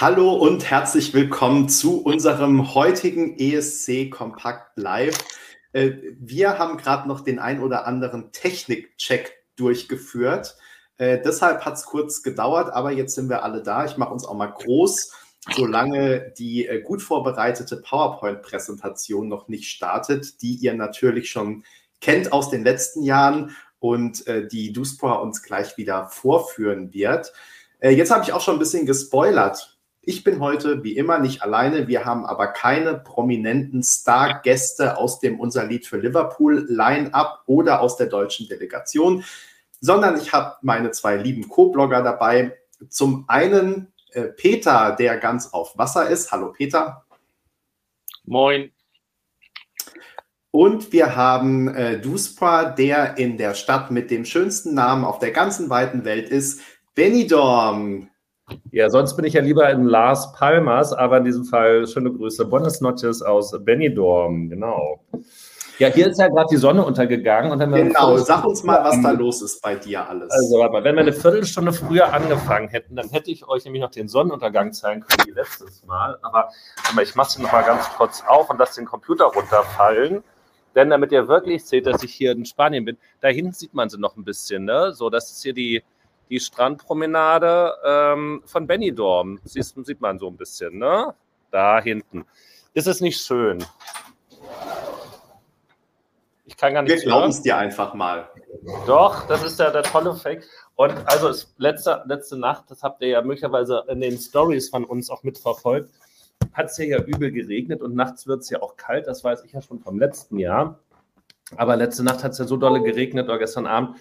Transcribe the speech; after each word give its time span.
Hallo 0.00 0.32
und 0.32 0.70
herzlich 0.70 1.12
willkommen 1.12 1.68
zu 1.68 2.02
unserem 2.02 2.74
heutigen 2.74 3.38
ESC 3.38 4.10
Kompakt 4.10 4.78
Live. 4.78 5.18
Äh, 5.74 5.90
wir 6.18 6.58
haben 6.58 6.78
gerade 6.78 7.06
noch 7.06 7.20
den 7.20 7.38
ein 7.38 7.60
oder 7.60 7.86
anderen 7.86 8.32
Technikcheck 8.32 9.44
durchgeführt. 9.56 10.56
Äh, 10.96 11.20
deshalb 11.22 11.66
hat 11.66 11.74
es 11.74 11.84
kurz 11.84 12.22
gedauert, 12.22 12.72
aber 12.72 12.92
jetzt 12.92 13.14
sind 13.14 13.28
wir 13.28 13.44
alle 13.44 13.62
da. 13.62 13.84
Ich 13.84 13.98
mache 13.98 14.14
uns 14.14 14.24
auch 14.24 14.32
mal 14.32 14.46
groß, 14.46 15.12
solange 15.54 16.32
die 16.38 16.66
äh, 16.66 16.80
gut 16.80 17.02
vorbereitete 17.02 17.76
PowerPoint-Präsentation 17.76 19.28
noch 19.28 19.48
nicht 19.48 19.68
startet, 19.68 20.40
die 20.40 20.54
ihr 20.54 20.72
natürlich 20.72 21.28
schon 21.28 21.62
kennt 22.00 22.32
aus 22.32 22.48
den 22.48 22.64
letzten 22.64 23.02
Jahren 23.02 23.54
und 23.80 24.24
die 24.52 24.72
Duspra 24.72 25.14
uns 25.16 25.42
gleich 25.42 25.76
wieder 25.76 26.08
vorführen 26.08 26.92
wird. 26.92 27.32
Jetzt 27.82 28.10
habe 28.10 28.24
ich 28.24 28.32
auch 28.34 28.42
schon 28.42 28.56
ein 28.56 28.58
bisschen 28.58 28.84
gespoilert. 28.84 29.69
Ich 30.02 30.24
bin 30.24 30.40
heute 30.40 30.82
wie 30.82 30.96
immer 30.96 31.18
nicht 31.18 31.42
alleine. 31.42 31.86
Wir 31.86 32.06
haben 32.06 32.24
aber 32.24 32.46
keine 32.48 32.94
prominenten 32.94 33.82
Star-Gäste 33.82 34.96
aus 34.96 35.20
dem 35.20 35.38
Unser 35.38 35.66
Lied 35.66 35.86
für 35.86 35.98
Liverpool 35.98 36.66
Line-up 36.68 37.42
oder 37.44 37.80
aus 37.80 37.96
der 37.98 38.06
deutschen 38.06 38.48
Delegation, 38.48 39.24
sondern 39.80 40.18
ich 40.18 40.32
habe 40.32 40.56
meine 40.62 40.90
zwei 40.92 41.16
lieben 41.16 41.48
Co-Blogger 41.48 42.02
dabei. 42.02 42.56
Zum 42.88 43.26
einen 43.28 43.92
äh, 44.12 44.22
Peter, 44.22 44.96
der 44.98 45.18
ganz 45.18 45.52
auf 45.52 45.76
Wasser 45.76 46.08
ist. 46.08 46.32
Hallo 46.32 46.52
Peter. 46.52 47.04
Moin. 48.24 48.70
Und 50.50 50.92
wir 50.92 51.14
haben 51.14 51.68
äh, 51.68 52.00
Duspra, 52.00 52.64
der 52.64 53.18
in 53.18 53.38
der 53.38 53.54
Stadt 53.54 53.90
mit 53.90 54.10
dem 54.10 54.24
schönsten 54.24 54.74
Namen 54.74 55.04
auf 55.04 55.18
der 55.18 55.30
ganzen 55.30 55.70
weiten 55.70 56.04
Welt 56.04 56.28
ist. 56.28 56.60
Benidorm. 56.94 58.09
Ja, 58.70 58.90
sonst 58.90 59.16
bin 59.16 59.24
ich 59.24 59.34
ja 59.34 59.42
lieber 59.42 59.68
in 59.70 59.84
Las 59.84 60.32
Palmas, 60.32 60.92
aber 60.92 61.18
in 61.18 61.24
diesem 61.24 61.44
Fall 61.44 61.86
schöne 61.86 62.12
Grüße. 62.12 62.44
Buenos 62.46 62.80
noches 62.80 63.22
aus 63.22 63.52
Benidorm, 63.64 64.48
genau. 64.48 65.00
Ja, 65.80 65.88
hier 65.88 66.08
ist 66.08 66.18
ja 66.18 66.28
gerade 66.28 66.48
die 66.50 66.58
Sonne 66.58 66.84
untergegangen. 66.84 67.50
Und 67.52 67.58
dann 67.58 67.72
genau, 67.72 68.18
sag 68.18 68.44
uns 68.44 68.62
mal, 68.64 68.84
was 68.84 69.00
da 69.00 69.12
los 69.12 69.40
ist 69.40 69.62
bei 69.62 69.76
dir 69.76 70.06
alles. 70.06 70.30
Also, 70.30 70.58
warte 70.58 70.74
mal, 70.74 70.84
wenn 70.84 70.94
wir 70.94 71.00
eine 71.00 71.14
Viertelstunde 71.14 71.72
früher 71.72 72.12
angefangen 72.12 72.68
hätten, 72.68 72.96
dann 72.96 73.08
hätte 73.08 73.30
ich 73.30 73.48
euch 73.48 73.64
nämlich 73.64 73.80
noch 73.80 73.90
den 73.90 74.06
Sonnenuntergang 74.06 74.74
zeigen 74.74 75.00
können 75.00 75.26
wie 75.26 75.32
letztes 75.32 75.82
Mal. 75.86 76.18
Aber 76.20 76.50
ich 77.02 77.14
mache 77.14 77.28
es 77.28 77.38
noch 77.38 77.50
mal 77.50 77.62
ganz 77.62 77.88
kurz 77.96 78.22
auf 78.28 78.50
und 78.50 78.58
lasse 78.58 78.78
den 78.78 78.84
Computer 78.84 79.24
runterfallen. 79.24 80.22
Denn 80.74 80.90
damit 80.90 81.12
ihr 81.12 81.28
wirklich 81.28 81.64
seht, 81.64 81.86
dass 81.86 82.02
ich 82.02 82.12
hier 82.12 82.32
in 82.32 82.44
Spanien 82.44 82.84
bin, 82.84 82.98
da 83.22 83.28
hinten 83.28 83.52
sieht 83.52 83.72
man 83.72 83.88
sie 83.88 83.98
noch 83.98 84.16
ein 84.16 84.24
bisschen. 84.24 84.66
Ne? 84.66 84.92
So, 84.92 85.08
das 85.08 85.30
ist 85.30 85.42
hier 85.42 85.54
die, 85.54 85.82
die 86.30 86.40
Strandpromenade 86.40 87.74
ähm, 87.84 88.42
von 88.46 88.66
Benidorm. 88.66 89.40
Siehst, 89.44 89.74
sieht 89.84 90.00
man 90.00 90.18
so 90.18 90.28
ein 90.28 90.36
bisschen, 90.36 90.78
ne? 90.78 91.12
Da 91.50 91.80
hinten. 91.82 92.24
Ist 92.72 92.86
es 92.86 93.00
nicht 93.00 93.20
schön? 93.20 93.64
Ich 96.44 96.56
kann 96.56 96.74
gar 96.74 96.82
nicht. 96.82 96.94
Wir 96.94 97.02
glauben 97.02 97.30
es 97.30 97.42
dir 97.42 97.56
einfach 97.56 97.94
mal. 97.94 98.30
Doch, 98.86 99.26
das 99.26 99.42
ist 99.42 99.58
ja 99.58 99.70
der 99.70 99.82
tolle 99.82 100.14
Fake. 100.14 100.46
Und 100.76 100.92
also 101.06 101.46
letzte, 101.58 102.02
letzte 102.06 102.38
Nacht, 102.38 102.64
das 102.68 102.82
habt 102.82 103.02
ihr 103.02 103.08
ja 103.08 103.22
möglicherweise 103.22 103.84
in 103.88 104.00
den 104.00 104.16
Stories 104.18 104.68
von 104.68 104.84
uns 104.84 105.10
auch 105.10 105.22
mitverfolgt, 105.24 105.90
hat 106.52 106.66
es 106.66 106.78
ja, 106.78 106.84
ja 106.84 107.02
übel 107.02 107.32
geregnet 107.32 107.82
und 107.82 107.94
nachts 107.94 108.26
wird 108.26 108.40
es 108.40 108.50
ja 108.50 108.62
auch 108.62 108.76
kalt. 108.76 109.06
Das 109.06 109.24
weiß 109.24 109.44
ich 109.44 109.52
ja 109.52 109.62
schon 109.62 109.80
vom 109.80 109.98
letzten 109.98 110.38
Jahr. 110.38 110.78
Aber 111.56 111.76
letzte 111.76 112.04
Nacht 112.04 112.22
hat 112.22 112.32
es 112.32 112.38
ja 112.38 112.44
so 112.44 112.56
dolle 112.56 112.82
geregnet 112.82 113.26
oder 113.26 113.38
gestern 113.38 113.66
Abend, 113.66 113.96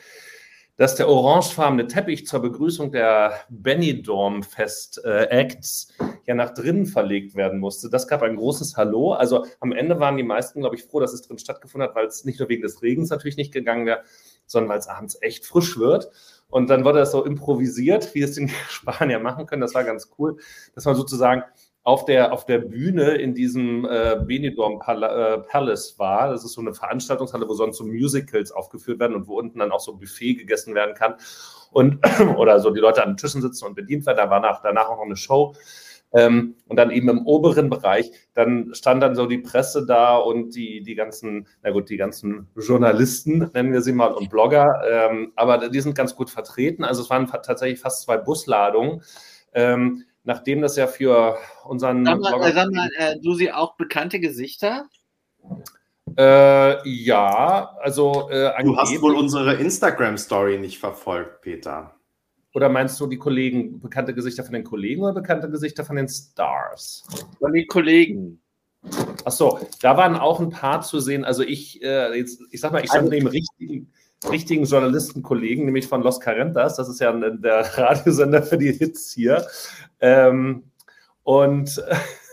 dass 0.80 0.96
der 0.96 1.10
orangefarbene 1.10 1.88
Teppich 1.88 2.26
zur 2.26 2.40
Begrüßung 2.40 2.94
der 2.94 3.34
Benidorm 3.50 4.44
Fest 4.44 5.04
äh, 5.04 5.46
ja 6.26 6.34
nach 6.34 6.54
drinnen 6.54 6.86
verlegt 6.86 7.36
werden 7.36 7.60
musste. 7.60 7.90
Das 7.90 8.08
gab 8.08 8.22
ein 8.22 8.38
großes 8.38 8.78
Hallo. 8.78 9.12
Also 9.12 9.46
am 9.60 9.74
Ende 9.74 10.00
waren 10.00 10.16
die 10.16 10.24
meisten, 10.24 10.62
glaube 10.62 10.78
ich, 10.78 10.86
froh, 10.86 11.02
dass 11.02 11.12
es 11.12 11.22
drin 11.22 11.38
stattgefunden 11.38 11.90
hat, 11.90 11.98
weil 11.98 12.06
es 12.06 12.24
nicht 12.24 12.40
nur 12.40 12.48
wegen 12.48 12.62
des 12.62 12.82
Regens 12.82 13.10
natürlich 13.10 13.36
nicht 13.36 13.52
gegangen 13.52 13.86
wäre, 13.86 14.04
sondern 14.46 14.70
weil 14.70 14.80
es 14.80 14.88
abends 14.88 15.18
echt 15.20 15.46
frisch 15.46 15.78
wird. 15.78 16.12
Und 16.48 16.70
dann 16.70 16.86
wurde 16.86 17.00
das 17.00 17.12
so 17.12 17.26
improvisiert, 17.26 18.16
wie 18.16 18.22
es 18.22 18.36
die 18.36 18.48
Spanier 18.70 19.20
machen 19.20 19.48
können. 19.48 19.62
Das 19.62 19.76
war 19.76 19.84
ganz 19.84 20.10
cool, 20.18 20.38
dass 20.76 20.86
man 20.86 20.96
sozusagen 20.96 21.44
auf 21.90 22.06
der, 22.06 22.32
auf 22.32 22.46
der 22.46 22.60
Bühne 22.60 23.16
in 23.16 23.34
diesem 23.34 23.84
äh, 23.84 24.16
Benidorm 24.24 24.78
Pal 24.78 25.02
äh, 25.02 25.40
Palace 25.40 25.98
war. 25.98 26.30
Das 26.30 26.46
ist 26.46 26.54
so 26.54 26.62
eine 26.62 26.76
Veranstaltungshalle, 26.76 27.50
wo 27.50 27.54
sonst 27.56 27.78
so 27.78 27.84
Musicals 27.84 28.52
aufgeführt 28.52 29.00
werden 29.00 29.16
und 29.16 29.28
wo 29.28 29.40
unten 29.40 29.58
dann 29.58 29.72
auch 29.72 29.80
so 29.80 29.96
Buffet 29.96 30.36
gegessen 30.36 30.76
werden 30.76 30.94
kann. 30.94 31.16
Und, 31.72 31.98
oder 32.38 32.60
so 32.60 32.70
die 32.70 32.80
Leute 32.80 33.02
an 33.02 33.12
den 33.12 33.18
Tischen 33.18 33.42
sitzen 33.42 33.66
und 33.66 33.74
bedient 33.74 34.06
werden. 34.06 34.18
Da 34.18 34.30
war 34.30 34.40
nach, 34.40 34.62
danach 34.62 34.90
auch 34.90 34.98
noch 34.98 35.06
eine 35.06 35.16
Show. 35.16 35.56
Ähm, 36.14 36.58
und 36.68 36.78
dann 36.78 36.92
eben 36.92 37.10
im 37.10 37.26
oberen 37.26 37.72
Bereich, 37.72 38.12
dann 38.36 38.70
stand 38.76 39.02
dann 39.02 39.16
so 39.16 39.26
die 39.26 39.40
Presse 39.40 39.88
da 39.88 40.16
und 40.16 40.56
die, 40.56 40.84
die 40.84 40.94
ganzen, 40.94 41.48
na 41.64 41.72
gut, 41.72 41.90
die 41.90 41.98
ganzen 41.98 42.50
Journalisten, 42.56 43.50
nennen 43.56 43.74
wir 43.74 43.82
sie 43.82 43.94
mal, 43.94 44.14
und 44.14 44.30
Blogger. 44.30 44.84
Ähm, 44.88 45.32
aber 45.36 45.70
die 45.70 45.82
sind 45.82 45.96
ganz 45.96 46.16
gut 46.16 46.30
vertreten. 46.30 46.84
Also 46.84 47.02
es 47.02 47.10
waren 47.10 47.26
tatsächlich 47.26 47.80
fast 47.80 48.04
zwei 48.04 48.18
Busladungen. 48.18 49.02
Ähm, 49.56 50.04
nachdem 50.30 50.62
das 50.62 50.78
ja 50.78 50.88
für 50.88 51.38
unseren. 51.66 52.06
Sag 52.06 52.20
mal, 52.20 52.30
Blogger 52.30 52.54
sag 52.54 52.72
mal 52.72 52.90
äh, 52.98 53.20
du 53.20 53.34
sie 53.34 53.52
auch 53.52 53.76
bekannte 53.76 54.20
Gesichter? 54.20 54.86
Äh, 56.18 56.88
ja, 56.88 57.76
also. 57.82 58.30
Äh, 58.30 58.64
du 58.64 58.78
hast 58.78 59.02
wohl 59.02 59.16
unsere 59.16 59.56
Instagram-Story 59.56 60.60
nicht 60.60 60.80
verfolgt, 60.80 61.42
Peter. 61.42 61.96
Oder 62.54 62.70
meinst 62.70 63.00
du 63.00 63.08
die 63.08 63.18
Kollegen, 63.18 63.80
bekannte 63.80 64.14
Gesichter 64.14 64.44
von 64.44 64.54
den 64.54 64.64
Kollegen 64.64 65.02
oder 65.04 65.14
bekannte 65.14 65.50
Gesichter 65.50 65.84
von 65.84 65.96
den 65.96 66.08
Stars? 66.08 67.04
Von 67.40 67.54
den 67.54 67.68
Kollegen. 67.68 68.42
Ach 69.26 69.32
so, 69.32 69.60
da 69.82 69.98
waren 69.98 70.16
auch 70.16 70.40
ein 70.40 70.50
paar 70.50 70.82
zu 70.82 71.00
sehen. 71.00 71.26
Also 71.26 71.44
ich, 71.44 71.82
äh, 71.82 72.16
jetzt, 72.18 72.42
ich 72.52 72.62
sag 72.62 72.72
mal, 72.72 72.84
ich 72.84 72.90
stand 72.90 73.04
also, 73.04 73.14
neben 73.14 73.28
richtigen, 73.28 73.92
richtigen 74.30 74.66
Journalistenkollegen, 74.66 75.66
nämlich 75.66 75.88
von 75.88 76.02
Los 76.02 76.20
Carentas. 76.20 76.76
Das 76.76 76.90
ist 76.90 77.00
ja 77.00 77.12
der 77.14 77.60
Radiosender 77.78 78.44
für 78.44 78.58
die 78.58 78.74
Hits 78.74 79.14
hier. 79.14 79.46
Ähm, 80.02 80.64
und 81.24 81.82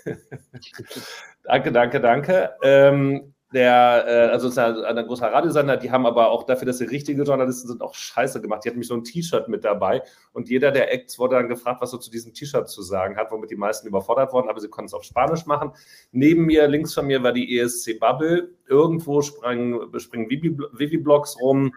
danke, 1.44 1.72
danke, 1.72 2.00
danke. 2.00 2.50
Ähm, 2.62 3.34
der, 3.52 4.04
äh, 4.06 4.32
also 4.32 4.48
ist 4.48 4.58
ein, 4.58 4.76
ein 4.76 5.06
großer 5.06 5.32
Radiosender, 5.32 5.76
die 5.76 5.90
haben 5.90 6.04
aber 6.04 6.30
auch 6.30 6.44
dafür, 6.44 6.66
dass 6.66 6.78
sie 6.78 6.84
richtige 6.84 7.22
Journalisten 7.22 7.68
sind, 7.68 7.80
auch 7.80 7.94
Scheiße 7.94 8.40
gemacht. 8.40 8.64
Die 8.64 8.68
hatten 8.68 8.78
mich 8.78 8.88
so 8.88 8.94
ein 8.94 9.04
T-Shirt 9.04 9.48
mit 9.48 9.64
dabei 9.64 10.02
und 10.32 10.48
jeder 10.48 10.72
der 10.72 10.92
Acts 10.92 11.18
wurde 11.18 11.36
dann 11.36 11.48
gefragt, 11.48 11.80
was 11.80 11.92
er 11.92 12.00
zu 12.00 12.10
diesem 12.10 12.34
T-Shirt 12.34 12.68
zu 12.68 12.82
sagen 12.82 13.16
hat, 13.16 13.30
womit 13.30 13.50
die 13.50 13.56
meisten 13.56 13.86
überfordert 13.86 14.32
wurden, 14.32 14.48
aber 14.48 14.60
sie 14.60 14.68
konnten 14.68 14.86
es 14.86 14.94
auf 14.94 15.04
Spanisch 15.04 15.46
machen. 15.46 15.70
Neben 16.10 16.44
mir, 16.44 16.66
links 16.66 16.92
von 16.92 17.06
mir 17.06 17.22
war 17.22 17.32
die 17.32 17.58
ESC 17.58 18.00
Bubble. 18.00 18.50
Irgendwo 18.66 19.22
sprang, 19.22 19.80
springen 19.98 20.28
Vivi-Blogs 20.28 21.40
rum. 21.40 21.72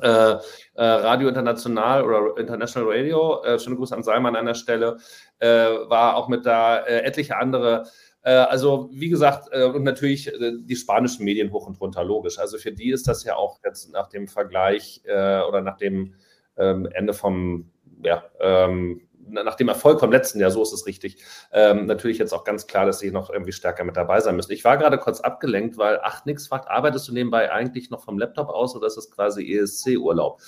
Äh, 0.00 0.08
äh, 0.08 0.38
Radio 0.76 1.28
International 1.28 2.04
oder 2.04 2.36
International 2.38 2.88
Radio, 2.88 3.42
äh, 3.42 3.58
schöne 3.58 3.74
Grüße 3.74 3.94
an 3.94 4.04
Salman 4.04 4.36
an 4.36 4.46
der 4.46 4.54
Stelle, 4.54 4.98
äh, 5.40 5.48
war 5.48 6.14
auch 6.14 6.28
mit 6.28 6.46
da, 6.46 6.78
äh, 6.78 7.00
etliche 7.00 7.36
andere 7.36 7.88
also 8.28 8.90
wie 8.92 9.08
gesagt, 9.08 9.48
äh, 9.52 9.64
und 9.64 9.82
natürlich 9.82 10.28
äh, 10.28 10.52
die 10.60 10.76
spanischen 10.76 11.24
Medien 11.24 11.52
hoch 11.52 11.66
und 11.66 11.80
runter, 11.80 12.04
logisch. 12.04 12.38
Also 12.38 12.58
für 12.58 12.72
die 12.72 12.90
ist 12.90 13.08
das 13.08 13.24
ja 13.24 13.36
auch 13.36 13.60
jetzt 13.64 13.92
nach 13.92 14.08
dem 14.08 14.28
Vergleich 14.28 15.02
oder 15.04 15.62
nach 15.62 15.76
dem 15.76 16.14
ähm, 16.56 16.86
Ende 16.92 17.14
vom, 17.14 17.70
ja, 18.04 18.24
ähm, 18.40 19.00
nach 19.32 19.54
dem 19.54 19.68
Erfolg 19.68 20.00
vom 20.00 20.10
letzten 20.12 20.40
Jahr, 20.40 20.50
so 20.50 20.62
ist 20.62 20.72
es 20.72 20.86
richtig, 20.86 21.18
ähm, 21.52 21.86
natürlich 21.86 22.18
jetzt 22.18 22.32
auch 22.32 22.44
ganz 22.44 22.66
klar, 22.66 22.86
dass 22.86 22.98
sie 22.98 23.10
noch 23.10 23.30
irgendwie 23.30 23.52
stärker 23.52 23.84
mit 23.84 23.96
dabei 23.96 24.20
sein 24.20 24.36
müssen. 24.36 24.52
Ich 24.52 24.64
war 24.64 24.76
gerade 24.76 24.98
kurz 24.98 25.20
abgelenkt, 25.20 25.78
weil, 25.78 26.00
ach, 26.02 26.24
nix 26.24 26.48
fragt, 26.48 26.68
arbeitest 26.68 27.08
du 27.08 27.12
nebenbei 27.12 27.50
eigentlich 27.50 27.90
noch 27.90 28.04
vom 28.04 28.18
Laptop 28.18 28.48
aus 28.48 28.74
oder 28.76 28.86
ist 28.86 28.96
es 28.96 29.10
quasi 29.10 29.44
ESC-Urlaub? 29.56 30.40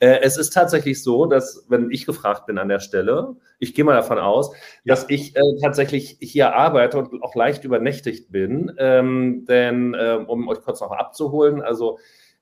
Äh, 0.00 0.20
es 0.22 0.36
ist 0.36 0.50
tatsächlich 0.50 1.02
so, 1.02 1.26
dass, 1.26 1.64
wenn 1.68 1.90
ich 1.90 2.06
gefragt 2.06 2.46
bin 2.46 2.58
an 2.58 2.68
der 2.68 2.80
Stelle, 2.80 3.36
ich 3.58 3.74
gehe 3.74 3.84
mal 3.84 3.94
davon 3.94 4.18
aus, 4.18 4.52
ja. 4.84 4.94
dass 4.94 5.06
ich 5.08 5.36
äh, 5.36 5.42
tatsächlich 5.60 6.18
hier 6.20 6.54
arbeite 6.54 6.98
und 6.98 7.22
auch 7.22 7.34
leicht 7.34 7.64
übernächtigt 7.64 8.30
bin. 8.30 8.72
Ähm, 8.78 9.44
denn, 9.46 9.94
äh, 9.94 10.18
um 10.26 10.48
euch 10.48 10.60
kurz 10.60 10.80
noch 10.80 10.92
abzuholen, 10.92 11.62
also 11.62 11.98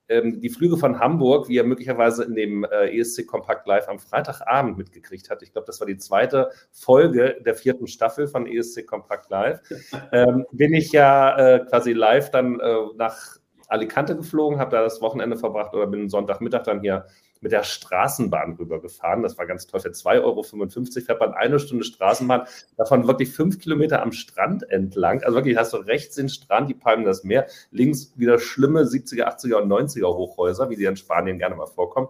ähm, 0.09 0.41
die 0.41 0.49
Flüge 0.49 0.77
von 0.77 0.99
Hamburg, 1.01 1.49
wie 1.49 1.55
ihr 1.55 1.65
möglicherweise 1.65 2.25
in 2.25 2.35
dem 2.35 2.65
äh, 2.65 2.99
ESC 2.99 3.27
Kompakt 3.27 3.67
Live 3.67 3.89
am 3.89 3.99
Freitagabend 3.99 4.79
mitgekriegt 4.79 5.31
habt. 5.31 5.43
Ich 5.43 5.53
glaube, 5.53 5.67
das 5.67 5.81
war 5.81 5.87
die 5.87 5.99
zweite 5.99 6.51
Folge 6.71 7.37
der 7.45 7.55
vierten 7.55 7.87
Staffel 7.87 8.29
von 8.29 8.47
ESC 8.47 8.87
Kompakt 8.87 9.31
Live. 9.31 9.61
Ähm, 10.13 10.47
bin 10.53 10.73
ich 10.73 10.93
ja 10.93 11.37
äh, 11.37 11.65
quasi 11.65 11.93
live 11.93 12.31
dann 12.31 12.61
äh, 12.61 12.75
nach 12.97 13.39
Alicante 13.69 14.17
geflogen, 14.17 14.59
habe 14.59 14.71
da 14.71 14.83
das 14.83 15.01
Wochenende 15.01 15.37
verbracht 15.37 15.75
oder 15.75 15.87
bin 15.87 16.09
Sonntagmittag 16.09 16.63
dann 16.65 16.81
hier 16.81 17.07
mit 17.43 17.53
der 17.53 17.63
Straßenbahn 17.63 18.55
rübergefahren. 18.55 19.23
Das 19.23 19.39
war 19.39 19.47
ganz 19.47 19.67
toll. 19.67 19.81
Für 19.81 19.91
2,55 19.91 20.23
Euro 20.23 20.43
fährt 20.43 21.21
man 21.21 21.35
eine 21.35 21.59
Stunde 21.59 21.85
Straßenbahn, 21.85 22.47
davon 22.77 23.07
wirklich 23.07 23.31
fünf 23.31 23.59
Kilometer 23.59 24.03
am 24.03 24.13
Strand 24.13 24.69
entlang. 24.71 25.23
Also 25.23 25.37
wirklich 25.37 25.57
hast 25.57 25.73
du 25.73 25.79
rechts 25.79 26.17
den 26.17 26.29
Strand, 26.29 26.71
die 26.71 26.75
Palmen 26.75 27.05
das 27.05 27.25
Meer, 27.25 27.47
links 27.71 28.13
wieder 28.17 28.39
schlimme 28.39 28.83
70er, 28.83 29.25
80er 29.25 29.57
und 29.57 29.69
90er 29.71 30.07
Hochhäuser, 30.07 30.71
wie 30.71 30.77
die 30.77 30.85
in 30.85 30.97
Spanien 30.97 31.39
gerne 31.39 31.57
mal 31.57 31.67
vorkommen. 31.67 32.09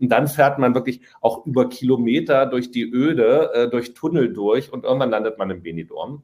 Und 0.00 0.08
dann 0.10 0.28
fährt 0.28 0.58
man 0.58 0.74
wirklich 0.74 1.00
auch 1.20 1.44
über 1.46 1.68
Kilometer 1.68 2.46
durch 2.46 2.70
die 2.70 2.84
Öde, 2.84 3.50
äh, 3.52 3.70
durch 3.70 3.94
Tunnel 3.94 4.32
durch 4.32 4.72
und 4.72 4.84
irgendwann 4.84 5.10
landet 5.10 5.38
man 5.38 5.50
in 5.50 5.62
Benidorm. 5.62 6.22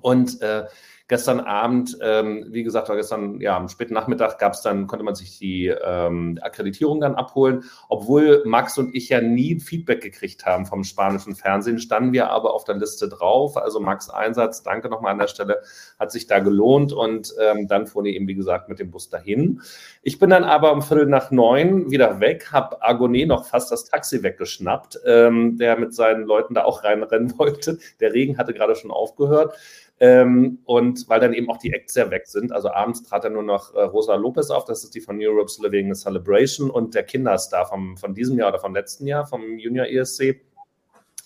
Und 0.00 0.40
äh, 0.42 0.66
Gestern 1.08 1.38
Abend, 1.38 1.96
ähm, 2.02 2.46
wie 2.48 2.64
gesagt, 2.64 2.88
war 2.88 2.96
gestern, 2.96 3.40
ja, 3.40 3.56
am 3.56 3.68
späten 3.68 3.94
Nachmittag 3.94 4.38
gab 4.40 4.54
es 4.54 4.62
dann, 4.62 4.88
konnte 4.88 5.04
man 5.04 5.14
sich 5.14 5.38
die 5.38 5.66
ähm, 5.66 6.36
Akkreditierung 6.42 7.00
dann 7.00 7.14
abholen. 7.14 7.62
Obwohl 7.88 8.42
Max 8.44 8.76
und 8.76 8.92
ich 8.92 9.08
ja 9.08 9.20
nie 9.20 9.60
Feedback 9.60 10.00
gekriegt 10.00 10.46
haben 10.46 10.66
vom 10.66 10.82
spanischen 10.82 11.36
Fernsehen, 11.36 11.78
standen 11.78 12.12
wir 12.12 12.30
aber 12.30 12.54
auf 12.54 12.64
der 12.64 12.74
Liste 12.74 13.08
drauf. 13.08 13.56
Also 13.56 13.78
Max 13.78 14.10
Einsatz, 14.10 14.64
danke 14.64 14.88
nochmal 14.88 15.12
an 15.12 15.18
der 15.18 15.28
Stelle, 15.28 15.62
hat 16.00 16.10
sich 16.10 16.26
da 16.26 16.40
gelohnt 16.40 16.92
und 16.92 17.32
ähm, 17.40 17.68
dann 17.68 17.86
fuhr 17.86 18.04
ich 18.04 18.16
eben, 18.16 18.26
wie 18.26 18.34
gesagt, 18.34 18.68
mit 18.68 18.80
dem 18.80 18.90
Bus 18.90 19.08
dahin. 19.08 19.60
Ich 20.02 20.18
bin 20.18 20.30
dann 20.30 20.42
aber 20.42 20.72
um 20.72 20.82
Viertel 20.82 21.06
nach 21.06 21.30
neun 21.30 21.88
wieder 21.90 22.18
weg, 22.18 22.48
habe 22.50 22.82
Agoné 22.82 23.26
noch 23.26 23.46
fast 23.46 23.70
das 23.70 23.84
Taxi 23.84 24.24
weggeschnappt, 24.24 24.98
ähm, 25.06 25.56
der 25.56 25.78
mit 25.78 25.94
seinen 25.94 26.24
Leuten 26.24 26.54
da 26.54 26.64
auch 26.64 26.82
reinrennen 26.82 27.38
wollte. 27.38 27.78
Der 28.00 28.12
Regen 28.12 28.38
hatte 28.38 28.54
gerade 28.54 28.74
schon 28.74 28.90
aufgehört. 28.90 29.54
Ähm, 29.98 30.58
und 30.64 31.08
weil 31.08 31.20
dann 31.20 31.32
eben 31.32 31.48
auch 31.48 31.56
die 31.56 31.72
Acts 31.72 31.94
sehr 31.94 32.10
weg 32.10 32.26
sind. 32.26 32.52
Also 32.52 32.70
abends 32.70 33.02
trat 33.02 33.24
dann 33.24 33.32
nur 33.32 33.42
noch 33.42 33.74
äh, 33.74 33.80
Rosa 33.80 34.14
Lopez 34.14 34.50
auf, 34.50 34.66
das 34.66 34.84
ist 34.84 34.94
die 34.94 35.00
von 35.00 35.18
Europe's 35.18 35.58
Living 35.58 35.94
Celebration 35.94 36.68
und 36.70 36.94
der 36.94 37.02
Kinderstar 37.02 37.66
vom, 37.66 37.96
von 37.96 38.14
diesem 38.14 38.38
Jahr 38.38 38.50
oder 38.50 38.58
vom 38.58 38.74
letzten 38.74 39.06
Jahr, 39.06 39.26
vom 39.26 39.58
Junior 39.58 39.86
ESC, 39.86 40.42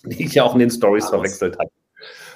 die 0.05 0.25
ich 0.25 0.33
ja 0.35 0.43
auch 0.43 0.53
in 0.53 0.59
den 0.59 0.71
Stories 0.71 1.09
verwechselt 1.09 1.57
habe. 1.59 1.71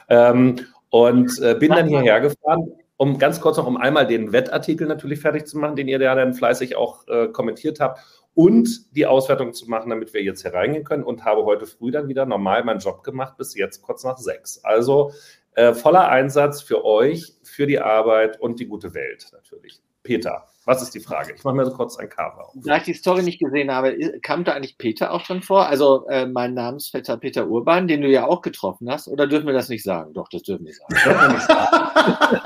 Ähm, 0.09 0.59
und 0.89 1.39
äh, 1.41 1.55
bin 1.55 1.71
dann 1.71 1.87
hierher 1.87 2.19
gefahren, 2.19 2.71
um 2.97 3.17
ganz 3.17 3.39
kurz 3.39 3.57
noch 3.57 3.67
um 3.67 3.77
einmal 3.77 4.05
den 4.05 4.31
Wettartikel 4.31 4.87
natürlich 4.87 5.19
fertig 5.19 5.47
zu 5.47 5.57
machen, 5.57 5.75
den 5.75 5.87
ihr 5.87 5.99
ja 5.99 6.15
dann 6.15 6.33
fleißig 6.33 6.75
auch 6.75 7.07
äh, 7.07 7.27
kommentiert 7.27 7.79
habt 7.79 7.99
und 8.33 8.93
die 8.95 9.05
Auswertung 9.05 9.53
zu 9.53 9.69
machen, 9.69 9.89
damit 9.89 10.13
wir 10.13 10.21
jetzt 10.21 10.41
hier 10.41 10.53
reingehen 10.53 10.83
können 10.83 11.03
und 11.03 11.23
habe 11.23 11.45
heute 11.45 11.65
früh 11.65 11.91
dann 11.91 12.09
wieder 12.09 12.25
normal 12.25 12.63
meinen 12.65 12.79
Job 12.79 13.03
gemacht, 13.03 13.37
bis 13.37 13.55
jetzt 13.55 13.81
kurz 13.81 14.03
nach 14.03 14.17
sechs. 14.17 14.63
Also 14.63 15.11
äh, 15.55 15.73
voller 15.73 16.09
Einsatz 16.09 16.61
für 16.61 16.85
euch, 16.85 17.33
für 17.43 17.67
die 17.67 17.79
Arbeit 17.79 18.39
und 18.39 18.59
die 18.59 18.67
gute 18.67 18.93
Welt 18.93 19.27
natürlich. 19.31 19.81
Peter, 20.03 20.45
was 20.65 20.81
ist 20.81 20.93
die 20.93 20.99
Frage? 20.99 21.33
Ich 21.35 21.43
mache 21.43 21.55
mir 21.55 21.65
so 21.65 21.71
kurz 21.71 21.97
ein 21.97 22.09
Cover. 22.09 22.51
Da 22.55 22.77
ich 22.77 22.83
die 22.83 22.93
Story 22.93 23.23
nicht 23.23 23.39
gesehen 23.39 23.71
habe, 23.71 23.97
kam 24.21 24.43
da 24.43 24.53
eigentlich 24.53 24.77
Peter 24.77 25.11
auch 25.11 25.25
schon 25.25 25.41
vor? 25.41 25.67
Also 25.67 26.07
äh, 26.07 26.25
mein 26.25 26.53
Namensvetter 26.53 27.17
Peter 27.17 27.47
Urban, 27.47 27.87
den 27.87 28.01
du 28.01 28.09
ja 28.09 28.25
auch 28.25 28.41
getroffen 28.41 28.89
hast, 28.89 29.07
oder 29.07 29.27
dürfen 29.27 29.47
wir 29.47 29.53
das 29.53 29.69
nicht 29.69 29.83
sagen? 29.83 30.13
Doch, 30.13 30.27
das 30.29 30.43
dürfen 30.43 30.65
wir 30.65 30.73
sagen. 30.73 31.33
nicht 31.33 31.47
sagen. 31.47 32.41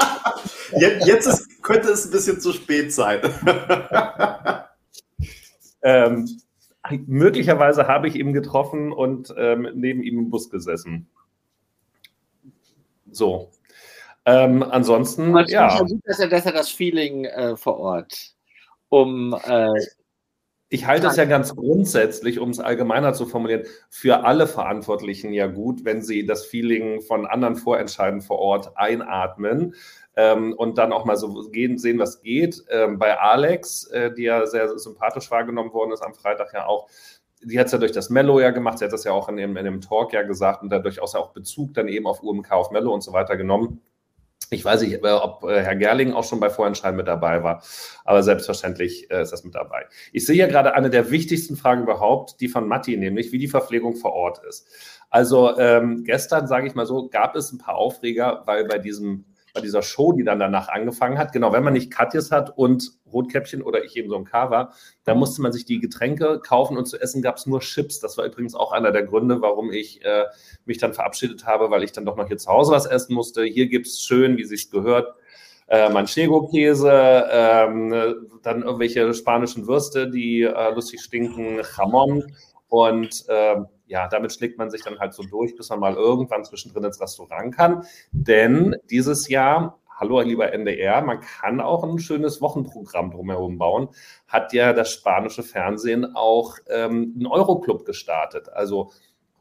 jetzt, 0.79 1.07
jetzt 1.07 1.27
ist, 1.27 1.63
könnte 1.63 1.89
es 1.89 2.05
ein 2.05 2.11
bisschen 2.11 2.39
zu 2.39 2.53
spät 2.53 2.93
sein. 2.93 3.21
ähm, 5.81 6.27
möglicherweise 7.07 7.87
habe 7.87 8.07
ich 8.07 8.15
ihn 8.15 8.33
getroffen 8.33 8.91
und 8.91 9.33
ähm, 9.37 9.67
neben 9.75 10.01
ihm 10.03 10.19
im 10.19 10.29
Bus 10.29 10.49
gesessen. 10.49 11.09
So. 13.11 13.51
Ähm, 14.25 14.63
ansonsten, 14.63 15.29
Aber 15.35 15.49
ja. 15.49 15.73
Ich 15.73 15.79
gut, 15.79 16.01
dass 16.05 16.19
er, 16.19 16.27
dass 16.27 16.45
er 16.45 16.51
das 16.51 16.69
Feeling 16.69 17.25
äh, 17.25 17.55
vor 17.55 17.79
Ort 17.79 18.33
um. 18.89 19.35
Äh, 19.45 19.69
ich 20.71 20.85
halte 20.85 21.07
es 21.07 21.15
ja 21.15 21.25
ganz 21.25 21.55
grundsätzlich, 21.55 22.37
um 22.37 22.51
es 22.51 22.59
allgemeiner 22.59 23.13
zu 23.13 23.25
formulieren, 23.25 23.63
für 23.89 24.23
alle 24.23 24.45
Verantwortlichen 24.45 25.33
ja 25.33 25.47
gut, 25.47 25.83
wenn 25.83 26.03
sie 26.03 26.27
das 26.27 26.45
Feeling 26.45 27.01
von 27.01 27.25
anderen 27.25 27.55
Vorentscheiden 27.55 28.21
vor 28.21 28.37
Ort 28.37 28.77
einatmen 28.77 29.73
ähm, 30.15 30.53
und 30.53 30.77
dann 30.77 30.93
auch 30.93 31.05
mal 31.05 31.17
so 31.17 31.49
gehen, 31.49 31.79
sehen, 31.79 31.97
was 31.97 32.21
geht. 32.21 32.63
Ähm, 32.69 32.99
bei 32.99 33.19
Alex, 33.19 33.85
äh, 33.87 34.13
die 34.13 34.23
ja 34.23 34.45
sehr 34.45 34.77
sympathisch 34.77 35.31
wahrgenommen 35.31 35.73
worden 35.73 35.91
ist 35.91 36.03
am 36.03 36.13
Freitag 36.13 36.53
ja 36.53 36.67
auch, 36.67 36.87
die 37.41 37.59
hat 37.59 37.67
es 37.67 37.71
ja 37.71 37.77
durch 37.77 37.91
das 37.91 38.09
Mello 38.09 38.39
ja 38.39 38.51
gemacht, 38.51 38.79
sie 38.79 38.85
hat 38.85 38.93
das 38.93 39.03
ja 39.03 39.11
auch 39.11 39.29
in 39.29 39.37
dem, 39.37 39.55
in 39.57 39.65
dem 39.65 39.81
Talk 39.81 40.13
ja 40.13 40.23
gesagt 40.23 40.61
und 40.61 40.69
dadurch 40.69 41.01
auch 41.01 41.33
Bezug 41.33 41.73
dann 41.73 41.87
eben 41.87 42.07
auf 42.07 42.21
UMK, 42.21 42.51
auf 42.51 42.71
Mello 42.71 42.93
und 42.93 43.01
so 43.01 43.13
weiter 43.13 43.37
genommen. 43.37 43.81
Ich 44.51 44.65
weiß 44.65 44.81
nicht, 44.81 45.03
äh, 45.03 45.11
ob 45.11 45.43
äh, 45.43 45.61
Herr 45.61 45.75
Gerling 45.75 46.13
auch 46.13 46.23
schon 46.23 46.39
bei 46.39 46.49
Vorentscheiden 46.49 46.97
mit 46.97 47.07
dabei 47.07 47.43
war, 47.43 47.61
aber 48.03 48.23
selbstverständlich 48.23 49.09
äh, 49.11 49.21
ist 49.21 49.31
das 49.31 49.43
mit 49.43 49.53
dabei. 49.53 49.85
Ich 50.11 50.25
sehe 50.25 50.35
hier 50.35 50.47
gerade 50.47 50.73
eine 50.73 50.89
der 50.89 51.11
wichtigsten 51.11 51.55
Fragen 51.55 51.83
überhaupt, 51.83 52.41
die 52.41 52.47
von 52.47 52.67
Matti, 52.67 52.97
nämlich 52.97 53.31
wie 53.31 53.37
die 53.37 53.47
Verpflegung 53.47 53.95
vor 53.95 54.13
Ort 54.13 54.43
ist. 54.47 54.67
Also 55.09 55.57
ähm, 55.57 56.03
gestern, 56.03 56.47
sage 56.47 56.67
ich 56.67 56.75
mal 56.75 56.85
so, 56.85 57.09
gab 57.09 57.35
es 57.35 57.51
ein 57.51 57.57
paar 57.59 57.75
Aufreger, 57.75 58.43
weil 58.45 58.65
bei 58.65 58.79
diesem 58.79 59.25
bei 59.53 59.61
dieser 59.61 59.81
Show, 59.81 60.11
die 60.13 60.23
dann 60.23 60.39
danach 60.39 60.69
angefangen 60.69 61.17
hat, 61.17 61.31
genau, 61.31 61.51
wenn 61.51 61.63
man 61.63 61.73
nicht 61.73 61.91
Katjes 61.91 62.31
hat 62.31 62.57
und 62.57 62.91
Rotkäppchen 63.11 63.61
oder 63.61 63.83
ich 63.83 63.95
eben 63.95 64.09
so 64.09 64.15
ein 64.15 64.25
Cover, 64.25 64.71
da 65.03 65.15
musste 65.15 65.41
man 65.41 65.51
sich 65.51 65.65
die 65.65 65.79
Getränke 65.79 66.39
kaufen 66.39 66.77
und 66.77 66.85
zu 66.85 66.99
essen 66.99 67.21
gab 67.21 67.37
es 67.37 67.45
nur 67.45 67.59
Chips. 67.61 67.99
Das 67.99 68.17
war 68.17 68.25
übrigens 68.25 68.55
auch 68.55 68.71
einer 68.71 68.91
der 68.91 69.03
Gründe, 69.03 69.41
warum 69.41 69.71
ich 69.71 70.03
äh, 70.05 70.25
mich 70.65 70.77
dann 70.77 70.93
verabschiedet 70.93 71.45
habe, 71.45 71.71
weil 71.71 71.83
ich 71.83 71.91
dann 71.91 72.05
doch 72.05 72.15
noch 72.15 72.27
hier 72.27 72.37
zu 72.37 72.49
Hause 72.49 72.71
was 72.71 72.85
essen 72.85 73.13
musste. 73.13 73.43
Hier 73.43 73.67
gibt 73.67 73.87
es 73.87 74.01
schön, 74.01 74.37
wie 74.37 74.45
sich 74.45 74.69
gehört, 74.69 75.13
äh, 75.67 75.89
Manchego-Käse, 75.89 77.27
ähm, 77.31 78.27
dann 78.41 78.63
irgendwelche 78.63 79.13
spanischen 79.13 79.67
Würste, 79.67 80.09
die 80.09 80.41
äh, 80.41 80.73
lustig 80.73 81.01
stinken, 81.01 81.61
Jamon 81.77 82.23
und 82.69 83.25
äh, 83.27 83.55
ja, 83.89 84.07
damit 84.07 84.31
schlägt 84.31 84.57
man 84.57 84.69
sich 84.69 84.83
dann 84.83 84.99
halt 84.99 85.13
so 85.13 85.23
durch, 85.23 85.55
bis 85.55 85.69
man 85.69 85.79
mal 85.79 85.95
irgendwann 85.95 86.45
zwischendrin 86.45 86.83
ins 86.83 87.01
Restaurant 87.01 87.55
kann. 87.55 87.83
Denn 88.11 88.75
dieses 88.89 89.27
Jahr, 89.27 89.79
hallo 89.99 90.21
lieber 90.21 90.53
NDR, 90.53 91.01
man 91.01 91.19
kann 91.19 91.59
auch 91.59 91.83
ein 91.83 91.97
schönes 91.97 92.39
Wochenprogramm 92.39 93.09
drumherum 93.11 93.57
bauen, 93.57 93.89
hat 94.27 94.53
ja 94.53 94.73
das 94.73 94.91
spanische 94.91 95.41
Fernsehen 95.41 96.15
auch 96.15 96.57
ähm, 96.67 97.15
einen 97.15 97.25
Euroclub 97.25 97.83
gestartet. 97.83 98.49
Also 98.49 98.91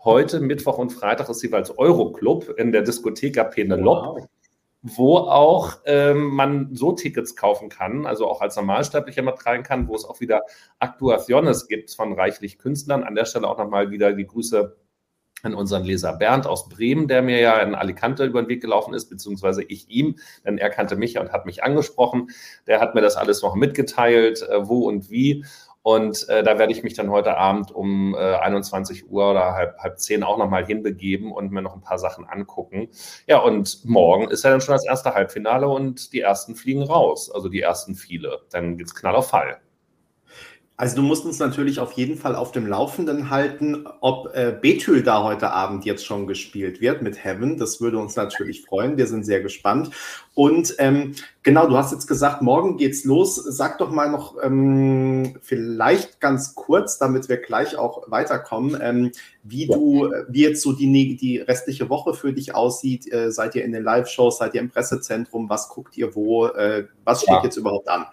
heute, 0.03 0.41
Mittwoch 0.41 0.79
und 0.79 0.95
Freitag 0.95 1.29
ist 1.29 1.43
jeweils 1.43 1.77
Euroclub 1.79 2.49
in 2.57 2.73
der 2.73 2.83
Diskotheka 2.83 3.45
Penelope. 3.45 4.23
Wow 4.23 4.29
wo 4.83 5.17
auch 5.17 5.79
ähm, 5.87 6.29
man 6.29 6.75
so 6.75 6.93
Tickets 6.93 7.35
kaufen 7.35 7.69
kann, 7.69 8.07
also 8.07 8.29
auch 8.29 8.41
als 8.41 8.57
Normalsterblicher 8.57 9.23
mit 9.23 9.45
rein 9.45 9.63
kann, 9.63 9.89
wo 9.89 9.95
es 9.95 10.05
auch 10.05 10.21
wieder 10.21 10.43
Aktuaciones 10.79 11.67
gibt 11.67 11.91
von 11.91 12.13
reichlich 12.13 12.59
Künstlern. 12.59 13.03
An 13.03 13.15
der 13.15 13.25
Stelle 13.25 13.49
auch 13.49 13.59
nochmal 13.59 13.91
wieder 13.91 14.13
die 14.13 14.27
Grüße 14.27 14.77
an 15.43 15.55
unseren 15.55 15.85
Leser 15.85 16.15
Bernd 16.15 16.47
aus 16.47 16.69
Bremen, 16.69 17.07
der 17.07 17.23
mir 17.23 17.41
ja 17.41 17.59
in 17.61 17.75
Alicante 17.75 18.25
über 18.25 18.43
den 18.43 18.49
Weg 18.49 18.61
gelaufen 18.61 18.95
ist, 18.95 19.09
beziehungsweise 19.09 19.63
ich 19.63 19.89
ihm, 19.89 20.17
denn 20.45 20.59
er 20.59 20.71
kannte 20.71 20.97
mich 20.97 21.19
und 21.19 21.33
hat 21.33 21.47
mich 21.47 21.63
angesprochen. 21.63 22.31
Der 22.67 22.81
hat 22.81 22.95
mir 22.95 23.03
das 23.03 23.17
alles 23.17 23.43
noch 23.43 23.55
mitgeteilt, 23.55 24.43
äh, 24.43 24.69
wo 24.69 24.89
und 24.89 25.11
wie. 25.11 25.45
Und 25.89 26.29
äh, 26.29 26.43
da 26.43 26.59
werde 26.59 26.71
ich 26.71 26.83
mich 26.83 26.93
dann 26.93 27.09
heute 27.09 27.39
Abend 27.39 27.71
um 27.71 28.15
äh, 28.15 28.19
21 28.19 29.11
Uhr 29.11 29.31
oder 29.31 29.55
halb, 29.55 29.79
halb 29.79 29.99
zehn 29.99 30.23
auch 30.23 30.37
nochmal 30.37 30.67
hinbegeben 30.67 31.33
und 31.33 31.51
mir 31.51 31.63
noch 31.63 31.75
ein 31.75 31.81
paar 31.81 31.99
Sachen 31.99 32.27
angucken. 32.27 32.91
Ja, 33.27 33.39
und 33.39 33.87
morgen 33.87 34.31
ist 34.31 34.45
ja 34.45 34.51
dann 34.51 34.61
schon 34.61 34.75
das 34.75 34.85
erste 34.85 35.15
Halbfinale 35.15 35.67
und 35.67 36.13
die 36.13 36.21
ersten 36.21 36.57
fliegen 36.57 36.83
raus, 36.83 37.31
also 37.31 37.49
die 37.49 37.63
ersten 37.63 37.95
viele. 37.95 38.43
Dann 38.51 38.77
geht's 38.77 38.95
Knall 38.95 39.17
auf 39.17 39.31
Fall. 39.31 39.63
Also 40.81 40.95
du 40.95 41.03
musst 41.03 41.25
uns 41.25 41.41
natürlich 41.41 41.81
auf 41.81 41.91
jeden 41.95 42.17
Fall 42.17 42.37
auf 42.37 42.53
dem 42.53 42.69
Laufenden 42.69 43.31
halten, 43.31 43.85
ob 44.01 44.33
äh, 44.37 44.57
Betül 44.63 45.03
da 45.03 45.25
heute 45.25 45.51
Abend 45.51 45.85
jetzt 45.85 46.07
schon 46.07 46.29
gespielt 46.29 46.81
wird 46.81 47.03
mit 47.03 47.25
Heaven. 47.25 47.59
Das 47.59 47.81
würde 47.81 47.99
uns 47.99 48.15
natürlich 48.15 48.65
freuen. 48.65 48.97
Wir 48.97 49.09
sind 49.09 49.25
sehr 49.25 49.41
gespannt. 49.41 49.91
Und 50.35 50.77
ähm, 50.79 51.17
genau, 51.43 51.67
du 51.67 51.77
hast 51.77 51.91
jetzt 51.91 52.07
gesagt, 52.07 52.43
morgen 52.43 52.77
geht's 52.77 53.05
los. 53.05 53.35
Sag 53.35 53.79
doch 53.79 53.91
mal 53.91 54.09
noch 54.09 54.37
ähm, 54.41 55.41
vielleicht 55.43 56.21
ganz 56.21 56.55
kurz, 56.55 56.97
damit 56.97 57.29
wir 57.29 57.39
gleich 57.39 57.77
auch 57.77 58.09
weiterkommen, 58.09 58.79
ähm, 58.81 59.11
wie 59.43 59.67
du, 59.67 60.13
wie 60.29 60.43
jetzt 60.43 60.63
so 60.63 60.75
die, 60.75 61.17
die 61.17 61.39
restliche 61.39 61.91
Woche 61.91 62.15
für 62.15 62.33
dich 62.33 62.55
aussieht. 62.55 63.13
Äh, 63.13 63.33
seid 63.33 63.57
ihr 63.57 63.65
in 63.65 63.73
den 63.73 63.83
Live-Shows, 63.83 64.39
seid 64.39 64.55
ihr 64.55 64.61
im 64.61 64.71
Pressezentrum? 64.71 65.51
Was 65.51 65.71
guckt 65.71 65.97
ihr 65.97 66.15
wo? 66.15 66.47
Äh, 66.47 66.87
was 67.03 67.23
steht 67.23 67.35
ja. 67.35 67.43
jetzt 67.43 67.57
überhaupt 67.57 67.89
an? 67.89 68.07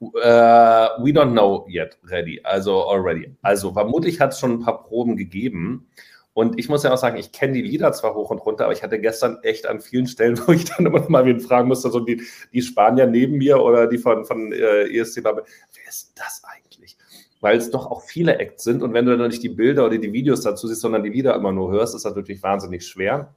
Uh, 0.00 0.94
we 1.02 1.12
don't 1.12 1.32
know 1.32 1.66
yet 1.68 1.98
ready, 2.04 2.40
also 2.44 2.88
already. 2.88 3.34
Also 3.42 3.72
vermutlich 3.72 4.20
hat 4.20 4.32
es 4.32 4.38
schon 4.38 4.52
ein 4.52 4.60
paar 4.60 4.84
Proben 4.84 5.16
gegeben. 5.16 5.88
Und 6.34 6.56
ich 6.56 6.68
muss 6.68 6.84
ja 6.84 6.92
auch 6.92 6.98
sagen, 6.98 7.16
ich 7.16 7.32
kenne 7.32 7.54
die 7.54 7.62
Lieder 7.62 7.92
zwar 7.92 8.14
hoch 8.14 8.30
und 8.30 8.38
runter, 8.38 8.62
aber 8.62 8.72
ich 8.72 8.84
hatte 8.84 9.00
gestern 9.00 9.38
echt 9.42 9.66
an 9.66 9.80
vielen 9.80 10.06
Stellen, 10.06 10.38
wo 10.46 10.52
ich 10.52 10.66
dann 10.66 10.86
immer 10.86 11.00
noch 11.00 11.08
mal 11.08 11.24
wen 11.24 11.40
fragen 11.40 11.66
musste, 11.66 11.90
so 11.90 11.98
die, 11.98 12.22
die 12.52 12.62
Spanier 12.62 13.08
neben 13.08 13.38
mir 13.38 13.60
oder 13.60 13.88
die 13.88 13.98
von, 13.98 14.24
von 14.24 14.52
äh, 14.52 14.84
ESC 14.84 15.24
Bubble, 15.24 15.42
wer 15.74 15.88
ist 15.88 16.12
das 16.14 16.42
eigentlich? 16.44 16.96
Weil 17.40 17.56
es 17.56 17.72
doch 17.72 17.90
auch 17.90 18.02
viele 18.02 18.38
Acts 18.38 18.62
sind 18.62 18.84
und 18.84 18.94
wenn 18.94 19.04
du 19.04 19.18
dann 19.18 19.30
nicht 19.30 19.42
die 19.42 19.48
Bilder 19.48 19.86
oder 19.86 19.98
die 19.98 20.12
Videos 20.12 20.42
dazu 20.42 20.68
siehst, 20.68 20.80
sondern 20.80 21.02
die 21.02 21.10
Lieder 21.10 21.34
immer 21.34 21.50
nur 21.50 21.72
hörst, 21.72 21.96
ist 21.96 22.04
das 22.04 22.14
natürlich 22.14 22.42
wahnsinnig 22.44 22.86
schwer. 22.86 23.34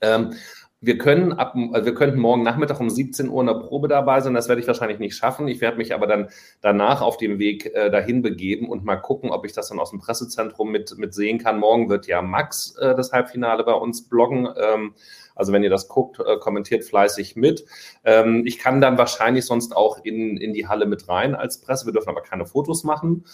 Ähm, 0.00 0.34
wir 0.82 0.98
können 0.98 1.32
ab, 1.32 1.54
also 1.72 1.86
wir 1.86 1.94
könnten 1.94 2.18
morgen 2.18 2.42
Nachmittag 2.42 2.80
um 2.80 2.90
17 2.90 3.28
Uhr 3.28 3.40
in 3.40 3.46
der 3.46 3.54
Probe 3.54 3.86
dabei 3.86 4.20
sein. 4.20 4.34
Das 4.34 4.48
werde 4.48 4.60
ich 4.60 4.66
wahrscheinlich 4.66 4.98
nicht 4.98 5.14
schaffen. 5.14 5.46
Ich 5.46 5.60
werde 5.60 5.76
mich 5.76 5.94
aber 5.94 6.08
dann 6.08 6.28
danach 6.60 7.02
auf 7.02 7.16
dem 7.16 7.38
Weg 7.38 7.66
äh, 7.66 7.88
dahin 7.88 8.20
begeben 8.20 8.68
und 8.68 8.84
mal 8.84 8.96
gucken, 8.96 9.30
ob 9.30 9.46
ich 9.46 9.52
das 9.52 9.68
dann 9.68 9.78
aus 9.78 9.90
dem 9.90 10.00
Pressezentrum 10.00 10.72
mit, 10.72 10.98
mit 10.98 11.14
sehen 11.14 11.38
kann. 11.38 11.60
Morgen 11.60 11.88
wird 11.88 12.08
ja 12.08 12.20
Max 12.20 12.74
äh, 12.76 12.96
das 12.96 13.12
Halbfinale 13.12 13.62
bei 13.62 13.74
uns 13.74 14.08
bloggen. 14.08 14.48
Ähm, 14.56 14.94
also 15.36 15.52
wenn 15.52 15.62
ihr 15.62 15.70
das 15.70 15.86
guckt, 15.88 16.18
äh, 16.18 16.38
kommentiert 16.38 16.84
fleißig 16.84 17.36
mit. 17.36 17.64
Ähm, 18.04 18.42
ich 18.44 18.58
kann 18.58 18.80
dann 18.80 18.98
wahrscheinlich 18.98 19.46
sonst 19.46 19.76
auch 19.76 19.98
in, 20.04 20.36
in 20.36 20.52
die 20.52 20.66
Halle 20.66 20.86
mit 20.86 21.08
rein 21.08 21.36
als 21.36 21.60
Presse. 21.60 21.86
Wir 21.86 21.92
dürfen 21.92 22.10
aber 22.10 22.22
keine 22.22 22.44
Fotos 22.44 22.82
machen. 22.82 23.24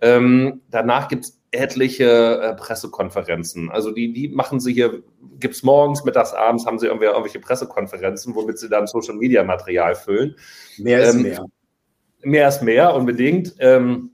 Ähm, 0.00 0.60
danach 0.70 1.08
gibt 1.08 1.24
es 1.24 1.37
etliche 1.50 2.40
äh, 2.40 2.54
Pressekonferenzen. 2.54 3.70
Also 3.70 3.90
die, 3.90 4.12
die 4.12 4.28
machen 4.28 4.60
sie 4.60 4.72
hier, 4.72 5.02
gibt 5.38 5.54
es 5.54 5.62
morgens, 5.62 6.04
mittags, 6.04 6.32
abends, 6.32 6.66
haben 6.66 6.78
sie 6.78 6.86
irgendwelche 6.86 7.40
Pressekonferenzen, 7.40 8.34
womit 8.34 8.58
sie 8.58 8.68
dann 8.68 8.86
Social 8.86 9.14
Media 9.14 9.42
Material 9.44 9.94
füllen. 9.94 10.36
Mehr 10.78 11.02
ist 11.02 11.14
ähm, 11.14 11.22
mehr. 11.22 11.44
Mehr 12.22 12.48
ist 12.48 12.62
mehr, 12.62 12.94
unbedingt. 12.94 13.54
Ähm, 13.60 14.10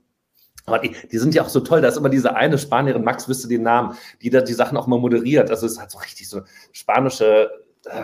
aber 0.65 0.79
die, 0.79 0.95
die, 1.11 1.17
sind 1.17 1.35
ja 1.35 1.43
auch 1.43 1.49
so 1.49 1.59
toll. 1.59 1.81
Da 1.81 1.89
ist 1.89 1.97
immer 1.97 2.09
diese 2.09 2.35
eine 2.35 2.57
Spanierin, 2.57 3.03
Max 3.03 3.27
wüsste 3.27 3.47
den 3.47 3.63
Namen, 3.63 3.97
die 4.21 4.29
da 4.29 4.41
die 4.41 4.53
Sachen 4.53 4.77
auch 4.77 4.87
mal 4.87 4.99
moderiert. 4.99 5.49
Also 5.49 5.65
es 5.65 5.79
hat 5.79 5.91
so 5.91 5.99
richtig 5.99 6.27
so 6.29 6.41
spanische 6.71 7.49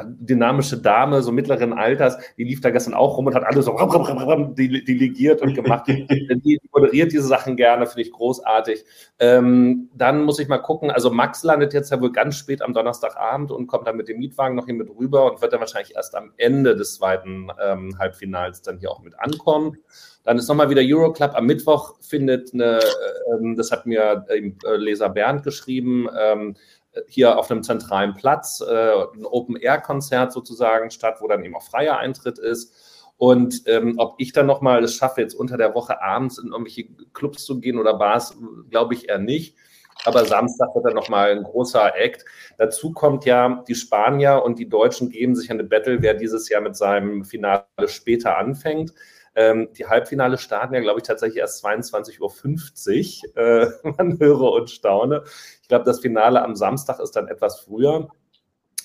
dynamische 0.05 0.77
Dame, 0.77 1.21
so 1.21 1.31
mittleren 1.31 1.73
Alters, 1.73 2.17
die 2.37 2.43
lief 2.43 2.61
da 2.61 2.69
gestern 2.69 2.93
auch 2.93 3.17
rum 3.17 3.27
und 3.27 3.35
hat 3.35 3.43
alle 3.43 3.61
so 3.61 3.73
delegiert 3.73 5.41
und 5.41 5.53
gemacht. 5.53 5.87
die 5.87 6.59
moderiert 6.71 7.11
diese 7.11 7.27
Sachen 7.27 7.55
gerne, 7.55 7.85
finde 7.85 8.01
ich 8.03 8.11
großartig. 8.11 8.83
Ähm, 9.19 9.89
dann 9.95 10.23
muss 10.23 10.39
ich 10.39 10.47
mal 10.47 10.59
gucken, 10.59 10.91
also 10.91 11.09
Max 11.09 11.43
landet 11.43 11.73
jetzt 11.73 11.91
ja 11.91 11.99
wohl 11.99 12.11
ganz 12.11 12.35
spät 12.35 12.61
am 12.61 12.73
Donnerstagabend 12.73 13.51
und 13.51 13.67
kommt 13.67 13.87
dann 13.87 13.97
mit 13.97 14.07
dem 14.07 14.19
Mietwagen 14.19 14.55
noch 14.55 14.65
hier 14.65 14.75
mit 14.75 14.89
rüber 14.89 15.31
und 15.31 15.41
wird 15.41 15.53
dann 15.53 15.59
wahrscheinlich 15.59 15.95
erst 15.95 16.15
am 16.15 16.31
Ende 16.37 16.75
des 16.75 16.95
zweiten 16.95 17.49
ähm, 17.63 17.97
Halbfinals 17.97 18.61
dann 18.61 18.77
hier 18.77 18.91
auch 18.91 19.01
mit 19.01 19.19
ankommen. 19.19 19.77
Dann 20.23 20.37
ist 20.37 20.47
nochmal 20.47 20.69
wieder 20.69 20.81
Euroclub. 20.83 21.31
Am 21.33 21.45
Mittwoch 21.47 21.95
findet 22.01 22.53
eine, 22.53 22.77
äh, 22.77 23.55
das 23.55 23.71
hat 23.71 23.85
mir 23.85 24.25
äh, 24.29 24.51
Leser 24.75 25.09
Bernd 25.09 25.43
geschrieben, 25.43 26.07
ähm, 26.19 26.55
hier 27.07 27.37
auf 27.37 27.49
einem 27.49 27.63
zentralen 27.63 28.13
Platz, 28.13 28.61
äh, 28.61 28.91
ein 29.15 29.25
Open-Air-Konzert 29.25 30.33
sozusagen 30.33 30.91
statt, 30.91 31.17
wo 31.19 31.27
dann 31.27 31.43
eben 31.43 31.55
auch 31.55 31.63
freier 31.63 31.97
Eintritt 31.97 32.39
ist. 32.39 32.73
Und 33.17 33.63
ähm, 33.67 33.95
ob 33.97 34.15
ich 34.17 34.33
dann 34.33 34.47
nochmal 34.47 34.83
es 34.83 34.95
schaffe, 34.95 35.21
jetzt 35.21 35.35
unter 35.35 35.55
der 35.57 35.75
Woche 35.75 36.01
abends 36.01 36.37
in 36.39 36.47
irgendwelche 36.47 36.87
Clubs 37.13 37.45
zu 37.45 37.59
gehen 37.59 37.77
oder 37.77 37.93
Bars, 37.93 38.35
glaube 38.69 38.95
ich 38.95 39.09
eher 39.09 39.19
nicht. 39.19 39.55
Aber 40.05 40.25
Samstag 40.25 40.73
wird 40.73 40.85
dann 40.85 40.95
nochmal 40.95 41.31
ein 41.31 41.43
großer 41.43 41.95
Act. 41.95 42.25
Dazu 42.57 42.91
kommt 42.91 43.25
ja, 43.25 43.63
die 43.67 43.75
Spanier 43.75 44.41
und 44.43 44.57
die 44.57 44.67
Deutschen 44.67 45.09
geben 45.09 45.35
sich 45.35 45.51
eine 45.51 45.63
Battle, 45.63 46.01
wer 46.01 46.15
dieses 46.15 46.49
Jahr 46.49 46.61
mit 46.61 46.75
seinem 46.75 47.23
Finale 47.23 47.65
später 47.85 48.37
anfängt. 48.37 48.93
Ähm, 49.33 49.69
die 49.77 49.85
Halbfinale 49.85 50.37
starten 50.37 50.73
ja, 50.73 50.81
glaube 50.81 50.99
ich, 50.99 51.07
tatsächlich 51.07 51.39
erst 51.39 51.63
22.50 51.63 53.21
Uhr. 53.35 53.37
Äh, 53.37 53.69
man 53.97 54.19
höre 54.19 54.51
und 54.51 54.69
staune. 54.69 55.23
Ich 55.61 55.67
glaube, 55.67 55.85
das 55.85 55.99
Finale 55.99 56.41
am 56.41 56.55
Samstag 56.55 56.99
ist 56.99 57.15
dann 57.15 57.27
etwas 57.27 57.61
früher. 57.61 58.09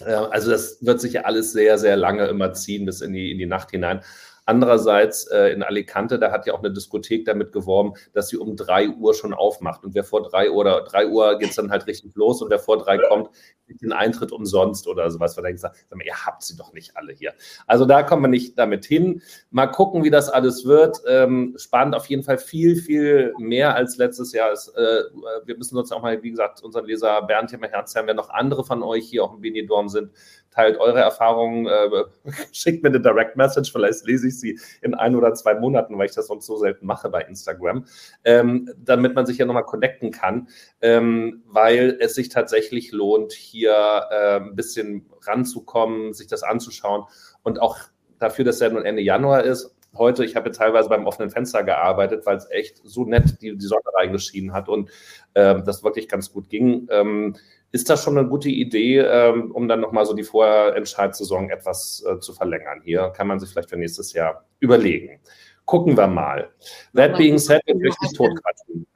Äh, 0.01 0.13
also 0.13 0.51
das 0.51 0.79
wird 0.85 1.01
sich 1.01 1.15
ja 1.15 1.23
alles 1.23 1.53
sehr, 1.53 1.79
sehr 1.79 1.97
lange 1.97 2.27
immer 2.27 2.53
ziehen 2.53 2.87
bis 2.87 3.01
in 3.01 3.13
die, 3.13 3.33
in 3.33 3.39
die 3.39 3.47
Nacht 3.47 3.71
hinein. 3.71 4.03
Andererseits 4.49 5.27
äh, 5.27 5.49
in 5.49 5.65
Alicante, 5.65 6.21
da 6.21 6.31
hat 6.31 6.47
ja 6.47 6.55
auch 6.55 6.61
eine 6.61 6.73
Diskothek 6.73 7.25
damit 7.25 7.51
geworben, 7.51 7.95
dass 8.13 8.29
sie 8.29 8.37
um 8.37 8.55
drei 8.55 8.89
Uhr 8.89 9.13
schon 9.13 9.35
aufmacht. 9.35 9.85
Und 9.85 9.95
wer 9.95 10.05
vor 10.05 10.23
drei 10.23 10.51
Uhr 10.51 10.59
oder 10.59 10.83
drei 10.83 11.09
Uhr 11.09 11.37
geht 11.39 11.51
es 11.51 11.57
dann 11.57 11.73
halt 11.73 11.89
richtig 11.89 12.15
los 12.15 12.41
und 12.41 12.49
wer 12.49 12.61
vor 12.61 12.79
drei 12.79 12.97
kommt, 12.97 13.31
kriegt 13.67 13.83
den 13.83 13.93
Eintritt 13.93 14.31
umsonst 14.31 14.87
oder 14.87 15.11
sowas. 15.11 15.37
Weil 15.37 15.43
dann 15.43 15.53
gesagt, 15.53 15.77
sag 15.89 15.99
mal, 15.99 16.07
ihr 16.07 16.25
habt 16.25 16.45
sie 16.45 16.57
doch 16.57 16.73
nicht 16.73 16.97
alle 16.97 17.13
hier. 17.13 17.35
Also 17.67 17.87
da 17.87 18.05
kommen 18.05 18.23
wir 18.23 18.29
nicht 18.29 18.57
damit 18.57 18.85
hin. 18.85 19.21
Mal 19.51 19.67
gucken, 19.67 20.05
wie 20.05 20.11
das 20.11 20.29
alles 20.29 20.65
wird. 20.65 21.03
Ähm, 21.09 21.55
spannend 21.59 21.97
auf 21.97 22.07
jeden 22.07 22.23
Fall 22.23 22.39
viel, 22.39 22.77
viel 22.77 23.35
mehr 23.39 23.75
als 23.75 23.97
letztes 23.97 24.33
Jahr. 24.33 24.53
Es, 24.53 24.69
äh, 24.69 25.03
wir 25.45 25.57
müssen 25.57 25.77
uns 25.77 25.91
auch 25.91 26.03
mal, 26.03 26.23
wie 26.23 26.31
gesagt, 26.31 26.63
unseren 26.63 26.85
Leser 26.85 27.21
Bernd 27.23 27.51
hier 27.51 27.59
mal 27.59 27.69
Herz 27.69 27.97
haben, 27.97 28.07
wenn 28.07 28.15
noch 28.15 28.31
andere 28.31 28.65
von 28.65 28.85
euch 28.85 29.09
hier 29.09 29.25
auch 29.25 29.35
im 29.35 29.41
Benidorm 29.41 29.89
sind, 29.89 30.13
teilt 30.57 30.79
eure 30.79 31.01
Erfahrungen, 31.01 31.67
äh, 31.67 32.05
schickt 32.53 32.83
mir 32.83 32.89
eine 32.89 33.01
Direct 33.01 33.37
Message, 33.37 33.71
vielleicht 33.71 34.07
lese 34.07 34.29
ich 34.29 34.41
sie 34.41 34.59
in 34.81 34.95
ein 34.95 35.15
oder 35.15 35.35
zwei 35.35 35.55
Monaten, 35.55 35.99
weil 35.99 36.07
ich 36.07 36.15
das 36.15 36.29
sonst 36.29 36.47
so 36.47 36.57
selten 36.57 36.87
mache 36.87 37.11
bei 37.11 37.23
Instagram, 37.23 37.85
ähm, 38.25 38.71
damit 38.79 39.15
man 39.15 39.27
sich 39.27 39.37
ja 39.39 39.45
nochmal 39.45 39.65
connecten 39.65 40.11
kann, 40.11 40.49
ähm, 40.81 41.43
weil 41.47 41.99
es 42.01 42.15
sich 42.15 42.31
tatsächlich 42.31 42.93
lohnt, 42.93 43.33
hier 43.33 44.07
äh, 44.11 44.37
ein 44.37 44.57
bisschen 44.57 45.07
ranzukommen, 45.23 46.15
sich 46.15 46.27
das 46.27 46.43
anzuschauen 46.43 47.05
und 47.43 47.61
auch 47.61 47.77
dafür, 48.19 48.47
dass 48.47 48.61
er 48.63 48.71
nun 48.71 48.87
Ende 48.87 49.03
Januar 49.03 49.45
ist, 49.45 49.77
heute, 49.99 50.25
ich 50.25 50.37
habe 50.37 50.51
teilweise 50.51 50.89
beim 50.89 51.07
offenen 51.07 51.31
Fenster 51.31 51.63
gearbeitet, 51.63 52.27
weil 52.27 52.37
es 52.37 52.51
echt 52.51 52.81
so 52.85 53.05
nett 53.05 53.41
die, 53.41 53.57
die 53.57 53.67
Sonne 53.67 53.83
reingeschienen 53.95 54.53
hat 54.53 54.69
und 54.69 54.91
äh, 55.35 55.63
das 55.63 55.85
wirklich 55.85 56.09
ganz 56.09 56.33
gut 56.33 56.49
ging. 56.49 56.87
Ähm, 56.91 57.37
ist 57.73 57.91
das 57.91 58.03
schon 58.03 58.17
eine 58.17 58.29
gute 58.29 58.49
Idee, 58.49 58.99
ähm, 58.99 59.51
um 59.53 59.69
dann 59.69 59.81
nochmal 59.81 60.07
so 60.07 60.15
die 60.15 60.23
Vorentscheidssaison 60.23 61.51
etwas 61.51 62.05
äh, 62.09 62.19
zu 62.21 62.33
verlängern? 62.33 62.81
Hier 62.85 63.13
kann 63.17 63.27
man 63.27 63.41
sich 63.41 63.51
vielleicht 63.51 63.71
für 63.71 63.77
nächstes 63.77 64.13
Jahr 64.13 64.45
überlegen. 64.61 65.21
Gucken 65.65 65.97
wir 65.97 66.07
mal. 66.07 66.51
That 66.95 67.17
being 67.17 67.39
said, 67.39 67.61
ich 67.67 67.75
richtig 67.75 68.13
tot 68.17 68.31
gerade. 68.31 68.87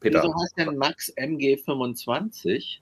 Peter. 0.00 0.22
Wieso 0.22 0.34
heißt 0.34 0.58
denn 0.58 0.76
Max 0.76 1.12
MG25? 1.16 2.78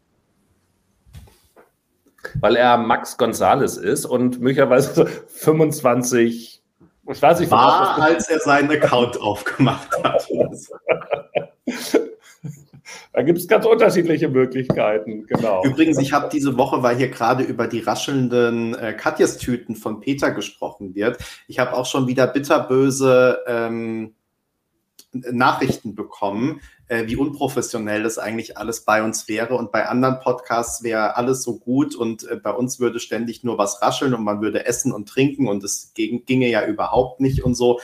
Weil 2.41 2.57
er 2.57 2.77
Max 2.77 3.17
Gonzales 3.17 3.77
ist 3.77 4.05
und 4.05 4.41
möglicherweise 4.41 5.07
25 5.07 6.63
ich 7.09 7.23
weiß 7.23 7.39
nicht, 7.39 7.53
war, 7.53 8.01
als 8.01 8.29
er 8.29 8.41
seinen 8.41 8.71
Account 8.71 9.21
aufgemacht 9.21 9.91
hat. 10.03 10.27
Da 13.13 13.23
gibt 13.23 13.39
es 13.39 13.49
ganz 13.49 13.67
unterschiedliche 13.67 14.29
Möglichkeiten, 14.29 15.27
genau. 15.27 15.65
Übrigens, 15.65 15.99
ich 15.99 16.13
habe 16.13 16.29
diese 16.31 16.57
Woche, 16.57 16.83
weil 16.83 16.97
hier 16.97 17.09
gerade 17.09 17.45
über 17.45 17.67
die 17.67 17.81
raschelnden 17.81 18.75
äh, 18.75 18.93
Katjes-Tüten 18.93 19.77
von 19.77 20.01
Peter 20.01 20.31
gesprochen 20.31 20.95
wird, 20.95 21.19
ich 21.49 21.59
habe 21.59 21.75
auch 21.75 21.87
schon 21.87 22.07
wieder 22.07 22.27
bitterböse 22.27 23.41
ähm, 23.47 24.15
Nachrichten 25.13 25.95
bekommen, 25.95 26.61
äh, 26.89 27.07
wie 27.07 27.17
unprofessionell 27.17 28.03
das 28.03 28.19
eigentlich 28.19 28.59
alles 28.59 28.85
bei 28.85 29.03
uns 29.03 29.29
wäre. 29.29 29.55
Und 29.55 29.73
bei 29.73 29.89
anderen 29.89 30.21
Podcasts 30.21 30.83
wäre 30.83 31.17
alles 31.17 31.43
so 31.43 31.59
gut 31.59 31.95
und 31.95 32.29
äh, 32.29 32.37
bei 32.37 32.51
uns 32.51 32.81
würde 32.81 33.01
ständig 33.01 33.45
nur 33.45 33.59
was 33.59 33.83
rascheln 33.83 34.15
und 34.15 34.25
man 34.25 34.41
würde 34.41 34.67
essen 34.67 34.93
und 34.93 35.09
trinken 35.09 35.49
und 35.49 35.65
es 35.65 35.93
ginge 35.95 36.49
ja 36.49 36.67
überhaupt 36.67 37.21
nicht 37.21 37.43
und 37.43 37.55
so. 37.55 37.81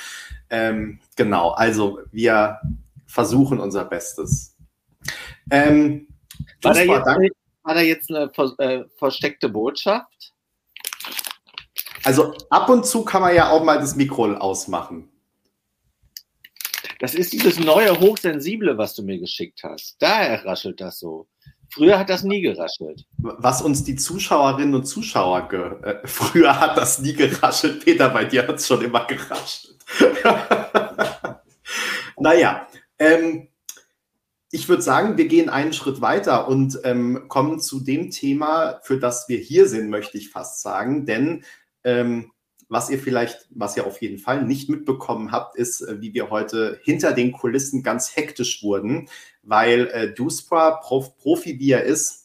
Ähm, 0.50 1.00
genau, 1.16 1.50
also 1.50 2.00
wir 2.10 2.60
versuchen 3.06 3.60
unser 3.60 3.84
Bestes. 3.84 4.51
Ähm, 5.50 6.08
war, 6.62 6.74
da 6.74 6.80
jetzt, 6.80 7.06
war, 7.62 7.74
da 7.74 7.80
jetzt, 7.80 8.10
eine 8.10 8.30
äh, 8.58 8.84
versteckte 8.96 9.48
Botschaft? 9.48 10.32
Also 12.04 12.34
ab 12.50 12.68
und 12.68 12.86
zu 12.86 13.04
kann 13.04 13.22
man 13.22 13.34
ja 13.34 13.50
auch 13.50 13.62
mal 13.62 13.78
das 13.78 13.94
Mikro 13.94 14.32
ausmachen. 14.34 15.08
Das 16.98 17.14
ist 17.14 17.32
dieses 17.32 17.58
neue 17.58 17.98
Hochsensible, 17.98 18.78
was 18.78 18.94
du 18.94 19.02
mir 19.02 19.18
geschickt 19.18 19.62
hast. 19.64 19.96
Daher 20.00 20.44
raschelt 20.44 20.80
das 20.80 21.00
so. 21.00 21.26
Früher 21.68 21.98
hat 21.98 22.10
das 22.10 22.22
nie 22.22 22.42
geraschelt. 22.42 23.06
Was 23.16 23.62
uns 23.62 23.82
die 23.82 23.96
Zuschauerinnen 23.96 24.74
und 24.74 24.84
Zuschauer 24.84 25.50
äh, 25.52 25.96
früher 26.06 26.60
hat 26.60 26.76
das 26.76 26.98
nie 26.98 27.14
geraschelt. 27.14 27.84
Peter, 27.84 28.10
bei 28.10 28.24
dir 28.24 28.46
hat 28.46 28.56
es 28.56 28.66
schon 28.66 28.82
immer 28.82 29.06
geraschelt. 29.06 29.78
naja, 32.18 32.68
ähm, 32.98 33.48
ich 34.54 34.68
würde 34.68 34.82
sagen, 34.82 35.16
wir 35.16 35.28
gehen 35.28 35.48
einen 35.48 35.72
Schritt 35.72 36.02
weiter 36.02 36.46
und 36.46 36.78
ähm, 36.84 37.24
kommen 37.28 37.58
zu 37.58 37.80
dem 37.80 38.10
Thema, 38.10 38.80
für 38.82 38.98
das 38.98 39.26
wir 39.26 39.38
hier 39.38 39.66
sind, 39.66 39.88
möchte 39.88 40.18
ich 40.18 40.28
fast 40.28 40.60
sagen. 40.60 41.06
Denn 41.06 41.42
ähm, 41.84 42.32
was 42.68 42.90
ihr 42.90 42.98
vielleicht, 42.98 43.48
was 43.50 43.78
ihr 43.78 43.86
auf 43.86 44.02
jeden 44.02 44.18
Fall 44.18 44.44
nicht 44.44 44.68
mitbekommen 44.68 45.32
habt, 45.32 45.56
ist, 45.56 45.80
äh, 45.80 46.02
wie 46.02 46.12
wir 46.12 46.28
heute 46.28 46.78
hinter 46.82 47.12
den 47.12 47.32
Kulissen 47.32 47.82
ganz 47.82 48.14
hektisch 48.14 48.62
wurden, 48.62 49.08
weil 49.42 49.86
äh, 49.86 50.12
Duspra, 50.12 50.72
Prof, 50.72 51.16
Profi 51.16 51.58
wie 51.58 51.70
er 51.70 51.84
ist, 51.84 52.22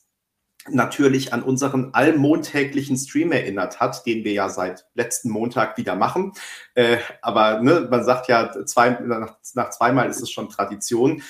natürlich 0.70 1.34
an 1.34 1.44
unseren 1.44 1.94
allmontäglichen 1.94 2.98
Stream 2.98 3.32
erinnert 3.32 3.80
hat, 3.80 4.06
den 4.06 4.24
wir 4.24 4.34
ja 4.34 4.50
seit 4.50 4.86
letzten 4.96 5.30
Montag 5.30 5.78
wieder 5.78 5.96
machen. 5.96 6.34
Äh, 6.74 6.98
aber 7.22 7.62
ne, 7.62 7.88
man 7.90 8.04
sagt 8.04 8.28
ja, 8.28 8.52
zwei, 8.66 8.90
nach, 9.02 9.38
nach 9.54 9.70
zweimal 9.70 10.10
ist 10.10 10.22
es 10.22 10.32
schon 10.32 10.50
Tradition. 10.50 11.22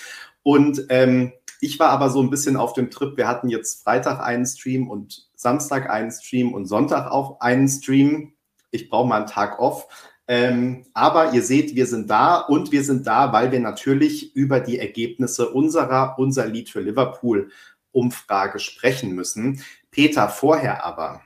Und 0.47 0.85
ähm, 0.87 1.33
ich 1.59 1.77
war 1.77 1.89
aber 1.89 2.09
so 2.09 2.21
ein 2.21 2.29
bisschen 2.29 2.55
auf 2.55 2.71
dem 2.71 2.89
Trip. 2.89 3.17
Wir 3.17 3.27
hatten 3.27 3.49
jetzt 3.49 3.83
Freitag 3.83 4.21
einen 4.21 4.45
Stream 4.45 4.89
und 4.89 5.27
Samstag 5.35 5.89
einen 5.89 6.09
Stream 6.09 6.53
und 6.53 6.67
Sonntag 6.67 7.11
auch 7.11 7.41
einen 7.41 7.67
Stream. 7.67 8.31
Ich 8.71 8.89
brauche 8.89 9.09
mal 9.09 9.17
einen 9.17 9.27
Tag 9.27 9.59
off. 9.59 9.89
Ähm, 10.25 10.85
aber 10.93 11.33
ihr 11.33 11.43
seht, 11.43 11.75
wir 11.75 11.85
sind 11.85 12.09
da 12.09 12.37
und 12.37 12.71
wir 12.71 12.85
sind 12.85 13.05
da, 13.07 13.33
weil 13.33 13.51
wir 13.51 13.59
natürlich 13.59 14.37
über 14.37 14.61
die 14.61 14.79
Ergebnisse 14.79 15.49
unserer 15.49 16.15
Unser 16.17 16.47
Lied 16.47 16.69
für 16.69 16.79
Liverpool 16.79 17.51
Umfrage 17.91 18.59
sprechen 18.59 19.15
müssen. 19.15 19.61
Peter, 19.91 20.29
vorher 20.29 20.85
aber 20.85 21.23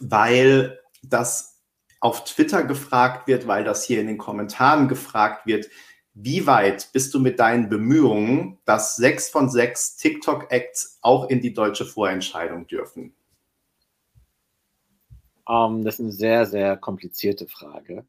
weil 0.00 0.80
das 1.04 1.60
auf 2.00 2.24
Twitter 2.24 2.64
gefragt 2.64 3.28
wird, 3.28 3.46
weil 3.46 3.62
das 3.62 3.84
hier 3.84 4.00
in 4.00 4.08
den 4.08 4.18
Kommentaren 4.18 4.88
gefragt 4.88 5.46
wird. 5.46 5.66
Wie 6.18 6.46
weit 6.46 6.88
bist 6.94 7.12
du 7.12 7.20
mit 7.20 7.38
deinen 7.38 7.68
Bemühungen, 7.68 8.56
dass 8.64 8.96
sechs 8.96 9.28
von 9.28 9.50
sechs 9.50 9.98
TikTok-Acts 9.98 10.98
auch 11.02 11.28
in 11.28 11.42
die 11.42 11.52
deutsche 11.52 11.84
Vorentscheidung 11.84 12.66
dürfen? 12.66 13.14
Um, 15.44 15.76
ähm, 15.76 15.84
das 15.84 15.96
ist 15.96 16.00
eine 16.00 16.12
sehr, 16.12 16.46
sehr 16.46 16.78
komplizierte 16.78 17.46
Frage. 17.46 18.06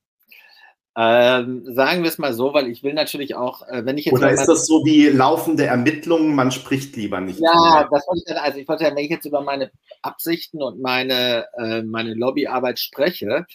Ähm, 0.95 1.65
sagen 1.75 2.01
wir 2.01 2.09
es 2.09 2.17
mal 2.17 2.31
so, 2.33 2.53
weil 2.53 2.69
ich 2.69 2.81
will 2.81 2.93
natürlich 2.93 3.35
auch, 3.35 3.61
äh, 3.67 3.85
wenn 3.85 3.97
ich 3.97 4.05
jetzt. 4.05 4.13
Oder 4.13 4.31
ist 4.31 4.47
das 4.47 4.65
so 4.65 4.85
wie 4.85 5.07
laufende 5.07 5.65
Ermittlungen, 5.65 6.33
man 6.33 6.51
spricht 6.51 6.95
lieber 6.95 7.19
nicht? 7.19 7.41
Ja, 7.41 7.83
drüber. 7.83 7.89
das 7.91 8.07
wollte 8.07 8.21
ich 8.25 8.33
dann, 8.33 8.37
also 8.37 8.57
ich 8.57 8.67
wollte 8.69 8.85
ja, 8.85 8.91
wenn 8.91 9.03
ich 9.03 9.11
jetzt 9.11 9.25
über 9.25 9.41
meine 9.41 9.69
Absichten 10.01 10.63
und 10.63 10.79
meine, 10.81 11.45
äh, 11.59 11.83
meine 11.83 12.13
Lobbyarbeit 12.13 12.79
spreche, 12.79 13.45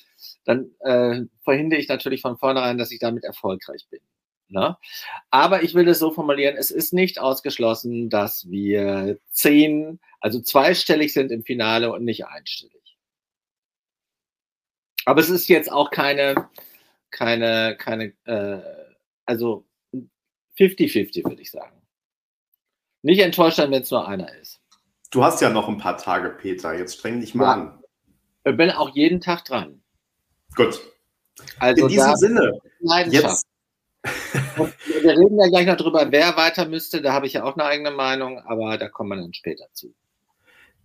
dann 0.45 0.73
äh, 0.81 1.23
verhindere 1.43 1.81
ich 1.81 1.89
natürlich 1.89 2.21
von 2.21 2.37
vornherein, 2.37 2.77
dass 2.77 2.93
ich 2.93 2.99
damit 2.99 3.25
erfolgreich 3.25 3.87
bin. 3.91 4.01
Ne? 4.53 4.77
Aber 5.31 5.63
ich 5.63 5.75
will 5.75 5.89
es 5.89 5.99
so 5.99 6.13
formulieren, 6.13 6.57
es 6.59 6.71
ist 6.71 6.93
nicht 6.93 7.19
ausgeschlossen, 7.19 8.11
dass 8.11 8.51
wir 8.51 9.19
zehn, 9.31 9.99
also 10.21 10.41
zweistellig 10.41 11.15
sind 11.15 11.33
im 11.33 11.43
Finale 11.43 11.91
und 11.91 12.05
nicht 12.05 12.27
einstellig. 12.27 12.99
Aber 15.07 15.21
es 15.21 15.31
ist 15.31 15.49
jetzt 15.49 15.73
auch 15.73 15.91
keine, 15.91 16.51
keine, 17.11 17.77
keine, 17.79 18.13
äh, 18.25 18.61
also 19.25 19.67
50-50 20.59 21.25
würde 21.25 21.41
ich 21.41 21.51
sagen. 21.51 21.81
Nicht 23.01 23.21
enttäuscht 23.21 23.57
sein, 23.57 23.71
wenn 23.71 23.83
es 23.83 23.91
nur 23.91 24.07
einer 24.07 24.33
ist. 24.37 24.61
Du 25.11 25.25
hast 25.25 25.41
ja 25.41 25.49
noch 25.49 25.69
ein 25.69 25.79
paar 25.79 25.97
Tage, 25.97 26.29
Peter. 26.29 26.77
Jetzt 26.77 26.99
streng 26.99 27.21
dich 27.21 27.35
mal 27.35 27.45
ja. 27.45 27.53
an. 27.53 27.83
Ich 28.45 28.57
bin 28.57 28.71
auch 28.71 28.95
jeden 28.95 29.21
Tag 29.21 29.47
dran. 29.47 29.83
Gut. 30.55 30.79
Also 31.59 31.87
In 31.87 31.89
diesem 31.89 32.17
Sinne, 32.17 32.61
jetzt. 33.09 33.47
Wir 35.03 35.11
reden 35.11 35.39
ja 35.39 35.49
gleich 35.49 35.67
noch 35.67 35.77
drüber, 35.77 36.07
wer 36.11 36.37
weiter 36.37 36.67
müsste. 36.67 37.03
Da 37.03 37.13
habe 37.13 37.27
ich 37.27 37.35
ja 37.35 37.45
auch 37.45 37.55
eine 37.57 37.65
eigene 37.65 37.91
Meinung, 37.91 38.39
aber 38.41 38.79
da 38.79 38.89
kommen 38.89 39.11
wir 39.11 39.17
dann 39.17 39.35
später 39.35 39.67
zu. 39.73 39.95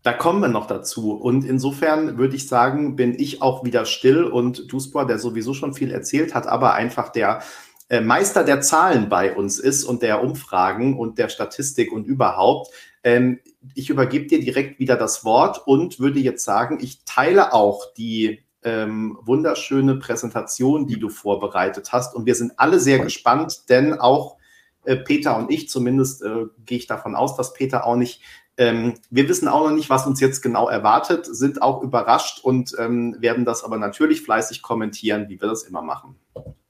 Da 0.04 0.14
kommen 0.14 0.40
wir 0.40 0.48
noch 0.48 0.68
dazu. 0.68 1.12
Und 1.14 1.44
insofern 1.44 2.18
würde 2.18 2.36
ich 2.36 2.48
sagen, 2.48 2.96
bin 2.96 3.20
ich 3.20 3.42
auch 3.42 3.64
wieder 3.66 3.86
still 3.86 4.24
und 4.24 4.72
Duspor, 4.72 5.06
der 5.06 5.20
sowieso 5.20 5.54
schon 5.54 5.74
viel 5.74 5.92
erzählt 5.92 6.34
hat, 6.34 6.48
aber 6.48 6.76
einfach 6.76 7.10
der 7.10 7.42
äh, 7.90 8.02
Meister 8.02 8.44
der 8.44 8.62
Zahlen 8.62 9.10
bei 9.10 9.36
uns 9.36 9.60
ist 9.60 9.84
und 9.84 10.02
der 10.02 10.24
Umfragen 10.24 10.98
und 10.98 11.18
der 11.18 11.30
Statistik 11.30 11.92
und 11.92 12.06
überhaupt. 12.06 12.72
Ähm, 13.04 13.40
ich 13.76 13.90
übergebe 13.90 14.28
dir 14.28 14.40
direkt 14.40 14.80
wieder 14.80 14.96
das 14.96 15.26
Wort 15.26 15.68
und 15.68 16.00
würde 16.00 16.20
jetzt 16.20 16.44
sagen, 16.44 16.80
ich 16.82 17.04
teile 17.06 17.54
auch 17.54 17.94
die 17.94 18.44
ähm, 18.68 19.18
wunderschöne 19.22 19.96
Präsentation, 19.96 20.88
die 20.88 21.00
du 21.00 21.10
vorbereitet 21.10 21.94
hast. 21.94 22.16
Und 22.16 22.26
wir 22.26 22.36
sind 22.36 22.54
alle 22.58 22.80
sehr 22.80 23.00
gespannt, 23.00 23.70
denn 23.70 23.94
auch 23.94 24.38
äh, 24.84 24.98
Peter 24.98 25.38
und 25.38 25.52
ich, 25.52 25.70
zumindest 25.70 26.22
äh, 26.22 26.46
gehe 26.66 26.78
ich 26.78 26.88
davon 26.88 27.16
aus, 27.16 27.36
dass 27.36 27.54
Peter 27.54 27.86
auch 27.86 27.96
nicht 27.96 28.22
ähm, 28.60 28.96
wir 29.12 29.30
wissen 29.30 29.48
auch 29.48 29.70
noch 29.70 29.76
nicht, 29.76 29.92
was 29.92 30.08
uns 30.08 30.20
jetzt 30.20 30.42
genau 30.42 30.68
erwartet, 30.68 31.28
sind 31.28 31.62
auch 31.62 31.84
überrascht 31.84 32.44
und 32.44 32.74
ähm, 32.80 33.16
werden 33.20 33.46
das 33.46 33.64
aber 33.64 33.78
natürlich 33.78 34.24
fleißig 34.24 34.64
kommentieren, 34.64 35.30
wie 35.30 35.40
wir 35.40 35.48
das 35.48 35.62
immer 35.62 35.84
machen. 35.84 36.16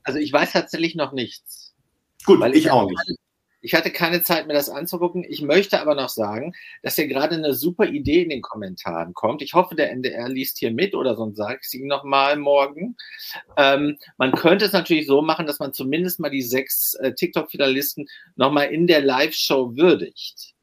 Also 0.04 0.20
ich 0.20 0.34
weiß 0.34 0.52
tatsächlich 0.52 0.96
noch 0.96 1.14
nichts. 1.14 1.74
Gut, 2.26 2.42
weil 2.42 2.54
ich, 2.56 2.66
ich 2.66 2.72
auch 2.72 2.90
nicht. 2.90 3.18
Ich 3.68 3.76
hatte 3.76 3.92
keine 3.92 4.24
Zeit, 4.24 4.48
mir 4.48 4.54
das 4.54 4.70
anzugucken. 4.70 5.26
Ich 5.28 5.42
möchte 5.42 5.82
aber 5.82 5.94
noch 5.94 6.08
sagen, 6.08 6.54
dass 6.84 6.96
hier 6.96 7.10
gerade 7.10 7.36
eine 7.36 7.54
super 7.54 7.86
Idee 7.86 8.24
in 8.24 8.30
den 8.30 8.42
Kommentaren 8.42 9.14
kommt. 9.14 9.42
Ich 9.42 9.56
hoffe, 9.56 9.76
der 9.76 9.92
NDR 9.92 10.30
liest 10.30 10.58
hier 10.60 10.72
mit 10.72 10.96
oder 10.96 11.18
sonst 11.18 11.36
sage 11.36 11.58
ich 11.60 11.68
es 11.68 11.74
ihm 11.74 11.86
nochmal 11.86 12.38
morgen. 12.38 12.96
Ähm, 13.58 13.98
man 14.18 14.32
könnte 14.32 14.64
es 14.64 14.72
natürlich 14.72 15.06
so 15.06 15.22
machen, 15.22 15.48
dass 15.48 15.60
man 15.60 15.74
zumindest 15.74 16.18
mal 16.22 16.30
die 16.30 16.44
sechs 16.44 16.94
äh, 16.94 17.14
TikTok-Finalisten 17.14 18.08
nochmal 18.38 18.68
in 18.68 18.88
der 18.88 19.02
Live-Show 19.02 19.76
würdigt. 19.76 20.54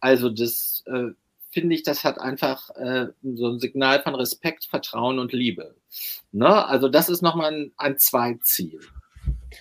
Also 0.00 0.30
das 0.30 0.84
äh, 0.86 1.08
finde 1.50 1.74
ich, 1.74 1.82
das 1.82 2.02
hat 2.02 2.18
einfach 2.18 2.70
äh, 2.76 3.08
so 3.22 3.48
ein 3.48 3.58
Signal 3.58 4.02
von 4.02 4.14
Respekt, 4.14 4.64
Vertrauen 4.64 5.18
und 5.18 5.34
Liebe. 5.34 5.74
Ne? 6.32 6.66
Also 6.66 6.88
das 6.88 7.10
ist 7.10 7.20
nochmal 7.20 7.52
ein, 7.52 7.72
ein 7.76 7.98
Zweitziel. 7.98 8.80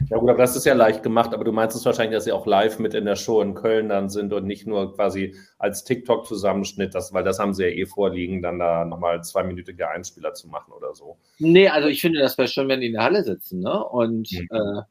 Ja 0.09 0.17
gut, 0.17 0.29
aber 0.29 0.39
das 0.39 0.55
ist 0.55 0.65
ja 0.65 0.73
leicht 0.73 1.03
gemacht, 1.03 1.33
aber 1.33 1.43
du 1.43 1.51
meinst 1.51 1.75
es 1.75 1.85
wahrscheinlich, 1.85 2.15
dass 2.15 2.25
sie 2.25 2.31
auch 2.31 2.45
live 2.45 2.79
mit 2.79 2.93
in 2.93 3.05
der 3.05 3.15
Show 3.15 3.41
in 3.41 3.53
Köln 3.55 3.89
dann 3.89 4.09
sind 4.09 4.33
und 4.33 4.45
nicht 4.45 4.67
nur 4.67 4.95
quasi 4.95 5.35
als 5.57 5.83
TikTok-Zusammenschnitt, 5.83 6.95
das, 6.95 7.13
weil 7.13 7.23
das 7.23 7.39
haben 7.39 7.53
sie 7.53 7.63
ja 7.63 7.69
eh 7.69 7.85
vorliegen, 7.85 8.41
dann 8.41 8.59
da 8.59 8.85
nochmal 8.85 9.23
zweiminütige 9.23 9.89
Einspieler 9.89 10.33
zu 10.33 10.47
machen 10.47 10.73
oder 10.73 10.93
so. 10.95 11.17
Nee, 11.39 11.67
also 11.69 11.87
ich 11.87 12.01
finde, 12.01 12.19
das 12.19 12.37
wäre 12.37 12.47
schön, 12.47 12.67
wenn 12.67 12.81
die 12.81 12.87
in 12.87 12.93
der 12.93 13.03
Halle 13.03 13.23
sitzen, 13.23 13.59
ne? 13.59 13.83
Und 13.83 14.31
mhm. 14.31 14.47
äh, 14.51 14.81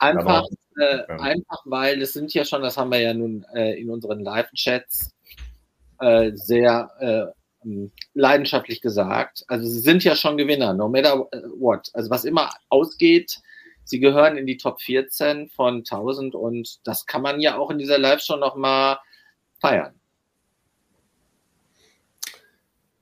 Einfach, 0.00 0.46
äh, 0.78 1.02
einfach, 1.18 1.62
weil 1.66 2.00
es 2.00 2.14
sind 2.14 2.32
ja 2.32 2.46
schon, 2.46 2.62
das 2.62 2.78
haben 2.78 2.90
wir 2.90 3.00
ja 3.00 3.12
nun 3.12 3.44
äh, 3.54 3.78
in 3.78 3.90
unseren 3.90 4.20
Live-Chats 4.20 5.14
äh, 5.98 6.30
sehr 6.32 6.90
äh, 7.00 7.66
ähm, 7.66 7.92
leidenschaftlich 8.14 8.80
gesagt. 8.80 9.44
Also 9.46 9.68
sie 9.68 9.80
sind 9.80 10.02
ja 10.02 10.16
schon 10.16 10.38
Gewinner, 10.38 10.72
no 10.72 10.88
matter 10.88 11.28
äh, 11.32 11.42
what. 11.58 11.90
Also 11.92 12.08
was 12.08 12.24
immer 12.24 12.48
ausgeht, 12.70 13.42
sie 13.90 14.00
gehören 14.00 14.36
in 14.36 14.46
die 14.46 14.56
Top 14.56 14.80
14 14.80 15.48
von 15.48 15.78
1000 15.78 16.34
und 16.34 16.78
das 16.86 17.06
kann 17.06 17.22
man 17.22 17.40
ja 17.40 17.58
auch 17.58 17.70
in 17.70 17.78
dieser 17.78 17.98
Live-Show 17.98 18.36
nochmal 18.36 18.98
feiern. 19.60 19.94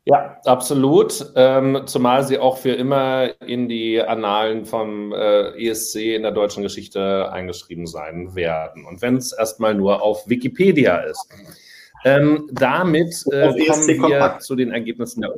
Ja, 0.04 0.40
absolut. 0.46 1.32
Ähm, 1.36 1.82
zumal 1.84 2.24
sie 2.24 2.38
auch 2.38 2.56
für 2.56 2.72
immer 2.72 3.38
in 3.42 3.68
die 3.68 4.00
Annalen 4.00 4.64
vom 4.64 5.12
äh, 5.12 5.50
ESC 5.62 5.96
in 6.16 6.22
der 6.22 6.32
deutschen 6.32 6.62
Geschichte 6.62 7.30
eingeschrieben 7.30 7.86
sein 7.86 8.34
werden. 8.34 8.86
Und 8.86 9.02
wenn 9.02 9.18
es 9.18 9.32
erstmal 9.32 9.74
nur 9.74 10.02
auf 10.02 10.26
Wikipedia 10.26 10.96
ist. 10.96 11.28
Ähm, 12.04 12.48
damit 12.52 13.12
äh, 13.32 13.50
e 13.50 13.66
kommen 13.66 13.86
wir 13.86 13.98
Kompakt. 13.98 14.42
zu 14.44 14.54
den 14.54 14.70
Ergebnissen 14.70 15.20
der 15.20 15.34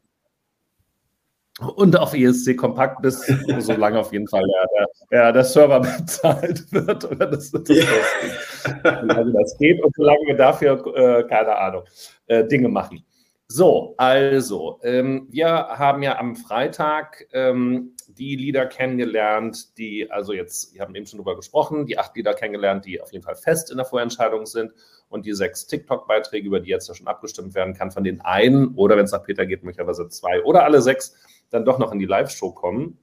und 1.76 1.98
auf 1.98 2.14
ESC 2.14 2.56
Kompakt, 2.56 3.02
bis 3.02 3.26
so 3.58 3.72
lange 3.72 3.98
auf 3.98 4.12
jeden 4.12 4.28
Fall 4.28 4.42
ja, 4.42 4.66
der, 5.10 5.18
ja, 5.18 5.32
der 5.32 5.44
Server 5.44 5.80
bezahlt 5.98 6.72
wird 6.72 7.10
oder 7.10 7.26
das, 7.26 7.50
das, 7.50 7.68
ja. 7.68 8.90
also 9.08 9.32
das 9.32 9.58
geht 9.58 9.82
und 9.82 9.94
solange 9.96 10.26
wir 10.26 10.36
dafür, 10.36 10.84
äh, 10.94 11.24
keine 11.24 11.56
Ahnung, 11.56 11.84
äh, 12.26 12.44
Dinge 12.46 12.68
machen. 12.68 13.04
So, 13.52 13.94
also, 13.96 14.78
ähm, 14.84 15.26
wir 15.28 15.48
haben 15.48 16.04
ja 16.04 16.20
am 16.20 16.36
Freitag 16.36 17.26
ähm, 17.32 17.96
die 18.06 18.36
Lieder 18.36 18.66
kennengelernt, 18.66 19.76
die, 19.76 20.08
also 20.08 20.32
jetzt, 20.32 20.72
wir 20.72 20.82
haben 20.82 20.94
eben 20.94 21.06
schon 21.06 21.18
drüber 21.18 21.34
gesprochen, 21.34 21.84
die 21.84 21.98
acht 21.98 22.14
Lieder 22.14 22.34
kennengelernt, 22.34 22.84
die 22.84 23.00
auf 23.00 23.12
jeden 23.12 23.24
Fall 23.24 23.34
fest 23.34 23.72
in 23.72 23.78
der 23.78 23.86
Vorentscheidung 23.86 24.46
sind 24.46 24.72
und 25.08 25.26
die 25.26 25.32
sechs 25.32 25.66
TikTok-Beiträge, 25.66 26.46
über 26.46 26.60
die 26.60 26.70
jetzt 26.70 26.86
ja 26.86 26.94
schon 26.94 27.08
abgestimmt 27.08 27.56
werden 27.56 27.74
kann, 27.74 27.90
von 27.90 28.04
den 28.04 28.20
einen 28.20 28.68
oder 28.76 28.96
wenn 28.96 29.06
es 29.06 29.10
nach 29.10 29.24
Peter 29.24 29.44
geht, 29.46 29.64
möglicherweise 29.64 30.08
zwei 30.08 30.44
oder 30.44 30.62
alle 30.62 30.80
sechs 30.80 31.16
dann 31.50 31.64
doch 31.64 31.78
noch 31.78 31.92
in 31.92 31.98
die 31.98 32.06
Live-Show 32.06 32.52
kommen. 32.52 32.98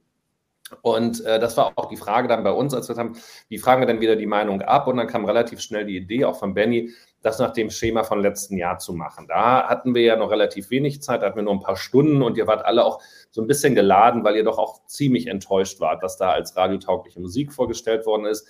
Und 0.82 1.24
äh, 1.24 1.38
das 1.38 1.56
war 1.56 1.72
auch 1.76 1.86
die 1.86 1.96
Frage 1.96 2.28
dann 2.28 2.44
bei 2.44 2.50
uns, 2.50 2.74
als 2.74 2.88
wir 2.88 2.96
haben, 2.96 3.16
wie 3.48 3.58
fragen 3.58 3.80
wir 3.80 3.86
denn 3.86 4.00
wieder 4.00 4.16
die 4.16 4.26
Meinung 4.26 4.60
ab? 4.62 4.86
Und 4.86 4.98
dann 4.98 5.06
kam 5.06 5.24
relativ 5.24 5.60
schnell 5.60 5.86
die 5.86 5.96
Idee 5.96 6.24
auch 6.24 6.38
von 6.38 6.54
Benny, 6.54 6.90
das 7.22 7.38
nach 7.38 7.52
dem 7.52 7.70
Schema 7.70 8.04
von 8.04 8.20
letzten 8.20 8.56
Jahr 8.56 8.78
zu 8.78 8.92
machen. 8.92 9.26
Da 9.28 9.66
hatten 9.66 9.94
wir 9.94 10.02
ja 10.02 10.16
noch 10.16 10.30
relativ 10.30 10.70
wenig 10.70 11.02
Zeit, 11.02 11.22
da 11.22 11.26
hatten 11.26 11.36
wir 11.36 11.42
nur 11.42 11.54
ein 11.54 11.60
paar 11.60 11.76
Stunden 11.76 12.22
und 12.22 12.36
ihr 12.36 12.46
wart 12.46 12.64
alle 12.64 12.84
auch 12.84 13.02
so 13.30 13.40
ein 13.40 13.46
bisschen 13.46 13.74
geladen, 13.74 14.24
weil 14.24 14.36
ihr 14.36 14.44
doch 14.44 14.58
auch 14.58 14.84
ziemlich 14.86 15.26
enttäuscht 15.26 15.80
wart, 15.80 16.02
dass 16.02 16.16
da 16.16 16.30
als 16.30 16.56
radiotaugliche 16.56 17.20
Musik 17.20 17.52
vorgestellt 17.52 18.06
worden 18.06 18.26
ist. 18.26 18.46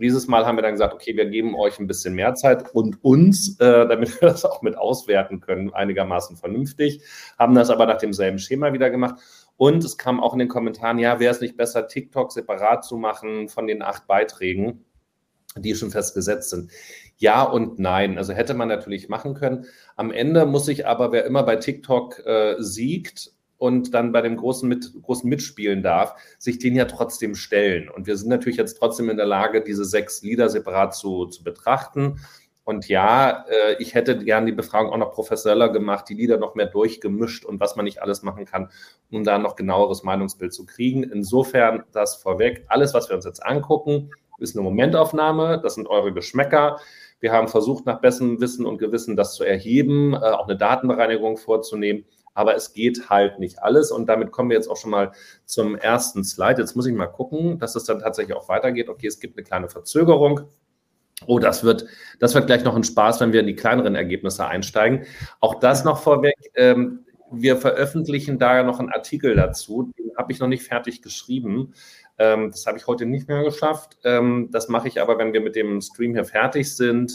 Dieses 0.00 0.26
Mal 0.26 0.46
haben 0.46 0.56
wir 0.56 0.62
dann 0.62 0.72
gesagt, 0.72 0.94
okay, 0.94 1.16
wir 1.16 1.26
geben 1.26 1.54
euch 1.54 1.78
ein 1.78 1.86
bisschen 1.86 2.14
mehr 2.14 2.34
Zeit 2.34 2.74
und 2.74 3.04
uns, 3.04 3.58
äh, 3.60 3.86
damit 3.86 4.08
wir 4.20 4.28
das 4.28 4.44
auch 4.44 4.62
mit 4.62 4.76
auswerten 4.76 5.40
können, 5.40 5.72
einigermaßen 5.72 6.36
vernünftig, 6.36 7.02
haben 7.38 7.54
das 7.54 7.70
aber 7.70 7.86
nach 7.86 7.98
demselben 7.98 8.38
Schema 8.38 8.72
wieder 8.72 8.90
gemacht. 8.90 9.20
Und 9.56 9.84
es 9.84 9.98
kam 9.98 10.20
auch 10.20 10.32
in 10.32 10.38
den 10.38 10.48
Kommentaren, 10.48 10.98
ja, 10.98 11.20
wäre 11.20 11.34
es 11.34 11.40
nicht 11.42 11.56
besser, 11.56 11.86
TikTok 11.86 12.32
separat 12.32 12.84
zu 12.84 12.96
machen 12.96 13.48
von 13.48 13.66
den 13.66 13.82
acht 13.82 14.06
Beiträgen, 14.06 14.86
die 15.56 15.74
schon 15.74 15.90
festgesetzt 15.90 16.50
sind. 16.50 16.70
Ja 17.18 17.42
und 17.42 17.78
nein. 17.78 18.16
Also 18.16 18.32
hätte 18.32 18.54
man 18.54 18.68
natürlich 18.68 19.10
machen 19.10 19.34
können. 19.34 19.66
Am 19.96 20.10
Ende 20.10 20.46
muss 20.46 20.64
sich 20.64 20.86
aber, 20.86 21.12
wer 21.12 21.26
immer 21.26 21.42
bei 21.42 21.56
TikTok 21.56 22.24
äh, 22.24 22.54
siegt 22.58 23.32
und 23.60 23.92
dann 23.92 24.10
bei 24.10 24.22
dem 24.22 24.38
großen, 24.38 24.66
mit, 24.66 24.90
großen 25.02 25.28
Mitspielen 25.28 25.82
darf, 25.82 26.14
sich 26.38 26.58
den 26.58 26.74
ja 26.74 26.86
trotzdem 26.86 27.34
stellen. 27.34 27.90
Und 27.90 28.06
wir 28.06 28.16
sind 28.16 28.30
natürlich 28.30 28.56
jetzt 28.56 28.78
trotzdem 28.78 29.10
in 29.10 29.18
der 29.18 29.26
Lage, 29.26 29.60
diese 29.60 29.84
sechs 29.84 30.22
Lieder 30.22 30.48
separat 30.48 30.94
zu, 30.94 31.26
zu 31.26 31.44
betrachten. 31.44 32.20
Und 32.64 32.88
ja, 32.88 33.44
äh, 33.48 33.76
ich 33.78 33.94
hätte 33.94 34.16
gern 34.16 34.46
die 34.46 34.52
Befragung 34.52 34.90
auch 34.90 34.96
noch 34.96 35.12
professioneller 35.12 35.68
gemacht, 35.68 36.08
die 36.08 36.14
Lieder 36.14 36.38
noch 36.38 36.54
mehr 36.54 36.66
durchgemischt 36.66 37.44
und 37.44 37.60
was 37.60 37.76
man 37.76 37.84
nicht 37.84 38.00
alles 38.00 38.22
machen 38.22 38.46
kann, 38.46 38.70
um 39.10 39.24
da 39.24 39.38
noch 39.38 39.56
genaueres 39.56 40.04
Meinungsbild 40.04 40.54
zu 40.54 40.64
kriegen. 40.64 41.02
Insofern 41.02 41.84
das 41.92 42.16
vorweg. 42.16 42.64
Alles, 42.68 42.94
was 42.94 43.10
wir 43.10 43.16
uns 43.16 43.26
jetzt 43.26 43.44
angucken, 43.44 44.10
ist 44.38 44.56
eine 44.56 44.62
Momentaufnahme. 44.62 45.60
Das 45.62 45.74
sind 45.74 45.86
eure 45.86 46.14
Geschmäcker. 46.14 46.80
Wir 47.20 47.32
haben 47.32 47.48
versucht, 47.48 47.84
nach 47.84 48.00
bestem 48.00 48.40
Wissen 48.40 48.64
und 48.64 48.78
Gewissen 48.78 49.16
das 49.16 49.34
zu 49.34 49.44
erheben, 49.44 50.14
äh, 50.14 50.16
auch 50.16 50.48
eine 50.48 50.56
Datenbereinigung 50.56 51.36
vorzunehmen. 51.36 52.06
Aber 52.34 52.54
es 52.54 52.72
geht 52.72 53.10
halt 53.10 53.38
nicht 53.38 53.62
alles. 53.62 53.90
Und 53.90 54.08
damit 54.08 54.30
kommen 54.32 54.50
wir 54.50 54.56
jetzt 54.56 54.68
auch 54.68 54.76
schon 54.76 54.90
mal 54.90 55.12
zum 55.44 55.74
ersten 55.74 56.24
Slide. 56.24 56.60
Jetzt 56.60 56.76
muss 56.76 56.86
ich 56.86 56.94
mal 56.94 57.06
gucken, 57.06 57.58
dass 57.58 57.74
es 57.74 57.84
dann 57.84 58.00
tatsächlich 58.00 58.36
auch 58.36 58.48
weitergeht. 58.48 58.88
Okay, 58.88 59.06
es 59.06 59.20
gibt 59.20 59.36
eine 59.36 59.44
kleine 59.44 59.68
Verzögerung. 59.68 60.42
Oh, 61.26 61.38
das 61.38 61.64
wird, 61.64 61.86
das 62.18 62.34
wird 62.34 62.46
gleich 62.46 62.64
noch 62.64 62.76
ein 62.76 62.84
Spaß, 62.84 63.20
wenn 63.20 63.32
wir 63.32 63.40
in 63.40 63.46
die 63.46 63.56
kleineren 63.56 63.94
Ergebnisse 63.94 64.46
einsteigen. 64.46 65.04
Auch 65.40 65.56
das 65.56 65.84
noch 65.84 66.00
vorweg. 66.00 66.34
Ähm, 66.54 67.04
wir 67.30 67.56
veröffentlichen 67.56 68.38
da 68.38 68.62
noch 68.62 68.80
einen 68.80 68.90
Artikel 68.90 69.36
dazu. 69.36 69.90
Den 69.98 70.10
habe 70.16 70.32
ich 70.32 70.40
noch 70.40 70.48
nicht 70.48 70.62
fertig 70.62 71.02
geschrieben. 71.02 71.74
Ähm, 72.18 72.50
das 72.50 72.66
habe 72.66 72.78
ich 72.78 72.86
heute 72.86 73.06
nicht 73.06 73.28
mehr 73.28 73.42
geschafft. 73.44 73.98
Ähm, 74.04 74.48
das 74.50 74.68
mache 74.68 74.88
ich 74.88 75.00
aber, 75.00 75.18
wenn 75.18 75.32
wir 75.32 75.40
mit 75.40 75.56
dem 75.56 75.80
Stream 75.80 76.14
hier 76.14 76.24
fertig 76.24 76.74
sind. 76.74 77.12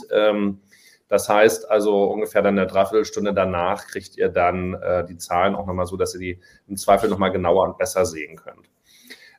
Das 1.07 1.29
heißt 1.29 1.69
also 1.69 2.05
ungefähr 2.05 2.41
dann 2.41 2.57
eine 2.57 2.67
Dreiviertelstunde 2.67 3.33
danach 3.33 3.87
kriegt 3.87 4.17
ihr 4.17 4.29
dann 4.29 4.73
äh, 4.73 5.05
die 5.05 5.17
Zahlen 5.17 5.55
auch 5.55 5.67
nochmal 5.67 5.85
so, 5.85 5.97
dass 5.97 6.15
ihr 6.15 6.19
die 6.19 6.39
im 6.67 6.77
Zweifel 6.77 7.09
nochmal 7.09 7.31
genauer 7.31 7.63
und 7.65 7.77
besser 7.77 8.05
sehen 8.05 8.35
könnt. 8.35 8.69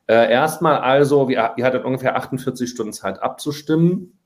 Äh, 0.06 0.30
erstmal 0.30 0.78
also, 0.78 1.28
wir, 1.28 1.54
ihr 1.56 1.64
hattet 1.64 1.84
ungefähr 1.84 2.16
48 2.16 2.70
Stunden 2.70 2.92
Zeit 2.92 3.20
abzustimmen. 3.20 4.16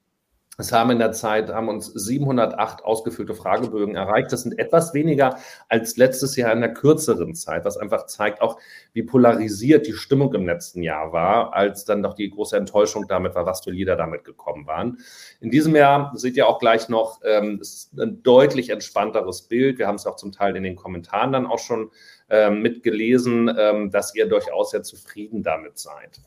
Es 0.60 0.72
haben 0.72 0.90
in 0.90 0.98
der 0.98 1.12
Zeit, 1.12 1.48
haben 1.48 1.68
uns 1.68 1.86
708 1.86 2.84
ausgefüllte 2.84 3.34
Fragebögen 3.34 3.96
erreicht. 3.96 4.30
Das 4.30 4.42
sind 4.42 4.58
etwas 4.58 4.92
weniger 4.92 5.38
als 5.68 5.96
letztes 5.96 6.36
Jahr 6.36 6.52
in 6.52 6.60
der 6.60 6.74
kürzeren 6.74 7.34
Zeit, 7.34 7.64
was 7.64 7.78
einfach 7.78 8.04
zeigt 8.06 8.42
auch, 8.42 8.58
wie 8.92 9.02
polarisiert 9.02 9.86
die 9.86 9.94
Stimmung 9.94 10.34
im 10.34 10.46
letzten 10.46 10.82
Jahr 10.82 11.12
war, 11.12 11.54
als 11.54 11.86
dann 11.86 12.02
doch 12.02 12.14
die 12.14 12.28
große 12.28 12.56
Enttäuschung 12.56 13.06
damit 13.08 13.34
war, 13.34 13.46
was 13.46 13.64
für 13.64 13.70
Lieder 13.70 13.96
damit 13.96 14.24
gekommen 14.24 14.66
waren. 14.66 14.98
In 15.40 15.50
diesem 15.50 15.74
Jahr 15.74 16.12
seht 16.14 16.36
ihr 16.36 16.46
auch 16.46 16.58
gleich 16.58 16.90
noch, 16.90 17.20
ähm, 17.24 17.58
ist 17.60 17.98
ein 17.98 18.22
deutlich 18.22 18.68
entspannteres 18.68 19.42
Bild. 19.42 19.78
Wir 19.78 19.86
haben 19.86 19.96
es 19.96 20.06
auch 20.06 20.16
zum 20.16 20.30
Teil 20.30 20.56
in 20.56 20.62
den 20.62 20.76
Kommentaren 20.76 21.32
dann 21.32 21.46
auch 21.46 21.58
schon 21.58 21.90
ähm, 22.28 22.60
mitgelesen, 22.60 23.50
ähm, 23.58 23.90
dass 23.90 24.14
ihr 24.14 24.28
durchaus 24.28 24.72
sehr 24.72 24.82
zufrieden 24.82 25.42
damit 25.42 25.78
seid. 25.78 26.20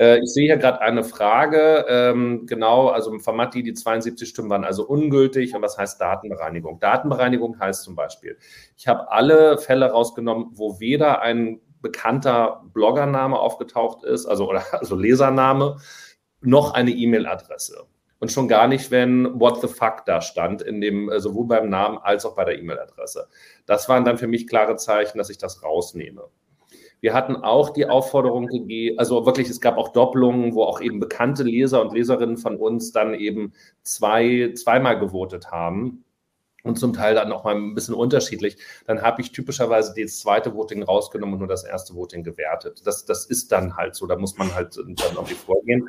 Äh, 0.00 0.20
ich 0.20 0.32
sehe 0.32 0.46
hier 0.46 0.56
gerade 0.56 0.80
eine 0.80 1.04
Frage, 1.04 1.84
ähm, 1.88 2.46
genau, 2.46 2.88
also 2.88 3.16
von 3.18 3.36
Matti, 3.36 3.62
die 3.62 3.74
72 3.74 4.28
Stimmen 4.28 4.48
waren 4.48 4.64
also 4.64 4.86
ungültig. 4.86 5.54
Und 5.54 5.62
was 5.62 5.76
heißt 5.76 6.00
Datenbereinigung? 6.00 6.80
Datenbereinigung 6.80 7.60
heißt 7.60 7.84
zum 7.84 7.94
Beispiel, 7.94 8.38
ich 8.76 8.88
habe 8.88 9.10
alle 9.10 9.58
Fälle 9.58 9.90
rausgenommen, 9.90 10.48
wo 10.52 10.80
weder 10.80 11.20
ein 11.20 11.60
bekannter 11.82 12.62
Bloggername 12.72 13.38
aufgetaucht 13.38 14.04
ist, 14.04 14.26
also, 14.26 14.48
oder, 14.48 14.64
also 14.72 14.96
Lesername, 14.96 15.76
noch 16.40 16.72
eine 16.72 16.90
E-Mail-Adresse. 16.90 17.84
Und 18.20 18.32
schon 18.32 18.48
gar 18.48 18.68
nicht, 18.68 18.90
wenn 18.90 19.40
What 19.40 19.60
the 19.62 19.68
fuck 19.68 20.04
da 20.06 20.20
stand, 20.20 20.62
in 20.62 20.80
dem, 20.80 21.10
äh, 21.10 21.20
sowohl 21.20 21.46
beim 21.46 21.68
Namen 21.68 21.98
als 21.98 22.24
auch 22.24 22.34
bei 22.34 22.44
der 22.44 22.58
E-Mail-Adresse. 22.58 23.28
Das 23.66 23.88
waren 23.88 24.04
dann 24.04 24.18
für 24.18 24.26
mich 24.26 24.46
klare 24.46 24.76
Zeichen, 24.76 25.18
dass 25.18 25.30
ich 25.30 25.38
das 25.38 25.62
rausnehme. 25.62 26.24
Wir 27.00 27.14
hatten 27.14 27.36
auch 27.36 27.70
die 27.70 27.86
Aufforderung 27.86 28.46
gegeben, 28.46 28.98
also 28.98 29.24
wirklich, 29.26 29.48
es 29.48 29.60
gab 29.60 29.78
auch 29.78 29.88
Doppelungen, 29.88 30.54
wo 30.54 30.64
auch 30.64 30.80
eben 30.80 31.00
bekannte 31.00 31.42
Leser 31.42 31.80
und 31.80 31.92
Leserinnen 31.92 32.36
von 32.36 32.56
uns 32.56 32.92
dann 32.92 33.14
eben 33.14 33.52
zwei, 33.82 34.52
zweimal 34.54 34.98
gewotet 34.98 35.50
haben 35.50 36.04
und 36.62 36.78
zum 36.78 36.92
Teil 36.92 37.14
dann 37.14 37.28
noch 37.28 37.44
mal 37.44 37.54
ein 37.54 37.74
bisschen 37.74 37.94
unterschiedlich. 37.94 38.56
Dann 38.86 39.02
habe 39.02 39.22
ich 39.22 39.32
typischerweise 39.32 39.94
das 39.96 40.20
zweite 40.20 40.54
Voting 40.54 40.82
rausgenommen 40.82 41.34
und 41.34 41.38
nur 41.40 41.48
das 41.48 41.64
erste 41.64 41.94
Voting 41.94 42.22
gewertet. 42.22 42.82
Das, 42.84 43.04
das 43.04 43.26
ist 43.26 43.50
dann 43.52 43.76
halt 43.76 43.94
so, 43.94 44.06
da 44.06 44.16
muss 44.16 44.36
man 44.36 44.54
halt 44.54 44.76
dann 44.76 44.96
irgendwie 45.14 45.34
vorgehen. 45.34 45.88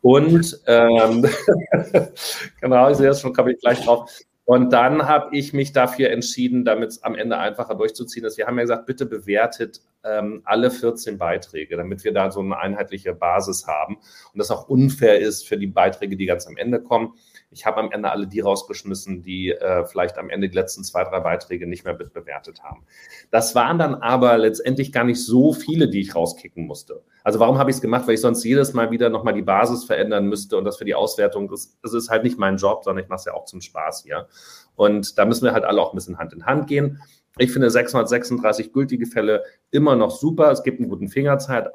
Und 0.00 0.60
ähm, 0.66 1.26
genau, 2.60 2.90
ich 2.90 2.96
sehe 2.96 3.08
das 3.08 3.20
schon, 3.20 3.32
komme 3.32 3.52
ich 3.52 3.60
gleich 3.60 3.84
drauf. 3.84 4.10
Und 4.52 4.70
dann 4.74 5.08
habe 5.08 5.34
ich 5.34 5.54
mich 5.54 5.72
dafür 5.72 6.10
entschieden, 6.10 6.66
damit 6.66 6.90
es 6.90 7.02
am 7.02 7.14
Ende 7.14 7.38
einfacher 7.38 7.74
durchzuziehen 7.74 8.26
ist. 8.26 8.36
Wir 8.36 8.46
haben 8.46 8.58
ja 8.58 8.64
gesagt, 8.64 8.84
bitte 8.84 9.06
bewertet 9.06 9.80
ähm, 10.04 10.42
alle 10.44 10.70
14 10.70 11.16
Beiträge, 11.16 11.78
damit 11.78 12.04
wir 12.04 12.12
da 12.12 12.30
so 12.30 12.40
eine 12.40 12.58
einheitliche 12.58 13.14
Basis 13.14 13.66
haben 13.66 13.96
und 13.96 14.38
das 14.38 14.50
auch 14.50 14.68
unfair 14.68 15.18
ist 15.20 15.48
für 15.48 15.56
die 15.56 15.68
Beiträge, 15.68 16.18
die 16.18 16.26
ganz 16.26 16.46
am 16.46 16.58
Ende 16.58 16.82
kommen. 16.82 17.14
Ich 17.52 17.66
habe 17.66 17.80
am 17.80 17.92
Ende 17.92 18.10
alle 18.10 18.26
die 18.26 18.40
rausgeschmissen, 18.40 19.22
die 19.22 19.50
äh, 19.50 19.84
vielleicht 19.84 20.18
am 20.18 20.30
Ende 20.30 20.48
die 20.48 20.56
letzten 20.56 20.84
zwei, 20.84 21.04
drei 21.04 21.20
Beiträge 21.20 21.66
nicht 21.66 21.84
mehr 21.84 21.94
bewertet 21.94 22.62
haben. 22.62 22.84
Das 23.30 23.54
waren 23.54 23.78
dann 23.78 23.94
aber 23.94 24.38
letztendlich 24.38 24.92
gar 24.92 25.04
nicht 25.04 25.24
so 25.24 25.52
viele, 25.52 25.88
die 25.88 26.00
ich 26.00 26.14
rauskicken 26.14 26.66
musste. 26.66 27.02
Also 27.24 27.38
warum 27.38 27.58
habe 27.58 27.70
ich 27.70 27.76
es 27.76 27.82
gemacht? 27.82 28.06
Weil 28.06 28.14
ich 28.14 28.20
sonst 28.20 28.42
jedes 28.44 28.72
Mal 28.72 28.90
wieder 28.90 29.10
nochmal 29.10 29.34
die 29.34 29.42
Basis 29.42 29.84
verändern 29.84 30.26
müsste 30.26 30.56
und 30.56 30.64
das 30.64 30.78
für 30.78 30.84
die 30.84 30.94
Auswertung, 30.94 31.48
das, 31.48 31.78
das 31.82 31.94
ist 31.94 32.10
halt 32.10 32.24
nicht 32.24 32.38
mein 32.38 32.56
Job, 32.56 32.84
sondern 32.84 33.04
ich 33.04 33.08
mache 33.08 33.18
es 33.18 33.24
ja 33.26 33.34
auch 33.34 33.44
zum 33.44 33.60
Spaß 33.60 34.02
hier. 34.04 34.26
Und 34.74 35.18
da 35.18 35.24
müssen 35.24 35.44
wir 35.44 35.52
halt 35.52 35.64
alle 35.64 35.80
auch 35.80 35.92
ein 35.92 35.96
bisschen 35.96 36.18
Hand 36.18 36.32
in 36.32 36.46
Hand 36.46 36.66
gehen. 36.66 37.00
Ich 37.38 37.50
finde 37.50 37.70
636 37.70 38.72
gültige 38.74 39.06
Fälle 39.06 39.42
immer 39.70 39.96
noch 39.96 40.10
super. 40.10 40.50
Es 40.50 40.62
gibt 40.62 40.80
einen 40.80 40.90
guten 40.90 41.08
Fingerzeig, 41.08 41.70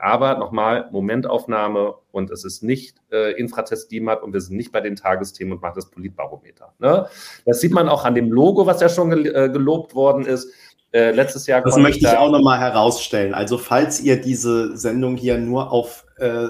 aber 0.00 0.38
nochmal 0.38 0.88
Momentaufnahme 0.90 1.94
und 2.12 2.30
es 2.30 2.44
ist 2.44 2.62
nicht 2.62 2.96
äh, 3.12 3.32
Infratest 3.38 3.92
DIMAT 3.92 4.22
und 4.22 4.32
wir 4.32 4.40
sind 4.40 4.56
nicht 4.56 4.72
bei 4.72 4.80
den 4.80 4.96
Tagesthemen 4.96 5.52
und 5.52 5.62
machen 5.62 5.74
das 5.76 5.90
Politbarometer. 5.90 6.72
Ne? 6.78 7.06
Das 7.44 7.60
sieht 7.60 7.72
man 7.72 7.90
auch 7.90 8.06
an 8.06 8.14
dem 8.14 8.32
Logo, 8.32 8.64
was 8.64 8.80
ja 8.80 8.88
schon 8.88 9.10
gel 9.10 9.26
äh, 9.26 9.50
gelobt 9.50 9.94
worden 9.94 10.24
ist. 10.24 10.50
Äh, 10.96 11.10
letztes 11.10 11.46
Jahr. 11.46 11.60
Das 11.60 11.76
möchte 11.76 11.98
ich 11.98 12.04
da 12.04 12.20
auch 12.20 12.30
nochmal 12.30 12.58
herausstellen. 12.58 13.34
Also 13.34 13.58
falls 13.58 14.00
ihr 14.00 14.18
diese 14.18 14.78
Sendung 14.78 15.18
hier 15.18 15.36
nur 15.36 15.70
auf 15.70 16.06
äh, 16.16 16.46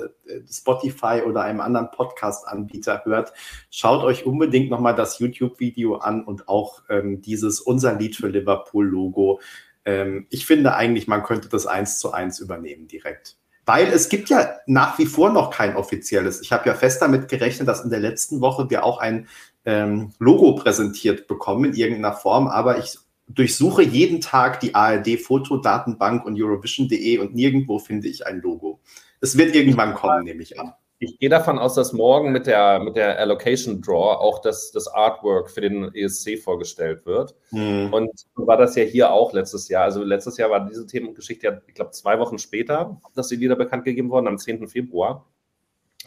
Spotify 0.48 1.22
oder 1.26 1.42
einem 1.42 1.60
anderen 1.60 1.90
Podcast-Anbieter 1.90 3.02
hört, 3.04 3.32
schaut 3.70 4.04
euch 4.04 4.24
unbedingt 4.24 4.70
nochmal 4.70 4.94
das 4.94 5.18
YouTube-Video 5.18 5.96
an 5.96 6.22
und 6.22 6.46
auch 6.46 6.82
ähm, 6.88 7.22
dieses 7.22 7.58
Unser 7.58 7.94
Lied 7.94 8.14
für 8.14 8.28
Liverpool-Logo. 8.28 9.40
Ähm, 9.84 10.28
ich 10.30 10.46
finde 10.46 10.76
eigentlich, 10.76 11.08
man 11.08 11.24
könnte 11.24 11.48
das 11.48 11.66
eins 11.66 11.98
zu 11.98 12.12
eins 12.12 12.38
übernehmen 12.38 12.86
direkt. 12.86 13.38
Weil 13.64 13.88
es 13.88 14.08
gibt 14.08 14.28
ja 14.28 14.58
nach 14.66 14.96
wie 15.00 15.06
vor 15.06 15.30
noch 15.30 15.50
kein 15.50 15.74
offizielles. 15.74 16.40
Ich 16.40 16.52
habe 16.52 16.68
ja 16.68 16.76
fest 16.76 17.02
damit 17.02 17.26
gerechnet, 17.26 17.66
dass 17.66 17.82
in 17.82 17.90
der 17.90 17.98
letzten 17.98 18.40
Woche 18.40 18.70
wir 18.70 18.84
auch 18.84 18.98
ein 18.98 19.26
ähm, 19.64 20.12
Logo 20.20 20.54
präsentiert 20.54 21.26
bekommen 21.26 21.64
in 21.64 21.74
irgendeiner 21.74 22.14
Form, 22.14 22.46
aber 22.46 22.78
ich 22.78 22.96
durchsuche 23.28 23.82
jeden 23.82 24.20
Tag 24.20 24.60
die 24.60 24.74
ARD-Fotodatenbank 24.74 26.24
und 26.24 26.40
Eurovision.de 26.40 27.18
und 27.18 27.34
nirgendwo 27.34 27.78
finde 27.78 28.08
ich 28.08 28.26
ein 28.26 28.40
Logo. 28.40 28.80
Es 29.20 29.36
wird 29.36 29.54
irgendwann 29.54 29.94
kommen, 29.94 30.24
nehme 30.24 30.42
ich 30.42 30.58
an. 30.60 30.72
Ich 30.98 31.18
gehe 31.18 31.28
davon 31.28 31.58
aus, 31.58 31.74
dass 31.74 31.92
morgen 31.92 32.32
mit 32.32 32.46
der, 32.46 32.78
mit 32.80 32.96
der 32.96 33.18
Allocation 33.18 33.82
Draw 33.82 34.16
auch 34.16 34.40
das, 34.40 34.70
das 34.70 34.88
Artwork 34.88 35.50
für 35.50 35.60
den 35.60 35.94
ESC 35.94 36.38
vorgestellt 36.38 37.04
wird. 37.04 37.34
Hm. 37.50 37.92
Und 37.92 38.10
war 38.34 38.56
das 38.56 38.76
ja 38.76 38.84
hier 38.84 39.12
auch 39.12 39.34
letztes 39.34 39.68
Jahr. 39.68 39.84
Also 39.84 40.02
letztes 40.02 40.38
Jahr 40.38 40.50
war 40.50 40.66
diese 40.66 40.86
Themengeschichte 40.86 41.46
ja, 41.46 41.60
ich 41.66 41.74
glaube, 41.74 41.90
zwei 41.90 42.18
Wochen 42.18 42.38
später, 42.38 42.98
dass 43.14 43.28
die 43.28 43.36
Lieder 43.36 43.56
bekannt 43.56 43.84
gegeben 43.84 44.08
wurden, 44.08 44.26
am 44.26 44.38
10. 44.38 44.68
Februar. 44.68 45.26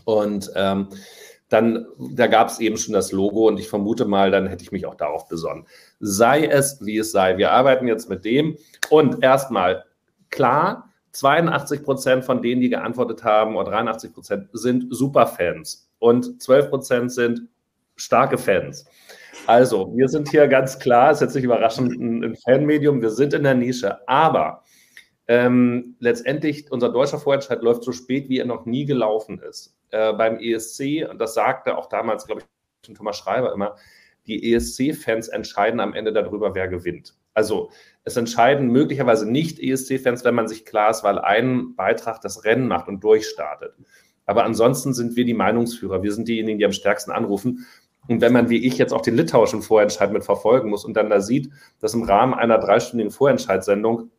Und 0.06 0.52
ähm, 0.56 0.88
dann, 1.50 1.88
da 1.98 2.28
gab 2.28 2.50
es 2.50 2.60
eben 2.60 2.78
schon 2.78 2.94
das 2.94 3.12
Logo 3.12 3.48
und 3.48 3.60
ich 3.60 3.68
vermute 3.68 4.06
mal, 4.06 4.32
dann 4.32 4.48
hätte 4.48 4.64
ich 4.64 4.72
mich 4.72 4.86
auch 4.86 4.96
darauf 4.96 5.28
besonnen. 5.28 5.66
Sei 6.00 6.46
es, 6.46 6.86
wie 6.86 6.98
es 6.98 7.12
sei. 7.12 7.38
Wir 7.38 7.52
arbeiten 7.52 7.88
jetzt 7.88 8.10
mit 8.10 8.24
dem 8.24 8.58
und 8.90 9.24
erstmal 9.24 9.86
klar, 10.30 10.90
82 11.12 11.84
Prozent 11.84 12.24
von 12.24 12.42
denen, 12.42 12.62
die 12.62 12.70
geantwortet 12.70 13.24
haben, 13.24 13.56
oder 13.56 13.72
83 13.72 14.14
Prozent 14.14 14.48
sind 14.54 14.86
Superfans 14.90 15.90
und 15.98 16.42
12 16.42 16.70
Prozent 16.70 17.12
sind 17.12 17.42
starke 17.96 18.38
Fans. 18.38 18.86
Also, 19.48 19.92
wir 19.96 20.08
sind 20.08 20.30
hier 20.30 20.48
ganz 20.48 20.78
klar, 20.80 21.12
ist 21.12 21.22
jetzt 21.22 21.36
nicht 21.36 21.44
überraschend, 21.44 22.00
ein, 22.00 22.36
Fanmedium, 22.46 23.02
wir 23.02 23.10
sind 23.10 23.34
in 23.34 23.44
der 23.44 23.56
Nische, 23.56 24.08
aber 24.08 24.64
ähm, 25.30 25.96
letztendlich, 26.00 26.72
unser 26.72 26.90
deutscher 26.90 27.20
Vorentscheid 27.20 27.62
läuft 27.62 27.84
so 27.84 27.92
spät, 27.92 28.30
wie 28.30 28.40
er 28.40 28.46
noch 28.46 28.66
nie 28.66 28.86
gelaufen 28.86 29.40
ist. 29.40 29.78
Äh, 29.92 30.12
beim 30.14 30.40
ESC, 30.40 31.08
und 31.08 31.20
das 31.22 31.36
sagte 31.36 31.78
auch 31.78 31.86
damals, 31.86 32.26
glaube 32.26 32.42
ich, 32.42 32.96
Thomas 32.96 33.18
Schreiber 33.18 33.54
immer, 33.54 33.76
die 34.26 34.54
ESC-Fans 34.54 35.28
entscheiden 35.28 35.82
am 35.82 35.94
Ende 35.94 36.14
darüber, 36.14 36.56
wer 36.56 36.68
gewinnt. 36.68 37.14
Also 37.36 37.70
es 38.06 38.18
entscheiden 38.18 38.70
möglicherweise 38.70 39.30
nicht 39.30 39.60
ESC-Fans, 39.60 40.24
wenn 40.24 40.34
man 40.34 40.48
sich 40.48 40.66
klar 40.66 40.90
ist, 40.90 41.04
weil 41.04 41.20
ein 41.20 41.76
Beitrag 41.76 42.22
das 42.22 42.44
Rennen 42.44 42.68
macht 42.68 42.88
und 42.88 43.04
durchstartet. 43.04 43.76
Aber 44.26 44.46
ansonsten 44.46 44.96
sind 44.96 45.16
wir 45.16 45.26
die 45.26 45.36
Meinungsführer. 45.36 46.02
Wir 46.02 46.12
sind 46.12 46.28
diejenigen, 46.28 46.58
die 46.58 46.66
am 46.66 46.72
stärksten 46.72 47.12
anrufen. 47.12 47.68
Und 48.08 48.22
wenn 48.22 48.34
man 48.34 48.50
wie 48.50 48.66
ich 48.66 48.80
jetzt 48.80 48.94
auch 48.94 49.02
den 49.02 49.16
litauischen 49.16 49.62
Vorentscheid 49.62 50.12
mit 50.12 50.24
verfolgen 50.24 50.72
muss 50.72 50.86
und 50.86 50.96
dann 50.96 51.12
da 51.12 51.22
sieht, 51.22 51.52
dass 51.80 51.94
im 51.94 52.02
Rahmen 52.02 52.34
einer 52.34 52.58
dreistündigen 52.58 53.12
Vorentscheidsendung 53.12 54.10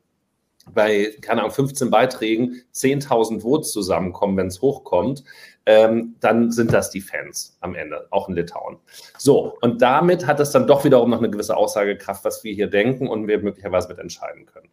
bei, 0.74 1.14
keine 1.20 1.40
Ahnung, 1.40 1.52
15 1.52 1.90
Beiträgen 1.90 2.62
10.000 2.74 3.40
Votes 3.40 3.72
zusammenkommen, 3.72 4.36
wenn 4.36 4.46
es 4.48 4.60
hochkommt, 4.60 5.24
ähm, 5.66 6.16
dann 6.20 6.50
sind 6.50 6.72
das 6.72 6.90
die 6.90 7.00
Fans 7.00 7.56
am 7.60 7.74
Ende, 7.74 8.06
auch 8.10 8.28
in 8.28 8.34
Litauen. 8.34 8.78
So, 9.18 9.56
und 9.60 9.82
damit 9.82 10.26
hat 10.26 10.40
es 10.40 10.50
dann 10.50 10.66
doch 10.66 10.84
wiederum 10.84 11.10
noch 11.10 11.18
eine 11.18 11.30
gewisse 11.30 11.56
Aussagekraft, 11.56 12.24
was 12.24 12.42
wir 12.44 12.52
hier 12.52 12.68
denken 12.68 13.08
und 13.08 13.28
wir 13.28 13.38
möglicherweise 13.38 13.88
mit 13.88 13.98
entscheiden 13.98 14.46
können. 14.46 14.68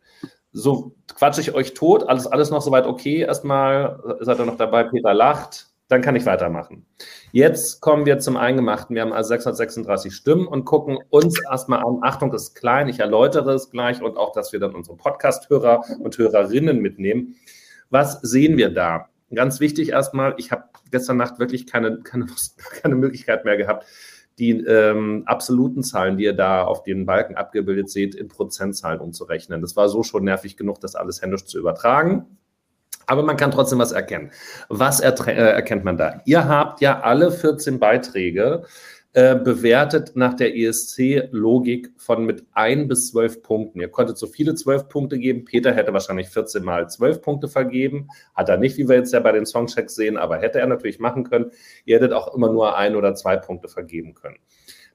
So 0.53 0.95
quatsche 1.13 1.41
ich 1.41 1.53
euch 1.53 1.73
tot, 1.73 2.07
alles, 2.07 2.25
alles 2.25 2.49
noch 2.49 2.61
soweit 2.61 2.85
okay. 2.85 3.21
Erstmal 3.21 4.17
seid 4.21 4.39
ihr 4.39 4.45
noch 4.45 4.57
dabei, 4.57 4.85
Peter 4.85 5.13
lacht. 5.13 5.67
Dann 5.89 6.01
kann 6.01 6.17
ich 6.17 6.25
weitermachen. 6.25 6.85
Jetzt 7.31 7.79
kommen 7.79 8.05
wir 8.05 8.19
zum 8.19 8.35
Eingemachten. 8.35 8.93
Wir 8.93 9.03
haben 9.03 9.13
also 9.13 9.29
636 9.29 10.13
Stimmen 10.13 10.45
und 10.45 10.65
gucken 10.65 10.97
uns 11.09 11.39
erstmal 11.49 11.79
an. 11.79 11.99
Achtung, 12.01 12.33
ist 12.33 12.55
klein, 12.55 12.89
ich 12.89 12.99
erläutere 12.99 13.53
es 13.53 13.69
gleich 13.69 14.01
und 14.01 14.17
auch, 14.17 14.33
dass 14.33 14.51
wir 14.51 14.59
dann 14.59 14.75
unsere 14.75 14.97
Podcast-Hörer 14.97 15.83
und 15.99 16.17
Hörerinnen 16.17 16.79
mitnehmen. 16.79 17.35
Was 17.89 18.19
sehen 18.21 18.57
wir 18.57 18.69
da? 18.69 19.07
Ganz 19.33 19.61
wichtig 19.61 19.89
erstmal, 19.89 20.35
ich 20.37 20.51
habe 20.51 20.65
gestern 20.91 21.17
Nacht 21.17 21.39
wirklich 21.39 21.67
keine, 21.67 21.99
keine, 21.99 22.27
keine 22.81 22.95
Möglichkeit 22.95 23.45
mehr 23.45 23.55
gehabt, 23.55 23.85
die 24.39 24.51
ähm, 24.51 25.23
absoluten 25.25 25.83
Zahlen, 25.83 26.17
die 26.17 26.25
ihr 26.25 26.33
da 26.33 26.63
auf 26.63 26.83
den 26.83 27.05
Balken 27.05 27.35
abgebildet 27.35 27.89
seht, 27.89 28.13
in 28.13 28.27
Prozentzahlen 28.27 28.99
umzurechnen. 28.99 29.61
Das 29.61 29.75
war 29.75 29.89
so 29.89 30.03
schon 30.03 30.25
nervig 30.25 30.57
genug, 30.57 30.79
das 30.81 30.95
alles 30.95 31.21
händisch 31.21 31.45
zu 31.45 31.57
übertragen. 31.57 32.37
Aber 33.07 33.23
man 33.23 33.37
kann 33.37 33.51
trotzdem 33.51 33.79
was 33.79 33.93
erkennen. 33.93 34.31
Was 34.69 34.99
äh, 34.99 35.11
erkennt 35.31 35.83
man 35.83 35.97
da? 35.97 36.21
Ihr 36.25 36.47
habt 36.47 36.81
ja 36.81 36.99
alle 36.99 37.31
14 37.31 37.79
Beiträge 37.79 38.63
äh, 39.13 39.35
bewertet 39.35 40.11
nach 40.15 40.35
der 40.35 40.55
ESC-Logik 40.55 41.91
von 41.97 42.23
mit 42.25 42.45
1 42.53 42.87
bis 42.87 43.07
12 43.11 43.41
Punkten. 43.41 43.79
Ihr 43.79 43.89
konntet 43.89 44.17
so 44.17 44.27
viele 44.27 44.53
12 44.53 44.89
Punkte 44.89 45.17
geben. 45.17 45.43
Peter 45.43 45.73
hätte 45.73 45.91
wahrscheinlich 45.91 46.29
14 46.29 46.63
mal 46.63 46.87
12 46.87 47.23
Punkte 47.23 47.47
vergeben. 47.47 48.09
Hat 48.35 48.49
er 48.49 48.57
nicht, 48.57 48.77
wie 48.77 48.87
wir 48.87 48.97
jetzt 48.97 49.13
ja 49.13 49.19
bei 49.19 49.31
den 49.31 49.47
Songchecks 49.47 49.95
sehen, 49.95 50.17
aber 50.17 50.37
hätte 50.37 50.59
er 50.59 50.67
natürlich 50.67 50.99
machen 50.99 51.23
können. 51.23 51.49
Ihr 51.85 51.95
hättet 51.95 52.13
auch 52.13 52.35
immer 52.35 52.51
nur 52.51 52.77
ein 52.77 52.95
oder 52.95 53.15
zwei 53.15 53.37
Punkte 53.37 53.69
vergeben 53.69 54.13
können. 54.13 54.37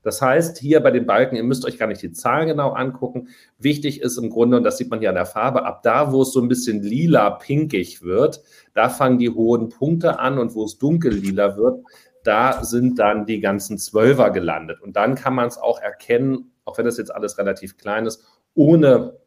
Das 0.03 0.21
heißt, 0.21 0.59
hier 0.59 0.81
bei 0.81 0.91
den 0.91 1.07
Balken, 1.07 1.37
ihr 1.37 1.45
müsst 1.45 1.65
euch 1.65 1.79
gar 1.79 1.87
nicht 1.87 2.03
die 2.03 2.13
Zahlen 2.13 2.49
genau 2.49 2.71
angucken. 2.71 3.29
Wichtig 3.59 4.01
ist 4.01 4.19
im 4.19 4.31
Grunde, 4.31 4.57
und 4.57 4.65
das 4.65 4.79
sieht 4.79 4.91
man 4.91 5.01
hier 5.01 5.11
an 5.11 5.15
der 5.15 5.27
Farbe, 5.27 5.65
ab 5.65 5.83
da, 5.83 6.13
wo 6.13 6.23
es 6.23 6.33
so 6.33 6.41
ein 6.41 6.49
bisschen 6.49 6.83
lila-pinkig 6.83 8.03
wird, 8.03 8.43
da 8.75 8.89
fangen 8.89 9.19
die 9.19 9.31
hohen 9.31 9.69
Punkte 9.69 10.19
an 10.19 10.39
und 10.39 10.55
wo 10.55 10.65
es 10.65 10.79
dunkel-lila 10.79 11.57
wird, 11.57 11.85
da 12.25 12.65
sind 12.65 12.99
dann 12.99 13.27
die 13.27 13.41
ganzen 13.41 13.79
Zwölfer 13.79 14.31
gelandet. 14.31 14.81
Und 14.81 14.97
dann 14.97 15.15
kann 15.15 15.35
man 15.35 15.49
es 15.49 15.59
auch 15.59 15.81
erkennen, 15.81 16.53
auch 16.65 16.79
wenn 16.79 16.85
das 16.85 16.99
jetzt 16.99 17.15
alles 17.15 17.39
relativ 17.39 17.77
klein 17.77 18.07
ist, 18.07 18.25
ohne 18.55 19.19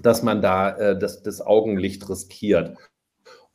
dass 0.00 0.22
man 0.22 0.42
da 0.42 0.76
äh, 0.76 0.98
das, 0.98 1.22
das 1.22 1.40
Augenlicht 1.40 2.08
riskiert. 2.08 2.76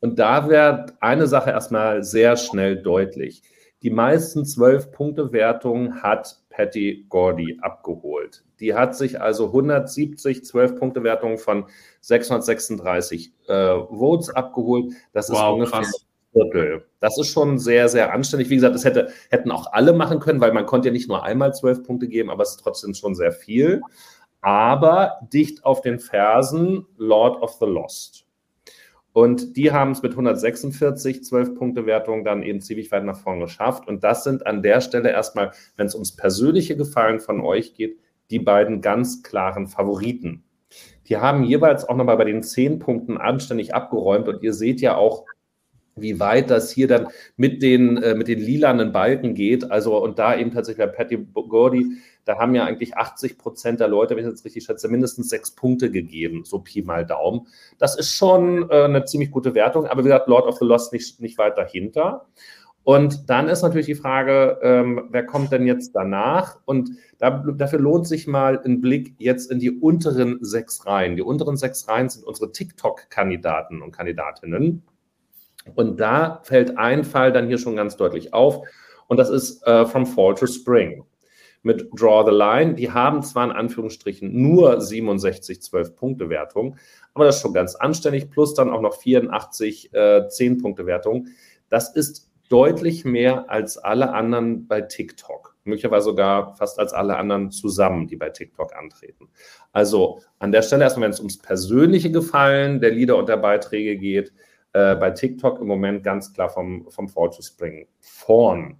Und 0.00 0.18
da 0.18 0.48
wird 0.48 0.94
eine 1.00 1.26
Sache 1.26 1.50
erstmal 1.50 2.02
sehr 2.02 2.36
schnell 2.36 2.82
deutlich. 2.82 3.42
Die 3.82 3.90
meisten 3.90 4.46
zwölf 4.46 4.90
Punkte 4.92 5.32
Wertungen 5.32 6.02
hat 6.02 6.39
Patty 6.60 7.06
Gordy 7.08 7.58
abgeholt. 7.62 8.44
Die 8.60 8.74
hat 8.74 8.94
sich 8.94 9.18
also 9.18 9.46
170 9.46 10.44
12 10.44 10.76
Punkte 10.76 11.02
Wertungen 11.02 11.38
von 11.38 11.64
636 12.02 13.32
äh, 13.48 13.76
Votes 13.88 14.28
abgeholt. 14.28 14.92
Das 15.14 15.30
ist 15.30 15.36
wow, 15.36 15.54
ungefähr 15.54 15.80
krass. 15.80 16.06
Viertel. 16.32 16.84
Das 17.00 17.18
ist 17.18 17.28
schon 17.28 17.58
sehr, 17.58 17.88
sehr 17.88 18.12
anständig. 18.12 18.50
Wie 18.50 18.56
gesagt, 18.56 18.74
das 18.74 18.84
hätte, 18.84 19.10
hätten 19.30 19.50
auch 19.50 19.72
alle 19.72 19.94
machen 19.94 20.20
können, 20.20 20.40
weil 20.40 20.52
man 20.52 20.66
konnte 20.66 20.88
ja 20.88 20.92
nicht 20.92 21.08
nur 21.08 21.24
einmal 21.24 21.54
zwölf 21.54 21.82
Punkte 21.82 22.08
geben, 22.08 22.30
aber 22.30 22.42
es 22.42 22.50
ist 22.50 22.60
trotzdem 22.62 22.94
schon 22.94 23.14
sehr 23.14 23.32
viel. 23.32 23.80
Aber 24.42 25.18
dicht 25.32 25.64
auf 25.64 25.80
den 25.80 25.98
Fersen 25.98 26.86
Lord 26.98 27.42
of 27.42 27.54
the 27.54 27.66
Lost. 27.66 28.26
Und 29.12 29.56
die 29.56 29.72
haben 29.72 29.90
es 29.92 30.02
mit 30.02 30.12
146 30.12 31.24
12 31.24 31.54
Punkte 31.56 31.86
Wertung 31.86 32.24
dann 32.24 32.42
eben 32.42 32.60
ziemlich 32.60 32.92
weit 32.92 33.04
nach 33.04 33.18
vorne 33.18 33.42
geschafft. 33.42 33.88
Und 33.88 34.04
das 34.04 34.24
sind 34.24 34.46
an 34.46 34.62
der 34.62 34.80
Stelle 34.80 35.10
erstmal, 35.10 35.52
wenn 35.76 35.86
es 35.86 35.94
ums 35.94 36.14
persönliche 36.14 36.76
Gefallen 36.76 37.20
von 37.20 37.40
euch 37.40 37.74
geht, 37.74 37.98
die 38.30 38.38
beiden 38.38 38.80
ganz 38.80 39.22
klaren 39.22 39.66
Favoriten. 39.66 40.44
Die 41.08 41.16
haben 41.16 41.42
jeweils 41.42 41.88
auch 41.88 41.96
nochmal 41.96 42.16
bei 42.16 42.24
den 42.24 42.44
10 42.44 42.78
Punkten 42.78 43.18
anständig 43.18 43.74
abgeräumt. 43.74 44.28
Und 44.28 44.42
ihr 44.42 44.54
seht 44.54 44.80
ja 44.80 44.96
auch, 44.96 45.24
wie 45.96 46.20
weit 46.20 46.50
das 46.50 46.70
hier 46.70 46.86
dann 46.86 47.08
mit 47.36 47.62
den, 47.62 47.96
äh, 47.96 48.14
mit 48.14 48.28
den 48.28 48.38
lilanen 48.38 48.92
Balken 48.92 49.34
geht. 49.34 49.70
Also, 49.72 50.00
und 50.02 50.20
da 50.20 50.36
eben 50.36 50.52
tatsächlich 50.52 50.86
bei 50.86 50.92
Patty 50.92 51.18
Gordy 51.34 51.96
da 52.30 52.38
haben 52.38 52.54
ja 52.54 52.64
eigentlich 52.64 52.96
80 52.96 53.38
Prozent 53.38 53.80
der 53.80 53.88
Leute, 53.88 54.14
wenn 54.14 54.24
ich 54.24 54.30
das 54.30 54.44
richtig 54.44 54.62
schätze, 54.62 54.86
mindestens 54.86 55.30
sechs 55.30 55.50
Punkte 55.50 55.90
gegeben, 55.90 56.44
so 56.44 56.60
Pi 56.60 56.80
mal 56.80 57.04
Daumen. 57.04 57.48
Das 57.78 57.98
ist 57.98 58.14
schon 58.14 58.70
äh, 58.70 58.84
eine 58.84 59.04
ziemlich 59.04 59.32
gute 59.32 59.56
Wertung, 59.56 59.86
aber 59.86 60.04
wie 60.04 60.08
gesagt, 60.08 60.28
Lord 60.28 60.46
of 60.46 60.56
the 60.58 60.64
Lost 60.64 60.92
nicht, 60.92 61.20
nicht 61.20 61.38
weit 61.38 61.58
dahinter. 61.58 62.26
Und 62.84 63.28
dann 63.28 63.48
ist 63.48 63.62
natürlich 63.62 63.86
die 63.86 63.96
Frage, 63.96 64.60
ähm, 64.62 65.08
wer 65.10 65.26
kommt 65.26 65.50
denn 65.50 65.66
jetzt 65.66 65.90
danach? 65.96 66.56
Und 66.66 66.90
da, 67.18 67.30
dafür 67.30 67.80
lohnt 67.80 68.06
sich 68.06 68.28
mal 68.28 68.60
ein 68.64 68.80
Blick 68.80 69.16
jetzt 69.18 69.50
in 69.50 69.58
die 69.58 69.72
unteren 69.72 70.38
sechs 70.40 70.86
Reihen. 70.86 71.16
Die 71.16 71.22
unteren 71.22 71.56
sechs 71.56 71.88
Reihen 71.88 72.08
sind 72.08 72.24
unsere 72.24 72.52
TikTok-Kandidaten 72.52 73.82
und 73.82 73.90
Kandidatinnen. 73.90 74.84
Und 75.74 75.98
da 75.98 76.42
fällt 76.44 76.78
ein 76.78 77.02
Fall 77.02 77.32
dann 77.32 77.48
hier 77.48 77.58
schon 77.58 77.74
ganz 77.74 77.96
deutlich 77.96 78.32
auf. 78.32 78.64
Und 79.08 79.16
das 79.16 79.30
ist 79.30 79.66
äh, 79.66 79.84
From 79.84 80.06
Fall 80.06 80.36
to 80.36 80.46
Spring 80.46 81.04
mit 81.62 81.88
Draw 81.92 82.24
the 82.24 82.36
Line. 82.36 82.74
Die 82.74 82.90
haben 82.90 83.22
zwar 83.22 83.44
in 83.44 83.52
Anführungsstrichen 83.52 84.30
nur 84.32 84.80
67 84.80 85.58
12-Punkte-Wertung, 85.58 86.76
aber 87.14 87.24
das 87.24 87.36
ist 87.36 87.42
schon 87.42 87.54
ganz 87.54 87.74
anständig, 87.74 88.30
plus 88.30 88.54
dann 88.54 88.70
auch 88.70 88.80
noch 88.80 88.94
84 88.94 89.92
äh, 89.92 89.98
10-Punkte-Wertung. 90.26 91.28
Das 91.68 91.94
ist 91.94 92.30
deutlich 92.48 93.04
mehr 93.04 93.48
als 93.48 93.78
alle 93.78 94.12
anderen 94.12 94.66
bei 94.66 94.80
TikTok. 94.80 95.56
Möglicherweise 95.64 96.06
sogar 96.06 96.56
fast 96.56 96.78
als 96.80 96.92
alle 96.92 97.16
anderen 97.16 97.50
zusammen, 97.52 98.08
die 98.08 98.16
bei 98.16 98.30
TikTok 98.30 98.74
antreten. 98.74 99.28
Also 99.72 100.20
an 100.40 100.50
der 100.50 100.62
Stelle 100.62 100.82
erstmal, 100.82 101.04
wenn 101.04 101.12
es 101.12 101.20
ums 101.20 101.38
persönliche 101.38 102.10
Gefallen 102.10 102.80
der 102.80 102.90
Lieder 102.90 103.16
und 103.16 103.28
der 103.28 103.36
Beiträge 103.36 103.96
geht, 103.96 104.32
äh, 104.72 104.96
bei 104.96 105.10
TikTok 105.10 105.60
im 105.60 105.68
Moment 105.68 106.02
ganz 106.02 106.32
klar 106.32 106.48
vom, 106.48 106.90
vom 106.90 107.08
Fall 107.08 107.30
to 107.30 107.42
Spring 107.42 107.86
vorn. 108.00 108.78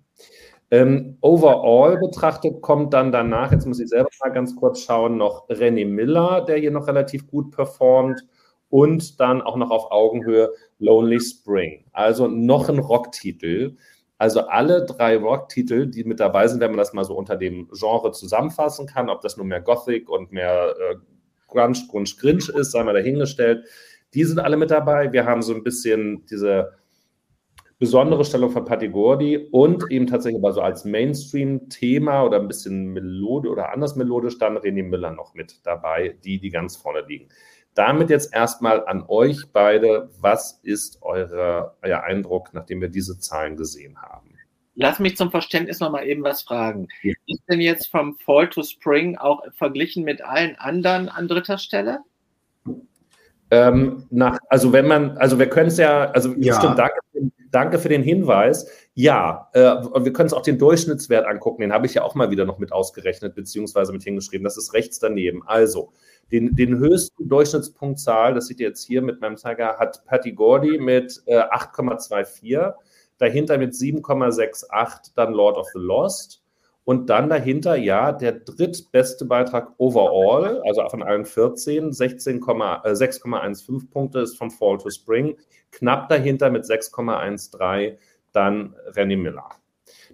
Ähm, 0.72 1.18
overall 1.20 1.98
betrachtet 1.98 2.60
kommt 2.62 2.94
dann 2.94 3.10
danach, 3.10 3.50
jetzt 3.50 3.66
muss 3.66 3.80
ich 3.80 3.88
selber 3.88 4.08
mal 4.22 4.30
ganz 4.30 4.54
kurz 4.54 4.82
schauen, 4.82 5.16
noch 5.16 5.48
René 5.48 5.84
Miller, 5.84 6.44
der 6.44 6.58
hier 6.58 6.70
noch 6.70 6.86
relativ 6.86 7.26
gut 7.26 7.50
performt 7.50 8.24
und 8.68 9.18
dann 9.18 9.42
auch 9.42 9.56
noch 9.56 9.70
auf 9.70 9.90
Augenhöhe 9.90 10.52
Lonely 10.78 11.20
Spring. 11.20 11.84
Also 11.92 12.28
noch 12.28 12.68
ein 12.68 12.78
Rocktitel. 12.78 13.76
Also 14.16 14.42
alle 14.42 14.84
drei 14.84 15.16
Rocktitel, 15.16 15.86
die 15.86 16.04
mit 16.04 16.20
dabei 16.20 16.46
sind, 16.46 16.60
wenn 16.60 16.70
man 16.70 16.78
das 16.78 16.92
mal 16.92 17.04
so 17.04 17.16
unter 17.16 17.36
dem 17.36 17.68
Genre 17.72 18.12
zusammenfassen 18.12 18.86
kann, 18.86 19.10
ob 19.10 19.22
das 19.22 19.36
nur 19.36 19.46
mehr 19.46 19.60
Gothic 19.60 20.08
und 20.08 20.30
mehr 20.30 20.74
äh, 20.78 20.96
Grunge, 21.48 21.78
Grunge, 21.90 22.10
Grinch 22.18 22.48
ist, 22.48 22.70
sei 22.70 22.84
mal 22.84 22.94
dahingestellt, 22.94 23.66
die 24.14 24.24
sind 24.24 24.38
alle 24.38 24.56
mit 24.56 24.70
dabei. 24.70 25.12
Wir 25.12 25.24
haben 25.24 25.42
so 25.42 25.54
ein 25.54 25.64
bisschen 25.64 26.26
diese 26.26 26.72
besondere 27.80 28.26
Stellung 28.26 28.50
von 28.50 28.66
Patti 28.66 28.88
Gordy 28.88 29.48
und 29.50 29.90
eben 29.90 30.06
tatsächlich 30.06 30.40
aber 30.40 30.52
so 30.52 30.60
als 30.60 30.84
Mainstream-Thema 30.84 32.24
oder 32.24 32.38
ein 32.38 32.46
bisschen 32.46 32.92
Melode 32.92 33.48
oder 33.48 33.72
anders 33.72 33.96
melodisch 33.96 34.38
dann 34.38 34.58
René 34.58 34.84
Müller 34.84 35.10
noch 35.10 35.34
mit 35.34 35.60
dabei, 35.64 36.14
die, 36.22 36.38
die 36.38 36.50
ganz 36.50 36.76
vorne 36.76 37.00
liegen. 37.08 37.30
Damit 37.74 38.10
jetzt 38.10 38.34
erstmal 38.34 38.86
an 38.86 39.02
euch 39.08 39.38
beide, 39.52 40.10
was 40.20 40.60
ist 40.62 41.02
eure, 41.02 41.76
euer 41.82 42.02
Eindruck, 42.02 42.50
nachdem 42.52 42.82
wir 42.82 42.88
diese 42.88 43.18
Zahlen 43.18 43.56
gesehen 43.56 44.00
haben? 44.02 44.34
Lass 44.74 44.98
mich 44.98 45.16
zum 45.16 45.30
Verständnis 45.30 45.80
noch 45.80 45.90
mal 45.90 46.06
eben 46.06 46.22
was 46.22 46.42
fragen. 46.42 46.88
Ja. 47.02 47.14
Ist 47.26 47.42
denn 47.48 47.60
jetzt 47.60 47.86
vom 47.90 48.18
Fall 48.18 48.50
to 48.50 48.62
Spring 48.62 49.16
auch 49.16 49.42
verglichen 49.52 50.04
mit 50.04 50.22
allen 50.22 50.56
anderen 50.56 51.08
an 51.08 51.28
dritter 51.28 51.58
Stelle? 51.58 52.00
Ähm, 53.50 54.06
nach, 54.10 54.38
also 54.48 54.72
wenn 54.72 54.86
man, 54.86 55.18
also 55.18 55.38
wir 55.38 55.48
können 55.48 55.68
es 55.68 55.76
ja, 55.76 56.10
also 56.10 56.34
ja. 56.38 56.54
stimmt, 56.54 56.78
danke, 56.78 57.00
danke 57.50 57.78
für 57.78 57.88
den 57.88 58.02
Hinweis. 58.02 58.68
Ja, 58.94 59.48
äh, 59.54 59.60
wir 59.60 60.12
können 60.12 60.26
uns 60.26 60.32
auch 60.32 60.42
den 60.42 60.58
Durchschnittswert 60.58 61.26
angucken, 61.26 61.62
den 61.62 61.72
habe 61.72 61.86
ich 61.86 61.94
ja 61.94 62.02
auch 62.02 62.14
mal 62.14 62.30
wieder 62.30 62.44
noch 62.44 62.58
mit 62.58 62.72
ausgerechnet, 62.72 63.34
beziehungsweise 63.34 63.92
mit 63.92 64.02
hingeschrieben. 64.02 64.44
Das 64.44 64.56
ist 64.56 64.72
rechts 64.72 65.00
daneben. 65.00 65.42
Also, 65.46 65.92
den, 66.30 66.54
den 66.54 66.78
höchsten 66.78 67.28
Durchschnittspunktzahl, 67.28 68.34
das 68.34 68.46
seht 68.46 68.60
ihr 68.60 68.68
jetzt 68.68 68.84
hier 68.84 69.02
mit 69.02 69.20
meinem 69.20 69.36
Zeiger, 69.36 69.78
hat 69.78 70.04
Patty 70.04 70.32
Gordy 70.32 70.78
mit 70.78 71.20
äh, 71.26 71.40
8,24, 71.40 72.72
dahinter 73.18 73.58
mit 73.58 73.72
7,68 73.72 75.10
dann 75.16 75.32
Lord 75.32 75.56
of 75.56 75.66
the 75.74 75.80
Lost 75.80 76.39
und 76.90 77.08
dann 77.08 77.28
dahinter, 77.28 77.76
ja, 77.76 78.10
der 78.10 78.32
drittbeste 78.32 79.24
Beitrag 79.24 79.74
overall, 79.78 80.60
also 80.66 80.82
von 80.88 81.04
allen 81.04 81.24
14, 81.24 81.92
6,15 81.92 83.84
äh, 83.84 83.86
Punkte 83.92 84.18
ist 84.18 84.36
vom 84.36 84.50
Fall 84.50 84.76
to 84.78 84.90
Spring. 84.90 85.36
Knapp 85.70 86.08
dahinter 86.08 86.50
mit 86.50 86.64
6,13 86.64 87.96
dann 88.32 88.74
René 88.92 89.16
Miller. 89.16 89.50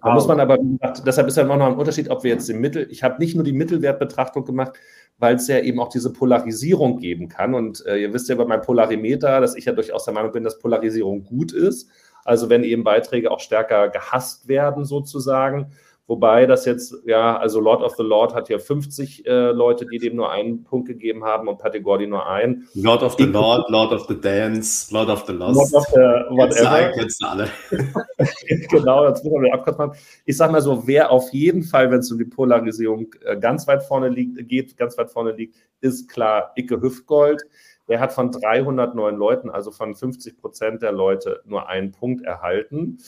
Da 0.03 0.13
muss 0.13 0.27
man 0.27 0.39
aber, 0.39 0.59
deshalb 1.03 1.27
ist 1.27 1.37
ja 1.37 1.45
noch 1.45 1.59
ein 1.59 1.77
Unterschied, 1.77 2.11
ob 2.11 2.23
wir 2.23 2.29
jetzt 2.29 2.47
den 2.47 2.61
Mittel, 2.61 2.85
ich 2.91 3.01
habe 3.01 3.17
nicht 3.17 3.33
nur 3.33 3.43
die 3.43 3.53
Mittelwertbetrachtung 3.53 4.45
gemacht, 4.45 4.73
weil 5.17 5.37
es 5.37 5.47
ja 5.47 5.57
eben 5.57 5.79
auch 5.79 5.89
diese 5.89 6.13
Polarisierung 6.13 6.99
geben 6.99 7.27
kann. 7.27 7.55
Und 7.55 7.83
äh, 7.87 7.97
ihr 7.97 8.13
wisst 8.13 8.29
ja 8.29 8.35
über 8.35 8.45
mein 8.45 8.61
Polarimeter, 8.61 9.41
dass 9.41 9.55
ich 9.55 9.65
ja 9.65 9.73
durchaus 9.73 10.05
der 10.05 10.13
Meinung 10.13 10.31
bin, 10.31 10.43
dass 10.43 10.59
Polarisierung 10.59 11.23
gut 11.23 11.53
ist. 11.53 11.89
Also 12.23 12.49
wenn 12.49 12.63
eben 12.63 12.83
Beiträge 12.83 13.31
auch 13.31 13.39
stärker 13.39 13.89
gehasst 13.89 14.47
werden 14.47 14.85
sozusagen, 14.85 15.71
Wobei 16.07 16.45
das 16.45 16.63
jetzt, 16.63 16.95
ja, 17.05 17.37
also 17.37 17.59
Lord 17.59 17.83
of 17.83 17.95
the 17.97 18.03
Lord 18.03 18.33
hat 18.33 18.47
ja 18.47 18.59
50 18.59 19.25
äh, 19.25 19.51
Leute, 19.51 19.85
die 19.85 19.97
dem 19.97 20.15
nur 20.15 20.31
einen 20.31 20.63
Punkt 20.63 20.87
gegeben 20.87 21.25
haben 21.25 21.49
und 21.49 21.57
Pategordi 21.57 22.07
nur 22.07 22.25
einen. 22.25 22.65
Lord 22.75 23.03
of 23.03 23.15
the 23.17 23.25
Lord, 23.25 23.69
Lord 23.69 23.91
of 23.91 24.07
the 24.07 24.19
Dance, 24.19 24.93
Lord 24.93 25.09
of 25.09 25.25
the 25.27 25.33
Lost. 25.33 25.57
Lord 25.57 25.73
of 25.73 25.85
the 25.87 25.99
whatever. 26.33 26.97
Jetzt 26.97 27.21
alle. 27.21 27.49
genau, 28.69 29.03
das 29.03 29.21
müssen 29.21 29.41
wir 29.41 29.53
abkürzen 29.53 29.85
machen. 29.85 29.99
Ich 30.23 30.37
sag 30.37 30.49
mal 30.49 30.61
so, 30.61 30.87
wer 30.87 31.11
auf 31.11 31.29
jeden 31.33 31.63
Fall, 31.63 31.91
wenn 31.91 31.99
es 31.99 32.09
um 32.09 32.17
die 32.17 32.25
Polarisierung 32.25 33.13
äh, 33.25 33.37
ganz 33.37 33.67
weit 33.67 33.83
vorne 33.83 34.07
liegt, 34.07 34.47
geht, 34.47 34.77
ganz 34.77 34.97
weit 34.97 35.11
vorne 35.11 35.33
liegt, 35.33 35.57
ist 35.81 36.09
klar 36.09 36.53
Icke 36.55 36.81
Hüftgold. 36.81 37.43
Der 37.89 37.99
hat 37.99 38.13
von 38.13 38.31
309 38.31 39.15
Leuten, 39.15 39.49
also 39.49 39.71
von 39.71 39.93
50 39.93 40.37
Prozent 40.37 40.81
der 40.81 40.93
Leute, 40.93 41.41
nur 41.45 41.67
einen 41.67 41.91
Punkt 41.91 42.23
erhalten. 42.23 42.99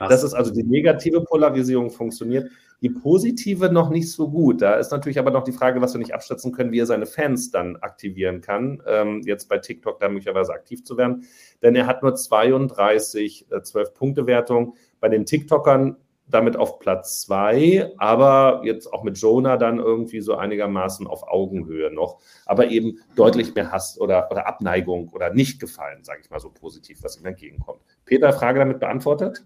Krass. 0.00 0.08
Das 0.08 0.22
ist 0.22 0.32
also 0.32 0.50
die 0.50 0.62
negative 0.62 1.20
Polarisierung 1.20 1.90
funktioniert. 1.90 2.50
Die 2.80 2.88
positive 2.88 3.70
noch 3.70 3.90
nicht 3.90 4.10
so 4.10 4.30
gut. 4.30 4.62
Da 4.62 4.76
ist 4.76 4.90
natürlich 4.90 5.18
aber 5.18 5.30
noch 5.30 5.44
die 5.44 5.52
Frage, 5.52 5.82
was 5.82 5.92
wir 5.92 5.98
nicht 5.98 6.14
abschätzen 6.14 6.52
können, 6.52 6.72
wie 6.72 6.78
er 6.78 6.86
seine 6.86 7.04
Fans 7.04 7.50
dann 7.50 7.76
aktivieren 7.76 8.40
kann, 8.40 8.82
ähm, 8.86 9.20
jetzt 9.26 9.50
bei 9.50 9.58
TikTok 9.58 10.00
da 10.00 10.08
möglicherweise 10.08 10.54
aktiv 10.54 10.84
zu 10.84 10.96
werden. 10.96 11.24
Denn 11.62 11.76
er 11.76 11.86
hat 11.86 12.02
nur 12.02 12.14
32 12.14 13.48
äh, 13.50 13.56
12-Punkte-Wertung. 13.56 14.74
Bei 15.00 15.10
den 15.10 15.26
TikTokern 15.26 15.98
damit 16.26 16.56
auf 16.56 16.78
Platz 16.78 17.20
zwei, 17.20 17.92
aber 17.98 18.62
jetzt 18.64 18.90
auch 18.90 19.02
mit 19.02 19.18
Jonah 19.18 19.58
dann 19.58 19.80
irgendwie 19.80 20.20
so 20.20 20.36
einigermaßen 20.36 21.06
auf 21.06 21.28
Augenhöhe 21.28 21.92
noch, 21.92 22.20
aber 22.46 22.68
eben 22.68 23.00
deutlich 23.16 23.54
mehr 23.54 23.70
Hass 23.70 24.00
oder, 24.00 24.30
oder 24.30 24.46
Abneigung 24.46 25.10
oder 25.10 25.34
nicht 25.34 25.60
gefallen, 25.60 26.04
sage 26.04 26.20
ich 26.22 26.30
mal 26.30 26.38
so 26.38 26.48
positiv, 26.48 27.02
was 27.02 27.18
ihm 27.18 27.26
entgegenkommt. 27.26 27.80
Peter, 28.06 28.32
Frage 28.32 28.60
damit 28.60 28.78
beantwortet? 28.78 29.44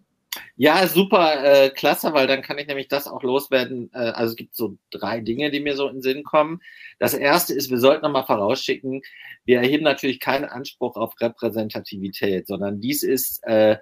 Ja, 0.56 0.86
super, 0.86 1.44
äh, 1.44 1.70
klasse, 1.70 2.12
weil 2.12 2.28
dann 2.28 2.40
kann 2.40 2.58
ich 2.58 2.68
nämlich 2.68 2.86
das 2.86 3.08
auch 3.08 3.24
loswerden. 3.24 3.90
Äh, 3.92 4.10
also 4.10 4.30
es 4.30 4.36
gibt 4.36 4.54
so 4.54 4.76
drei 4.90 5.20
Dinge, 5.20 5.50
die 5.50 5.58
mir 5.58 5.74
so 5.74 5.88
in 5.88 5.96
den 5.96 6.02
Sinn 6.02 6.22
kommen. 6.22 6.60
Das 7.00 7.12
erste 7.12 7.54
ist, 7.54 7.70
wir 7.70 7.78
sollten 7.78 8.04
nochmal 8.04 8.24
vorausschicken, 8.24 9.02
wir 9.44 9.58
erheben 9.58 9.82
natürlich 9.82 10.20
keinen 10.20 10.44
Anspruch 10.44 10.96
auf 10.96 11.20
Repräsentativität, 11.20 12.46
sondern 12.46 12.80
dies 12.80 13.02
ist 13.02 13.42
äh, 13.44 13.72
äh, 13.72 13.78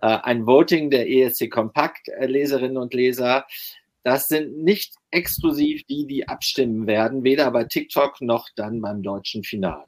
ein 0.00 0.46
Voting 0.46 0.90
der 0.90 1.10
ESC 1.10 1.50
Kompakt 1.50 2.08
äh, 2.08 2.26
Leserinnen 2.26 2.76
und 2.76 2.94
Leser. 2.94 3.44
Das 4.04 4.28
sind 4.28 4.62
nicht 4.62 4.94
exklusiv 5.10 5.84
die, 5.84 6.06
die 6.06 6.28
abstimmen 6.28 6.86
werden, 6.86 7.24
weder 7.24 7.50
bei 7.50 7.64
TikTok 7.64 8.20
noch 8.20 8.48
dann 8.54 8.80
beim 8.80 9.02
deutschen 9.02 9.42
Finale. 9.42 9.86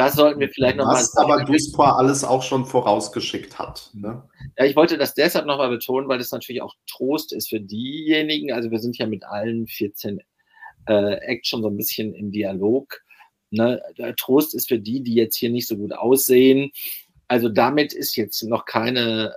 Das 0.00 0.14
sollten 0.14 0.40
wir 0.40 0.48
vielleicht 0.48 0.78
nochmal. 0.78 0.94
Was 0.94 1.14
aber 1.16 1.44
Duspor 1.44 1.98
alles 1.98 2.24
auch 2.24 2.42
schon 2.42 2.64
vorausgeschickt 2.64 3.58
hat. 3.58 3.90
Ne? 3.92 4.22
Ja, 4.56 4.64
ich 4.64 4.74
wollte 4.74 4.96
das 4.96 5.12
deshalb 5.12 5.44
nochmal 5.44 5.68
betonen, 5.68 6.08
weil 6.08 6.16
das 6.16 6.32
natürlich 6.32 6.62
auch 6.62 6.74
Trost 6.88 7.34
ist 7.34 7.50
für 7.50 7.60
diejenigen. 7.60 8.50
Also 8.50 8.70
wir 8.70 8.78
sind 8.78 8.96
ja 8.96 9.06
mit 9.06 9.24
allen 9.24 9.66
14 9.66 10.20
äh, 10.86 11.14
Acts 11.16 11.48
schon 11.48 11.60
so 11.60 11.68
ein 11.68 11.76
bisschen 11.76 12.14
im 12.14 12.32
Dialog. 12.32 13.02
Ne? 13.50 13.82
Trost 14.16 14.54
ist 14.54 14.68
für 14.68 14.78
die, 14.78 15.02
die 15.02 15.14
jetzt 15.14 15.36
hier 15.36 15.50
nicht 15.50 15.68
so 15.68 15.76
gut 15.76 15.92
aussehen. 15.92 16.70
Also 17.28 17.50
damit 17.50 17.92
ist 17.92 18.16
jetzt 18.16 18.42
noch 18.44 18.64
keine, 18.64 19.34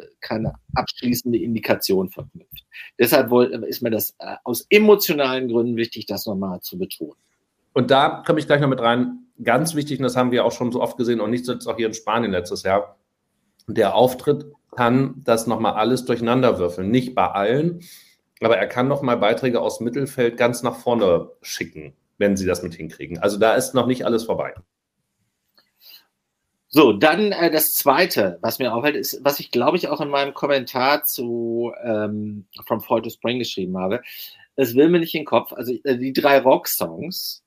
äh, 0.00 0.06
keine 0.20 0.54
abschließende 0.74 1.38
Indikation 1.38 2.08
verknüpft. 2.08 2.64
Deshalb 2.98 3.30
ist 3.64 3.82
mir 3.82 3.90
das 3.90 4.14
äh, 4.18 4.36
aus 4.44 4.64
emotionalen 4.70 5.48
Gründen 5.48 5.76
wichtig, 5.76 6.06
das 6.06 6.24
nochmal 6.24 6.60
zu 6.62 6.78
betonen. 6.78 7.20
Und 7.74 7.90
da 7.90 8.22
komme 8.26 8.38
ich 8.38 8.46
gleich 8.46 8.62
noch 8.62 8.68
mit 8.68 8.80
rein. 8.80 9.25
Ganz 9.42 9.74
wichtig, 9.74 9.98
und 9.98 10.04
das 10.04 10.16
haben 10.16 10.30
wir 10.30 10.44
auch 10.44 10.52
schon 10.52 10.72
so 10.72 10.80
oft 10.80 10.96
gesehen 10.96 11.20
und 11.20 11.30
nicht 11.30 11.44
zuletzt 11.44 11.68
auch 11.68 11.76
hier 11.76 11.88
in 11.88 11.94
Spanien 11.94 12.32
letztes 12.32 12.62
Jahr. 12.62 12.96
Der 13.68 13.94
Auftritt 13.94 14.46
kann 14.74 15.22
das 15.24 15.46
nochmal 15.46 15.74
alles 15.74 16.04
durcheinander 16.04 16.58
würfeln. 16.58 16.90
Nicht 16.90 17.14
bei 17.14 17.26
allen, 17.26 17.80
aber 18.40 18.56
er 18.56 18.66
kann 18.66 18.88
nochmal 18.88 19.16
Beiträge 19.16 19.60
aus 19.60 19.80
Mittelfeld 19.80 20.36
ganz 20.36 20.62
nach 20.62 20.76
vorne 20.76 21.30
schicken, 21.42 21.94
wenn 22.18 22.36
sie 22.36 22.46
das 22.46 22.62
mit 22.62 22.74
hinkriegen. 22.74 23.18
Also 23.18 23.38
da 23.38 23.54
ist 23.54 23.74
noch 23.74 23.86
nicht 23.86 24.04
alles 24.04 24.24
vorbei. 24.24 24.54
So, 26.68 26.92
dann 26.92 27.32
äh, 27.32 27.50
das 27.50 27.72
Zweite, 27.72 28.38
was 28.42 28.58
mir 28.58 28.74
auffällt, 28.74 28.96
ist, 28.96 29.20
was 29.22 29.40
ich 29.40 29.50
glaube 29.50 29.76
ich 29.76 29.88
auch 29.88 30.00
in 30.00 30.10
meinem 30.10 30.34
Kommentar 30.34 31.04
zu 31.04 31.72
ähm, 31.82 32.46
From 32.66 32.82
Fall 32.82 33.02
to 33.02 33.10
Spring 33.10 33.38
geschrieben 33.38 33.78
habe. 33.78 34.02
Es 34.56 34.74
will 34.74 34.88
mir 34.88 34.98
nicht 34.98 35.14
in 35.14 35.20
den 35.20 35.26
Kopf. 35.26 35.52
Also 35.52 35.72
äh, 35.84 35.96
die 35.96 36.12
drei 36.12 36.38
Rock-Songs, 36.40 37.44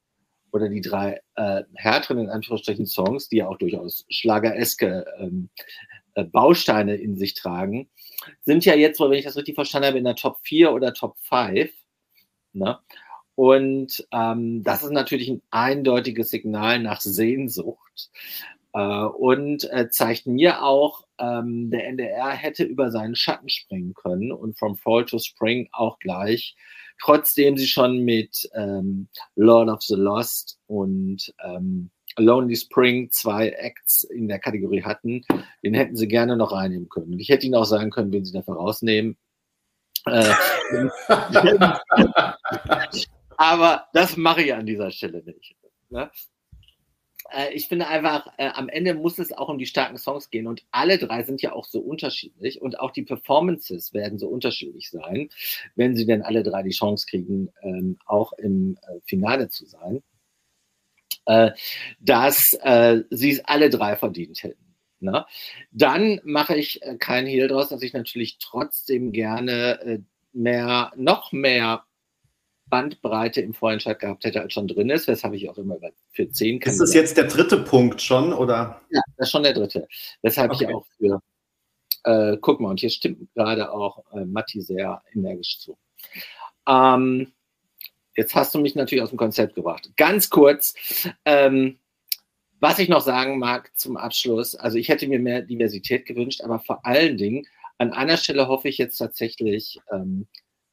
oder 0.52 0.70
die 0.70 0.82
drei 0.82 1.22
äh, 1.36 1.64
härteren, 1.76 2.20
in 2.20 2.30
Anführungsstrichen, 2.30 2.86
Songs, 2.86 3.30
die 3.30 3.38
ja 3.38 3.48
auch 3.48 3.58
durchaus 3.58 4.06
schlagereske 4.10 5.06
ähm, 5.20 5.50
äh, 6.16 6.24
Bausteine 6.24 6.96
in 6.96 7.18
sich 7.18 7.34
tragen, 7.34 7.90
sind 8.42 8.66
ja 8.66 8.76
jetzt, 8.76 9.00
wenn 9.00 9.12
ich 9.14 9.26
das 9.26 9.38
richtig 9.38 9.56
verstanden 9.56 9.88
habe, 9.88 9.98
in 9.98 10.04
der 10.04 10.16
Top 10.16 10.38
4 10.44 10.72
oder 10.74 10.94
Top 10.94 11.18
5. 11.22 11.72
Ne? 12.54 12.80
Und 13.36 14.06
ähm, 14.12 14.64
das 14.64 14.84
ist 14.84 14.92
natürlich 14.92 15.30
ein 15.30 15.42
eindeutiges 15.50 16.30
Signal 16.30 16.80
nach 16.80 17.00
Sehnsucht 17.00 18.12
äh, 18.74 19.04
und 19.04 19.64
äh, 19.72 19.90
zeigt 19.90 20.28
mir 20.28 20.64
auch, 20.64 21.06
ähm, 21.20 21.70
der 21.72 21.88
NDR 21.88 22.32
hätte 22.32 22.64
über 22.64 22.92
seinen 22.92 23.16
Schatten 23.16 23.50
springen 23.50 23.94
können 23.94 24.32
und 24.32 24.58
From 24.58 24.76
Fall 24.76 25.06
to 25.06 25.20
Spring 25.20 25.70
auch 25.72 26.00
gleich 26.00 26.56
trotzdem 27.02 27.58
sie 27.58 27.68
schon 27.68 28.00
mit 28.00 28.50
ähm, 28.54 29.08
Lord 29.36 29.70
of 29.70 29.82
the 29.82 29.96
Lost 29.96 30.60
und 30.68 31.34
ähm, 31.44 31.90
Lonely 32.18 32.56
Spring 32.56 33.10
zwei 33.12 33.50
Acts 33.50 34.04
in 34.04 34.28
der 34.28 34.40
Kategorie 34.40 34.84
hatten, 34.84 35.24
den 35.64 35.74
hätten 35.74 35.96
sie 35.96 36.08
gerne 36.08 36.36
noch 36.36 36.52
reinnehmen 36.52 36.90
können. 36.90 37.14
Und 37.14 37.20
ich 37.20 37.30
hätte 37.30 37.46
ihnen 37.46 37.56
auch 37.56 37.66
sagen 37.66 37.92
können, 37.92 38.12
wen 38.12 38.26
sie 38.26 38.34
dafür 38.34 38.56
rausnehmen. 38.56 39.18
Äh, 40.06 40.34
aber 43.38 43.88
das 43.94 44.18
mache 44.18 44.44
ich 44.44 44.54
an 44.54 44.66
dieser 44.66 44.92
Stelle 44.92 45.24
nicht. 45.24 45.56
Ne? 45.90 46.12
Äh, 47.32 47.54
ich 47.54 47.68
finde 47.68 47.88
einfach, 47.88 48.28
äh, 48.38 48.50
am 48.54 48.70
Ende 48.70 48.94
muss 48.94 49.20
es 49.20 49.32
auch 49.32 49.50
um 49.50 49.58
die 49.58 49.66
starken 49.66 49.98
Songs 49.98 50.30
gehen 50.30 50.48
und 50.48 50.64
alle 50.72 50.98
drei 50.98 51.24
sind 51.24 51.42
ja 51.42 51.54
auch 51.54 51.66
so 51.66 51.80
unterschiedlich 51.80 52.62
und 52.62 52.80
auch 52.80 52.92
die 52.92 53.04
Performances 53.04 53.94
werden 53.94 54.20
so 54.20 54.28
unterschiedlich 54.28 54.90
sein, 54.90 55.30
wenn 55.76 55.96
sie 55.96 56.06
denn 56.06 56.22
alle 56.22 56.44
drei 56.44 56.64
die 56.64 56.70
Chance 56.72 57.06
kriegen, 57.10 57.50
ähm, 57.62 57.98
auch 58.06 58.34
im 58.34 58.78
äh, 58.82 59.00
Finale 59.06 59.50
zu 59.50 59.66
sein, 59.66 60.04
äh, 61.26 61.52
dass 62.00 62.54
äh, 62.62 63.04
sie 63.10 63.32
es 63.32 63.46
alle 63.46 63.70
drei 63.70 63.96
verdient 63.96 64.44
hätten. 64.44 64.76
Ne? 65.00 65.26
Dann 65.72 66.20
mache 66.24 66.56
ich 66.56 66.82
äh, 66.82 66.98
keinen 66.98 67.28
Hehl 67.28 67.48
draus, 67.48 67.70
dass 67.70 67.82
ich 67.82 67.94
natürlich 67.94 68.38
trotzdem 68.40 69.12
gerne 69.12 69.80
äh, 69.82 70.00
mehr, 70.34 70.92
noch 70.96 71.32
mehr 71.32 71.86
Bandbreite 72.70 73.42
im 73.42 73.54
Vorentscheid 73.54 74.00
gehabt 74.00 74.26
hätte, 74.26 74.42
als 74.42 74.54
schon 74.54 74.68
drin 74.68 74.90
ist, 74.90 75.08
weshalb 75.08 75.34
ich 75.34 75.50
auch 75.50 75.58
immer 75.58 75.78
für 76.12 76.30
10 76.30 76.60
kann. 76.60 76.72
Ist 76.72 76.80
das 76.80 76.94
jetzt 76.94 77.18
der 77.18 77.26
dritte 77.26 77.58
Punkt 77.58 78.02
schon, 78.02 78.34
oder? 78.34 78.82
Ja, 78.90 79.02
das 79.18 79.28
ist 79.28 79.32
schon 79.32 79.44
der 79.44 79.54
dritte. 79.54 79.88
Weshalb 80.22 80.52
okay. 80.52 80.66
ich 80.68 80.76
auch 80.76 80.86
für, 80.98 81.22
äh, 82.04 82.38
guck 82.40 82.60
mal, 82.60 82.70
und 82.70 82.80
hier 82.80 82.90
stimmt 82.90 83.34
gerade 83.34 83.72
auch 83.72 84.04
äh, 84.14 84.26
Matti 84.26 84.62
sehr 84.62 85.02
energisch 85.14 85.60
zu. 85.60 85.78
Ähm, 86.68 87.32
jetzt 88.16 88.36
hast 88.36 88.54
du 88.54 88.60
mich 88.60 88.76
natürlich 88.76 89.04
aus 89.04 89.10
dem 89.10 89.18
Konzept 89.18 89.56
gebracht. 89.56 89.92
Ganz 89.98 90.30
kurz, 90.30 90.76
ähm, 91.26 91.80
was 92.60 92.80
ich 92.80 92.90
noch 92.90 93.02
sagen 93.02 93.40
mag 93.40 93.72
zum 93.78 93.96
Abschluss, 93.96 94.56
also 94.56 94.78
ich 94.78 94.90
hätte 94.90 95.08
mir 95.08 95.20
mehr 95.20 95.42
Diversität 95.42 96.06
gewünscht, 96.06 96.42
aber 96.42 96.60
vor 96.60 96.86
allen 96.86 97.18
Dingen, 97.18 97.48
an 97.78 97.94
einer 97.94 98.18
Stelle 98.18 98.50
hoffe 98.50 98.68
ich 98.68 98.78
jetzt 98.78 98.98
tatsächlich, 98.98 99.80
ähm, 99.92 100.28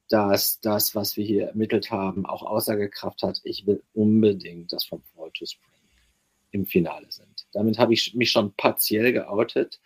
dass 0.09 0.61
das, 0.61 0.95
was 0.95 1.17
wir 1.17 1.25
hier 1.25 1.49
ermittelt 1.49 1.91
haben, 1.91 2.27
auch 2.27 2.43
Aussagekraft 2.43 3.23
hat. 3.23 3.41
Ich 3.45 3.67
will 3.67 3.83
unbedingt, 3.95 4.73
dass 4.73 4.85
vom 4.85 5.03
Fall 5.15 5.31
to 5.33 5.47
Spring 5.47 5.73
im 6.53 6.67
Finale 6.67 7.07
sind. 7.11 7.47
Damit 7.53 7.79
habe 7.79 7.95
ich 7.95 8.15
mich 8.15 8.31
schon 8.31 8.53
partiell 8.55 9.13
geoutet, 9.13 9.81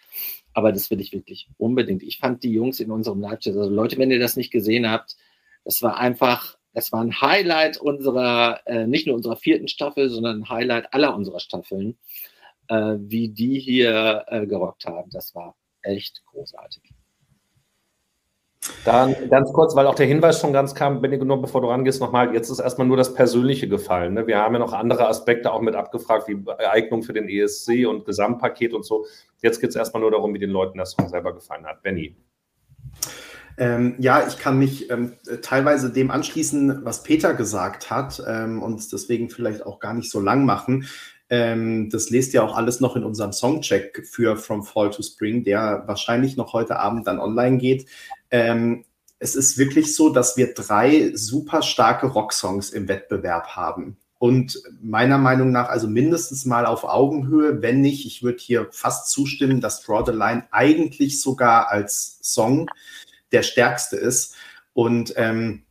aber 0.53 0.73
das 0.73 0.91
will 0.91 1.01
ich 1.01 1.13
wirklich 1.13 1.49
unbedingt. 1.59 2.03
Ich 2.03 2.19
fand 2.19 2.43
die 2.43 2.53
Jungs 2.53 2.81
in 2.81 2.91
unserem 2.91 3.21
Live-Chat, 3.21 3.57
also 3.57 3.71
Leute, 3.71 3.99
wenn 3.99 4.11
ihr 4.11 4.19
das 4.19 4.37
nicht 4.37 4.51
gesehen 4.51 4.89
habt, 4.89 5.17
das 5.65 5.83
war 5.83 5.97
einfach, 5.99 6.57
das 6.73 6.93
war 6.93 7.03
ein 7.03 7.21
Highlight 7.21 7.79
unserer, 7.79 8.61
äh, 8.67 8.87
nicht 8.87 9.07
nur 9.07 9.17
unserer 9.17 9.37
vierten 9.37 9.69
Staffel, 9.69 10.09
sondern 10.11 10.43
ein 10.43 10.49
Highlight 10.49 10.93
aller 10.95 11.15
unserer 11.15 11.41
Staffeln, 11.41 11.99
äh, 12.69 12.97
wie 12.99 13.29
die 13.29 13.59
hier 13.59 14.25
äh, 14.29 14.47
gerockt 14.47 14.87
haben. 14.87 15.11
Das 15.11 15.35
war 15.35 15.57
echt 15.83 16.23
großartig. 16.27 16.83
Dann 18.85 19.15
ganz 19.29 19.53
kurz, 19.53 19.77
weil 19.77 19.87
auch 19.87 19.95
der 19.95 20.07
Hinweis 20.07 20.41
schon 20.41 20.53
ganz 20.53 20.75
kam, 20.75 21.01
Benny, 21.01 21.19
nur 21.19 21.41
bevor 21.41 21.61
du 21.61 21.69
rangehst, 21.69 22.01
nochmal, 22.01 22.35
jetzt 22.35 22.51
ist 22.51 22.59
erstmal 22.59 22.87
nur 22.87 22.97
das 22.97 23.15
Persönliche 23.15 23.69
gefallen. 23.69 24.15
Ne? 24.15 24.27
Wir 24.27 24.39
haben 24.39 24.55
ja 24.55 24.59
noch 24.59 24.73
andere 24.73 25.07
Aspekte 25.07 25.53
auch 25.53 25.61
mit 25.61 25.75
abgefragt, 25.75 26.29
wie 26.29 26.43
Eignung 26.51 27.03
für 27.03 27.13
den 27.13 27.29
ESC 27.29 27.87
und 27.87 28.05
Gesamtpaket 28.05 28.73
und 28.73 28.85
so. 28.85 29.07
Jetzt 29.43 29.61
geht 29.61 29.71
es 29.71 29.77
erstmal 29.77 30.01
nur 30.01 30.11
darum, 30.11 30.35
wie 30.35 30.39
den 30.39 30.51
Leuten 30.51 30.79
das 30.79 30.93
Song 30.93 31.09
selber 31.09 31.35
gefallen 31.35 31.67
hat. 31.67 31.83
Benny. 31.83 32.17
Ähm, 33.59 33.97
ja, 33.99 34.27
ich 34.27 34.39
kann 34.39 34.59
mich 34.59 34.91
ähm, 34.91 35.13
teilweise 35.43 35.93
dem 35.93 36.11
anschließen, 36.11 36.85
was 36.85 37.03
Peter 37.03 37.35
gesagt 37.35 37.91
hat 37.91 38.23
ähm, 38.27 38.63
und 38.63 38.91
deswegen 38.91 39.29
vielleicht 39.29 39.67
auch 39.67 39.81
gar 39.81 39.93
nicht 39.93 40.11
so 40.11 40.21
lang 40.21 40.47
machen. 40.47 40.87
Ähm, 41.31 41.89
das 41.91 42.11
lest 42.11 42.35
ihr 42.35 42.43
auch 42.43 42.57
alles 42.57 42.81
noch 42.81 42.97
in 42.97 43.05
unserem 43.05 43.33
Songcheck 43.33 44.05
für 44.05 44.37
From 44.37 44.65
Fall 44.65 44.91
to 44.91 45.03
Spring, 45.03 45.45
der 45.45 45.85
wahrscheinlich 45.87 46.37
noch 46.37 46.53
heute 46.53 46.79
Abend 46.79 47.07
dann 47.07 47.21
online 47.21 47.59
geht. 47.59 47.87
Ähm, 48.31 48.85
es 49.21 49.37
ist 49.37 49.57
wirklich 49.57 49.95
so, 49.95 50.09
dass 50.09 50.37
wir 50.37 50.55
drei 50.55 51.13
super 51.15 51.63
starke 51.63 52.07
Rocksongs 52.07 52.71
im 52.71 52.89
Wettbewerb 52.89 53.49
haben. 53.49 53.97
Und 54.19 54.61
meiner 54.83 55.19
Meinung 55.19 55.51
nach, 55.51 55.69
also 55.69 55.89
mindestens 55.89 56.45
mal 56.45 56.67
auf 56.67 56.85
Augenhöhe, 56.85 57.63
wenn 57.63 57.81
nicht, 57.81 58.05
ich 58.05 58.23
würde 58.23 58.39
hier 58.39 58.69
fast 58.71 59.11
zustimmen, 59.11 59.61
dass 59.61 59.83
Draw 59.83 60.03
the 60.05 60.13
Line 60.13 60.45
eigentlich 60.51 61.23
sogar 61.23 61.71
als 61.71 62.19
Song 62.23 62.69
der 63.33 63.43
stärkste 63.43 63.97
ist. 63.97 64.35
Und 64.75 65.15
ähm, 65.17 65.63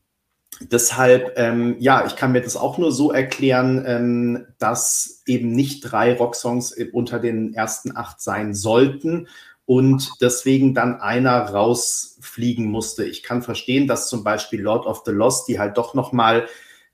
deshalb, 0.61 1.33
ähm, 1.37 1.75
ja, 1.79 2.05
ich 2.05 2.15
kann 2.15 2.31
mir 2.31 2.41
das 2.41 2.57
auch 2.57 2.77
nur 2.77 2.91
so 2.91 3.11
erklären, 3.11 3.83
ähm, 3.85 4.45
dass 4.57 5.21
eben 5.25 5.51
nicht 5.51 5.81
drei 5.81 6.13
Rocksongs 6.13 6.75
unter 6.91 7.19
den 7.19 7.53
ersten 7.53 7.95
acht 7.95 8.21
sein 8.21 8.53
sollten 8.53 9.27
und 9.65 10.09
deswegen 10.19 10.73
dann 10.73 10.99
einer 10.99 11.41
rausfliegen 11.41 12.65
musste. 12.65 13.05
Ich 13.05 13.23
kann 13.23 13.43
verstehen, 13.43 13.87
dass 13.87 14.09
zum 14.09 14.23
Beispiel 14.23 14.61
Lord 14.61 14.85
of 14.85 15.03
the 15.05 15.11
Lost, 15.11 15.47
die 15.47 15.59
halt 15.59 15.77
doch 15.77 15.93
noch 15.93 16.11
mal 16.11 16.47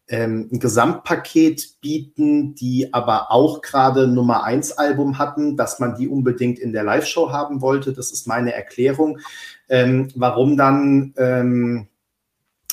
ähm, 0.08 0.50
ein 0.52 0.60
Gesamtpaket 0.60 1.82
bieten, 1.82 2.54
die 2.54 2.94
aber 2.94 3.32
auch 3.32 3.62
gerade 3.62 4.08
Nummer 4.08 4.44
1 4.44 4.74
Album 4.74 5.18
hatten, 5.18 5.58
dass 5.58 5.80
man 5.80 5.96
die 5.96 6.08
unbedingt 6.08 6.60
in 6.60 6.74
der 6.74 6.84
Live-Show 6.84 7.32
haben 7.32 7.62
wollte. 7.62 7.94
Das 7.94 8.12
ist 8.12 8.28
meine 8.28 8.54
Erklärung. 8.54 9.20
Ähm, 9.68 10.10
warum 10.16 10.58
dann 10.58 11.14
ähm, 11.18 11.88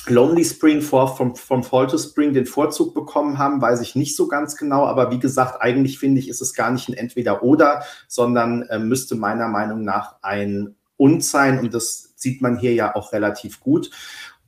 Lonely 0.09 0.45
Spring 0.45 0.81
vor, 0.81 1.17
vom, 1.17 1.37
vom 1.37 1.63
Fall 1.63 1.87
to 1.87 1.97
Spring 1.97 2.33
den 2.33 2.47
Vorzug 2.47 2.95
bekommen 2.95 3.39
haben, 3.39 3.61
weiß 3.61 3.81
ich 3.81 3.95
nicht 3.95 4.17
so 4.17 4.27
ganz 4.27 4.57
genau. 4.57 4.85
Aber 4.87 5.11
wie 5.11 5.21
gesagt, 5.21 5.63
eigentlich 5.63 5.99
finde 5.99 6.21
ich, 6.21 6.29
ist 6.29 6.43
es 6.43 6.55
gar 6.55 6.71
nicht 6.71 6.89
ein 6.89 6.95
Entweder-Oder, 6.95 7.85
sondern 8.09 8.63
äh, 8.63 8.79
müsste 8.79 9.15
meiner 9.15 9.49
Meinung 9.49 9.85
nach 9.85 10.17
ein 10.23 10.75
Und 10.97 11.25
sein. 11.25 11.59
Und 11.61 11.73
das 11.73 12.13
sieht 12.17 12.43
man 12.43 12.59
hier 12.59 12.75
ja 12.75 12.95
auch 12.95 13.13
relativ 13.13 13.61
gut. 13.61 13.91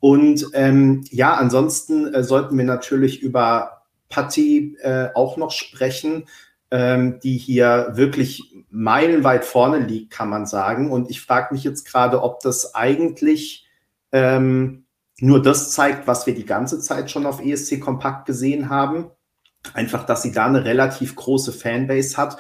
Und 0.01 0.47
ähm, 0.53 1.05
ja, 1.11 1.35
ansonsten 1.35 2.13
äh, 2.13 2.25
sollten 2.25 2.59
wir 2.59 2.65
natürlich 2.65 3.23
über 3.23 3.83
Patti 4.09 4.77
äh, 4.83 5.09
auch 5.15 5.37
noch 5.37 5.51
sprechen, 5.51 6.27
ähm, 6.71 7.21
die 7.21 7.37
hier 7.37 7.93
wirklich 7.95 8.55
meilenweit 8.71 9.45
vorne 9.45 9.79
liegt, 9.79 10.13
kann 10.13 10.29
man 10.29 10.47
sagen. 10.47 10.91
Und 10.91 11.11
ich 11.11 11.21
frage 11.21 11.55
mich 11.55 11.65
jetzt 11.65 11.85
gerade, 11.85 12.23
ob 12.23 12.41
das 12.41 12.75
eigentlich 12.75 13.67
ähm, 14.13 14.84
nur 15.21 15.43
das 15.43 15.73
zeigt, 15.73 16.07
was 16.07 16.27
wir 16.27 16.35
die 16.35 16.47
ganze 16.47 16.81
Zeit 16.81 17.11
schon 17.11 17.27
auf 17.27 17.45
ESC 17.45 17.81
Kompakt 17.81 18.27
gesehen 18.27 18.69
haben. 18.69 19.11
Einfach, 19.73 20.05
dass 20.05 20.23
sie 20.23 20.33
da 20.33 20.47
eine 20.47 20.65
relativ 20.65 21.17
große 21.17 21.53
Fanbase 21.53 22.17
hat 22.17 22.39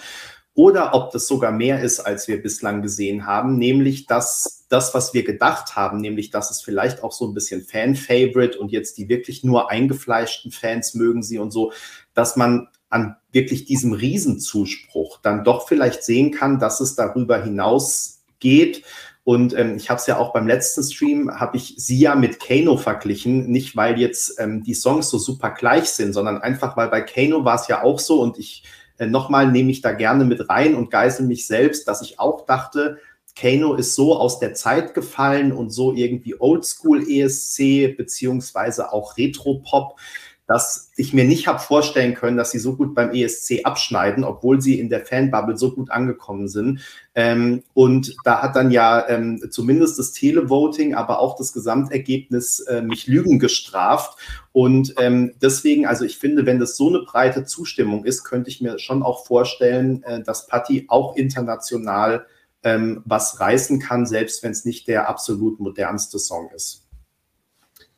oder 0.54 0.94
ob 0.94 1.10
das 1.10 1.26
sogar 1.26 1.50
mehr 1.50 1.82
ist, 1.82 2.00
als 2.00 2.28
wir 2.28 2.40
bislang 2.40 2.80
gesehen 2.80 3.26
haben, 3.26 3.58
nämlich 3.58 4.06
dass 4.06 4.66
das, 4.68 4.94
was 4.94 5.12
wir 5.12 5.24
gedacht 5.24 5.74
haben, 5.74 6.00
nämlich 6.00 6.30
dass 6.30 6.50
es 6.50 6.62
vielleicht 6.62 7.02
auch 7.02 7.12
so 7.12 7.26
ein 7.26 7.34
bisschen 7.34 7.62
Fan-Favorite 7.62 8.58
und 8.58 8.70
jetzt 8.70 8.96
die 8.98 9.08
wirklich 9.08 9.42
nur 9.42 9.70
eingefleischten 9.70 10.52
Fans 10.52 10.94
mögen 10.94 11.22
sie 11.22 11.38
und 11.38 11.50
so, 11.50 11.72
dass 12.14 12.36
man 12.36 12.68
an 12.88 13.16
wirklich 13.32 13.64
diesem 13.64 13.92
Riesenzuspruch 13.92 15.18
dann 15.22 15.42
doch 15.42 15.66
vielleicht 15.66 16.04
sehen 16.04 16.30
kann, 16.30 16.60
dass 16.60 16.78
es 16.80 16.94
darüber 16.94 17.42
hinaus 17.42 18.22
geht. 18.38 18.84
Und 19.24 19.56
ähm, 19.56 19.76
ich 19.76 19.88
habe 19.88 19.98
es 19.98 20.06
ja 20.06 20.18
auch 20.18 20.34
beim 20.34 20.46
letzten 20.46 20.82
Stream, 20.82 21.30
habe 21.40 21.56
ich 21.56 21.74
sie 21.78 21.98
ja 21.98 22.14
mit 22.14 22.40
Kano 22.40 22.76
verglichen, 22.76 23.50
nicht 23.50 23.74
weil 23.74 23.98
jetzt 23.98 24.38
ähm, 24.38 24.62
die 24.62 24.74
Songs 24.74 25.08
so 25.08 25.16
super 25.18 25.50
gleich 25.50 25.86
sind, 25.86 26.12
sondern 26.12 26.38
einfach, 26.38 26.76
weil 26.76 26.88
bei 26.88 27.00
Kano 27.00 27.44
war 27.44 27.56
es 27.56 27.66
ja 27.66 27.82
auch 27.82 27.98
so. 27.98 28.20
Und 28.20 28.38
ich 28.38 28.64
äh, 28.98 29.06
nochmal 29.06 29.50
nehme 29.50 29.70
ich 29.70 29.80
da 29.80 29.92
gerne 29.92 30.24
mit 30.24 30.48
rein 30.48 30.74
und 30.74 30.90
geißel 30.90 31.26
mich 31.26 31.46
selbst, 31.46 31.88
dass 31.88 32.02
ich 32.02 32.20
auch 32.20 32.44
dachte, 32.44 32.98
Kano 33.36 33.74
ist 33.74 33.94
so 33.94 34.16
aus 34.16 34.38
der 34.38 34.54
Zeit 34.54 34.94
gefallen 34.94 35.52
und 35.52 35.70
so 35.70 35.92
irgendwie 35.92 36.38
Oldschool 36.38 37.02
ESC 37.08 37.96
beziehungsweise 37.96 38.92
auch 38.92 39.16
Retro-Pop, 39.16 39.98
dass 40.46 40.90
ich 40.96 41.14
mir 41.14 41.24
nicht 41.24 41.46
habe 41.46 41.58
vorstellen 41.58 42.14
können, 42.14 42.36
dass 42.36 42.50
sie 42.50 42.58
so 42.58 42.76
gut 42.76 42.94
beim 42.94 43.12
ESC 43.12 43.60
abschneiden, 43.64 44.24
obwohl 44.24 44.60
sie 44.60 44.78
in 44.78 44.90
der 44.90 45.04
Fanbubble 45.04 45.56
so 45.56 45.74
gut 45.74 45.90
angekommen 45.90 46.48
sind. 46.48 46.80
Ähm, 47.14 47.62
und 47.72 48.14
da 48.24 48.42
hat 48.42 48.54
dann 48.54 48.70
ja 48.70 49.08
ähm, 49.08 49.40
zumindest 49.50 49.98
das 49.98 50.12
Televoting, 50.12 50.94
aber 50.94 51.18
auch 51.18 51.36
das 51.36 51.52
Gesamtergebnis 51.52 52.60
äh, 52.60 52.82
mich 52.82 53.06
Lügen 53.06 53.38
gestraft. 53.38 54.18
Und 54.52 54.94
ähm, 54.98 55.32
deswegen, 55.40 55.86
also 55.86 56.04
ich 56.04 56.18
finde, 56.18 56.44
wenn 56.44 56.58
das 56.60 56.76
so 56.76 56.88
eine 56.88 57.00
breite 57.00 57.44
Zustimmung 57.44 58.04
ist, 58.04 58.24
könnte 58.24 58.50
ich 58.50 58.60
mir 58.60 58.78
schon 58.78 59.02
auch 59.02 59.26
vorstellen, 59.26 60.02
äh, 60.02 60.22
dass 60.22 60.46
Patti 60.46 60.84
auch 60.88 61.16
international 61.16 62.26
ähm, 62.62 63.02
was 63.04 63.40
reißen 63.40 63.78
kann, 63.78 64.06
selbst 64.06 64.42
wenn 64.42 64.52
es 64.52 64.64
nicht 64.64 64.88
der 64.88 65.08
absolut 65.08 65.60
modernste 65.60 66.18
Song 66.18 66.50
ist. 66.54 66.83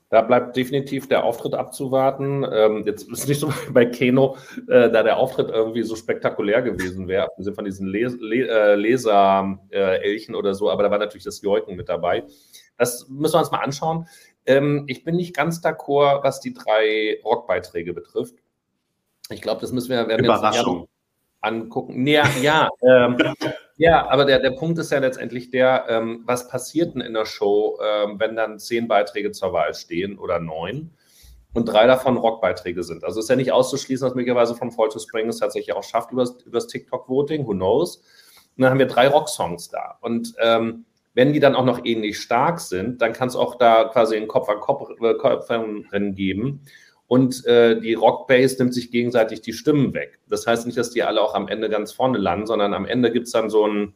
Da 0.09 0.23
bleibt 0.23 0.57
definitiv 0.57 1.09
der 1.09 1.25
Auftritt 1.25 1.55
abzuwarten. 1.55 2.47
Ähm, 2.51 2.85
jetzt 2.87 3.11
ist 3.11 3.29
nicht 3.29 3.41
so 3.41 3.53
bei 3.73 3.87
Keno, 3.87 4.37
äh, 4.69 4.89
da 4.91 5.03
der 5.03 5.17
Auftritt 5.17 5.51
irgendwie 5.51 5.83
so 5.83 5.97
spektakulär 5.97 6.63
gewesen 6.63 7.09
wäre, 7.09 7.25
abgesehen 7.25 7.57
von 7.57 7.65
diesen 7.65 7.89
Les 7.89 8.17
Le 8.21 8.49
äh, 8.49 8.75
Leser-Elchen 8.77 10.35
äh, 10.35 10.39
oder 10.39 10.55
so, 10.55 10.71
aber 10.71 10.85
da 10.85 10.91
war 10.91 10.99
natürlich 10.99 11.25
das 11.25 11.43
Joiken 11.43 11.75
mit 11.75 11.89
dabei. 11.89 12.25
Das 12.79 13.09
müssen 13.09 13.35
wir 13.35 13.41
uns 13.41 13.51
mal 13.51 13.59
anschauen. 13.59 14.07
Ähm, 14.45 14.85
ich 14.87 15.03
bin 15.03 15.17
nicht 15.17 15.35
ganz 15.35 15.61
d'accord, 15.61 16.23
was 16.23 16.41
die 16.41 16.55
drei 16.55 17.19
Rockbeiträge 17.25 17.93
betrifft. 17.93 18.37
Ich 19.31 19.43
glaube, 19.43 19.61
das 19.61 19.73
müssen 19.73 19.91
wir 19.91 20.07
werden 20.07 20.25
Überraschung. 20.25 20.87
Angucken. 21.47 22.07
Ja, 22.07 22.29
ja, 22.43 22.69
ähm, 22.83 23.17
ja, 23.77 24.09
aber 24.09 24.25
der, 24.25 24.41
der 24.41 24.51
Punkt 24.51 24.79
ist 24.79 24.93
ja 24.93 24.99
letztendlich 24.99 25.51
der, 25.51 25.87
ähm, 25.89 26.23
was 26.27 26.49
passiert 26.49 26.95
denn 26.95 27.01
in 27.01 27.15
der 27.15 27.27
Show, 27.27 27.79
ähm, 27.83 28.19
wenn 28.19 28.37
dann 28.37 28.59
zehn 28.59 28.89
Beiträge 28.89 29.31
zur 29.31 29.53
Wahl 29.53 29.75
stehen 29.75 30.19
oder 30.19 30.41
neun 30.41 30.91
und 31.55 31.65
drei 31.67 31.87
davon 31.87 32.19
Rockbeiträge 32.19 32.83
sind. 32.83 33.03
Also 33.03 33.21
ist 33.21 33.31
ja 33.31 33.37
nicht 33.37 33.53
auszuschließen, 33.53 34.07
dass 34.07 34.15
möglicherweise 34.15 34.55
von 34.55 34.71
Fall 34.71 34.91
to 34.91 34.99
Spring 34.99 35.29
es 35.29 35.39
tatsächlich 35.39 35.75
auch 35.75 35.85
schafft 35.85 36.13
über 36.13 36.25
das 36.53 36.67
TikTok-Voting, 36.67 37.47
who 37.47 37.53
knows. 37.53 37.97
Und 38.57 38.63
dann 38.63 38.71
haben 38.71 38.79
wir 38.79 38.87
drei 38.87 39.09
Rocksongs 39.09 39.71
da. 39.71 39.99
Und 40.03 40.35
ähm, 40.39 40.85
wenn 41.15 41.33
die 41.33 41.41
dann 41.41 41.55
auch 41.55 41.65
noch 41.65 41.83
ähnlich 41.85 42.19
stark 42.19 42.61
sind, 42.61 43.01
dann 43.01 43.15
kann 43.15 43.29
es 43.29 43.37
auch 43.37 43.55
da 43.55 43.85
quasi 43.85 44.17
ein 44.17 44.29
Kopf-an-Kopf-Rennen 44.29 46.15
geben. 46.15 46.61
Und 47.09 47.45
äh, 47.47 47.81
die 47.81 47.95
Rockbase 47.95 48.57
nimmt 48.59 48.75
sich 48.75 48.91
gegenseitig 48.91 49.41
die 49.41 49.53
Stimmen 49.53 49.95
weg. 49.95 50.19
Das 50.29 50.47
heißt 50.47 50.67
nicht, 50.67 50.77
dass 50.77 50.91
die 50.91 51.03
alle 51.03 51.23
auch 51.23 51.35
am 51.35 51.49
Ende 51.49 51.69
ganz 51.69 51.93
vorne 51.93 52.19
landen, 52.19 52.47
sondern 52.47 52.75
am 52.75 52.85
Ende 52.85 53.13
gibt 53.13 53.27
es 53.27 53.33
dann 53.33 53.49
so 53.49 53.65
einen, 53.65 53.95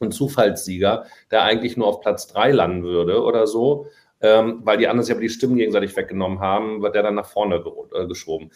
einen, 0.00 0.12
Zufallssieger, 0.12 1.06
der 1.30 1.42
eigentlich 1.42 1.76
nur 1.76 1.86
auf 1.86 2.00
Platz 2.00 2.26
drei 2.26 2.52
landen 2.52 2.82
würde 2.82 3.22
oder 3.22 3.46
so, 3.46 3.86
ähm, 4.20 4.60
weil 4.62 4.76
die 4.76 4.88
anderen 4.88 5.04
sich 5.04 5.12
aber 5.12 5.22
die 5.22 5.30
Stimmen 5.30 5.56
gegenseitig 5.56 5.96
weggenommen 5.96 6.40
haben, 6.40 6.82
wird 6.82 6.94
der 6.94 7.02
dann 7.02 7.14
nach 7.14 7.26
vorne 7.26 7.64
äh, 7.94 8.06
geschoben. 8.06 8.50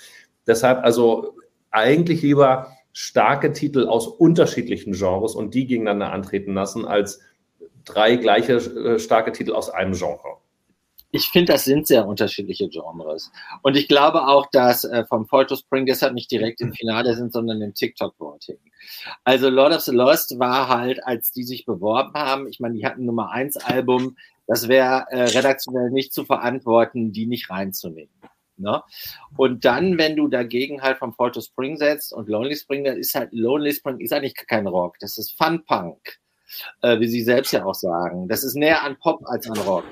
Deshalb 0.46 0.84
also 0.84 1.36
eigentlich 1.70 2.20
lieber 2.20 2.72
starke 2.92 3.52
Titel 3.52 3.86
aus 3.86 4.06
unterschiedlichen 4.06 4.92
Genres 4.92 5.34
und 5.34 5.54
die 5.54 5.66
gegeneinander 5.66 6.12
antreten 6.12 6.54
lassen, 6.54 6.84
als 6.84 7.20
drei 7.84 8.16
gleiche 8.16 8.54
äh, 8.54 8.98
starke 8.98 9.32
Titel 9.32 9.52
aus 9.52 9.70
einem 9.70 9.92
Genre 9.94 10.38
ich 11.10 11.28
finde, 11.30 11.52
das 11.52 11.64
sind 11.64 11.86
sehr 11.86 12.06
unterschiedliche 12.06 12.68
Genres. 12.68 13.32
Und 13.62 13.76
ich 13.76 13.88
glaube 13.88 14.26
auch, 14.26 14.46
dass 14.50 14.84
äh, 14.84 15.04
vom 15.06 15.26
Fall 15.26 15.46
to 15.46 15.56
Spring 15.56 15.86
deshalb 15.86 16.14
nicht 16.14 16.30
direkt 16.30 16.60
im 16.60 16.72
Finale 16.72 17.14
sind, 17.14 17.32
sondern 17.32 17.62
im 17.62 17.74
TikTok-Voting. 17.74 18.58
Also 19.24 19.48
Lord 19.48 19.74
of 19.74 19.80
the 19.80 19.92
Lost 19.92 20.38
war 20.38 20.68
halt, 20.68 21.04
als 21.04 21.32
die 21.32 21.44
sich 21.44 21.64
beworben 21.64 22.12
haben, 22.14 22.46
ich 22.46 22.60
meine, 22.60 22.74
die 22.74 22.84
hatten 22.84 23.06
Nummer 23.06 23.30
1 23.30 23.56
Album, 23.58 24.16
das 24.46 24.68
wäre 24.68 25.06
äh, 25.10 25.24
redaktionell 25.24 25.90
nicht 25.90 26.12
zu 26.12 26.24
verantworten, 26.24 27.12
die 27.12 27.26
nicht 27.26 27.50
reinzunehmen. 27.50 28.12
Ne? 28.58 28.82
Und 29.36 29.64
dann, 29.64 29.98
wenn 29.98 30.16
du 30.16 30.28
dagegen 30.28 30.82
halt 30.82 30.98
vom 30.98 31.14
Fall 31.14 31.30
to 31.30 31.40
Spring 31.40 31.76
setzt 31.76 32.12
und 32.12 32.28
Lonely 32.28 32.56
Spring, 32.56 32.84
dann 32.84 32.96
ist 32.96 33.14
halt 33.14 33.32
Lonely 33.32 33.72
Spring 33.72 34.00
ist 34.00 34.12
eigentlich 34.12 34.34
kein 34.34 34.66
Rock, 34.66 34.98
das 34.98 35.16
ist 35.16 35.38
Fun 35.38 35.64
Punk, 35.64 36.18
äh, 36.82 36.98
wie 36.98 37.08
sie 37.08 37.22
selbst 37.22 37.52
ja 37.52 37.64
auch 37.64 37.74
sagen. 37.74 38.28
Das 38.28 38.42
ist 38.42 38.56
näher 38.56 38.82
an 38.82 38.98
Pop 38.98 39.22
als 39.26 39.48
an 39.48 39.58
Rock. 39.58 39.84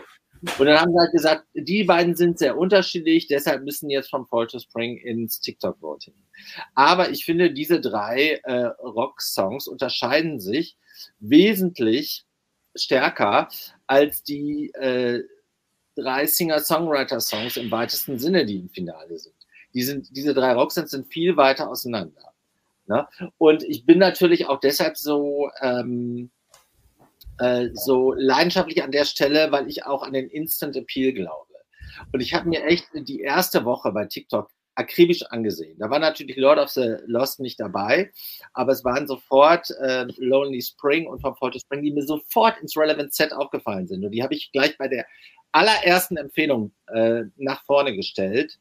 Und 0.59 0.67
dann 0.67 0.81
haben 0.81 0.93
sie 0.93 0.99
halt 0.99 1.13
gesagt, 1.13 1.47
die 1.55 1.85
beiden 1.85 2.15
sind 2.15 2.39
sehr 2.39 2.57
unterschiedlich, 2.57 3.27
deshalb 3.27 3.65
müssen 3.65 3.91
jetzt 3.91 4.11
vom 4.11 4.27
Fall 4.27 4.47
to 4.47 4.59
Spring 4.59 4.97
ins 4.99 5.41
TikTok-Voting. 5.41 6.15
Aber 6.75 7.11
ich 7.11 7.25
finde, 7.25 7.53
diese 7.53 7.81
drei 7.81 8.41
äh, 8.45 8.67
Rock-Songs 8.83 9.67
unterscheiden 9.69 10.41
sich 10.41 10.77
wesentlich 11.19 12.25
stärker 12.75 13.49
als 13.87 14.23
die 14.23 14.71
äh, 14.75 15.23
drei 15.97 16.27
Singer-Songwriter-Songs 16.27 17.57
im 17.57 17.71
weitesten 17.71 18.19
Sinne, 18.19 18.45
die 18.45 18.59
im 18.59 18.69
Finale 18.69 19.19
sind. 19.19 19.35
Die 19.75 19.83
sind 19.83 20.09
diese 20.17 20.35
drei 20.35 20.53
Rocksongs 20.53 20.91
sind 20.91 21.07
viel 21.09 21.37
weiter 21.37 21.69
auseinander. 21.69 22.33
Ne? 22.87 23.07
Und 23.39 23.63
ich 23.65 23.85
bin 23.85 23.99
natürlich 23.99 24.47
auch 24.47 24.61
deshalb 24.61 24.97
so 24.97 25.51
ähm, 25.61 26.31
äh, 27.39 27.69
so 27.73 28.13
leidenschaftlich 28.13 28.83
an 28.83 28.93
der 28.93 29.05
Stelle, 29.05 29.53
weil 29.53 29.69
ich 29.69 29.85
auch 29.85 30.03
an 30.03 30.13
den 30.13 30.29
Instant 30.29 30.77
Appeal 30.77 31.13
glaube. 31.13 31.55
Und 32.13 32.21
ich 32.21 32.35
habe 32.35 32.49
mir 32.49 32.65
echt 32.65 32.87
die 32.95 33.21
erste 33.21 33.65
Woche 33.65 33.93
bei 33.93 34.07
TikTok 34.07 34.51
akribisch 34.75 35.23
angesehen. 35.31 35.79
Da 35.79 35.91
war 35.91 35.99
natürlich 35.99 36.37
Lord 36.37 36.59
of 36.59 36.69
the 36.69 36.97
Lost 37.07 37.41
nicht 37.41 37.59
dabei, 37.59 38.13
aber 38.53 38.73
es 38.73 38.85
waren 38.85 39.07
sofort 39.07 39.71
äh, 39.81 40.05
Lonely 40.19 40.61
Spring 40.61 41.07
und 41.07 41.21
Fall 41.21 41.35
to 41.51 41.59
Spring, 41.59 41.83
die 41.83 41.93
mir 41.93 42.05
sofort 42.05 42.61
ins 42.61 42.77
Relevant 42.77 43.15
Set 43.15 43.33
aufgefallen 43.33 43.89
sind. 43.89 44.05
Und 44.05 44.13
die 44.13 44.23
habe 44.23 44.35
ich 44.35 44.53
gleich 44.53 44.77
bei 44.77 44.89
der 44.89 45.07
allerersten 45.53 46.19
Empfehlungen 46.19 46.75
äh, 46.89 47.23
nach 47.37 47.65
vorne 47.65 47.97
gestellt. 47.97 48.59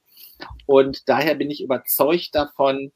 Und 0.66 1.08
daher 1.10 1.36
bin 1.36 1.52
ich 1.52 1.62
überzeugt 1.62 2.34
davon, 2.34 2.92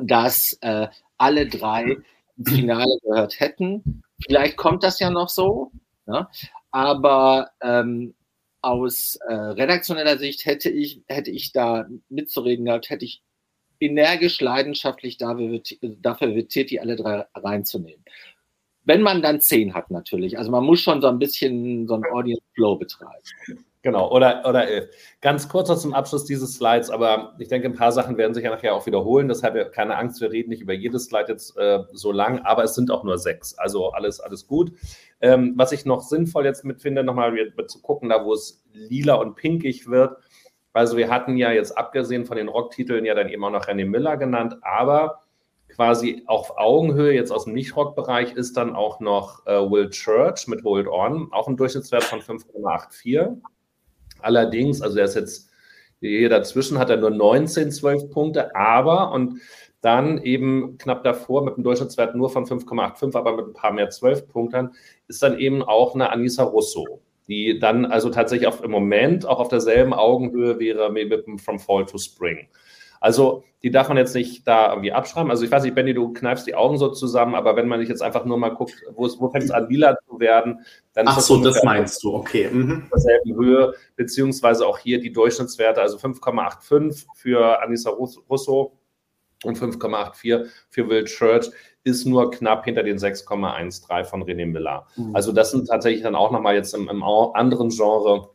dass 0.00 0.58
äh, 0.60 0.88
alle 1.16 1.48
drei 1.48 1.96
ins 2.36 2.50
Finale 2.50 2.98
gehört 3.02 3.40
hätten. 3.40 4.02
Vielleicht 4.26 4.56
kommt 4.56 4.82
das 4.82 4.98
ja 4.98 5.10
noch 5.10 5.28
so, 5.28 5.72
ne? 6.06 6.28
aber 6.70 7.50
ähm, 7.60 8.14
aus 8.60 9.16
äh, 9.28 9.32
redaktioneller 9.34 10.18
Sicht 10.18 10.46
hätte 10.46 10.70
ich, 10.70 11.02
hätte 11.08 11.30
ich 11.30 11.52
da 11.52 11.86
mitzureden 12.08 12.64
gehabt, 12.64 12.90
hätte 12.90 13.04
ich 13.04 13.22
energisch, 13.80 14.40
leidenschaftlich 14.40 15.16
dafür, 15.16 15.60
dafür 16.00 16.34
Vitetti 16.34 16.78
alle 16.78 16.96
drei 16.96 17.26
reinzunehmen. 17.34 18.04
Wenn 18.84 19.02
man 19.02 19.22
dann 19.22 19.40
zehn 19.40 19.74
hat 19.74 19.90
natürlich. 19.90 20.38
Also 20.38 20.50
man 20.50 20.64
muss 20.64 20.80
schon 20.80 21.00
so 21.00 21.08
ein 21.08 21.18
bisschen 21.18 21.86
so 21.86 21.94
ein 21.94 22.04
Audience 22.12 22.42
Flow 22.54 22.76
betreiben. 22.76 23.22
Genau, 23.82 24.12
oder, 24.12 24.44
oder 24.48 24.68
elf. 24.68 24.90
Ganz 25.20 25.48
kurz 25.48 25.68
noch 25.68 25.76
zum 25.76 25.92
Abschluss 25.92 26.24
dieses 26.24 26.54
Slides, 26.54 26.88
aber 26.88 27.34
ich 27.40 27.48
denke, 27.48 27.66
ein 27.66 27.74
paar 27.74 27.90
Sachen 27.90 28.16
werden 28.16 28.32
sich 28.32 28.44
ja 28.44 28.50
nachher 28.50 28.76
auch 28.76 28.86
wiederholen. 28.86 29.26
Deshalb 29.26 29.72
keine 29.72 29.96
Angst, 29.96 30.20
wir 30.20 30.30
reden 30.30 30.50
nicht 30.50 30.62
über 30.62 30.72
jedes 30.72 31.06
Slide 31.06 31.32
jetzt 31.32 31.56
äh, 31.58 31.80
so 31.92 32.12
lang, 32.12 32.38
aber 32.44 32.62
es 32.62 32.76
sind 32.76 32.92
auch 32.92 33.02
nur 33.02 33.18
sechs. 33.18 33.58
Also 33.58 33.90
alles, 33.90 34.20
alles 34.20 34.46
gut. 34.46 34.72
Ähm, 35.20 35.54
was 35.56 35.72
ich 35.72 35.84
noch 35.84 36.00
sinnvoll 36.02 36.44
jetzt 36.44 36.64
mitfinde, 36.64 37.02
nochmal 37.02 37.34
zu 37.66 37.82
gucken, 37.82 38.10
da 38.10 38.24
wo 38.24 38.34
es 38.34 38.64
lila 38.72 39.14
und 39.14 39.34
pinkig 39.34 39.88
wird. 39.88 40.16
Also 40.72 40.96
wir 40.96 41.10
hatten 41.10 41.36
ja 41.36 41.50
jetzt 41.50 41.76
abgesehen 41.76 42.24
von 42.24 42.36
den 42.36 42.48
Rocktiteln 42.48 43.04
ja 43.04 43.14
dann 43.14 43.28
eben 43.28 43.44
auch 43.44 43.50
noch 43.50 43.66
René 43.66 43.84
Miller 43.84 44.16
genannt, 44.16 44.58
aber 44.62 45.22
quasi 45.68 46.22
auf 46.26 46.56
Augenhöhe 46.56 47.12
jetzt 47.12 47.32
aus 47.32 47.44
dem 47.44 47.54
Nicht-Rock-Bereich 47.54 48.34
ist 48.34 48.56
dann 48.56 48.76
auch 48.76 49.00
noch 49.00 49.44
äh, 49.46 49.52
Will 49.52 49.90
Church 49.90 50.46
mit 50.46 50.62
Hold 50.62 50.86
On, 50.86 51.32
auch 51.32 51.48
ein 51.48 51.56
Durchschnittswert 51.56 52.04
von 52.04 52.20
5,84. 52.20 53.38
Allerdings, 54.22 54.82
also 54.82 54.98
er 54.98 55.04
ist 55.04 55.14
jetzt 55.14 55.50
hier 56.00 56.28
dazwischen, 56.28 56.78
hat 56.78 56.90
er 56.90 56.96
nur 56.96 57.10
19, 57.10 57.70
12 57.70 58.10
Punkte, 58.10 58.54
aber 58.56 59.12
und 59.12 59.40
dann 59.80 60.22
eben 60.22 60.78
knapp 60.78 61.02
davor 61.04 61.44
mit 61.44 61.54
einem 61.54 61.64
Durchschnittswert 61.64 62.14
nur 62.14 62.30
von 62.30 62.46
5,85, 62.46 63.16
aber 63.16 63.36
mit 63.36 63.46
ein 63.46 63.52
paar 63.52 63.72
mehr 63.72 63.90
12 63.90 64.28
Punkten, 64.28 64.70
ist 65.08 65.22
dann 65.22 65.38
eben 65.38 65.62
auch 65.62 65.94
eine 65.94 66.10
Anissa 66.10 66.44
Russo, 66.44 67.02
die 67.28 67.58
dann 67.58 67.84
also 67.84 68.08
tatsächlich 68.08 68.46
auf, 68.46 68.62
im 68.62 68.70
Moment 68.70 69.26
auch 69.26 69.40
auf 69.40 69.48
derselben 69.48 69.92
Augenhöhe 69.92 70.58
wäre 70.58 70.90
mit 70.90 71.26
dem 71.26 71.38
From 71.38 71.58
Fall 71.58 71.84
to 71.84 71.98
Spring. 71.98 72.48
Also 73.02 73.42
die 73.64 73.72
darf 73.72 73.88
man 73.88 73.96
jetzt 73.96 74.14
nicht 74.14 74.46
da 74.46 74.70
irgendwie 74.70 74.92
abschreiben. 74.92 75.30
Also 75.30 75.44
ich 75.44 75.50
weiß 75.50 75.64
nicht, 75.64 75.74
Benny, 75.74 75.92
du 75.92 76.12
kneifst 76.12 76.46
die 76.46 76.54
Augen 76.54 76.78
so 76.78 76.88
zusammen, 76.88 77.34
aber 77.34 77.56
wenn 77.56 77.66
man 77.66 77.80
sich 77.80 77.88
jetzt 77.88 78.00
einfach 78.00 78.24
nur 78.24 78.38
mal 78.38 78.50
guckt, 78.50 78.74
wo, 78.94 79.08
wo 79.18 79.28
fängt 79.28 79.44
es 79.44 79.50
an, 79.50 79.68
lila 79.68 79.96
zu 80.08 80.20
werden, 80.20 80.60
dann 80.92 81.08
Ach 81.08 81.12
ist 81.12 81.16
das 81.16 81.26
so, 81.26 81.42
das 81.42 81.64
meinst 81.64 82.02
du, 82.04 82.14
okay. 82.14 82.48
Mhm. 82.50 82.86
Derselben 82.92 83.34
Höhe, 83.34 83.74
beziehungsweise 83.96 84.64
auch 84.66 84.78
hier 84.78 85.00
die 85.00 85.12
Durchschnittswerte, 85.12 85.80
also 85.80 85.98
5,85 85.98 87.06
für 87.16 87.60
Anissa 87.60 87.90
Russo 87.90 88.78
und 89.42 89.58
5,84 89.58 90.46
für 90.70 90.88
Will 90.88 91.04
Church 91.04 91.50
ist 91.82 92.06
nur 92.06 92.30
knapp 92.30 92.64
hinter 92.64 92.84
den 92.84 92.98
6,13 92.98 94.04
von 94.04 94.22
René 94.22 94.46
Miller. 94.46 94.86
Mhm. 94.94 95.16
Also 95.16 95.32
das 95.32 95.50
sind 95.50 95.66
tatsächlich 95.66 96.04
dann 96.04 96.14
auch 96.14 96.30
nochmal 96.30 96.54
jetzt 96.54 96.72
im, 96.72 96.88
im 96.88 97.02
anderen 97.02 97.70
Genre 97.70 98.30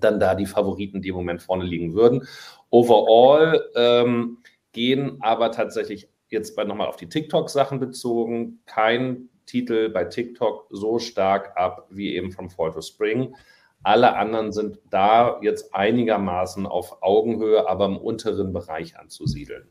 dann 0.00 0.20
da 0.20 0.34
die 0.34 0.46
Favoriten, 0.46 1.02
die 1.02 1.08
im 1.08 1.16
Moment 1.16 1.42
vorne 1.42 1.64
liegen 1.64 1.94
würden. 1.94 2.26
Overall 2.70 3.70
ähm, 3.74 4.38
gehen 4.72 5.18
aber 5.20 5.50
tatsächlich 5.52 6.08
jetzt 6.28 6.56
nochmal 6.56 6.88
auf 6.88 6.96
die 6.96 7.08
TikTok-Sachen 7.08 7.80
bezogen, 7.80 8.60
kein 8.66 9.28
Titel 9.46 9.88
bei 9.88 10.04
TikTok 10.04 10.66
so 10.70 10.98
stark 10.98 11.56
ab 11.56 11.86
wie 11.90 12.14
eben 12.14 12.32
vom 12.32 12.50
Fall 12.50 12.72
to 12.72 12.82
Spring. 12.82 13.34
Alle 13.82 14.16
anderen 14.16 14.52
sind 14.52 14.78
da 14.90 15.40
jetzt 15.40 15.74
einigermaßen 15.74 16.66
auf 16.66 17.02
Augenhöhe, 17.02 17.68
aber 17.68 17.86
im 17.86 17.96
unteren 17.96 18.52
Bereich 18.52 18.98
anzusiedeln. 18.98 19.68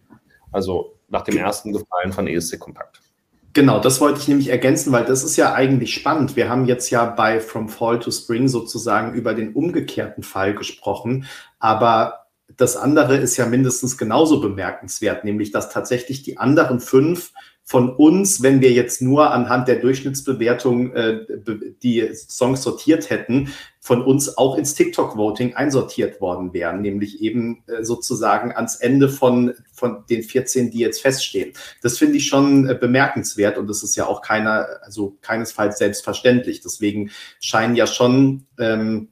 Also 0.51 0.97
nach 1.09 1.23
dem 1.23 1.37
ersten 1.37 1.73
Gefallen 1.73 2.11
von 2.11 2.27
ESC 2.27 2.59
Kompakt. 2.59 3.01
Genau, 3.53 3.79
das 3.79 3.99
wollte 4.01 4.19
ich 4.19 4.27
nämlich 4.27 4.49
ergänzen, 4.49 4.91
weil 4.91 5.05
das 5.05 5.23
ist 5.23 5.35
ja 5.35 5.53
eigentlich 5.53 5.93
spannend. 5.93 6.35
Wir 6.35 6.49
haben 6.49 6.65
jetzt 6.65 6.89
ja 6.89 7.05
bei 7.05 7.39
From 7.39 7.69
Fall 7.69 7.99
to 7.99 8.11
Spring 8.11 8.47
sozusagen 8.47 9.13
über 9.13 9.33
den 9.33 9.53
umgekehrten 9.53 10.23
Fall 10.23 10.53
gesprochen, 10.53 11.25
aber 11.59 12.26
das 12.57 12.75
andere 12.75 13.17
ist 13.17 13.37
ja 13.37 13.45
mindestens 13.45 13.97
genauso 13.97 14.41
bemerkenswert, 14.41 15.23
nämlich 15.23 15.51
dass 15.51 15.69
tatsächlich 15.69 16.23
die 16.23 16.37
anderen 16.37 16.79
fünf 16.79 17.31
von 17.63 17.93
uns, 17.93 18.41
wenn 18.41 18.61
wir 18.61 18.71
jetzt 18.71 19.01
nur 19.01 19.31
anhand 19.31 19.67
der 19.67 19.75
Durchschnittsbewertung 19.75 20.93
äh, 20.93 21.19
die 21.83 22.09
Songs 22.13 22.63
sortiert 22.63 23.09
hätten, 23.09 23.49
von 23.81 24.01
uns 24.01 24.37
auch 24.37 24.57
ins 24.57 24.73
TikTok-Voting 24.73 25.53
einsortiert 25.53 26.21
worden 26.21 26.53
wären, 26.53 26.81
nämlich 26.81 27.21
eben 27.21 27.63
äh, 27.67 27.83
sozusagen 27.83 28.53
ans 28.53 28.77
Ende 28.77 29.09
von, 29.09 29.53
von 29.73 30.05
den 30.09 30.23
14, 30.23 30.71
die 30.71 30.79
jetzt 30.79 31.01
feststehen. 31.01 31.51
Das 31.81 31.97
finde 31.97 32.17
ich 32.17 32.27
schon 32.27 32.69
äh, 32.69 32.73
bemerkenswert 32.73 33.57
und 33.57 33.67
das 33.67 33.83
ist 33.83 33.97
ja 33.97 34.07
auch 34.07 34.21
keiner, 34.21 34.65
also 34.81 35.17
keinesfalls 35.21 35.77
selbstverständlich. 35.77 36.61
Deswegen 36.61 37.11
scheinen 37.41 37.75
ja 37.75 37.85
schon 37.85 38.45
ähm, 38.57 39.09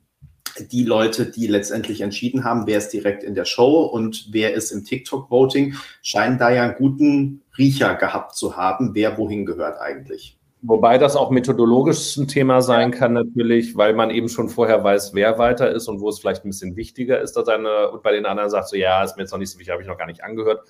die 0.60 0.84
Leute, 0.84 1.26
die 1.26 1.48
letztendlich 1.48 2.02
entschieden 2.02 2.44
haben, 2.44 2.68
wer 2.68 2.78
ist 2.78 2.90
direkt 2.90 3.24
in 3.24 3.36
der 3.36 3.46
Show 3.46 3.84
und 3.84 4.28
wer 4.32 4.54
ist 4.54 4.72
im 4.72 4.84
TikTok-Voting, 4.84 5.76
scheinen 6.02 6.38
da 6.38 6.50
ja 6.50 6.64
einen 6.64 6.76
guten 6.76 7.42
Riecher 7.58 7.96
gehabt 7.96 8.36
zu 8.36 8.56
haben, 8.56 8.94
wer 8.94 9.18
wohin 9.18 9.46
gehört 9.46 9.80
eigentlich. 9.80 10.38
Wobei 10.68 10.98
das 10.98 11.16
auch 11.16 11.30
methodologisch 11.30 12.18
ein 12.18 12.28
Thema 12.28 12.62
sein 12.62 12.90
kann, 12.90 13.14
natürlich, 13.14 13.78
weil 13.78 13.94
man 13.94 14.10
eben 14.10 14.30
schon 14.30 14.50
vorher 14.50 14.84
weiß, 14.84 15.14
wer 15.14 15.38
weiter 15.38 15.70
ist 15.72 15.88
und 15.88 16.00
wo 16.00 16.10
es 16.10 16.18
vielleicht 16.18 16.44
ein 16.44 16.50
bisschen 16.50 16.76
wichtiger 16.76 17.22
ist, 17.22 17.34
dass 17.34 17.48
eine, 17.48 17.92
und 17.92 18.02
bei 18.02 18.12
den 18.12 18.26
anderen 18.26 18.50
sagt 18.50 18.70
so, 18.70 18.76
ja, 18.76 19.04
ist 19.04 19.16
mir 19.16 19.24
jetzt 19.24 19.32
noch 19.32 19.38
nicht 19.38 19.52
so 19.52 19.60
wichtig, 19.60 19.72
habe 19.72 19.84
ich 19.84 19.88
noch 19.88 19.98
gar 19.98 20.08
nicht 20.08 20.24
angehört. 20.24 20.62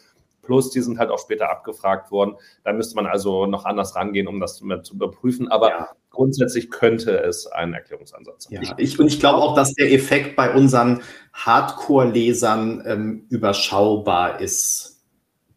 Plus, 0.45 0.69
die 0.69 0.81
sind 0.81 0.99
halt 0.99 1.09
auch 1.09 1.19
später 1.19 1.49
abgefragt 1.49 2.11
worden. 2.11 2.35
Da 2.63 2.71
müsste 2.71 2.95
man 2.95 3.07
also 3.07 3.45
noch 3.45 3.65
anders 3.65 3.95
rangehen, 3.95 4.27
um 4.27 4.39
das 4.39 4.57
zu 4.57 4.93
überprüfen. 4.93 5.47
Aber 5.49 5.69
ja. 5.69 5.89
grundsätzlich 6.11 6.69
könnte 6.69 7.17
es 7.19 7.47
ein 7.47 7.73
Erklärungsansatz 7.73 8.45
sein. 8.45 8.61
Ja, 8.63 8.75
ich, 8.77 8.99
und 8.99 9.07
ich 9.07 9.19
glaube 9.19 9.39
auch, 9.39 9.55
dass 9.55 9.73
der 9.73 9.91
Effekt 9.91 10.35
bei 10.35 10.53
unseren 10.53 11.01
Hardcore-Lesern 11.33 12.83
ähm, 12.85 13.25
überschaubar 13.29 14.39
ist, 14.39 15.03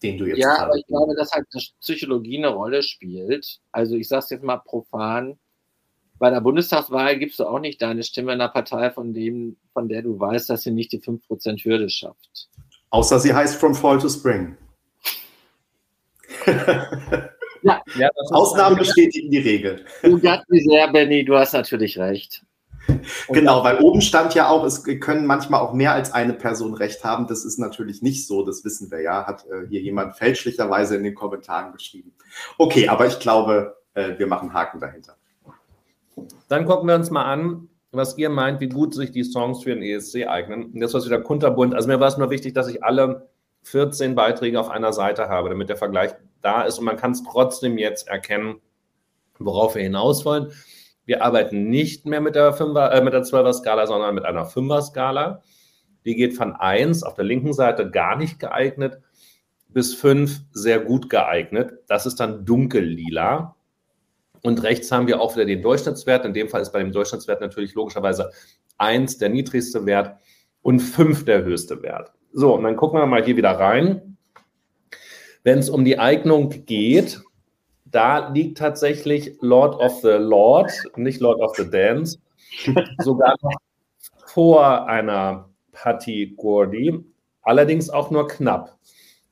den 0.03 0.18
du 0.18 0.26
jetzt 0.26 0.39
Ja, 0.39 0.59
aber 0.59 0.76
ich 0.76 0.86
glaube, 0.86 1.14
dass 1.14 1.32
halt 1.32 1.47
Psychologie 1.80 2.39
eine 2.39 2.49
Rolle 2.49 2.82
spielt. 2.82 3.59
Also 3.72 3.97
ich 3.97 4.09
sage 4.09 4.24
es 4.24 4.30
jetzt 4.30 4.45
mal 4.45 4.59
profan. 4.59 5.39
Bei 6.18 6.30
der 6.30 6.41
Bundestagswahl 6.41 7.18
gibst 7.18 7.39
du 7.39 7.45
auch 7.45 7.61
nicht 7.61 7.80
deine 7.80 8.03
Stimme 8.03 8.32
in 8.32 8.41
einer 8.41 8.51
Partei, 8.51 8.91
von, 8.91 9.14
dem, 9.14 9.57
von 9.72 9.89
der 9.89 10.03
du 10.03 10.18
weißt, 10.18 10.51
dass 10.51 10.62
sie 10.62 10.72
nicht 10.72 10.93
die 10.93 11.01
5% 11.01 11.64
Hürde 11.64 11.89
schafft. 11.91 12.49
Außer 12.91 13.20
sie 13.20 13.34
heißt 13.34 13.57
From 13.57 13.74
Fall 13.74 13.99
to 13.99 14.09
Spring 14.09 14.57
ja. 17.62 17.82
ja 17.96 18.11
Ausnahmen 18.30 18.76
bestätigen 18.78 19.30
die 19.30 19.38
Regel. 19.38 19.84
Du 20.03 20.18
sehr, 20.18 20.92
Benny, 20.92 21.24
du 21.24 21.36
hast 21.36 21.53
natürlich 21.53 21.99
recht. 21.99 22.42
Und 22.88 23.05
genau, 23.28 23.62
weil 23.64 23.78
oben 23.78 24.01
stand 24.01 24.34
ja 24.34 24.49
auch, 24.49 24.64
es 24.64 24.82
können 25.01 25.26
manchmal 25.26 25.61
auch 25.61 25.72
mehr 25.72 25.92
als 25.92 26.12
eine 26.12 26.32
Person 26.32 26.74
recht 26.74 27.05
haben. 27.05 27.26
Das 27.26 27.44
ist 27.44 27.59
natürlich 27.59 28.03
nicht 28.03 28.26
so, 28.26 28.44
das 28.44 28.64
wissen 28.64 28.90
wir 28.90 29.01
ja, 29.03 29.26
hat 29.26 29.44
äh, 29.46 29.66
hier 29.68 29.80
jemand 29.80 30.16
fälschlicherweise 30.16 30.96
in 30.96 31.05
den 31.05 31.14
Kommentaren 31.14 31.72
geschrieben. 31.72 32.12
Okay, 32.57 32.88
aber 32.88 33.07
ich 33.07 33.18
glaube, 33.18 33.76
äh, 33.94 34.18
wir 34.18 34.26
machen 34.26 34.53
Haken 34.53 34.80
dahinter. 34.80 35.16
Dann 36.49 36.64
gucken 36.64 36.88
wir 36.88 36.94
uns 36.94 37.11
mal 37.11 37.24
an, 37.24 37.68
was 37.92 38.18
ihr 38.18 38.30
meint, 38.30 38.61
wie 38.61 38.68
gut 38.68 38.94
sich 38.94 39.12
die 39.12 39.24
Songs 39.24 39.62
für 39.62 39.74
den 39.74 39.82
ESC 39.82 40.26
eignen. 40.26 40.72
Und 40.72 40.80
das 40.80 40.94
war 40.94 41.05
wieder 41.05 41.20
kunterbunt. 41.20 41.74
Also 41.74 41.88
mir 41.88 42.01
war 42.01 42.09
es 42.09 42.18
nur 42.18 42.30
wichtig, 42.30 42.55
dass 42.55 42.68
ich 42.68 42.82
alle 42.82 43.28
14 43.62 44.14
Beiträge 44.14 44.59
auf 44.59 44.70
einer 44.70 44.92
Seite 44.92 45.28
habe, 45.28 45.49
damit 45.49 45.68
der 45.68 45.76
Vergleich 45.76 46.12
da 46.43 46.62
ist 46.62 46.78
und 46.78 46.84
man 46.84 46.97
kann 46.97 47.12
es 47.12 47.22
trotzdem 47.22 47.78
jetzt 47.78 48.09
erkennen, 48.09 48.61
worauf 49.39 49.74
wir 49.74 49.82
hinaus 49.82 50.24
wollen. 50.24 50.53
Wir 51.05 51.22
arbeiten 51.22 51.68
nicht 51.68 52.07
mehr 52.07 52.20
mit 52.20 52.34
der, 52.34 52.55
5er, 52.55 52.91
äh, 52.91 53.03
mit 53.03 53.14
der 53.14 53.22
12er 53.22 53.55
Skala, 53.55 53.86
sondern 53.86 54.14
mit 54.14 54.24
einer 54.24 54.47
5er 54.47 54.82
Skala. 54.82 55.43
Die 56.05 56.14
geht 56.14 56.34
von 56.36 56.53
1 56.53 57.03
auf 57.03 57.14
der 57.14 57.24
linken 57.24 57.53
Seite 57.53 57.91
gar 57.91 58.16
nicht 58.16 58.39
geeignet 58.39 59.01
bis 59.68 59.95
5 59.95 60.41
sehr 60.53 60.80
gut 60.80 61.11
geeignet. 61.11 61.72
Das 61.86 62.07
ist 62.07 62.20
dann 62.20 62.45
dunkellila. 62.45 63.55
Und 64.43 64.62
rechts 64.62 64.91
haben 64.91 65.07
wir 65.07 65.20
auch 65.20 65.34
wieder 65.34 65.45
den 65.45 65.62
Durchschnittswert. 65.62 66.24
In 66.24 66.32
dem 66.32 66.49
Fall 66.49 66.62
ist 66.62 66.72
bei 66.72 66.78
dem 66.78 66.93
Durchschnittswert 66.93 67.41
natürlich 67.41 67.74
logischerweise 67.74 68.30
1 68.78 69.18
der 69.18 69.28
niedrigste 69.28 69.84
Wert 69.84 70.16
und 70.62 70.80
5 70.80 71.24
der 71.24 71.45
höchste 71.45 71.82
Wert. 71.82 72.12
So, 72.32 72.55
und 72.55 72.62
dann 72.62 72.76
gucken 72.76 72.99
wir 72.99 73.07
mal 73.07 73.24
hier 73.24 73.36
wieder 73.36 73.53
rein. 73.53 74.07
Wenn 75.49 75.61
es 75.61 75.70
um 75.70 75.82
die 75.82 75.99
Eignung 75.99 76.51
geht, 76.66 77.22
da 77.86 78.28
liegt 78.28 78.59
tatsächlich 78.59 79.38
Lord 79.40 79.80
of 79.80 80.03
the 80.03 80.18
Lord, 80.18 80.70
nicht 80.96 81.22
Lord 81.22 81.40
of 81.40 81.57
the 81.57 81.70
Dance, 81.70 82.18
sogar 82.99 83.34
noch 83.40 83.57
vor 84.26 84.86
einer 84.86 85.49
Patti 85.72 86.34
Gordy, 86.36 87.03
allerdings 87.40 87.88
auch 87.88 88.11
nur 88.11 88.28
knapp. 88.28 88.76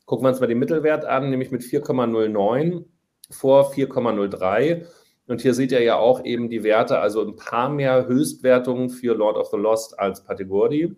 Gucken 0.06 0.24
wir 0.24 0.30
uns 0.30 0.40
mal 0.40 0.46
den 0.46 0.58
Mittelwert 0.58 1.04
an, 1.04 1.28
nämlich 1.28 1.50
mit 1.50 1.60
4,09 1.60 2.86
vor 3.28 3.70
4,03. 3.74 4.86
Und 5.26 5.42
hier 5.42 5.52
seht 5.52 5.70
ihr 5.70 5.82
ja 5.82 5.98
auch 5.98 6.24
eben 6.24 6.48
die 6.48 6.62
Werte, 6.62 6.98
also 6.98 7.20
ein 7.20 7.36
paar 7.36 7.68
mehr 7.68 8.06
Höchstwertungen 8.06 8.88
für 8.88 9.14
Lord 9.14 9.36
of 9.36 9.50
the 9.50 9.58
Lost 9.58 10.00
als 10.00 10.24
Pategori. 10.24 10.96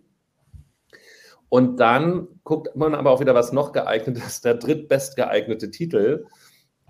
Und 1.49 1.79
dann 1.79 2.27
guckt 2.43 2.75
man 2.75 2.93
aber 2.93 3.11
auch 3.11 3.19
wieder, 3.19 3.33
was 3.33 3.51
noch 3.51 3.71
geeignet 3.71 4.17
ist. 4.17 4.45
Der 4.45 4.53
drittbest 4.53 5.15
geeignete 5.15 5.71
Titel 5.71 6.25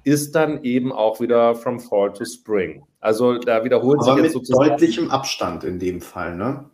ist 0.03 0.35
dann 0.35 0.63
eben 0.63 0.91
auch 0.91 1.19
wieder 1.19 1.55
From 1.55 1.79
Fall 1.79 2.11
to 2.13 2.25
Spring. 2.25 2.83
Also 2.99 3.37
da 3.37 3.63
wiederholt 3.63 3.99
aber 4.01 4.15
sich 4.15 4.15
jetzt 4.15 4.23
mit 4.23 4.45
sozusagen. 4.45 4.69
deutlichem 4.69 5.11
Abstand 5.11 5.63
in 5.63 5.79
dem 5.79 6.01
Fall, 6.01 6.35
ne? 6.35 6.69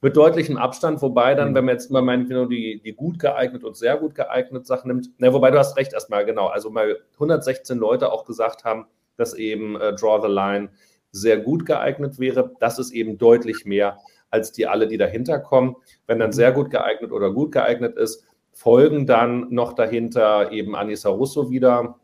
Mit 0.00 0.16
deutlichem 0.16 0.56
Abstand, 0.56 1.02
wobei 1.02 1.34
dann, 1.34 1.50
mhm. 1.50 1.54
wenn 1.54 1.64
man 1.64 1.74
jetzt 1.74 1.90
mal 1.90 2.02
meint, 2.02 2.30
die, 2.30 2.80
die 2.84 2.92
gut 2.92 3.18
geeignet 3.18 3.64
und 3.64 3.76
sehr 3.76 3.96
gut 3.96 4.14
geeignet 4.14 4.64
Sachen 4.64 4.88
nimmt, 4.88 5.18
ne, 5.18 5.32
wobei 5.32 5.50
du 5.50 5.58
hast 5.58 5.76
recht 5.76 5.92
erstmal, 5.92 6.24
genau, 6.24 6.46
also 6.46 6.70
mal 6.70 6.98
116 7.14 7.78
Leute 7.78 8.12
auch 8.12 8.24
gesagt 8.24 8.64
haben, 8.64 8.86
dass 9.16 9.34
eben 9.34 9.74
äh, 9.74 9.94
Draw 9.94 10.20
the 10.22 10.32
Line 10.32 10.68
sehr 11.10 11.38
gut 11.38 11.66
geeignet 11.66 12.20
wäre. 12.20 12.52
Das 12.60 12.78
ist 12.78 12.92
eben 12.92 13.18
deutlich 13.18 13.64
mehr 13.64 13.98
als 14.30 14.52
die 14.52 14.66
alle, 14.66 14.86
die 14.86 14.98
dahinter 14.98 15.38
kommen. 15.38 15.76
Wenn 16.06 16.18
dann 16.18 16.32
sehr 16.32 16.52
gut 16.52 16.70
geeignet 16.70 17.12
oder 17.12 17.32
gut 17.32 17.52
geeignet 17.52 17.96
ist, 17.96 18.24
folgen 18.52 19.06
dann 19.06 19.46
noch 19.50 19.72
dahinter 19.72 20.50
eben 20.52 20.74
Anissa 20.74 21.08
Russo 21.10 21.50
wieder, 21.50 21.98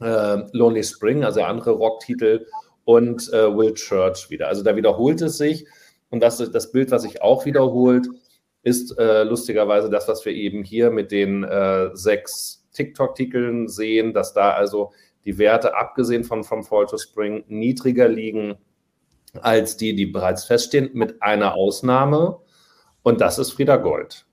äh, 0.00 0.38
Lonely 0.52 0.84
Spring, 0.84 1.24
also 1.24 1.42
andere 1.42 1.70
Rocktitel 1.70 2.46
und 2.84 3.32
äh, 3.32 3.56
Will 3.56 3.74
Church 3.74 4.30
wieder. 4.30 4.48
Also 4.48 4.62
da 4.62 4.76
wiederholt 4.76 5.20
es 5.22 5.38
sich. 5.38 5.66
Und 6.10 6.22
das, 6.22 6.38
das 6.38 6.72
Bild, 6.72 6.90
was 6.90 7.02
sich 7.02 7.22
auch 7.22 7.44
wiederholt, 7.44 8.08
ist 8.62 8.98
äh, 8.98 9.24
lustigerweise 9.24 9.90
das, 9.90 10.08
was 10.08 10.24
wir 10.24 10.32
eben 10.32 10.62
hier 10.62 10.90
mit 10.90 11.10
den 11.10 11.44
äh, 11.44 11.90
sechs 11.94 12.66
TikTok-Titeln 12.72 13.68
sehen, 13.68 14.12
dass 14.12 14.34
da 14.34 14.50
also 14.52 14.92
die 15.24 15.38
Werte, 15.38 15.76
abgesehen 15.76 16.24
von 16.24 16.44
vom 16.44 16.64
Fall 16.64 16.86
to 16.86 16.96
Spring, 16.96 17.44
niedriger 17.48 18.08
liegen 18.08 18.56
als 19.40 19.76
die, 19.76 19.94
die 19.94 20.06
bereits 20.06 20.44
feststehen, 20.44 20.90
mit 20.92 21.22
einer 21.22 21.54
Ausnahme. 21.54 22.38
Und 23.02 23.20
das 23.20 23.38
ist 23.38 23.52
Frieda 23.52 23.76
Gold. 23.76 24.26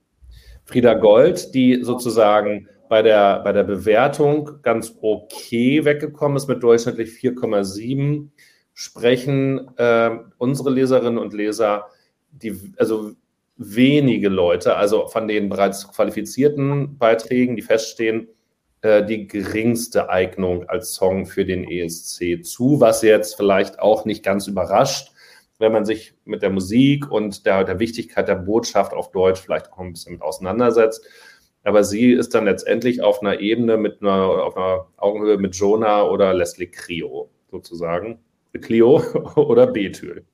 Frieda 0.64 0.94
Gold, 0.94 1.54
die 1.54 1.82
sozusagen 1.82 2.68
bei 2.88 3.02
der, 3.02 3.40
bei 3.40 3.52
der 3.52 3.64
Bewertung 3.64 4.62
ganz 4.62 4.96
okay 5.00 5.84
weggekommen 5.84 6.36
ist 6.36 6.48
mit 6.48 6.62
durchschnittlich 6.62 7.10
4,7, 7.10 8.28
sprechen 8.74 9.70
äh, 9.76 10.10
unsere 10.38 10.70
Leserinnen 10.70 11.18
und 11.18 11.32
Leser, 11.32 11.86
die, 12.30 12.72
also 12.76 13.12
wenige 13.56 14.28
Leute, 14.28 14.76
also 14.76 15.06
von 15.06 15.26
den 15.28 15.48
bereits 15.48 15.88
qualifizierten 15.88 16.98
Beiträgen, 16.98 17.56
die 17.56 17.62
feststehen, 17.62 18.28
die 19.06 19.26
geringste 19.26 20.10
Eignung 20.10 20.68
als 20.68 20.94
Song 20.94 21.26
für 21.26 21.44
den 21.44 21.64
ESC 21.68 22.44
zu, 22.44 22.80
was 22.80 23.02
jetzt 23.02 23.34
vielleicht 23.34 23.78
auch 23.78 24.04
nicht 24.04 24.24
ganz 24.24 24.46
überrascht, 24.46 25.12
wenn 25.58 25.72
man 25.72 25.84
sich 25.84 26.14
mit 26.24 26.42
der 26.42 26.50
Musik 26.50 27.10
und 27.10 27.46
der, 27.46 27.64
der 27.64 27.78
Wichtigkeit 27.78 28.28
der 28.28 28.36
Botschaft 28.36 28.92
auf 28.92 29.10
Deutsch 29.10 29.40
vielleicht 29.40 29.72
auch 29.72 29.78
ein 29.78 29.92
bisschen 29.92 30.14
mit 30.14 30.22
auseinandersetzt. 30.22 31.04
Aber 31.64 31.82
sie 31.82 32.12
ist 32.12 32.34
dann 32.34 32.44
letztendlich 32.44 33.02
auf 33.02 33.20
einer 33.22 33.40
Ebene 33.40 33.76
mit 33.76 34.00
einer, 34.00 34.22
auf 34.44 34.56
einer 34.56 34.86
Augenhöhe 34.96 35.38
mit 35.38 35.56
Jonah 35.56 36.04
oder 36.04 36.32
Leslie 36.32 36.68
Clio 36.68 37.30
sozusagen. 37.50 38.20
Clio 38.60 39.02
oder 39.36 39.66
Bethül. 39.66 40.24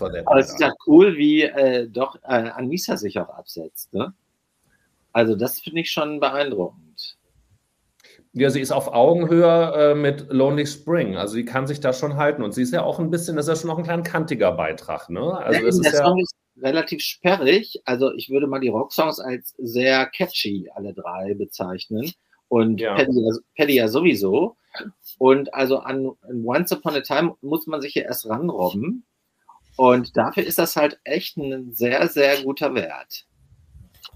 Aber 0.00 0.38
es 0.38 0.50
ist 0.50 0.60
ja 0.60 0.72
cool, 0.86 1.16
wie 1.16 1.42
äh, 1.42 1.86
doch 1.88 2.16
äh, 2.22 2.50
Anissa 2.50 2.96
sich 2.96 3.18
auch 3.18 3.28
absetzt. 3.28 3.92
Ne? 3.92 4.14
Also 5.12 5.36
das 5.36 5.60
finde 5.60 5.80
ich 5.82 5.90
schon 5.90 6.20
beeindruckend. 6.20 6.89
Ja, 8.32 8.48
sie 8.50 8.60
ist 8.60 8.70
auf 8.70 8.88
Augenhöhe 8.88 9.72
äh, 9.74 9.94
mit 9.94 10.26
Lonely 10.30 10.66
Spring. 10.66 11.16
Also 11.16 11.34
sie 11.34 11.44
kann 11.44 11.66
sich 11.66 11.80
da 11.80 11.92
schon 11.92 12.16
halten. 12.16 12.42
Und 12.42 12.52
sie 12.52 12.62
ist 12.62 12.72
ja 12.72 12.82
auch 12.82 13.00
ein 13.00 13.10
bisschen, 13.10 13.36
das 13.36 13.46
ist 13.46 13.48
ja 13.48 13.60
schon 13.60 13.70
noch 13.70 13.78
ein 13.78 13.84
klein 13.84 14.04
kantiger 14.04 14.52
Beitrag. 14.52 15.08
Ne? 15.10 15.20
Also 15.20 15.66
das 15.66 15.80
der 15.80 15.92
ist 15.92 15.98
Song 15.98 16.18
ja, 16.18 16.22
ist 16.22 16.34
relativ 16.62 17.02
sperrig. 17.02 17.82
Also 17.84 18.12
ich 18.14 18.30
würde 18.30 18.46
mal 18.46 18.60
die 18.60 18.68
Rocksongs 18.68 19.18
als 19.18 19.54
sehr 19.58 20.06
catchy 20.06 20.70
alle 20.74 20.94
drei 20.94 21.34
bezeichnen. 21.34 22.12
Und 22.48 22.80
ja. 22.80 22.94
Paddy, 22.94 23.10
Paddy 23.56 23.74
ja 23.74 23.88
sowieso. 23.88 24.56
Und 25.18 25.52
also 25.52 25.78
an, 25.78 26.10
an 26.22 26.44
Once 26.44 26.72
Upon 26.72 26.94
a 26.94 27.00
Time 27.00 27.34
muss 27.40 27.66
man 27.66 27.80
sich 27.80 27.94
ja 27.94 28.02
erst 28.02 28.28
ranrobben. 28.28 29.04
Und 29.76 30.16
dafür 30.16 30.44
ist 30.44 30.58
das 30.58 30.76
halt 30.76 31.00
echt 31.04 31.36
ein 31.36 31.72
sehr, 31.72 32.06
sehr 32.08 32.42
guter 32.42 32.74
Wert. 32.74 33.26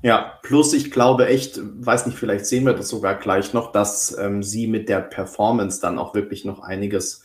Ja, 0.05 0.39
plus 0.43 0.75
ich 0.75 0.91
glaube 0.91 1.29
echt, 1.29 1.59
weiß 1.63 2.05
nicht, 2.05 2.19
vielleicht 2.19 2.45
sehen 2.45 2.67
wir 2.67 2.75
das 2.75 2.91
sogar 2.91 3.15
gleich 3.15 3.55
noch, 3.55 3.73
dass 3.73 4.15
ähm, 4.19 4.43
sie 4.43 4.67
mit 4.67 4.91
der 4.91 5.01
Performance 5.01 5.81
dann 5.81 5.99
auch 5.99 6.15
wirklich 6.15 6.45
noch 6.45 6.61
einiges 6.61 7.23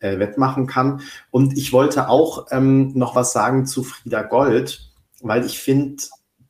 äh, 0.00 0.18
wettmachen 0.18 0.66
kann. 0.66 1.02
Und 1.30 1.56
ich 1.56 1.72
wollte 1.72 2.08
auch 2.08 2.48
ähm, 2.50 2.90
noch 2.94 3.14
was 3.14 3.32
sagen 3.32 3.64
zu 3.64 3.84
Frieda 3.84 4.22
Gold, 4.22 4.90
weil 5.22 5.46
ich 5.46 5.60
finde 5.60 6.02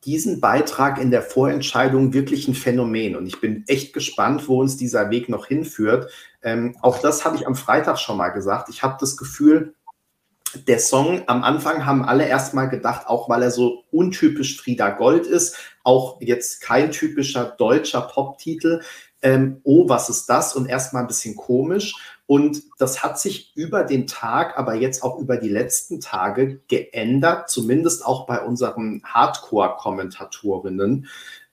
diesen 0.03 0.41
Beitrag 0.41 0.99
in 0.99 1.11
der 1.11 1.21
Vorentscheidung 1.21 2.11
wirklich 2.11 2.47
ein 2.47 2.55
Phänomen. 2.55 3.15
Und 3.15 3.27
ich 3.27 3.39
bin 3.39 3.63
echt 3.67 3.93
gespannt, 3.93 4.47
wo 4.47 4.59
uns 4.59 4.77
dieser 4.77 5.11
Weg 5.11 5.29
noch 5.29 5.45
hinführt. 5.45 6.09
Ähm, 6.41 6.75
auch 6.81 6.97
das 6.97 7.23
habe 7.23 7.35
ich 7.35 7.45
am 7.45 7.55
Freitag 7.55 7.99
schon 7.99 8.17
mal 8.17 8.29
gesagt. 8.29 8.69
Ich 8.69 8.81
habe 8.81 8.97
das 8.99 9.15
Gefühl, 9.15 9.75
der 10.67 10.79
Song 10.79 11.23
am 11.27 11.43
Anfang 11.43 11.85
haben 11.85 12.05
alle 12.05 12.27
erstmal 12.27 12.69
gedacht, 12.69 13.07
auch 13.07 13.29
weil 13.29 13.43
er 13.43 13.51
so 13.51 13.83
untypisch 13.91 14.59
Frieda 14.59 14.89
Gold 14.89 15.25
ist, 15.25 15.55
auch 15.83 16.19
jetzt 16.21 16.61
kein 16.61 16.91
typischer 16.91 17.55
deutscher 17.57 18.01
Pop-Titel. 18.01 18.81
Ähm, 19.21 19.61
oh, 19.63 19.89
was 19.89 20.09
ist 20.09 20.27
das? 20.27 20.55
Und 20.55 20.67
erstmal 20.67 21.03
ein 21.03 21.07
bisschen 21.07 21.35
komisch. 21.35 21.95
Und 22.27 22.63
das 22.77 23.03
hat 23.03 23.19
sich 23.19 23.53
über 23.55 23.83
den 23.83 24.05
Tag, 24.05 24.57
aber 24.57 24.75
jetzt 24.75 25.01
auch 25.01 25.17
über 25.17 25.37
die 25.37 25.49
letzten 25.49 26.01
Tage 26.01 26.59
geändert, 26.67 27.49
zumindest 27.49 28.05
auch 28.05 28.27
bei 28.27 28.41
unseren 28.41 29.01
Hardcore-Kommentatorinnen 29.05 31.07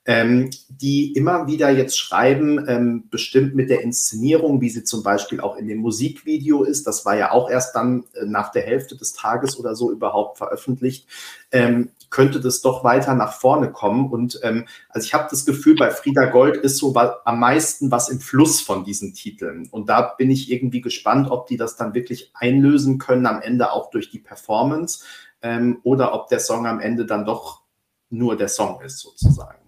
ähm, 0.05 0.51
die 0.69 1.13
immer 1.13 1.47
wieder 1.47 1.71
jetzt 1.71 1.97
schreiben, 1.97 2.63
ähm, 2.67 3.09
bestimmt 3.09 3.55
mit 3.55 3.71
der 3.71 3.81
Inszenierung, 3.81 4.61
wie 4.61 4.69
sie 4.69 4.83
zum 4.83 5.01
Beispiel 5.01 5.41
auch 5.41 5.55
in 5.57 5.67
dem 5.67 5.79
Musikvideo 5.79 6.63
ist, 6.63 6.85
das 6.85 7.05
war 7.05 7.17
ja 7.17 7.31
auch 7.31 7.49
erst 7.49 7.75
dann 7.75 8.03
äh, 8.13 8.25
nach 8.25 8.51
der 8.51 8.61
Hälfte 8.61 8.95
des 8.95 9.13
Tages 9.13 9.57
oder 9.59 9.75
so 9.75 9.91
überhaupt 9.91 10.37
veröffentlicht, 10.37 11.07
ähm, 11.51 11.89
könnte 12.11 12.39
das 12.39 12.61
doch 12.61 12.83
weiter 12.83 13.15
nach 13.15 13.33
vorne 13.33 13.71
kommen. 13.71 14.11
Und 14.11 14.39
ähm, 14.43 14.67
also 14.89 15.05
ich 15.05 15.13
habe 15.15 15.27
das 15.29 15.43
Gefühl, 15.43 15.75
bei 15.75 15.89
Frieda 15.89 16.25
Gold 16.25 16.57
ist 16.57 16.77
so 16.77 16.95
am 16.95 17.39
meisten 17.39 17.89
was 17.89 18.09
im 18.09 18.19
Fluss 18.19 18.61
von 18.61 18.83
diesen 18.85 19.15
Titeln. 19.15 19.67
Und 19.71 19.89
da 19.89 20.13
bin 20.17 20.29
ich 20.29 20.51
irgendwie 20.51 20.81
gespannt, 20.81 21.31
ob 21.31 21.47
die 21.47 21.57
das 21.57 21.77
dann 21.77 21.95
wirklich 21.95 22.31
einlösen 22.35 22.99
können, 22.99 23.25
am 23.25 23.41
Ende 23.41 23.71
auch 23.71 23.89
durch 23.89 24.11
die 24.11 24.19
Performance 24.19 25.03
ähm, 25.41 25.79
oder 25.83 26.13
ob 26.13 26.27
der 26.27 26.39
Song 26.39 26.67
am 26.67 26.79
Ende 26.79 27.07
dann 27.07 27.25
doch 27.25 27.63
nur 28.09 28.37
der 28.37 28.49
Song 28.49 28.81
ist, 28.81 28.99
sozusagen. 28.99 29.64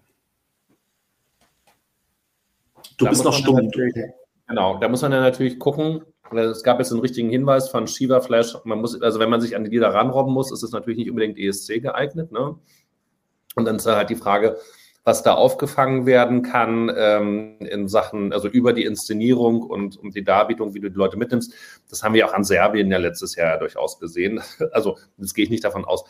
Du 2.96 3.04
da 3.04 3.10
bist 3.10 3.24
noch 3.24 3.34
stumm. 3.34 3.70
Genau, 4.48 4.78
da 4.78 4.88
muss 4.88 5.02
man 5.02 5.10
dann 5.10 5.22
natürlich 5.22 5.58
gucken. 5.58 6.02
Es 6.34 6.62
gab 6.62 6.78
jetzt 6.78 6.92
einen 6.92 7.00
richtigen 7.00 7.30
Hinweis 7.30 7.68
von 7.68 7.86
Shiva 7.86 8.20
Flash. 8.20 8.56
Man 8.64 8.80
muss, 8.80 9.00
also 9.00 9.18
wenn 9.18 9.30
man 9.30 9.40
sich 9.40 9.56
an 9.56 9.64
die 9.64 9.70
Lieder 9.70 9.94
ranrobben 9.94 10.32
muss, 10.32 10.52
ist 10.52 10.62
es 10.62 10.72
natürlich 10.72 10.98
nicht 10.98 11.10
unbedingt 11.10 11.38
ESC 11.38 11.80
geeignet. 11.80 12.32
Ne? 12.32 12.56
Und 13.54 13.64
dann 13.64 13.76
ist 13.76 13.86
halt 13.86 14.10
die 14.10 14.16
Frage, 14.16 14.58
was 15.04 15.22
da 15.22 15.34
aufgefangen 15.34 16.04
werden 16.04 16.42
kann 16.42 16.92
ähm, 16.94 17.56
in 17.60 17.88
Sachen, 17.88 18.32
also 18.32 18.46
über 18.46 18.74
die 18.74 18.84
Inszenierung 18.84 19.62
und, 19.62 19.96
und 19.96 20.14
die 20.14 20.22
Darbietung, 20.22 20.74
wie 20.74 20.80
du 20.80 20.90
die 20.90 20.98
Leute 20.98 21.16
mitnimmst. 21.16 21.54
Das 21.88 22.02
haben 22.02 22.12
wir 22.12 22.26
auch 22.28 22.34
an 22.34 22.44
Serbien 22.44 22.90
ja 22.90 22.98
letztes 22.98 23.34
Jahr 23.34 23.58
durchaus 23.58 23.98
gesehen. 23.98 24.40
Also, 24.72 24.98
jetzt 25.16 25.34
gehe 25.34 25.44
ich 25.44 25.50
nicht 25.50 25.64
davon 25.64 25.86
aus, 25.86 26.04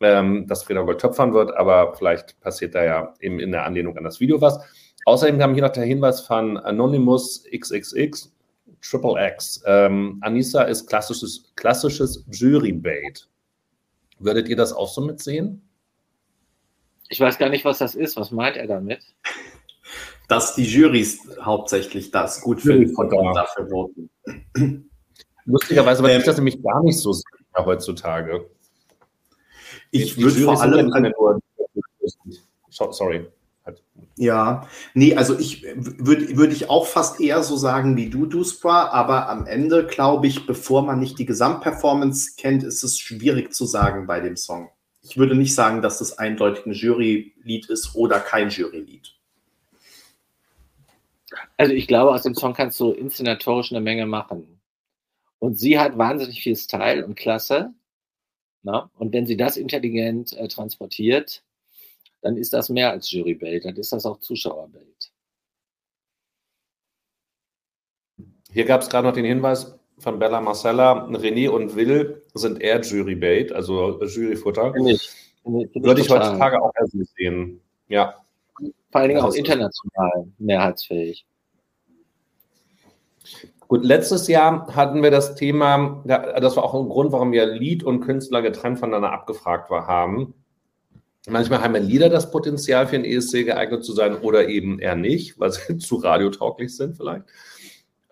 ähm, 0.00 0.46
dass 0.46 0.64
Frieda 0.64 0.82
Gold 0.82 1.00
töpfern 1.00 1.32
wird, 1.32 1.56
aber 1.56 1.94
vielleicht 1.94 2.38
passiert 2.40 2.74
da 2.74 2.84
ja 2.84 3.14
eben 3.20 3.40
in 3.40 3.52
der 3.52 3.64
Anlehnung 3.64 3.96
an 3.96 4.04
das 4.04 4.20
Video 4.20 4.40
was. 4.40 4.60
Außerdem 5.06 5.38
kam 5.38 5.54
hier 5.54 5.62
noch 5.62 5.70
der 5.70 5.84
Hinweis 5.84 6.20
von 6.20 6.56
Anonymous 6.58 7.44
XXX, 7.56 8.32
Triple 8.82 9.14
X. 9.34 9.62
Ähm, 9.64 10.18
Anissa 10.20 10.62
ist 10.62 10.88
klassisches, 10.88 11.44
klassisches 11.54 12.24
Jury-Bait. 12.28 13.28
Würdet 14.18 14.48
ihr 14.48 14.56
das 14.56 14.72
auch 14.72 14.88
so 14.88 15.00
mitsehen? 15.00 15.62
Ich 17.08 17.20
weiß 17.20 17.38
gar 17.38 17.50
nicht, 17.50 17.64
was 17.64 17.78
das 17.78 17.94
ist. 17.94 18.16
Was 18.16 18.32
meint 18.32 18.56
er 18.56 18.66
damit? 18.66 19.00
Dass 20.28 20.56
die 20.56 20.64
Jurys 20.64 21.20
hauptsächlich 21.40 22.10
das 22.10 22.40
gut 22.40 22.60
finden 22.60 22.92
und 22.96 23.34
dafür 23.36 23.68
voten. 23.68 24.10
Lustigerweise 25.44 26.02
weiß 26.02 26.10
ähm, 26.10 26.18
ich 26.18 26.26
das 26.26 26.36
nämlich 26.36 26.60
gar 26.60 26.82
nicht 26.82 26.98
so 26.98 27.12
sehr 27.12 27.64
heutzutage. 27.64 28.50
Ich 29.92 30.20
würde 30.20 30.40
vor 30.40 30.60
allem. 30.60 30.92
An, 30.92 31.12
nur, 31.16 31.38
sorry. 32.90 33.24
Ja, 34.18 34.66
nee, 34.94 35.14
also 35.14 35.38
ich 35.38 35.62
würde 35.76 36.38
würd 36.38 36.52
ich 36.52 36.70
auch 36.70 36.86
fast 36.86 37.20
eher 37.20 37.42
so 37.42 37.56
sagen 37.56 37.98
wie 37.98 38.08
du, 38.08 38.24
Duspra, 38.24 38.88
aber 38.88 39.28
am 39.28 39.46
Ende 39.46 39.86
glaube 39.86 40.26
ich, 40.26 40.46
bevor 40.46 40.82
man 40.82 40.98
nicht 40.98 41.18
die 41.18 41.26
Gesamtperformance 41.26 42.36
kennt, 42.36 42.62
ist 42.62 42.82
es 42.82 42.98
schwierig 42.98 43.52
zu 43.52 43.66
sagen 43.66 44.06
bei 44.06 44.20
dem 44.20 44.36
Song. 44.36 44.70
Ich 45.02 45.18
würde 45.18 45.34
nicht 45.36 45.54
sagen, 45.54 45.82
dass 45.82 45.98
das 45.98 46.18
eindeutig 46.18 46.64
ein 46.64 46.72
Jurylied 46.72 47.68
ist 47.68 47.94
oder 47.94 48.18
kein 48.18 48.48
Jurylied. 48.48 49.14
Also 51.58 51.74
ich 51.74 51.86
glaube, 51.86 52.12
aus 52.12 52.22
dem 52.22 52.34
Song 52.34 52.54
kannst 52.54 52.80
du 52.80 52.92
inszenatorisch 52.92 53.70
eine 53.70 53.82
Menge 53.82 54.06
machen. 54.06 54.60
Und 55.38 55.58
sie 55.58 55.78
hat 55.78 55.98
wahnsinnig 55.98 56.42
viel 56.42 56.56
Style 56.56 57.04
und 57.04 57.16
Klasse. 57.16 57.74
Na? 58.62 58.90
Und 58.94 59.12
wenn 59.12 59.26
sie 59.26 59.36
das 59.36 59.56
intelligent 59.56 60.32
äh, 60.32 60.48
transportiert, 60.48 61.44
dann 62.26 62.36
ist 62.36 62.52
das 62.52 62.68
mehr 62.68 62.90
als 62.90 63.12
Jurybait, 63.12 63.64
dann 63.64 63.76
ist 63.76 63.92
das 63.92 64.04
auch 64.04 64.18
Zuschauerbait. 64.18 65.12
Hier 68.50 68.64
gab 68.64 68.82
es 68.82 68.88
gerade 68.88 69.06
noch 69.06 69.14
den 69.14 69.24
Hinweis 69.24 69.78
von 69.98 70.18
Bella 70.18 70.40
Marcella, 70.40 71.06
René 71.06 71.48
und 71.48 71.76
Will 71.76 72.24
sind 72.34 72.60
eher 72.60 72.80
Jurybait, 72.80 73.52
also 73.52 74.02
Juryfutter. 74.04 74.72
Finde 74.72 74.92
ich. 74.92 75.08
Find 75.44 75.70
ich 75.72 75.82
Würde 75.82 76.00
ich 76.00 76.10
heutzutage 76.10 76.60
auch 76.60 76.72
erst 76.80 76.96
sehen. 77.16 77.60
Ja. 77.86 78.16
Vor 78.90 79.00
allen 79.00 79.10
Dingen 79.10 79.20
auch 79.20 79.32
international 79.32 80.26
mehrheitsfähig. 80.38 81.24
Gut, 83.68 83.84
letztes 83.84 84.26
Jahr 84.26 84.74
hatten 84.74 85.04
wir 85.04 85.12
das 85.12 85.36
Thema, 85.36 86.02
das 86.04 86.56
war 86.56 86.64
auch 86.64 86.74
ein 86.74 86.88
Grund, 86.88 87.12
warum 87.12 87.30
wir 87.30 87.46
Lied 87.46 87.84
und 87.84 88.00
Künstler 88.00 88.42
getrennt 88.42 88.80
voneinander 88.80 89.12
abgefragt 89.12 89.70
haben. 89.70 90.34
Manchmal 91.28 91.60
haben 91.60 91.74
ja 91.74 91.80
Lieder 91.80 92.08
das 92.08 92.30
Potenzial 92.30 92.86
für 92.86 92.96
ein 92.96 93.04
ESC 93.04 93.44
geeignet 93.44 93.84
zu 93.84 93.92
sein 93.92 94.16
oder 94.16 94.48
eben 94.48 94.78
eher 94.78 94.94
nicht, 94.94 95.38
weil 95.40 95.52
sie 95.52 95.76
zu 95.78 95.96
radiotauglich 95.96 96.76
sind 96.76 96.96
vielleicht. 96.96 97.24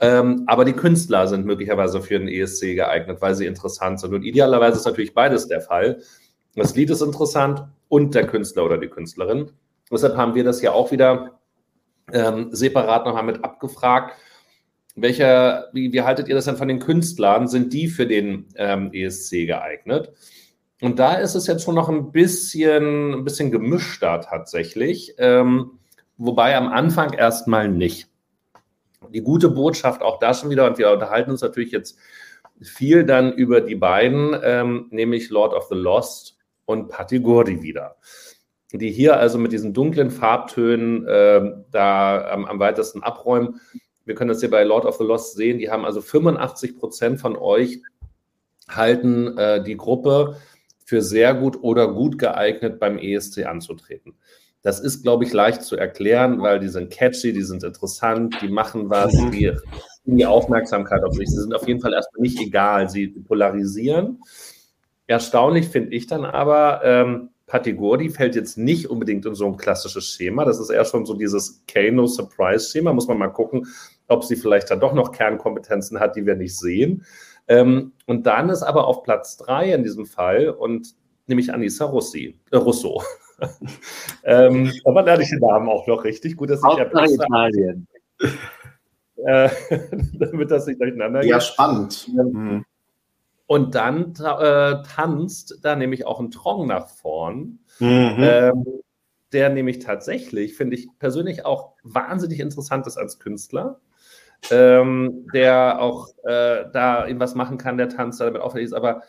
Ähm, 0.00 0.42
aber 0.46 0.64
die 0.64 0.72
Künstler 0.72 1.28
sind 1.28 1.46
möglicherweise 1.46 2.02
für 2.02 2.18
den 2.18 2.28
ESC 2.28 2.74
geeignet, 2.74 3.18
weil 3.20 3.34
sie 3.34 3.46
interessant 3.46 4.00
sind. 4.00 4.12
Und 4.12 4.24
idealerweise 4.24 4.78
ist 4.78 4.84
natürlich 4.84 5.14
beides 5.14 5.46
der 5.46 5.60
Fall. 5.60 6.02
Das 6.56 6.74
Lied 6.74 6.90
ist 6.90 7.02
interessant 7.02 7.64
und 7.88 8.14
der 8.14 8.26
Künstler 8.26 8.64
oder 8.64 8.78
die 8.78 8.88
Künstlerin. 8.88 9.50
Deshalb 9.90 10.16
haben 10.16 10.34
wir 10.34 10.44
das 10.44 10.60
ja 10.62 10.72
auch 10.72 10.90
wieder 10.90 11.38
ähm, 12.12 12.48
separat 12.50 13.06
nochmal 13.06 13.22
mit 13.22 13.44
abgefragt. 13.44 14.16
Welcher, 14.96 15.68
wie, 15.72 15.92
wie, 15.92 16.02
haltet 16.02 16.28
ihr 16.28 16.34
das 16.34 16.44
denn 16.44 16.56
von 16.56 16.68
den 16.68 16.78
Künstlern? 16.78 17.48
Sind 17.48 17.72
die 17.72 17.88
für 17.88 18.06
den 18.06 18.46
ähm, 18.56 18.90
ESC 18.92 19.46
geeignet? 19.46 20.12
Und 20.85 20.99
da 20.99 21.14
ist 21.14 21.35
es 21.35 21.47
jetzt 21.47 21.64
schon 21.64 21.76
noch 21.76 21.89
ein 21.89 22.12
bisschen, 22.12 23.14
ein 23.14 23.24
bisschen 23.24 23.51
gemischter 23.51 24.20
tatsächlich, 24.20 25.14
ähm, 25.16 25.78
wobei 26.18 26.55
am 26.55 26.68
Anfang 26.68 27.14
erstmal 27.14 27.70
nicht 27.70 28.11
die 29.09 29.22
gute 29.22 29.49
Botschaft 29.49 30.03
auch 30.03 30.18
da 30.18 30.35
schon 30.35 30.51
wieder, 30.51 30.66
und 30.66 30.76
wir 30.76 30.93
unterhalten 30.93 31.30
uns 31.30 31.41
natürlich 31.41 31.72
jetzt 31.72 31.97
viel 32.61 33.05
dann 33.05 33.32
über 33.32 33.62
die 33.62 33.76
beiden, 33.76 34.37
ähm, 34.43 34.89
nämlich 34.91 35.30
Lord 35.30 35.55
of 35.55 35.68
the 35.70 35.74
Lost 35.74 36.37
und 36.66 36.89
Patti 36.89 37.20
Gordy 37.20 37.62
wieder. 37.62 37.97
Die 38.70 38.91
hier 38.91 39.16
also 39.18 39.39
mit 39.39 39.53
diesen 39.53 39.72
dunklen 39.72 40.11
Farbtönen 40.11 41.07
äh, 41.07 41.51
da 41.70 42.30
am, 42.30 42.45
am, 42.45 42.59
weitesten 42.59 43.03
abräumen. 43.03 43.59
Wir 44.05 44.14
können 44.14 44.28
das 44.28 44.41
hier 44.41 44.51
bei 44.51 44.64
Lord 44.64 44.85
of 44.85 44.99
the 44.99 45.05
Lost 45.05 45.35
sehen. 45.35 45.59
Die 45.59 45.70
haben 45.70 45.87
also 45.87 46.03
85 46.03 46.76
Prozent 46.76 47.22
von 47.22 47.37
euch 47.39 47.80
halten 48.68 49.39
äh, 49.39 49.62
die 49.62 49.78
Gruppe 49.78 50.37
für 50.85 51.03
sehr 51.03 51.35
gut 51.35 51.62
oder 51.62 51.93
gut 51.93 52.18
geeignet 52.18 52.78
beim 52.78 52.99
ESC 52.99 53.47
anzutreten. 53.47 54.14
Das 54.62 54.80
ist, 54.80 55.03
glaube 55.03 55.24
ich, 55.24 55.32
leicht 55.32 55.62
zu 55.62 55.76
erklären, 55.76 56.41
weil 56.41 56.59
die 56.59 56.68
sind 56.68 56.91
catchy, 56.91 57.32
die 57.32 57.43
sind 57.43 57.64
interessant, 57.64 58.37
die 58.41 58.49
machen 58.49 58.89
was, 58.89 59.12
mhm. 59.12 59.30
die 59.30 59.53
die 60.07 60.26
Aufmerksamkeit 60.26 61.03
auf 61.03 61.14
sich. 61.14 61.28
Sie 61.28 61.41
sind 61.41 61.55
auf 61.55 61.66
jeden 61.66 61.80
Fall 61.80 61.93
erstmal 61.93 62.20
nicht 62.20 62.41
egal, 62.41 62.89
sie 62.89 63.09
polarisieren. 63.09 64.20
Erstaunlich 65.07 65.68
finde 65.68 65.95
ich 65.95 66.07
dann 66.07 66.24
aber, 66.24 66.82
ähm, 66.85 67.30
Patti 67.47 67.74
Gordy 67.74 68.09
fällt 68.09 68.35
jetzt 68.35 68.57
nicht 68.57 68.89
unbedingt 68.89 69.26
in 69.26 69.35
so 69.35 69.47
ein 69.47 69.57
klassisches 69.57 70.07
Schema. 70.07 70.45
Das 70.47 70.59
ist 70.59 70.70
eher 70.70 70.85
schon 70.87 71.05
so 71.05 71.14
dieses 71.14 71.62
Kano-Surprise-Schema. 71.68 72.93
Muss 72.95 73.07
man 73.07 73.18
mal 73.18 73.28
gucken, 73.28 73.66
ob 74.09 74.24
sie 74.24 74.37
vielleicht 74.37 74.70
dann 74.70 74.80
doch 74.80 74.95
noch 74.95 75.12
Kernkompetenzen 75.12 76.01
hat, 76.01 76.16
die 76.16 76.24
wir 76.24 76.37
nicht 76.37 76.59
sehen. 76.59 77.05
Ähm, 77.49 77.92
und 78.07 78.26
dann 78.26 78.49
ist 78.49 78.62
aber 78.62 78.86
auf 78.86 79.03
Platz 79.03 79.36
drei 79.36 79.72
in 79.72 79.82
diesem 79.82 80.07
Fall 80.07 80.49
und 80.49 80.95
nämlich 81.26 81.53
Anissa 81.53 81.84
Rossi, 81.84 82.38
äh, 82.51 82.57
Russo. 82.57 83.03
ähm, 84.24 84.72
aber 84.84 85.03
lerne 85.03 85.22
ich 85.22 85.30
den 85.30 85.40
Namen 85.40 85.68
auch 85.68 85.86
noch 85.86 86.05
richtig. 86.05 86.36
Gut, 86.36 86.51
dass 86.51 86.61
ich 86.61 86.78
ja 86.78 86.86
Italien. 86.86 87.86
Äh, 89.16 89.49
damit 90.12 90.51
das 90.51 90.66
nicht 90.66 90.80
durcheinander 90.80 91.20
geht. 91.20 91.30
Ja, 91.30 91.40
spannend. 91.40 92.09
Mhm. 92.12 92.64
Und 93.47 93.74
dann 93.74 94.12
äh, 94.16 94.82
tanzt 94.82 95.61
da 95.62 95.76
nämlich 95.76 96.07
auch 96.07 96.20
ein 96.20 96.30
Trong 96.30 96.66
nach 96.66 96.88
vorn, 96.88 97.61
mhm. 97.78 98.16
ähm, 98.18 98.64
der 99.32 99.51
nämlich 99.51 99.78
tatsächlich, 99.78 100.57
finde 100.57 100.76
ich 100.76 100.88
persönlich 100.99 101.45
auch 101.47 101.74
wahnsinnig 101.82 102.40
interessant 102.40 102.86
ist 102.86 102.97
als 102.97 103.18
Künstler. 103.18 103.80
Ähm, 104.51 105.26
der 105.32 105.80
auch 105.80 106.09
äh, 106.24 106.64
da 106.72 107.07
irgendwas 107.07 107.34
machen 107.34 107.57
kann, 107.57 107.78
der 107.78 107.88
Tanz 107.88 108.18
damit 108.18 108.42
auffällig 108.42 108.66
ist, 108.66 108.74
aber 108.74 109.03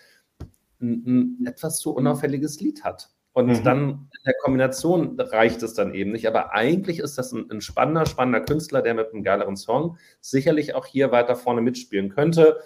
ein, 0.79 1.38
ein 1.41 1.47
etwas 1.47 1.77
zu 1.79 1.93
unauffälliges 1.93 2.59
Lied 2.61 2.83
hat. 2.83 3.09
Und 3.36 3.47
mhm. 3.47 3.63
dann 3.65 3.89
in 3.89 4.23
der 4.25 4.33
Kombination 4.41 5.19
reicht 5.19 5.61
es 5.61 5.73
dann 5.73 5.93
eben 5.93 6.13
nicht. 6.13 6.25
Aber 6.25 6.53
eigentlich 6.53 6.99
ist 6.99 7.17
das 7.17 7.33
ein, 7.33 7.51
ein, 7.51 7.59
spannender, 7.59 8.05
spannender 8.05 8.39
Künstler, 8.39 8.81
der 8.81 8.93
mit 8.93 9.11
einem 9.11 9.23
geileren 9.23 9.57
Song 9.57 9.97
sicherlich 10.21 10.73
auch 10.73 10.86
hier 10.86 11.11
weiter 11.11 11.36
vorne 11.36 11.59
mitspielen 11.59 12.07
könnte. 12.07 12.59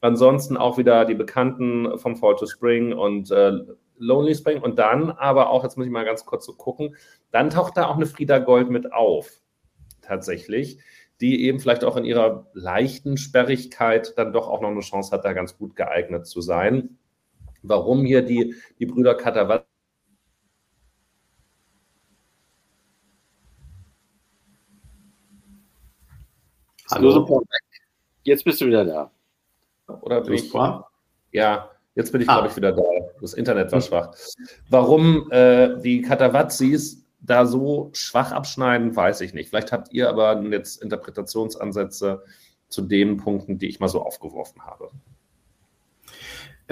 Ansonsten 0.00 0.56
auch 0.56 0.78
wieder 0.78 1.04
die 1.06 1.16
Bekannten 1.16 1.98
vom 1.98 2.14
Fall 2.14 2.36
to 2.36 2.46
Spring 2.46 2.92
und 2.92 3.32
äh, 3.32 3.52
Lonely 3.98 4.36
Spring. 4.36 4.62
Und 4.62 4.78
dann 4.78 5.10
aber 5.10 5.50
auch, 5.50 5.64
jetzt 5.64 5.76
muss 5.76 5.86
ich 5.86 5.92
mal 5.92 6.04
ganz 6.04 6.24
kurz 6.24 6.46
so 6.46 6.54
gucken, 6.54 6.94
dann 7.32 7.50
taucht 7.50 7.76
da 7.76 7.86
auch 7.86 7.96
eine 7.96 8.06
Frieda 8.06 8.38
Gold 8.38 8.70
mit 8.70 8.92
auf. 8.92 9.28
Tatsächlich. 10.02 10.78
Die 11.22 11.44
eben 11.44 11.60
vielleicht 11.60 11.84
auch 11.84 11.96
in 11.96 12.04
ihrer 12.04 12.50
leichten 12.52 13.16
Sperrigkeit 13.16 14.12
dann 14.18 14.32
doch 14.32 14.48
auch 14.48 14.60
noch 14.60 14.70
eine 14.70 14.80
Chance 14.80 15.12
hat, 15.12 15.24
da 15.24 15.32
ganz 15.32 15.56
gut 15.56 15.76
geeignet 15.76 16.26
zu 16.26 16.42
sein. 16.42 16.98
Warum 17.62 18.04
hier 18.04 18.22
die, 18.22 18.56
die 18.78 18.86
Brüder 18.86 19.14
Katawat 19.14 19.64
Hallo. 26.90 27.42
Jetzt 28.22 28.44
bist 28.44 28.60
du 28.60 28.66
wieder 28.66 28.84
da. 28.84 29.10
Oder 30.02 30.20
bin 30.20 30.34
ich? 30.34 30.52
Ja, 31.32 31.70
jetzt 31.94 32.12
bin 32.12 32.20
ich, 32.20 32.28
ah. 32.28 32.34
glaube 32.34 32.48
ich, 32.48 32.56
wieder 32.56 32.72
da. 32.72 32.82
Das 33.20 33.32
Internet 33.32 33.72
war 33.72 33.80
schwach. 33.80 34.14
Warum 34.68 35.30
äh, 35.30 35.80
die 35.80 36.02
Katawazis 36.02 37.01
da 37.22 37.46
so 37.46 37.90
schwach 37.92 38.32
abschneiden, 38.32 38.94
weiß 38.94 39.20
ich 39.20 39.32
nicht. 39.32 39.48
Vielleicht 39.48 39.72
habt 39.72 39.92
ihr 39.92 40.08
aber 40.08 40.42
jetzt 40.42 40.82
Interpretationsansätze 40.82 42.22
zu 42.68 42.82
den 42.82 43.16
Punkten, 43.16 43.58
die 43.58 43.68
ich 43.68 43.80
mal 43.80 43.88
so 43.88 44.02
aufgeworfen 44.02 44.62
habe. 44.62 44.90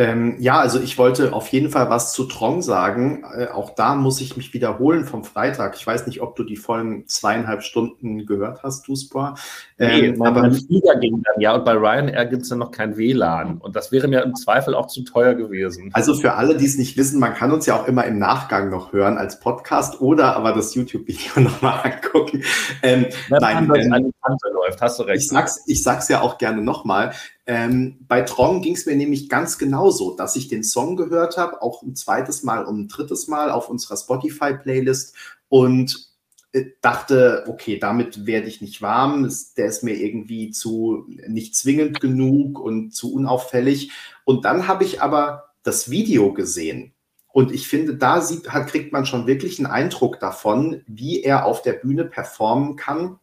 Ähm, 0.00 0.36
ja, 0.38 0.58
also 0.58 0.80
ich 0.80 0.96
wollte 0.96 1.34
auf 1.34 1.48
jeden 1.48 1.68
Fall 1.68 1.90
was 1.90 2.14
zu 2.14 2.24
Trong 2.24 2.62
sagen. 2.62 3.22
Äh, 3.36 3.48
auch 3.48 3.74
da 3.74 3.94
muss 3.94 4.22
ich 4.22 4.34
mich 4.34 4.54
wiederholen 4.54 5.04
vom 5.04 5.24
Freitag. 5.24 5.76
Ich 5.76 5.86
weiß 5.86 6.06
nicht, 6.06 6.22
ob 6.22 6.36
du 6.36 6.44
die 6.44 6.56
vollen 6.56 7.06
zweieinhalb 7.06 7.62
Stunden 7.62 8.24
gehört 8.24 8.62
hast, 8.62 8.88
Duspor. 8.88 9.34
Ähm, 9.78 10.14
nee, 10.14 10.26
aber 10.26 10.50
Flieger 10.52 10.96
ging 10.96 11.22
dann 11.22 11.38
ja 11.38 11.54
und 11.54 11.66
bei 11.66 11.74
Ryanair 11.74 12.24
gibt 12.24 12.44
es 12.44 12.48
ja 12.48 12.56
noch 12.56 12.70
kein 12.70 12.96
WLAN. 12.96 13.58
Und 13.58 13.76
das 13.76 13.92
wäre 13.92 14.08
mir 14.08 14.22
im 14.22 14.34
Zweifel 14.36 14.74
auch 14.74 14.86
zu 14.86 15.02
teuer 15.02 15.34
gewesen. 15.34 15.90
Also 15.92 16.14
für 16.14 16.32
alle, 16.32 16.56
die 16.56 16.64
es 16.64 16.78
nicht 16.78 16.96
wissen, 16.96 17.20
man 17.20 17.34
kann 17.34 17.52
uns 17.52 17.66
ja 17.66 17.78
auch 17.78 17.86
immer 17.86 18.06
im 18.06 18.18
Nachgang 18.18 18.70
noch 18.70 18.94
hören 18.94 19.18
als 19.18 19.38
Podcast 19.38 20.00
oder 20.00 20.34
aber 20.34 20.52
das 20.52 20.74
YouTube-Video 20.74 21.32
nochmal 21.42 21.78
angucken. 21.84 22.42
Ähm, 22.82 23.04
nein, 23.28 23.64
die 23.70 24.12
Kante 24.22 24.48
läuft, 24.54 24.80
hast 24.80 24.98
du 24.98 25.02
recht. 25.02 25.24
Ich 25.24 25.28
sag's, 25.28 25.62
ich 25.66 25.82
sag's 25.82 26.08
ja 26.08 26.22
auch 26.22 26.38
gerne 26.38 26.62
nochmal. 26.62 27.12
Ähm, 27.46 27.98
bei 28.06 28.22
Trong 28.22 28.62
ging 28.62 28.74
es 28.74 28.86
mir 28.86 28.96
nämlich 28.96 29.28
ganz 29.28 29.58
genauso, 29.58 30.14
dass 30.14 30.36
ich 30.36 30.48
den 30.48 30.62
Song 30.62 30.96
gehört 30.96 31.36
habe, 31.36 31.62
auch 31.62 31.82
ein 31.82 31.96
zweites 31.96 32.42
Mal 32.42 32.64
und 32.64 32.80
ein 32.80 32.88
drittes 32.88 33.28
Mal 33.28 33.50
auf 33.50 33.68
unserer 33.68 33.96
Spotify-Playlist 33.96 35.14
und 35.48 36.10
äh, 36.52 36.66
dachte, 36.80 37.44
okay, 37.48 37.78
damit 37.78 38.26
werde 38.26 38.48
ich 38.48 38.60
nicht 38.60 38.82
warm, 38.82 39.30
der 39.56 39.66
ist 39.66 39.82
mir 39.82 39.94
irgendwie 39.94 40.50
zu 40.50 41.06
nicht 41.26 41.54
zwingend 41.56 42.00
genug 42.00 42.58
und 42.58 42.92
zu 42.94 43.12
unauffällig. 43.12 43.90
Und 44.24 44.44
dann 44.44 44.68
habe 44.68 44.84
ich 44.84 45.00
aber 45.00 45.50
das 45.62 45.90
Video 45.90 46.32
gesehen. 46.32 46.92
Und 47.32 47.52
ich 47.52 47.68
finde, 47.68 47.96
da 47.96 48.20
sieht, 48.20 48.44
kriegt 48.44 48.92
man 48.92 49.06
schon 49.06 49.26
wirklich 49.26 49.58
einen 49.58 49.66
Eindruck 49.66 50.18
davon, 50.18 50.82
wie 50.86 51.22
er 51.22 51.46
auf 51.46 51.62
der 51.62 51.74
Bühne 51.74 52.04
performen 52.04 52.76
kann 52.76 53.18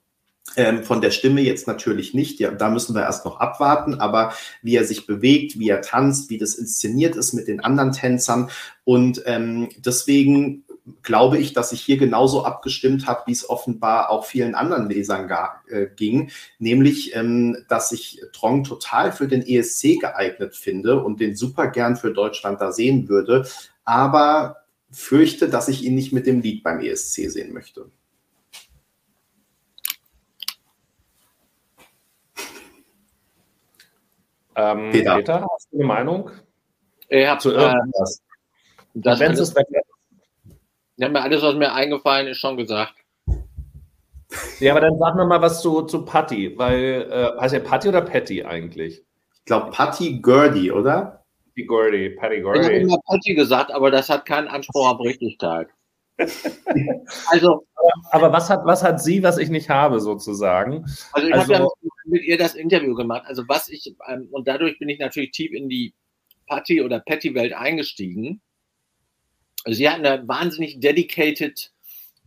ähm, 0.56 0.84
von 0.84 1.02
der 1.02 1.12
Stimme 1.12 1.42
jetzt 1.42 1.68
natürlich 1.68 2.14
nicht, 2.14 2.40
ja, 2.40 2.52
da 2.52 2.70
müssen 2.70 2.96
wir 2.96 3.04
erst 3.04 3.26
noch 3.26 3.40
abwarten, 3.40 3.96
aber 3.96 4.34
wie 4.62 4.76
er 4.76 4.86
sich 4.86 5.06
bewegt, 5.06 5.60
wie 5.60 5.70
er 5.70 5.82
tanzt, 5.82 6.30
wie 6.30 6.38
das 6.38 6.56
inszeniert 6.56 7.16
ist 7.16 7.34
mit 7.34 7.48
den 7.48 7.60
anderen 7.60 7.92
Tänzern. 7.92 8.50
Und 8.84 9.22
ähm, 9.26 9.70
deswegen 9.78 10.64
glaube 11.04 11.38
ich, 11.38 11.54
dass 11.54 11.72
ich 11.72 11.82
hier 11.82 11.98
genauso 11.98 12.46
abgestimmt 12.46 13.08
habe, 13.08 13.24
wie 13.26 13.34
es 13.34 13.50
offenbar 13.50 14.10
auch 14.10 14.26
vielen 14.26 14.56
anderen 14.56 14.90
Lesern 14.90 15.28
gar, 15.28 15.64
äh, 15.70 15.88
ging, 15.96 16.32
nämlich, 16.60 17.16
ähm, 17.16 17.58
dass 17.68 17.92
ich 17.92 18.22
Trong 18.32 18.64
total 18.64 19.12
für 19.12 19.28
den 19.28 19.46
ESC 19.46 20.00
geeignet 20.00 20.56
finde 20.56 21.04
und 21.04 21.20
den 21.20 21.36
super 21.36 21.68
gern 21.68 21.98
für 21.98 22.14
Deutschland 22.14 22.62
da 22.62 22.72
sehen 22.72 23.10
würde, 23.10 23.48
aber 23.84 24.58
fürchte, 24.90 25.50
dass 25.50 25.68
ich 25.68 25.84
ihn 25.84 25.96
nicht 25.96 26.14
mit 26.14 26.26
dem 26.26 26.42
Lied 26.42 26.64
beim 26.64 26.80
ESC 26.80 27.30
sehen 27.30 27.54
möchte. 27.54 27.92
Ähm, 34.58 34.90
Peter. 34.92 35.16
Peter, 35.16 35.48
hast 35.54 35.72
du 35.72 35.78
eine 35.78 35.86
Meinung? 35.86 36.32
Habe 37.12 37.40
zu 37.40 37.52
irgendwas. 37.52 38.20
Äh, 38.20 38.28
das 38.96 39.22
alles, 39.22 39.54
ja, 40.98 41.10
mir 41.10 41.22
alles, 41.22 41.44
was 41.44 41.56
mir 41.56 41.72
eingefallen 41.72 42.28
ist, 42.28 42.40
schon 42.40 42.58
gesagt. 42.58 42.96
Ja, 44.60 44.74
aber 44.74 44.82
dann 44.82 44.98
sag 44.98 45.16
mir 45.16 45.26
mal 45.26 45.42
was 45.42 45.62
zu, 45.62 45.84
zu 45.84 46.04
Patty, 46.04 46.58
weil 46.58 47.08
äh, 47.10 47.40
heißt 47.40 47.54
ja 47.54 47.60
Patty 47.60 47.90
oder 47.90 48.02
Patty 48.02 48.44
eigentlich? 48.44 49.06
Ich 49.36 49.46
glaube 49.46 49.70
Patty 49.72 50.20
Gurdy, 50.20 50.72
oder? 50.72 51.24
Patty 51.50 51.66
Gurdy, 51.66 52.10
Patty 52.10 52.42
Gurdy. 52.42 52.60
Ich 52.60 52.66
habe 52.66 52.76
immer 52.78 52.98
Patty 53.06 53.36
gesagt, 53.36 53.72
aber 53.72 53.92
das 53.92 54.10
hat 54.10 54.26
keinen 54.26 54.48
Anspruch 54.48 54.90
auf 54.90 55.00
Richtigkeit. 55.00 55.68
also, 57.28 57.64
aber 58.10 58.34
was 58.34 58.50
hat, 58.50 58.66
was 58.66 58.84
hat 58.84 59.00
sie, 59.00 59.22
was 59.22 59.38
ich 59.38 59.50
nicht 59.50 59.70
habe, 59.70 60.00
sozusagen? 60.00 60.84
Also 61.14 61.28
ich 61.28 61.34
also, 61.34 61.54
habe 61.54 61.64
ja 61.64 61.70
mit 62.08 62.24
ihr 62.24 62.38
das 62.38 62.56
Interview 62.56 62.96
gemacht. 62.96 63.24
Also 63.26 63.48
was 63.48 63.70
ich, 63.70 63.96
ähm, 64.08 64.28
und 64.32 64.48
dadurch 64.48 64.80
bin 64.80 64.90
ich 64.90 65.00
natürlich 65.00 65.32
tief 65.32 65.52
in 65.52 65.70
die 65.70 65.94
Patty- 66.48 66.82
oder 66.82 67.00
Patty-Welt 67.00 67.54
eingestiegen. 67.54 68.42
Also 69.64 69.78
sie 69.78 69.90
hat 69.90 70.04
eine 70.04 70.28
wahnsinnig 70.28 70.80
dedicated 70.80 71.72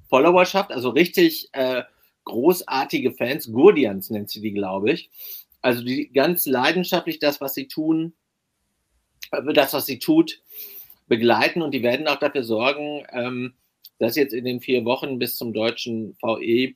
Followerschaft, 0.08 0.72
also 0.72 0.90
richtig 0.90 1.48
äh, 1.52 1.82
großartige 2.24 3.12
Fans. 3.12 3.50
Gurdians 3.50 4.10
nennt 4.10 4.30
sie 4.30 4.40
die, 4.40 4.52
glaube 4.52 4.92
ich. 4.92 5.10
Also 5.62 5.82
die 5.82 6.10
ganz 6.12 6.46
leidenschaftlich 6.46 7.18
das, 7.18 7.40
was 7.40 7.54
sie 7.54 7.68
tun, 7.68 8.14
äh, 9.30 9.52
das, 9.52 9.72
was 9.72 9.86
sie 9.86 9.98
tut, 9.98 10.42
begleiten 11.08 11.62
und 11.62 11.72
die 11.72 11.82
werden 11.82 12.08
auch 12.08 12.18
dafür 12.18 12.44
sorgen, 12.44 13.04
ähm, 13.12 13.54
dass 13.98 14.16
jetzt 14.16 14.32
in 14.32 14.44
den 14.44 14.60
vier 14.60 14.84
Wochen 14.84 15.18
bis 15.18 15.36
zum 15.36 15.52
deutschen 15.52 16.16
VE 16.22 16.74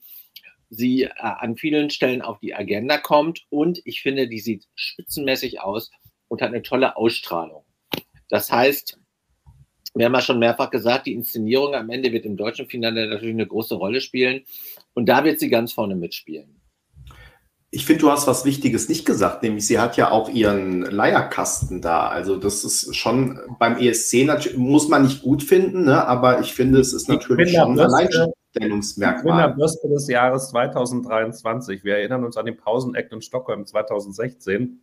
sie 0.74 1.04
äh, 1.04 1.10
an 1.18 1.56
vielen 1.56 1.90
Stellen 1.90 2.22
auf 2.22 2.38
die 2.38 2.54
Agenda 2.54 2.98
kommt 2.98 3.44
und 3.50 3.80
ich 3.84 4.02
finde, 4.02 4.28
die 4.28 4.40
sieht 4.40 4.66
spitzenmäßig 4.74 5.60
aus 5.60 5.90
und 6.28 6.42
hat 6.42 6.48
eine 6.48 6.62
tolle 6.62 6.96
Ausstrahlung. 6.96 7.64
Das 8.28 8.50
heißt, 8.50 8.98
wir 9.94 10.06
haben 10.06 10.14
ja 10.14 10.20
schon 10.20 10.40
mehrfach 10.40 10.70
gesagt, 10.70 11.06
die 11.06 11.14
Inszenierung 11.14 11.74
am 11.74 11.90
Ende 11.90 12.12
wird 12.12 12.24
im 12.24 12.36
deutschen 12.36 12.66
Finale 12.66 13.06
natürlich 13.08 13.34
eine 13.34 13.46
große 13.46 13.76
Rolle 13.76 14.00
spielen 14.00 14.44
und 14.92 15.08
da 15.08 15.24
wird 15.24 15.38
sie 15.38 15.48
ganz 15.48 15.72
vorne 15.72 15.94
mitspielen. 15.94 16.60
Ich 17.74 17.86
finde, 17.86 18.02
du 18.02 18.10
hast 18.12 18.28
was 18.28 18.44
Wichtiges 18.44 18.88
nicht 18.88 19.04
gesagt, 19.04 19.42
nämlich 19.42 19.66
sie 19.66 19.80
hat 19.80 19.96
ja 19.96 20.12
auch 20.12 20.28
ihren 20.28 20.82
Leierkasten 20.82 21.80
da. 21.80 22.06
Also 22.06 22.36
das 22.36 22.62
ist 22.62 22.94
schon 22.94 23.40
beim 23.58 23.76
ESC 23.78 24.24
natürlich, 24.24 24.56
muss 24.56 24.88
man 24.88 25.02
nicht 25.02 25.22
gut 25.22 25.42
finden, 25.42 25.86
ne? 25.86 26.06
aber 26.06 26.38
ich 26.38 26.54
finde, 26.54 26.78
es 26.78 26.92
ist 26.92 27.08
natürlich 27.08 27.52
schon 27.52 27.72
ein 27.72 27.80
Alleinstellungsmerkmal. 27.80 29.54
Bürste 29.54 29.88
des 29.88 30.06
Jahres 30.06 30.50
2023. 30.50 31.82
Wir 31.82 31.96
erinnern 31.96 32.24
uns 32.24 32.36
an 32.36 32.46
den 32.46 32.56
Pausenakt 32.56 33.12
in 33.12 33.20
Stockholm 33.20 33.66
2016 33.66 34.78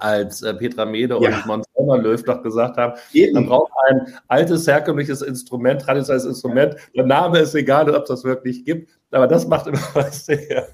als 0.00 0.42
äh, 0.42 0.54
Petra 0.54 0.86
Mede 0.86 1.18
ja. 1.20 1.36
und 1.36 1.46
Montana 1.46 1.96
Löw 1.96 2.22
doch 2.22 2.42
gesagt 2.42 2.78
haben, 2.78 2.94
Eben. 3.12 3.34
man 3.34 3.46
braucht 3.46 3.72
ein 3.88 4.14
altes, 4.28 4.66
herkömmliches 4.66 5.20
Instrument, 5.20 5.82
traditionelles 5.82 6.24
Instrument. 6.24 6.76
Der 6.94 7.04
Name 7.04 7.40
ist 7.40 7.54
egal, 7.54 7.94
ob 7.94 8.06
das 8.06 8.24
wirklich 8.24 8.64
gibt, 8.64 8.90
aber 9.10 9.26
das 9.26 9.46
macht 9.46 9.66
immer 9.66 9.78
was 9.94 10.26
her. 10.28 10.68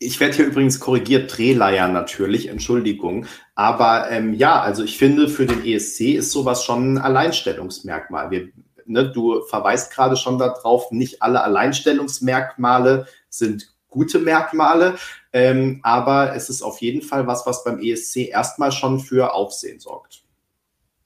Ich 0.00 0.20
werde 0.20 0.36
hier 0.36 0.46
übrigens 0.46 0.78
korrigiert, 0.78 1.36
Drehleier 1.36 1.88
natürlich, 1.88 2.48
Entschuldigung. 2.48 3.26
Aber 3.56 4.10
ähm, 4.10 4.32
ja, 4.34 4.60
also 4.60 4.84
ich 4.84 4.96
finde, 4.96 5.28
für 5.28 5.46
den 5.46 5.64
ESC 5.64 6.14
ist 6.14 6.30
sowas 6.30 6.64
schon 6.64 6.94
ein 6.94 6.98
Alleinstellungsmerkmal. 6.98 8.30
Wir, 8.30 8.48
ne, 8.86 9.10
du 9.10 9.42
verweist 9.42 9.92
gerade 9.92 10.16
schon 10.16 10.38
darauf, 10.38 10.92
nicht 10.92 11.20
alle 11.20 11.42
Alleinstellungsmerkmale 11.42 13.06
sind 13.28 13.74
gute 13.88 14.20
Merkmale, 14.20 14.96
ähm, 15.32 15.80
aber 15.82 16.34
es 16.36 16.48
ist 16.48 16.62
auf 16.62 16.80
jeden 16.80 17.02
Fall 17.02 17.26
was, 17.26 17.46
was 17.46 17.64
beim 17.64 17.80
ESC 17.80 18.28
erstmal 18.28 18.70
schon 18.70 19.00
für 19.00 19.34
Aufsehen 19.34 19.80
sorgt. 19.80 20.22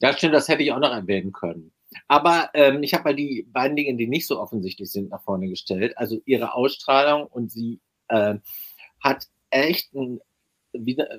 Ja, 0.01 0.13
stimmt, 0.13 0.35
das 0.35 0.49
hätte 0.49 0.63
ich 0.63 0.73
auch 0.73 0.81
noch 0.81 0.93
erwähnen 0.93 1.33
können. 1.33 1.73
Aber 2.09 2.51
ähm, 2.55 2.83
ich 2.83 2.93
habe 2.93 3.05
mal 3.05 3.15
die 3.15 3.47
beiden 3.51 3.77
Dinge, 3.77 3.97
die 3.97 4.07
nicht 4.07 4.27
so 4.27 4.41
offensichtlich 4.41 4.91
sind, 4.91 5.11
nach 5.11 5.23
vorne 5.23 5.49
gestellt. 5.49 5.97
Also 5.97 6.21
ihre 6.25 6.55
Ausstrahlung 6.55 7.27
und 7.27 7.51
sie 7.51 7.81
äh, 8.09 8.35
hat 9.03 9.27
echt 9.51 9.95
ein, 9.95 10.21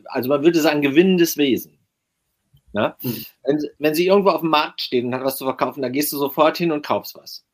also 0.05 0.29
man 0.29 0.43
würde 0.43 0.59
sagen, 0.59 0.81
gewinnendes 0.81 1.37
Wesen. 1.37 1.79
Ne? 2.73 2.95
Mhm. 3.01 3.25
Wenn, 3.43 3.59
wenn, 3.77 3.95
sie 3.95 4.07
irgendwo 4.07 4.31
auf 4.31 4.41
dem 4.41 4.49
Markt 4.49 4.81
steht 4.81 5.05
und 5.05 5.13
hat 5.13 5.23
was 5.23 5.37
zu 5.37 5.45
verkaufen, 5.45 5.81
dann 5.81 5.91
gehst 5.91 6.11
du 6.11 6.17
sofort 6.17 6.57
hin 6.57 6.71
und 6.71 6.85
kaufst 6.85 7.15
was. 7.15 7.45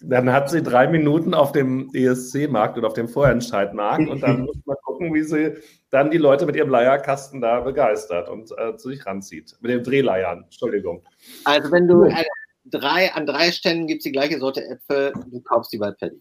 Dann 0.00 0.30
hat 0.30 0.50
sie 0.50 0.62
drei 0.62 0.88
Minuten 0.88 1.32
auf 1.32 1.52
dem 1.52 1.90
ESC-Markt 1.94 2.76
oder 2.76 2.88
auf 2.88 2.94
dem 2.94 3.08
Vorentscheidmarkt 3.08 4.08
und 4.08 4.20
dann 4.22 4.40
muss 4.44 4.56
man 4.66 4.76
gucken, 4.82 5.14
wie 5.14 5.22
sie 5.22 5.56
dann 5.90 6.10
die 6.10 6.18
Leute 6.18 6.44
mit 6.44 6.56
ihrem 6.56 6.68
Leierkasten 6.68 7.40
da 7.40 7.60
begeistert 7.60 8.28
und 8.28 8.50
äh, 8.58 8.76
zu 8.76 8.90
sich 8.90 9.06
ranzieht. 9.06 9.56
Mit 9.60 9.70
den 9.70 9.84
Drehleiern, 9.84 10.42
Entschuldigung. 10.44 11.02
Also 11.44 11.70
wenn 11.70 11.86
du 11.86 12.04
äh, 12.04 12.24
drei, 12.64 13.12
an 13.14 13.26
drei 13.26 13.52
Ständen 13.52 13.86
gibt 13.86 14.00
es 14.00 14.04
die 14.04 14.12
gleiche 14.12 14.38
Sorte 14.38 14.66
Äpfel, 14.66 15.12
du 15.30 15.40
kaufst 15.40 15.72
die 15.72 15.78
bei 15.78 15.92
Paddy. 15.92 16.20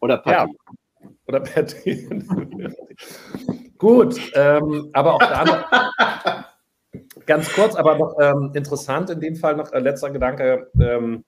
Oder 0.00 0.18
Patty. 0.18 0.52
Ja. 0.52 0.74
Oder 1.26 1.40
Patty. 1.40 2.08
Gut, 3.78 4.18
ähm, 4.34 4.90
aber 4.92 5.14
auch 5.14 5.18
da 5.18 5.44
noch 5.44 6.46
ganz 7.26 7.52
kurz, 7.52 7.74
aber 7.74 7.98
noch 7.98 8.16
ähm, 8.20 8.52
interessant 8.54 9.10
in 9.10 9.20
dem 9.20 9.36
Fall 9.36 9.56
noch 9.56 9.72
äh, 9.72 9.80
letzter 9.80 10.10
Gedanke. 10.10 10.70
Ähm, 10.80 11.24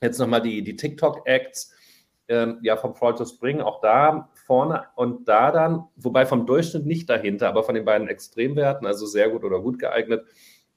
jetzt 0.00 0.18
nochmal 0.18 0.42
die, 0.42 0.62
die 0.62 0.76
TikTok-Acts, 0.76 1.74
ähm, 2.28 2.58
ja, 2.62 2.76
vom 2.76 2.94
Fall 2.94 3.14
to 3.14 3.24
Spring, 3.24 3.60
auch 3.60 3.80
da 3.80 4.30
vorne 4.46 4.84
und 4.94 5.28
da 5.28 5.50
dann, 5.50 5.84
wobei 5.96 6.26
vom 6.26 6.46
Durchschnitt 6.46 6.86
nicht 6.86 7.08
dahinter, 7.10 7.48
aber 7.48 7.62
von 7.62 7.74
den 7.74 7.84
beiden 7.84 8.08
Extremwerten, 8.08 8.86
also 8.86 9.06
sehr 9.06 9.30
gut 9.30 9.44
oder 9.44 9.60
gut 9.60 9.78
geeignet, 9.78 10.24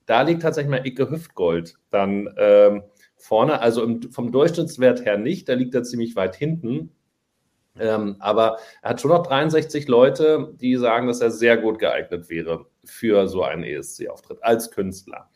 da 0.06 0.22
liegt 0.22 0.42
tatsächlich 0.42 0.72
mal 0.72 0.86
Icke 0.86 1.10
Hüftgold 1.10 1.76
dann 1.92 2.34
ähm, 2.38 2.84
vorne, 3.16 3.62
also 3.62 3.84
im, 3.84 4.12
vom 4.12 4.32
Durchschnittswert 4.32 5.06
her 5.06 5.18
nicht, 5.18 5.50
da 5.50 5.54
liegt 5.54 5.76
er 5.76 5.84
ziemlich 5.84 6.16
weit 6.16 6.36
hinten, 6.36 6.92
ähm, 7.80 8.16
aber 8.20 8.58
er 8.82 8.92
hat 8.92 9.02
schon 9.02 9.12
noch 9.12 9.26
63 9.26 9.88
Leute, 9.88 10.54
die 10.60 10.76
sagen, 10.76 11.08
dass 11.08 11.22
er 11.22 11.32
sehr 11.32 11.58
gut 11.58 11.80
geeignet 11.80 12.30
wäre 12.30 12.66
für 12.86 13.28
so 13.28 13.44
einen 13.44 13.64
ESC-Auftritt 13.64 14.44
als 14.44 14.72
Künstler. 14.72 15.30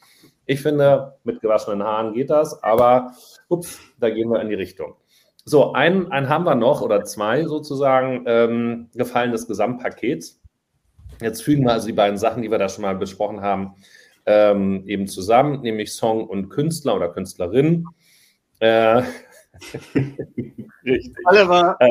Ich 0.46 0.62
finde, 0.62 1.18
mit 1.24 1.42
gewaschenen 1.42 1.84
Haaren 1.84 2.14
geht 2.14 2.30
das, 2.30 2.62
aber 2.64 3.14
ups, 3.48 3.80
da 4.00 4.10
gehen 4.10 4.30
wir 4.30 4.42
in 4.42 4.50
die 4.50 4.56
Richtung. 4.56 4.96
So, 5.46 5.74
einen, 5.74 6.12
einen 6.12 6.30
haben 6.30 6.46
wir 6.46 6.56
noch 6.56 6.82
oder 6.82 7.04
zwei 7.04 7.46
sozusagen 7.46 8.24
ähm, 8.28 8.90
Gefallen 8.94 9.32
des 9.32 9.48
Gesamtpakets. 9.48 10.42
Jetzt 11.22 11.44
fügen 11.44 11.64
wir 11.66 11.74
also 11.74 11.88
die 11.88 11.94
beiden 11.94 12.18
Sachen, 12.18 12.42
die 12.44 12.52
wir 12.52 12.58
da 12.58 12.70
schon 12.70 12.82
mal 12.82 12.96
besprochen 12.96 13.42
haben, 13.42 13.76
ähm, 14.26 14.84
eben 14.88 15.08
zusammen, 15.08 15.62
nämlich 15.62 15.94
Song 15.94 16.28
und 16.28 16.50
Künstler 16.50 16.96
oder 16.96 17.10
Künstlerin. 17.10 17.86
Äh, 18.60 19.04
Richtig. 20.86 21.16
Oliver. 21.26 21.76
Äh, 21.80 21.90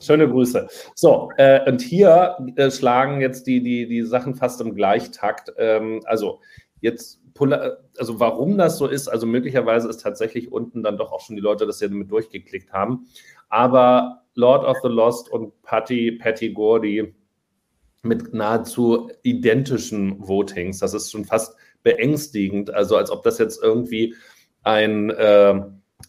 Schöne 0.00 0.28
Grüße. 0.28 0.68
So, 0.94 1.30
äh, 1.36 1.68
und 1.68 1.80
hier 1.80 2.36
äh, 2.56 2.70
schlagen 2.70 3.20
jetzt 3.20 3.46
die, 3.46 3.62
die, 3.62 3.86
die 3.86 4.02
Sachen 4.02 4.34
fast 4.34 4.60
im 4.60 4.74
Gleichtakt. 4.74 5.52
Ähm, 5.58 6.02
also 6.04 6.40
jetzt, 6.80 7.20
also 7.98 8.20
warum 8.20 8.56
das 8.56 8.78
so 8.78 8.86
ist, 8.86 9.08
also 9.08 9.26
möglicherweise 9.26 9.88
ist 9.88 10.02
tatsächlich 10.02 10.52
unten 10.52 10.82
dann 10.82 10.96
doch 10.96 11.12
auch 11.12 11.20
schon 11.20 11.36
die 11.36 11.42
Leute 11.42 11.66
das 11.66 11.80
ja 11.80 11.88
mit 11.88 12.10
durchgeklickt 12.10 12.72
haben. 12.72 13.06
Aber 13.48 14.22
Lord 14.34 14.64
of 14.64 14.78
the 14.82 14.88
Lost 14.88 15.30
und 15.30 15.60
Patty, 15.62 16.12
Patty 16.12 16.52
Gordy 16.52 17.14
mit 18.02 18.32
nahezu 18.32 19.10
identischen 19.22 20.26
Votings, 20.26 20.78
das 20.78 20.94
ist 20.94 21.10
schon 21.10 21.24
fast 21.24 21.56
beängstigend. 21.82 22.72
Also 22.72 22.96
als 22.96 23.10
ob 23.10 23.22
das 23.22 23.38
jetzt 23.38 23.62
irgendwie 23.62 24.14
ein 24.62 25.10
äh, 25.10 25.62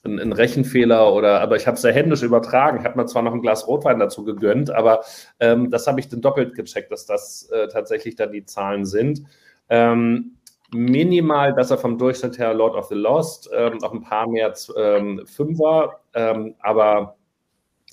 ein, 0.07 0.19
ein 0.19 0.33
Rechenfehler 0.33 1.13
oder, 1.13 1.41
aber 1.41 1.55
ich 1.55 1.67
habe 1.67 1.77
es 1.77 1.83
ja 1.83 1.91
händisch 1.91 2.23
übertragen. 2.23 2.79
Ich 2.79 2.85
habe 2.85 2.97
mir 2.97 3.05
zwar 3.05 3.21
noch 3.21 3.33
ein 3.33 3.41
Glas 3.41 3.67
Rotwein 3.67 3.99
dazu 3.99 4.23
gegönnt, 4.23 4.69
aber 4.69 5.01
ähm, 5.39 5.69
das 5.69 5.87
habe 5.87 5.99
ich 5.99 6.09
dann 6.09 6.21
doppelt 6.21 6.55
gecheckt, 6.55 6.91
dass 6.91 7.05
das 7.05 7.49
äh, 7.51 7.67
tatsächlich 7.67 8.15
dann 8.15 8.31
die 8.31 8.45
Zahlen 8.45 8.85
sind. 8.85 9.23
Ähm, 9.69 10.37
minimal 10.73 11.53
besser 11.53 11.77
vom 11.77 11.97
Durchschnitt 11.97 12.37
her 12.37 12.53
Lord 12.53 12.75
of 12.75 12.87
the 12.87 12.95
Lost, 12.95 13.49
ähm, 13.53 13.77
noch 13.77 13.93
ein 13.93 14.01
paar 14.01 14.27
mehr 14.27 14.53
ähm, 14.75 15.21
Fünfer, 15.25 16.01
ähm, 16.13 16.55
aber 16.59 17.15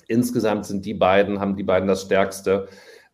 insgesamt 0.07 0.65
sind 0.65 0.85
die 0.85 0.93
beiden, 0.93 1.39
haben 1.39 1.55
die 1.55 1.63
beiden 1.63 1.87
das 1.87 2.03
stärkste 2.03 2.67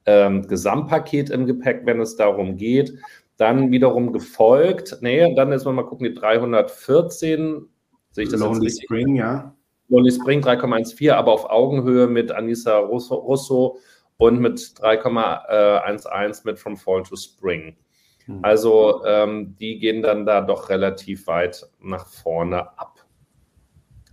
ähm, 0.05 0.47
Gesamtpaket 0.47 1.29
im 1.29 1.45
Gepäck, 1.45 1.81
wenn 1.85 2.01
es 2.01 2.15
darum 2.15 2.57
geht. 2.57 2.97
Dann 3.37 3.71
wiederum 3.71 4.13
gefolgt, 4.13 4.97
nee, 5.01 5.33
dann 5.35 5.51
ist 5.51 5.65
man 5.65 5.75
mal 5.75 5.85
gucken, 5.85 6.05
die 6.05 6.13
314 6.13 7.67
Sehe 8.11 8.25
ich 8.25 8.29
das 8.29 8.39
Lonely 8.39 8.67
jetzt 8.67 8.83
Spring, 8.83 9.15
ja. 9.15 9.55
Lonely 9.89 10.11
Spring 10.11 10.41
3,14, 10.41 11.11
aber 11.13 11.31
auf 11.31 11.49
Augenhöhe 11.49 12.07
mit 12.07 12.31
Anissa 12.31 12.77
Russo, 12.77 13.15
Russo 13.15 13.77
und 14.17 14.39
mit 14.39 14.59
3,11 14.59 16.41
mit 16.45 16.59
From 16.59 16.77
Fall 16.77 17.03
to 17.03 17.15
Spring. 17.15 17.75
Hm. 18.25 18.39
Also 18.41 19.03
ähm, 19.05 19.55
die 19.59 19.79
gehen 19.79 20.01
dann 20.01 20.25
da 20.25 20.41
doch 20.41 20.69
relativ 20.69 21.27
weit 21.27 21.67
nach 21.81 22.07
vorne 22.07 22.77
ab. 22.77 23.05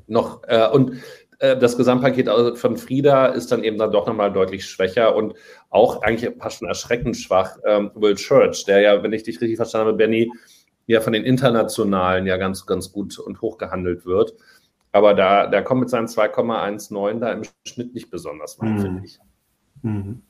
Noch, 0.07 0.43
äh, 0.49 0.69
und 0.69 1.01
Äh, 1.39 1.57
das 1.57 1.77
Gesamtpaket 1.77 2.29
von 2.59 2.77
Frieda 2.77 3.27
ist 3.27 3.53
dann 3.53 3.63
eben 3.63 3.79
dann 3.79 3.93
doch 3.93 4.07
nochmal 4.07 4.33
deutlich 4.33 4.67
schwächer 4.67 5.15
und 5.15 5.35
auch 5.71 6.03
eigentlich 6.03 6.35
fast 6.39 6.59
schon 6.59 6.69
erschreckend 6.69 7.17
schwach. 7.17 7.59
Ähm, 7.65 7.91
Will 7.95 8.17
Church, 8.17 8.65
der 8.65 8.81
ja, 8.81 9.03
wenn 9.03 9.13
ich 9.13 9.23
dich 9.23 9.41
richtig 9.41 9.57
verstanden 9.57 9.89
habe, 9.89 9.97
Benny, 9.97 10.31
ja 10.89 11.01
von 11.01 11.13
den 11.13 11.25
Internationalen 11.25 12.27
ja 12.27 12.37
ganz, 12.37 12.67
ganz 12.67 12.91
gut 12.91 13.19
und 13.19 13.41
hoch 13.41 13.59
gehandelt 13.59 14.05
wird. 14.07 14.35
Aber 14.91 15.15
da, 15.15 15.47
der 15.47 15.63
kommt 15.63 15.81
mit 15.81 15.91
seinen 15.91 16.09
2,19 16.09 17.21
da 17.21 17.33
im 17.33 17.43
Schnitt 17.67 17.95
nicht 17.95 18.11
besonders 18.11 18.59
weit, 18.59 18.71
mhm. 18.71 18.81
finde 18.81 19.03
ich. 19.05 19.19
Mhm. 19.83 20.23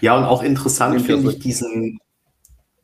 Ja, 0.00 0.16
und 0.16 0.24
auch 0.24 0.42
interessant 0.42 1.00
finde 1.02 1.30
ich 1.30 1.38
diesen, 1.38 1.98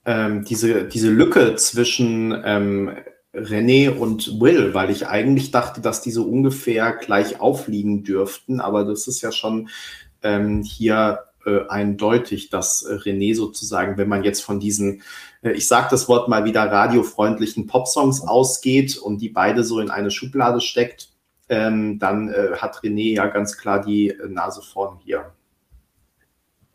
ähm, 0.07 0.45
diese, 0.45 0.85
diese 0.85 1.11
Lücke 1.11 1.55
zwischen 1.57 2.41
ähm, 2.45 2.97
René 3.35 3.91
und 3.91 4.41
Will, 4.41 4.73
weil 4.73 4.91
ich 4.91 5.07
eigentlich 5.07 5.51
dachte, 5.51 5.83
dass 5.83 6.01
diese 6.01 6.23
ungefähr 6.23 6.93
gleich 6.93 7.39
aufliegen 7.39 8.03
dürften, 8.03 8.61
aber 8.61 8.85
das 8.85 9.07
ist 9.07 9.21
ja 9.21 9.31
schon 9.31 9.69
ähm, 10.23 10.63
hier 10.63 11.21
äh, 11.47 11.67
eindeutig, 11.69 12.51
dass 12.51 12.83
äh, 12.83 12.95
René 12.95 13.35
sozusagen, 13.35 13.97
wenn 13.97 14.09
man 14.09 14.25
jetzt 14.25 14.43
von 14.43 14.61
diesen, 14.61 15.03
äh, 15.43 15.53
ich 15.53 15.67
sage 15.67 15.89
das 15.91 16.09
Wort 16.09 16.29
mal 16.29 16.45
wieder, 16.45 16.63
radiofreundlichen 16.71 17.67
Popsongs 17.67 18.23
ausgeht 18.23 18.99
und 18.99 19.19
die 19.19 19.29
beide 19.29 19.65
so 19.65 19.81
in 19.81 19.91
eine 19.91 20.11
Schublade 20.11 20.61
steckt, 20.61 21.11
ähm, 21.49 21.99
dann 21.99 22.29
äh, 22.29 22.57
hat 22.57 22.79
René 22.79 23.15
ja 23.15 23.27
ganz 23.27 23.59
klar 23.59 23.81
die 23.81 24.11
äh, 24.11 24.29
Nase 24.29 24.63
vorn 24.63 24.99
hier. 25.05 25.33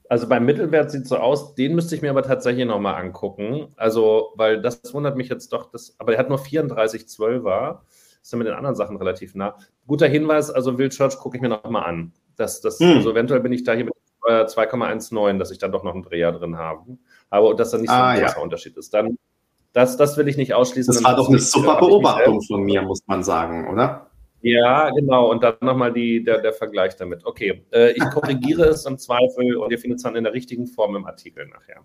Also 0.08 0.28
beim 0.28 0.46
Mittelwert 0.46 0.92
sieht 0.92 1.04
es 1.04 1.10
so 1.10 1.18
aus, 1.18 1.56
den 1.56 1.74
müsste 1.74 1.96
ich 1.96 2.02
mir 2.02 2.12
aber 2.12 2.24
tatsächlich 2.24 2.66
nochmal 2.66 3.02
angucken. 3.02 3.70
Also, 3.76 4.34
weil 4.36 4.62
das 4.62 4.94
wundert 4.94 5.18
mich 5.18 5.30
jetzt 5.30 5.52
doch, 5.52 5.72
dass, 5.72 5.96
aber 5.98 6.14
er 6.14 6.20
hat 6.20 6.30
nur 6.30 6.40
34,12 6.40 7.44
war. 7.44 7.86
Ist 8.22 8.32
ja 8.32 8.38
mit 8.38 8.48
den 8.48 8.56
anderen 8.56 8.76
Sachen 8.76 8.98
relativ 8.98 9.36
nah. 9.36 9.56
Guter 9.88 10.08
Hinweis, 10.08 10.52
also 10.52 10.78
Wild 10.78 10.94
Church 10.94 11.18
gucke 11.18 11.38
ich 11.38 11.42
mir 11.42 11.50
nochmal 11.50 11.86
an. 11.86 12.12
Das, 12.36 12.62
das, 12.62 12.80
hm. 12.80 12.98
Also 12.98 13.12
eventuell 13.12 13.40
bin 13.40 13.52
ich 13.52 13.64
da 13.64 13.74
hier 13.74 13.86
mit 13.86 13.94
2,19, 14.28 15.38
dass 15.38 15.52
ich 15.52 15.58
dann 15.58 15.72
doch 15.72 15.84
noch 15.84 15.94
einen 15.94 16.04
Dreher 16.04 16.32
drin 16.32 16.58
habe. 16.58 16.98
Aber 17.30 17.56
dass 17.56 17.72
da 17.72 17.78
nicht 17.78 17.90
so 17.90 17.96
ah, 17.96 18.10
ein 18.10 18.22
großer 18.22 18.38
ja. 18.38 18.42
Unterschied 18.44 18.78
ist. 18.78 18.94
Dann, 18.94 19.18
das, 19.74 19.98
das 19.98 20.18
will 20.18 20.28
ich 20.28 20.38
nicht 20.38 20.54
ausschließen. 20.54 20.94
Das 20.94 21.04
war 21.04 21.16
doch 21.16 21.30
eine 21.30 21.40
super 21.40 21.80
Beobachtung 21.80 22.42
von 22.42 22.64
mir, 22.64 22.82
muss 22.82 23.02
man 23.08 23.24
sagen, 23.24 23.70
oder? 23.70 24.10
Ja, 24.42 24.92
genau. 24.92 25.32
Und 25.32 25.44
dann 25.44 25.56
nochmal 25.62 25.92
der, 25.92 26.40
der 26.40 26.54
Vergleich 26.54 26.96
damit. 26.96 27.26
Okay, 27.26 27.66
äh, 27.72 27.92
ich 27.92 28.04
korrigiere 28.12 28.66
es 28.66 28.86
im 28.86 28.98
Zweifel 28.98 29.56
und 29.58 29.72
ihr 29.72 29.80
findet 29.80 29.98
es 29.98 30.04
dann 30.04 30.16
in 30.16 30.24
der 30.24 30.34
richtigen 30.34 30.68
Form 30.68 30.96
im 30.96 31.06
Artikel 31.06 31.48
nachher. 31.48 31.82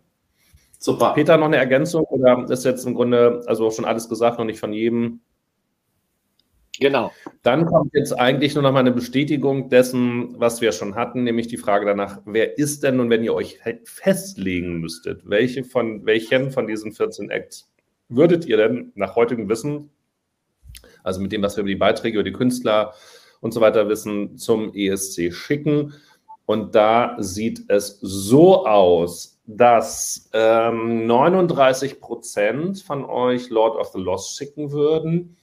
Super. 0.78 1.12
Peter, 1.14 1.36
noch 1.36 1.46
eine 1.46 1.56
Ergänzung 1.56 2.04
oder 2.04 2.46
ist 2.48 2.64
jetzt 2.64 2.86
im 2.86 2.94
Grunde 2.94 3.42
also 3.46 3.70
schon 3.70 3.84
alles 3.84 4.08
gesagt, 4.08 4.38
noch 4.38 4.44
nicht 4.44 4.60
von 4.60 4.72
jedem? 4.72 5.20
Genau. 6.80 7.12
Dann 7.42 7.66
kommt 7.66 7.94
jetzt 7.94 8.12
eigentlich 8.18 8.54
nur 8.54 8.62
noch 8.62 8.72
mal 8.72 8.80
eine 8.80 8.92
Bestätigung 8.92 9.68
dessen, 9.68 10.34
was 10.40 10.60
wir 10.60 10.72
schon 10.72 10.94
hatten, 10.94 11.22
nämlich 11.24 11.46
die 11.46 11.58
Frage 11.58 11.86
danach, 11.86 12.20
wer 12.24 12.58
ist 12.58 12.82
denn 12.82 12.96
nun, 12.96 13.10
wenn 13.10 13.22
ihr 13.22 13.34
euch 13.34 13.60
festlegen 13.84 14.80
müsstet, 14.80 15.22
welche 15.28 15.62
von, 15.62 16.04
welchen 16.06 16.50
von 16.50 16.66
diesen 16.66 16.92
14 16.92 17.30
Acts 17.30 17.70
würdet 18.08 18.46
ihr 18.46 18.56
denn 18.56 18.92
nach 18.96 19.14
heutigem 19.14 19.48
Wissen 19.48 19.90
also 21.02 21.20
mit 21.20 21.32
dem, 21.32 21.42
was 21.42 21.56
wir 21.56 21.62
über 21.62 21.68
die 21.68 21.76
Beiträge, 21.76 22.18
über 22.18 22.28
die 22.28 22.32
Künstler 22.32 22.94
und 23.40 23.52
so 23.52 23.60
weiter 23.60 23.88
wissen, 23.88 24.36
zum 24.36 24.72
ESC 24.74 25.32
schicken. 25.32 25.94
Und 26.46 26.74
da 26.74 27.16
sieht 27.18 27.64
es 27.68 27.98
so 28.00 28.66
aus, 28.66 29.40
dass 29.46 30.28
ähm, 30.32 31.06
39 31.06 32.00
Prozent 32.00 32.82
von 32.82 33.04
euch 33.04 33.50
Lord 33.50 33.76
of 33.76 33.88
the 33.88 34.00
Lost 34.00 34.36
schicken 34.36 34.72
würden, 34.72 35.36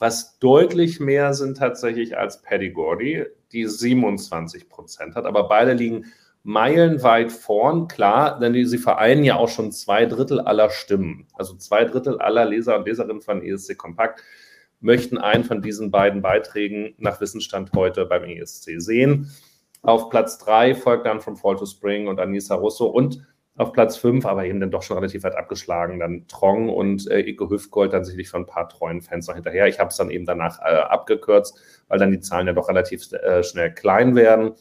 was 0.00 0.38
deutlich 0.38 0.98
mehr 0.98 1.34
sind 1.34 1.58
tatsächlich 1.58 2.16
als 2.16 2.40
Paddy 2.40 2.70
Gordy, 2.70 3.26
die 3.52 3.66
27 3.66 4.70
Prozent 4.70 5.14
hat. 5.14 5.26
Aber 5.26 5.46
beide 5.46 5.74
liegen 5.74 6.06
meilenweit 6.42 7.30
vorn, 7.30 7.86
klar, 7.86 8.40
denn 8.40 8.54
die, 8.54 8.64
sie 8.64 8.78
vereinen 8.78 9.24
ja 9.24 9.36
auch 9.36 9.50
schon 9.50 9.72
zwei 9.72 10.06
Drittel 10.06 10.40
aller 10.40 10.70
Stimmen. 10.70 11.26
Also 11.34 11.54
zwei 11.54 11.84
Drittel 11.84 12.18
aller 12.18 12.46
Leser 12.46 12.78
und 12.78 12.86
Leserinnen 12.86 13.20
von 13.20 13.42
ESC 13.42 13.76
Kompakt 13.76 14.22
möchten 14.80 15.18
einen 15.18 15.44
von 15.44 15.60
diesen 15.60 15.90
beiden 15.90 16.22
Beiträgen 16.22 16.94
nach 16.96 17.20
Wissensstand 17.20 17.70
heute 17.76 18.06
beim 18.06 18.24
ESC 18.24 18.80
sehen. 18.80 19.30
Auf 19.82 20.08
Platz 20.08 20.38
3 20.38 20.74
folgt 20.76 21.04
dann 21.04 21.20
From 21.20 21.36
Fall 21.36 21.56
to 21.56 21.66
Spring 21.66 22.08
und 22.08 22.18
Anissa 22.20 22.54
Russo 22.54 22.86
und 22.86 23.22
auf 23.60 23.72
Platz 23.72 23.96
5, 23.98 24.24
aber 24.24 24.46
eben 24.46 24.58
dann 24.58 24.70
doch 24.70 24.82
schon 24.82 24.96
relativ 24.96 25.22
weit 25.22 25.36
abgeschlagen, 25.36 26.00
dann 26.00 26.26
Trong 26.28 26.70
und 26.70 27.10
äh, 27.10 27.20
Ike 27.20 27.50
Hüftgold 27.50 27.92
dann 27.92 28.04
sicherlich 28.04 28.30
von 28.30 28.42
ein 28.42 28.46
paar 28.46 28.68
treuen 28.68 29.02
Fans 29.02 29.28
noch 29.28 29.34
hinterher. 29.34 29.68
Ich 29.68 29.78
habe 29.78 29.90
es 29.90 29.96
dann 29.96 30.10
eben 30.10 30.24
danach 30.24 30.60
äh, 30.60 30.76
abgekürzt, 30.76 31.58
weil 31.88 31.98
dann 31.98 32.10
die 32.10 32.20
Zahlen 32.20 32.46
ja 32.46 32.54
doch 32.54 32.68
relativ 32.68 33.12
äh, 33.12 33.42
schnell 33.42 33.74
klein 33.74 34.16
werden. 34.16 34.52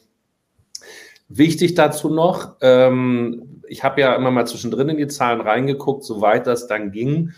Wichtig 1.29 1.75
dazu 1.75 2.09
noch, 2.09 2.57
ähm, 2.61 3.61
ich 3.67 3.83
habe 3.83 4.01
ja 4.01 4.15
immer 4.15 4.31
mal 4.31 4.47
zwischendrin 4.47 4.89
in 4.89 4.97
die 4.97 5.07
Zahlen 5.07 5.41
reingeguckt, 5.41 6.03
soweit 6.03 6.45
das 6.45 6.67
dann 6.67 6.91
ging. 6.91 7.31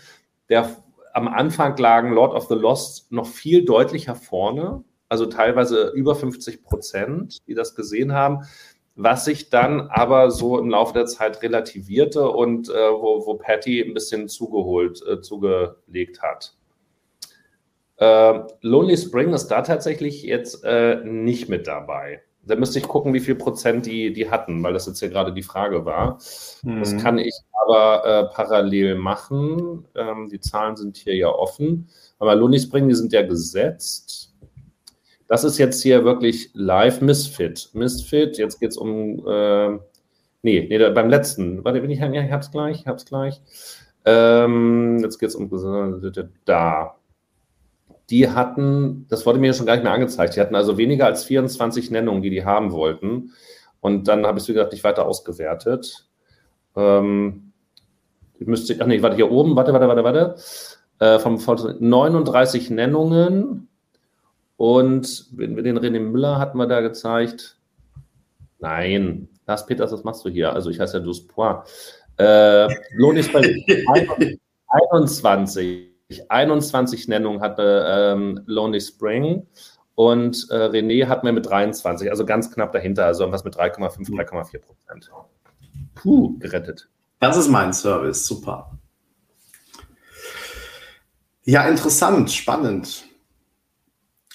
Der 0.48 0.68
am 1.12 1.28
Anfang 1.28 1.76
lagen 1.76 2.12
Lord 2.12 2.34
of 2.34 2.48
the 2.48 2.54
Lost 2.54 3.12
noch 3.12 3.26
viel 3.26 3.64
deutlicher 3.64 4.16
vorne, 4.16 4.82
also 5.08 5.26
teilweise 5.26 5.92
über 5.94 6.16
50 6.16 6.64
Prozent, 6.64 7.46
die 7.46 7.54
das 7.54 7.74
gesehen 7.76 8.14
haben, 8.14 8.44
was 8.94 9.24
sich 9.24 9.48
dann 9.50 9.88
aber 9.88 10.30
so 10.30 10.58
im 10.58 10.68
Laufe 10.70 10.92
der 10.92 11.06
Zeit 11.06 11.42
relativierte 11.42 12.28
und 12.28 12.68
äh, 12.68 12.72
wo, 12.72 13.24
wo 13.26 13.34
Patty 13.34 13.80
ein 13.80 13.94
bisschen 13.94 14.28
zugeholt, 14.28 15.02
äh, 15.06 15.20
zugelegt 15.20 16.22
hat. 16.22 16.54
Äh, 17.96 18.40
Lonely 18.60 18.96
Spring 18.96 19.32
ist 19.32 19.48
da 19.48 19.62
tatsächlich 19.62 20.22
jetzt 20.22 20.64
äh, 20.64 20.96
nicht 21.04 21.48
mit 21.48 21.66
dabei. 21.66 22.22
Da 22.44 22.56
müsste 22.56 22.80
ich 22.80 22.88
gucken, 22.88 23.14
wie 23.14 23.20
viel 23.20 23.36
Prozent 23.36 23.86
die, 23.86 24.12
die 24.12 24.28
hatten, 24.28 24.62
weil 24.64 24.72
das 24.72 24.86
jetzt 24.86 25.00
ja 25.00 25.08
gerade 25.08 25.32
die 25.32 25.44
Frage 25.44 25.84
war. 25.84 26.18
Mhm. 26.62 26.80
Das 26.80 26.96
kann 26.96 27.18
ich 27.18 27.34
aber 27.64 28.04
äh, 28.04 28.34
parallel 28.34 28.96
machen. 28.96 29.86
Ähm, 29.94 30.28
die 30.28 30.40
Zahlen 30.40 30.76
sind 30.76 30.96
hier 30.96 31.14
ja 31.14 31.28
offen. 31.28 31.88
Aber 32.18 32.34
Lunispring, 32.34 32.88
die 32.88 32.96
sind 32.96 33.12
ja 33.12 33.22
gesetzt. 33.22 34.31
Das 35.32 35.44
ist 35.44 35.56
jetzt 35.56 35.82
hier 35.82 36.04
wirklich 36.04 36.50
live 36.52 37.00
Misfit. 37.00 37.70
Misfit, 37.72 38.36
jetzt 38.36 38.60
geht 38.60 38.72
es 38.72 38.76
um. 38.76 39.26
Äh, 39.26 39.78
nee, 40.42 40.66
nee, 40.68 40.90
beim 40.90 41.08
letzten. 41.08 41.64
Warte, 41.64 41.80
bin 41.80 41.88
ich, 41.88 42.00
ja, 42.00 42.12
ich 42.12 42.30
hab's 42.30 42.50
gleich, 42.50 42.80
ich 42.80 42.86
hab's 42.86 43.06
gleich. 43.06 43.40
Ähm, 44.04 44.98
jetzt 45.02 45.18
geht 45.18 45.30
es 45.30 45.34
um. 45.34 45.48
Da 46.44 46.96
die 48.10 48.28
hatten, 48.28 49.06
das 49.08 49.24
wurde 49.24 49.38
mir 49.38 49.54
schon 49.54 49.64
gar 49.64 49.72
nicht 49.76 49.84
mehr 49.84 49.94
angezeigt, 49.94 50.36
die 50.36 50.40
hatten 50.42 50.54
also 50.54 50.76
weniger 50.76 51.06
als 51.06 51.24
24 51.24 51.90
Nennungen, 51.90 52.20
die 52.20 52.28
die 52.28 52.44
haben 52.44 52.70
wollten. 52.70 53.32
Und 53.80 54.08
dann 54.08 54.26
habe 54.26 54.36
ich 54.36 54.44
es, 54.44 54.48
wie 54.50 54.52
gesagt, 54.52 54.72
nicht 54.72 54.84
weiter 54.84 55.06
ausgewertet. 55.06 56.10
Ähm, 56.76 57.52
müsste, 58.38 58.76
ach 58.80 58.86
nee, 58.86 59.00
warte, 59.00 59.16
hier 59.16 59.30
oben, 59.30 59.56
warte, 59.56 59.72
warte, 59.72 59.88
warte, 59.88 60.04
warte. 60.04 60.34
Äh, 60.98 61.18
vom, 61.20 61.38
von 61.38 61.76
39 61.80 62.68
Nennungen. 62.68 63.68
Und 64.62 65.26
den 65.40 65.58
René 65.58 65.98
Müller 65.98 66.38
hatten 66.38 66.56
wir 66.56 66.68
da 66.68 66.82
gezeigt. 66.82 67.56
Nein, 68.60 69.28
Lars 69.44 69.66
Peters, 69.66 69.90
was 69.90 70.04
machst 70.04 70.24
du 70.24 70.28
hier? 70.28 70.52
Also 70.52 70.70
ich 70.70 70.78
heiße 70.78 70.98
ja 70.98 71.02
Duspois. 71.02 71.64
Äh, 72.16 72.68
Lohn 72.94 73.16
ist 73.16 73.32
bei 73.32 73.40
21. 74.68 75.90
21 76.28 77.08
Nennungen 77.08 77.40
hatte 77.40 77.84
ähm, 77.88 78.40
Lonely 78.46 78.80
Spring 78.80 79.48
und 79.96 80.46
äh, 80.50 80.54
René 80.54 81.08
hat 81.08 81.24
mir 81.24 81.32
mit 81.32 81.44
23, 81.44 82.08
also 82.08 82.24
ganz 82.24 82.52
knapp 82.54 82.70
dahinter, 82.70 83.06
also 83.06 83.32
was 83.32 83.42
mit 83.42 83.56
3,5, 83.56 84.10
3,4 84.10 84.58
Prozent. 84.60 85.10
Puh, 85.96 86.38
gerettet. 86.38 86.88
Das 87.18 87.36
ist 87.36 87.48
mein 87.48 87.72
Service, 87.72 88.24
super. 88.24 88.78
Ja, 91.42 91.66
interessant, 91.68 92.30
spannend. 92.30 93.06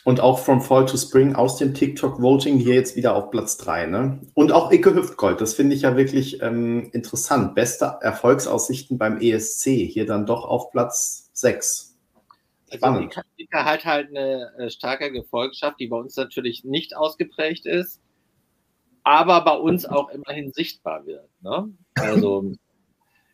Und 0.07 0.21
auch 0.21 0.39
From 0.39 0.61
Fall 0.61 0.85
to 0.85 0.95
Spring 0.95 1.35
aus 1.35 1.57
dem 1.57 1.73
TikTok-Voting 1.73 2.59
hier 2.59 2.75
jetzt 2.75 2.95
wieder 2.95 3.13
auf 3.13 3.29
Platz 3.29 3.57
3. 3.57 3.87
Ne? 3.87 4.21
Und 4.35 4.53
auch 4.53 4.71
Icke 4.71 4.95
Hüftgold, 4.95 5.41
das 5.41 5.53
finde 5.53 5.75
ich 5.75 5.81
ja 5.81 5.97
wirklich 5.97 6.41
ähm, 6.41 6.89
interessant. 6.93 7.55
Beste 7.55 7.97
Erfolgsaussichten 7.99 8.97
beim 8.97 9.19
ESC, 9.19 9.65
hier 9.65 10.05
dann 10.05 10.25
doch 10.25 10.45
auf 10.45 10.71
Platz 10.71 11.29
sechs. 11.33 11.97
Also 12.71 13.09
Ika 13.35 13.65
hat 13.65 13.83
halt 13.83 14.07
eine 14.07 14.53
äh, 14.57 14.69
starke 14.69 15.11
Gefolgschaft, 15.11 15.77
die 15.77 15.87
bei 15.87 15.97
uns 15.97 16.15
natürlich 16.15 16.63
nicht 16.63 16.95
ausgeprägt 16.95 17.65
ist, 17.65 17.99
aber 19.03 19.43
bei 19.43 19.57
uns 19.57 19.85
auch 19.85 20.07
immerhin 20.07 20.53
sichtbar 20.53 21.05
wird. 21.05 21.27
Ne? 21.41 21.69
Also 21.95 22.53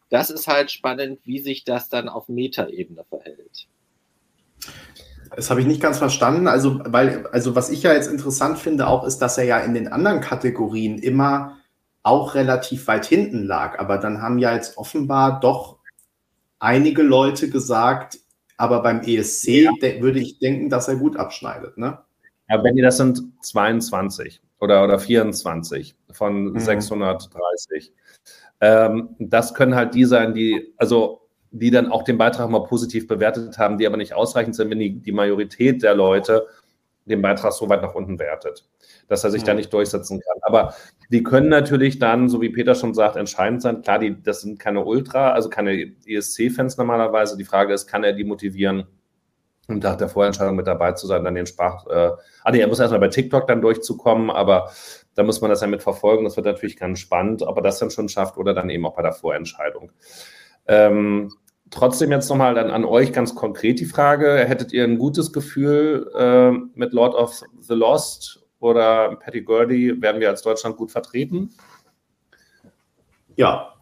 das 0.10 0.32
ist 0.32 0.48
halt 0.48 0.72
spannend, 0.72 1.20
wie 1.24 1.38
sich 1.38 1.66
das 1.66 1.90
dann 1.90 2.10
auf 2.10 2.30
Metaebene 2.30 3.04
verhält. 3.04 3.68
Das 5.36 5.50
habe 5.50 5.62
ich 5.62 5.68
nicht 5.68 5.82
ganz 5.82 5.98
verstanden. 5.98 6.48
Also, 6.48 6.82
weil, 6.86 7.28
also 7.28 7.56
was 7.56 7.70
ich 7.70 7.84
ja 7.84 7.94
jetzt 7.94 8.12
interessant 8.12 8.60
finde, 8.60 8.88
auch 8.88 9.06
ist, 9.06 9.20
dass 9.20 9.38
er 9.38 9.46
ja 9.46 9.60
in 9.60 9.74
den 9.74 9.88
anderen 9.88 10.22
Kategorien 10.22 10.98
immer 10.98 11.58
auch 12.04 12.36
relativ 12.36 12.88
weit 12.88 13.06
hinten 13.06 13.46
lag. 13.46 13.80
Aber 13.80 13.98
dann 13.98 14.22
haben 14.22 14.38
ja 14.38 14.54
jetzt 14.54 14.78
offenbar 14.78 15.40
doch 15.40 15.80
einige 16.60 17.02
Leute 17.02 17.50
gesagt, 17.50 18.20
aber 18.58 18.82
beim 18.82 19.02
ESC 19.02 19.48
ja. 19.48 19.72
würde 20.02 20.20
ich 20.20 20.40
denken, 20.40 20.70
dass 20.70 20.88
er 20.88 20.96
gut 20.96 21.18
abschneidet. 21.18 21.78
Ne? 21.78 22.00
Ja, 22.50 22.58
Benny, 22.58 22.82
das 22.82 22.98
sind 22.98 23.22
22 23.42 24.42
oder, 24.60 24.84
oder 24.84 25.00
24 25.00 25.96
von 26.12 26.54
mhm. 26.54 26.60
630. 26.60 27.94
Ähm, 28.62 29.16
das 29.20 29.54
können 29.54 29.76
halt 29.76 29.96
die 29.96 30.06
sein, 30.06 30.34
die, 30.34 30.74
also 30.78 31.23
die 31.54 31.70
dann 31.72 31.92
auch 31.92 32.04
den 32.04 32.18
Beitrag 32.18 32.50
mal 32.50 32.64
positiv 32.64 33.08
bewertet 33.08 33.58
haben, 33.60 33.78
die 33.78 33.86
aber 33.86 33.98
nicht 33.98 34.14
ausreichend 34.14 34.56
sind, 34.56 34.72
wenn 34.72 34.80
die, 34.80 35.00
die 35.00 35.12
Majorität 35.12 35.84
der 35.84 35.94
Leute 35.94 36.48
den 37.06 37.22
Beitrag 37.22 37.54
so 37.54 37.70
weit 37.70 37.82
nach 37.82 37.94
unten 37.94 38.18
wertet, 38.18 38.66
dass 39.08 39.24
er 39.24 39.30
sich 39.30 39.44
mhm. 39.44 39.48
da 39.48 39.54
nicht 39.54 39.72
durchsetzen 39.72 40.20
kann. 40.20 40.38
Aber 40.42 40.74
die 41.12 41.22
können 41.22 41.50
natürlich 41.50 42.00
dann, 42.00 42.28
so 42.28 42.42
wie 42.42 42.50
Peter 42.50 42.76
schon 42.76 42.94
sagt, 42.94 43.18
entscheidend 43.18 43.62
sein. 43.62 43.82
Klar, 43.82 44.00
die, 44.00 44.22
das 44.22 44.42
sind 44.42 44.58
keine 44.58 44.84
Ultra, 44.84 45.32
also 45.32 45.50
keine 45.50 45.94
ESC-Fans 46.08 46.78
normalerweise. 46.78 47.38
Die 47.38 47.44
Frage 47.44 47.74
ist, 47.74 47.88
kann 47.88 48.04
er 48.04 48.14
die 48.14 48.24
motivieren, 48.24 48.88
am 49.68 49.80
Tag 49.80 50.00
der 50.00 50.10
Vorentscheidung 50.10 50.56
mit 50.56 50.68
dabei 50.68 50.94
zu 50.94 51.08
sein, 51.08 51.24
dann 51.24 51.36
den 51.36 51.46
Sprach. 51.46 51.86
Äh, 51.88 52.12
ah, 52.44 52.52
nee, 52.52 52.60
er 52.60 52.68
muss 52.68 52.80
erstmal 52.80 53.00
bei 53.00 53.08
TikTok 53.10 53.48
dann 53.48 53.62
durchzukommen, 53.62 54.30
aber 54.30 54.72
da 55.16 55.24
muss 55.24 55.40
man 55.40 55.50
das 55.50 55.62
ja 55.62 55.68
mit 55.68 55.84
verfolgen. 55.84 56.24
Das 56.24 56.36
wird 56.36 56.46
natürlich 56.46 56.78
ganz 56.78 57.00
spannend, 57.00 57.44
ob 57.44 57.58
er 57.58 57.64
das 57.64 57.80
dann 57.80 57.92
schon 57.92 58.10
schafft 58.10 58.38
oder 58.38 58.54
dann 58.54 58.70
eben 58.70 58.86
auch 58.86 58.96
bei 58.96 59.04
der 59.04 59.14
Vorentscheidung. 59.14 59.92
Ähm, 60.68 61.32
trotzdem 61.74 62.12
jetzt 62.12 62.30
nochmal 62.30 62.56
dann 62.56 62.72
an 62.72 62.86
euch 62.86 63.12
ganz 63.12 63.36
konkret 63.36 63.80
die 63.80 63.86
Frage: 63.86 64.46
Hättet 64.48 64.72
ihr 64.72 64.84
ein 64.84 64.98
gutes 64.98 65.34
Gefühl 65.34 66.10
äh, 66.16 66.52
mit 66.78 66.94
Lord 66.94 67.16
of 67.16 67.42
the 67.60 67.74
Lost 67.74 68.46
oder 68.60 69.16
Patty 69.18 69.42
Gurdy? 69.42 70.02
Werden 70.02 70.22
wir 70.22 70.30
als 70.30 70.42
Deutschland 70.42 70.78
gut 70.78 70.92
vertreten? 70.92 71.50
Ja. 73.36 73.74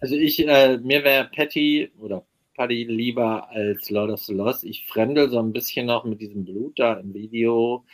Also 0.00 0.16
ich, 0.16 0.46
äh, 0.46 0.78
mir 0.78 1.04
wäre 1.04 1.30
Patty 1.34 1.92
oder 1.98 2.26
Paddy 2.54 2.84
lieber 2.84 3.48
als 3.50 3.90
Lord 3.90 4.10
of 4.10 4.20
the 4.20 4.34
Lost. 4.34 4.64
Ich 4.64 4.86
fremdel 4.86 5.28
so 5.28 5.38
ein 5.38 5.52
bisschen 5.52 5.86
noch 5.86 6.04
mit 6.04 6.20
diesem 6.20 6.44
Blut 6.44 6.78
da 6.78 6.94
im 6.94 7.14
Video 7.14 7.84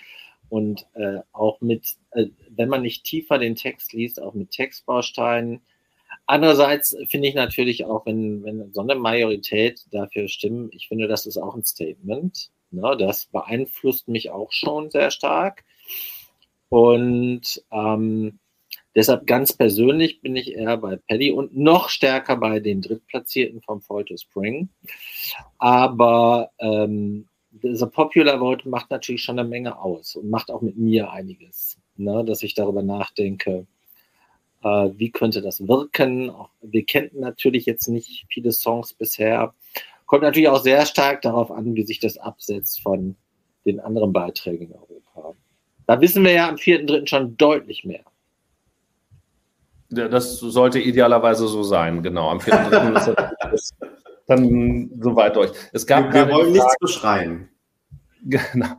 und 0.48 0.86
äh, 0.94 1.20
auch 1.32 1.60
mit, 1.60 1.96
äh, 2.12 2.26
wenn 2.50 2.68
man 2.68 2.82
nicht 2.82 3.04
tiefer 3.04 3.38
den 3.38 3.56
Text 3.56 3.92
liest, 3.92 4.20
auch 4.20 4.34
mit 4.34 4.50
Textbausteinen. 4.50 5.62
Andererseits 6.30 6.96
finde 7.08 7.26
ich 7.26 7.34
natürlich 7.34 7.86
auch, 7.86 8.06
wenn, 8.06 8.44
wenn 8.44 8.72
so 8.72 8.82
eine 8.82 8.94
Majorität 8.94 9.84
dafür 9.90 10.28
stimmen, 10.28 10.70
ich 10.72 10.86
finde, 10.86 11.08
das 11.08 11.26
ist 11.26 11.36
auch 11.36 11.56
ein 11.56 11.64
Statement. 11.64 12.52
Ne? 12.70 12.96
Das 12.96 13.26
beeinflusst 13.26 14.06
mich 14.06 14.30
auch 14.30 14.52
schon 14.52 14.92
sehr 14.92 15.10
stark. 15.10 15.64
Und 16.68 17.64
ähm, 17.72 18.38
Deshalb 18.94 19.26
ganz 19.26 19.52
persönlich 19.52 20.20
bin 20.20 20.34
ich 20.36 20.52
eher 20.54 20.76
bei 20.76 20.96
Paddy 20.96 21.32
und 21.32 21.56
noch 21.56 21.88
stärker 21.88 22.36
bei 22.36 22.60
den 22.60 22.80
Drittplatzierten 22.80 23.60
vom 23.62 23.82
Fall 23.82 24.04
to 24.04 24.16
Spring. 24.16 24.68
Aber 25.58 26.50
ähm, 26.58 27.28
The 27.60 27.86
Popular 27.86 28.38
Vote 28.38 28.68
macht 28.68 28.90
natürlich 28.90 29.22
schon 29.22 29.38
eine 29.38 29.48
Menge 29.48 29.80
aus 29.80 30.14
und 30.14 30.30
macht 30.30 30.50
auch 30.50 30.60
mit 30.60 30.76
mir 30.76 31.10
einiges, 31.10 31.78
ne? 31.96 32.24
dass 32.24 32.42
ich 32.44 32.54
darüber 32.54 32.82
nachdenke, 32.82 33.66
äh, 34.62 34.90
wie 34.96 35.10
könnte 35.10 35.42
das 35.42 35.66
wirken. 35.66 36.30
Auch, 36.30 36.50
wir 36.60 36.84
kennen 36.84 37.10
natürlich 37.14 37.66
jetzt 37.66 37.88
nicht 37.88 38.26
viele 38.28 38.52
Songs 38.52 38.92
bisher. 38.92 39.54
Kommt 40.06 40.22
natürlich 40.22 40.48
auch 40.48 40.62
sehr 40.62 40.86
stark 40.86 41.22
darauf 41.22 41.50
an, 41.50 41.74
wie 41.74 41.84
sich 41.84 42.00
das 42.00 42.18
absetzt 42.18 42.82
von 42.82 43.16
den 43.64 43.80
anderen 43.80 44.12
Beiträgen 44.12 44.66
in 44.66 44.72
Europa. 44.72 45.34
Da 45.86 46.00
wissen 46.00 46.24
wir 46.24 46.32
ja 46.32 46.48
am 46.48 46.56
4.3. 46.56 47.06
schon 47.06 47.36
deutlich 47.36 47.84
mehr. 47.84 48.04
Das 49.90 50.38
sollte 50.38 50.78
idealerweise 50.78 51.48
so 51.48 51.64
sein, 51.64 52.02
genau. 52.02 52.30
Am 52.30 52.38
4.3. 52.38 53.52
ist 53.52 53.74
dann 54.26 54.90
soweit 55.00 55.34
durch. 55.34 55.50
Es 55.72 55.84
gab 55.84 56.12
wir, 56.12 56.26
wir 56.26 56.34
wollen 56.34 56.52
nichts 56.52 56.76
beschreien. 56.80 57.48
Genau. 58.22 58.76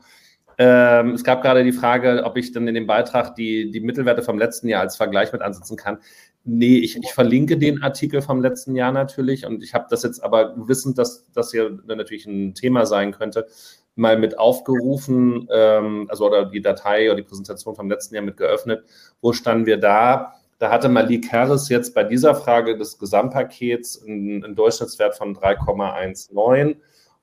Ähm, 0.64 1.16
es 1.16 1.24
gab 1.24 1.42
gerade 1.42 1.64
die 1.64 1.72
Frage, 1.72 2.22
ob 2.24 2.38
ich 2.38 2.52
dann 2.52 2.68
in 2.68 2.76
dem 2.76 2.86
Beitrag 2.86 3.34
die, 3.34 3.72
die 3.72 3.80
Mittelwerte 3.80 4.22
vom 4.22 4.38
letzten 4.38 4.68
Jahr 4.68 4.82
als 4.82 4.96
Vergleich 4.96 5.34
mit 5.34 5.42
ansetzen 5.42 5.76
kann. 5.76 5.98
Nee, 6.44 6.78
ich, 6.78 6.96
ich 6.98 7.14
verlinke 7.14 7.58
den 7.58 7.82
Artikel 7.82 8.22
vom 8.22 8.44
letzten 8.44 8.76
Jahr 8.76 8.92
natürlich 8.92 9.48
und 9.48 9.64
ich 9.64 9.74
habe 9.74 9.88
das 9.90 10.04
jetzt 10.04 10.24
aber 10.24 10.54
wissend, 10.68 11.00
dass 11.00 11.26
das 11.34 11.50
hier 11.50 11.80
natürlich 11.88 12.28
ein 12.28 12.54
Thema 12.54 12.86
sein 12.86 13.12
könnte, 13.12 13.48
mal 13.96 14.20
mit 14.20 14.38
aufgerufen, 14.38 15.48
ähm, 15.52 16.06
also 16.10 16.28
oder 16.28 16.46
die 16.46 16.62
Datei 16.62 17.08
oder 17.08 17.16
die 17.16 17.28
Präsentation 17.28 17.76
vom 17.76 17.90
letzten 17.90 18.14
Jahr 18.14 18.24
mit 18.24 18.38
geöffnet. 18.38 18.84
Wo 19.20 19.34
standen 19.34 19.66
wir 19.66 19.78
da? 19.78 20.36
Da 20.60 20.70
hatte 20.70 20.90
Malik 20.90 21.32
Harris 21.32 21.70
jetzt 21.70 21.96
bei 21.96 22.04
dieser 22.04 22.36
Frage 22.36 22.78
des 22.78 23.00
Gesamtpakets 23.00 24.04
einen, 24.04 24.46
einen 24.46 24.54
Durchschnittswert 24.54 25.16
von 25.16 25.36
3,19. 25.36 26.76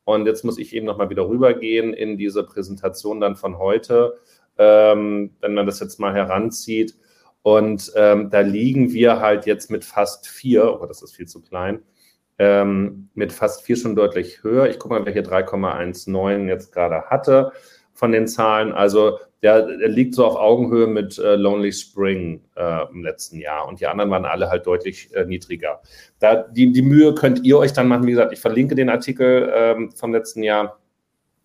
Und 0.09 0.25
jetzt 0.25 0.43
muss 0.43 0.57
ich 0.57 0.75
eben 0.75 0.87
nochmal 0.87 1.11
wieder 1.11 1.29
rübergehen 1.29 1.93
in 1.93 2.17
diese 2.17 2.43
Präsentation 2.43 3.21
dann 3.21 3.37
von 3.37 3.59
heute, 3.59 4.17
ähm, 4.57 5.35
wenn 5.43 5.53
man 5.53 5.67
das 5.67 5.81
jetzt 5.81 6.01
mal 6.01 6.15
heranzieht. 6.15 6.97
Und 7.43 7.93
ähm, 7.95 8.31
da 8.31 8.41
liegen 8.41 8.95
wir 8.95 9.21
halt 9.21 9.45
jetzt 9.45 9.71
mit 9.71 9.85
fast 9.85 10.27
vier, 10.27 10.81
oh, 10.81 10.87
das 10.87 11.03
ist 11.03 11.15
viel 11.15 11.27
zu 11.29 11.43
klein, 11.43 11.83
ähm, 12.39 13.11
mit 13.13 13.35
fast 13.35 13.61
vier 13.61 13.77
schon 13.77 13.95
deutlich 13.95 14.43
höher. 14.43 14.71
Ich 14.71 14.79
gucke 14.79 14.99
mal, 14.99 15.13
hier 15.13 15.23
3,19 15.23 16.49
jetzt 16.49 16.73
gerade 16.73 17.03
hatte 17.11 17.53
von 17.99 18.13
den 18.13 18.29
Zahlen. 18.29 18.73
Also 18.73 19.19
der, 19.43 19.63
der 19.63 19.89
liegt 19.89 20.15
so 20.15 20.25
auf 20.25 20.37
Augenhöhe 20.37 20.87
mit 20.87 21.19
äh, 21.19 21.35
Lonely 21.35 21.73
Spring 21.73 22.45
äh, 22.57 22.89
im 22.91 23.03
letzten 23.03 23.39
Jahr 23.39 23.67
und 23.69 23.81
die 23.81 23.87
anderen 23.87 24.11
waren 24.11 24.25
alle 24.25 24.51
halt 24.51 24.67
deutlich 24.67 25.15
äh, 25.15 25.25
niedriger. 25.25 25.81
Da, 26.21 26.37
die, 26.37 26.73
die 26.73 26.83
Mühe 26.83 27.15
könnt 27.15 27.45
ihr 27.45 27.59
euch 27.59 27.73
dann 27.73 27.89
machen. 27.89 28.07
Wie 28.07 28.13
gesagt, 28.13 28.33
ich 28.33 28.41
verlinke 28.41 28.77
den 28.77 28.89
Artikel 28.89 29.53
ähm, 29.53 29.91
vom 29.93 30.13
letzten 30.13 30.45
Jahr, 30.45 30.79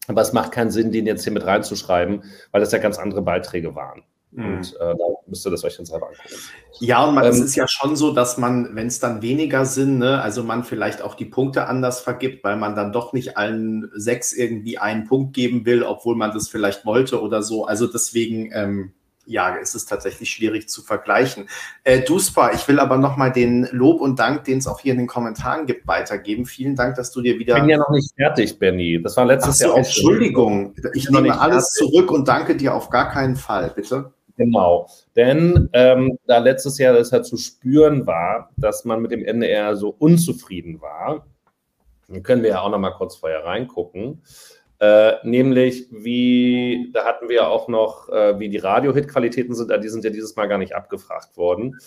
aber 0.07 0.21
es 0.21 0.31
macht 0.31 0.51
keinen 0.51 0.71
Sinn, 0.71 0.91
den 0.91 1.07
jetzt 1.07 1.23
hier 1.23 1.33
mit 1.33 1.45
reinzuschreiben, 1.45 2.23
weil 2.51 2.61
das 2.61 2.71
ja 2.71 2.77
ganz 2.77 2.99
andere 2.99 3.23
Beiträge 3.23 3.73
waren. 3.75 4.03
Mhm. 4.35 4.57
Und 4.57 4.75
äh, 4.75 4.79
da 4.79 5.05
müsst 5.27 5.45
ihr 5.45 5.51
das 5.51 5.63
euch 5.63 5.77
dann 5.77 5.85
selber 5.85 6.07
angucken. 6.07 6.35
Ja, 6.79 7.05
und 7.05 7.15
man, 7.15 7.25
ähm, 7.25 7.31
es 7.31 7.39
ist 7.39 7.55
ja 7.55 7.67
schon 7.67 7.95
so, 7.95 8.11
dass 8.11 8.37
man, 8.37 8.75
wenn 8.75 8.87
es 8.87 8.99
dann 8.99 9.21
weniger 9.21 9.65
sind, 9.65 9.99
ne, 9.99 10.21
also 10.21 10.43
man 10.43 10.63
vielleicht 10.63 11.01
auch 11.01 11.15
die 11.15 11.25
Punkte 11.25 11.67
anders 11.67 12.01
vergibt, 12.01 12.43
weil 12.43 12.57
man 12.57 12.75
dann 12.75 12.91
doch 12.91 13.13
nicht 13.13 13.37
allen 13.37 13.91
sechs 13.93 14.33
irgendwie 14.33 14.77
einen 14.79 15.05
Punkt 15.05 15.33
geben 15.33 15.65
will, 15.65 15.83
obwohl 15.83 16.15
man 16.15 16.31
das 16.31 16.49
vielleicht 16.49 16.85
wollte 16.85 17.21
oder 17.21 17.43
so. 17.43 17.65
Also 17.65 17.87
deswegen, 17.87 18.51
ähm, 18.53 18.93
ja, 19.25 19.55
ist 19.55 19.73
es 19.73 19.85
tatsächlich 19.85 20.29
schwierig 20.29 20.67
zu 20.67 20.81
vergleichen. 20.81 21.47
Äh, 21.83 22.01
Duspa, 22.01 22.51
ich 22.51 22.67
will 22.67 22.79
aber 22.79 22.97
nochmal 22.97 23.31
den 23.31 23.69
Lob 23.71 24.01
und 24.01 24.19
Dank, 24.19 24.43
den 24.43 24.57
es 24.57 24.67
auch 24.67 24.81
hier 24.81 24.91
in 24.91 24.97
den 24.97 25.07
Kommentaren 25.07 25.65
gibt, 25.65 25.87
weitergeben. 25.87 26.45
Vielen 26.45 26.75
Dank, 26.75 26.95
dass 26.95 27.11
du 27.11 27.21
dir 27.21 27.39
wieder. 27.39 27.55
Ich 27.55 27.61
bin 27.61 27.69
ja 27.69 27.77
noch 27.77 27.91
nicht 27.91 28.11
fertig, 28.17 28.59
Benny. 28.59 29.01
Das 29.01 29.15
war 29.15 29.25
letztes 29.25 29.59
so, 29.59 29.65
Jahr 29.65 29.73
auch. 29.75 29.77
Entschuldigung, 29.77 30.75
ich, 30.93 31.05
ich 31.05 31.09
nehme 31.09 31.39
alles 31.39 31.77
fertig. 31.77 31.93
zurück 31.93 32.11
und 32.11 32.27
danke 32.27 32.57
dir 32.57 32.73
auf 32.73 32.89
gar 32.89 33.11
keinen 33.11 33.37
Fall, 33.37 33.71
bitte. 33.73 34.11
Genau, 34.43 34.89
denn 35.15 35.69
ähm, 35.71 36.19
da 36.27 36.39
letztes 36.39 36.77
Jahr 36.77 36.93
das 36.93 37.13
halt 37.13 37.25
zu 37.25 37.37
spüren 37.37 38.05
war, 38.05 38.51
dass 38.57 38.83
man 38.83 39.01
mit 39.01 39.11
dem 39.11 39.23
NDR 39.23 39.77
so 39.77 39.95
unzufrieden 39.97 40.81
war, 40.81 41.25
können 42.23 42.43
wir 42.43 42.49
ja 42.49 42.61
auch 42.61 42.69
noch 42.69 42.77
mal 42.77 42.91
kurz 42.91 43.15
vorher 43.15 43.45
reingucken. 43.45 44.21
Äh, 44.79 45.13
nämlich, 45.23 45.87
wie, 45.91 46.91
da 46.93 47.05
hatten 47.05 47.29
wir 47.29 47.37
ja 47.37 47.47
auch 47.47 47.69
noch, 47.69 48.09
äh, 48.09 48.37
wie 48.37 48.49
die 48.49 48.57
Radio-Hit-Qualitäten 48.57 49.55
sind, 49.55 49.71
die 49.81 49.87
sind 49.87 50.03
ja 50.03 50.09
dieses 50.09 50.35
Mal 50.35 50.47
gar 50.47 50.57
nicht 50.57 50.75
abgefragt 50.75 51.37
worden, 51.37 51.77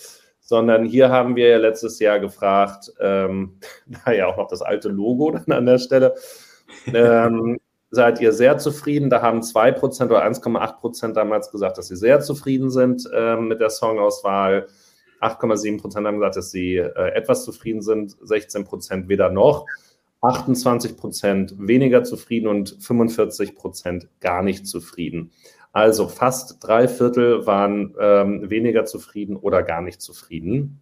sondern 0.41 0.87
hier 0.87 1.11
haben 1.11 1.37
wir 1.37 1.49
ja 1.49 1.59
letztes 1.59 1.99
Jahr 1.99 2.21
gefragt, 2.21 2.91
ähm, 3.01 3.61
da 4.07 4.13
ja 4.13 4.29
auch 4.29 4.39
noch 4.39 4.49
das 4.49 4.63
alte 4.63 4.89
Logo 4.89 5.31
dann 5.31 5.53
an 5.55 5.67
der 5.67 5.79
Stelle, 5.79 6.15
ähm, 6.87 7.59
seid 7.97 8.21
ihr 8.21 8.33
sehr 8.33 8.59
zufrieden. 8.59 9.11
Da 9.11 9.21
haben 9.21 9.41
2% 9.41 10.05
oder 10.05 10.25
1,8% 10.25 11.13
damals 11.15 11.51
gesagt, 11.51 11.79
dass 11.79 11.89
sie 11.89 11.97
sehr 11.97 12.21
zufrieden 12.21 12.71
sind 12.71 13.09
äh, 13.13 13.37
mit 13.37 13.61
der 13.61 13.71
Songauswahl. 13.71 14.69
8,7% 15.21 16.07
haben 16.07 16.19
gesagt, 16.19 16.37
dass 16.37 16.53
sie 16.53 16.77
äh, 16.77 17.09
etwas 17.15 17.45
zufrieden 17.45 17.83
sind, 17.83 18.17
16% 18.19 19.09
weder 19.09 19.31
noch, 19.31 19.67
28% 20.23 21.55
weniger 21.59 22.05
zufrieden 22.05 22.47
und 22.47 22.77
45% 22.79 24.07
gar 24.21 24.43
nicht 24.43 24.69
zufrieden. 24.69 25.33
Also 25.73 26.09
fast 26.09 26.59
drei 26.61 26.89
Viertel 26.89 27.47
waren 27.47 27.95
ähm, 28.01 28.49
weniger 28.49 28.85
zufrieden 28.85 29.37
oder 29.37 29.63
gar 29.63 29.83
nicht 29.83 30.01
zufrieden. 30.01 30.81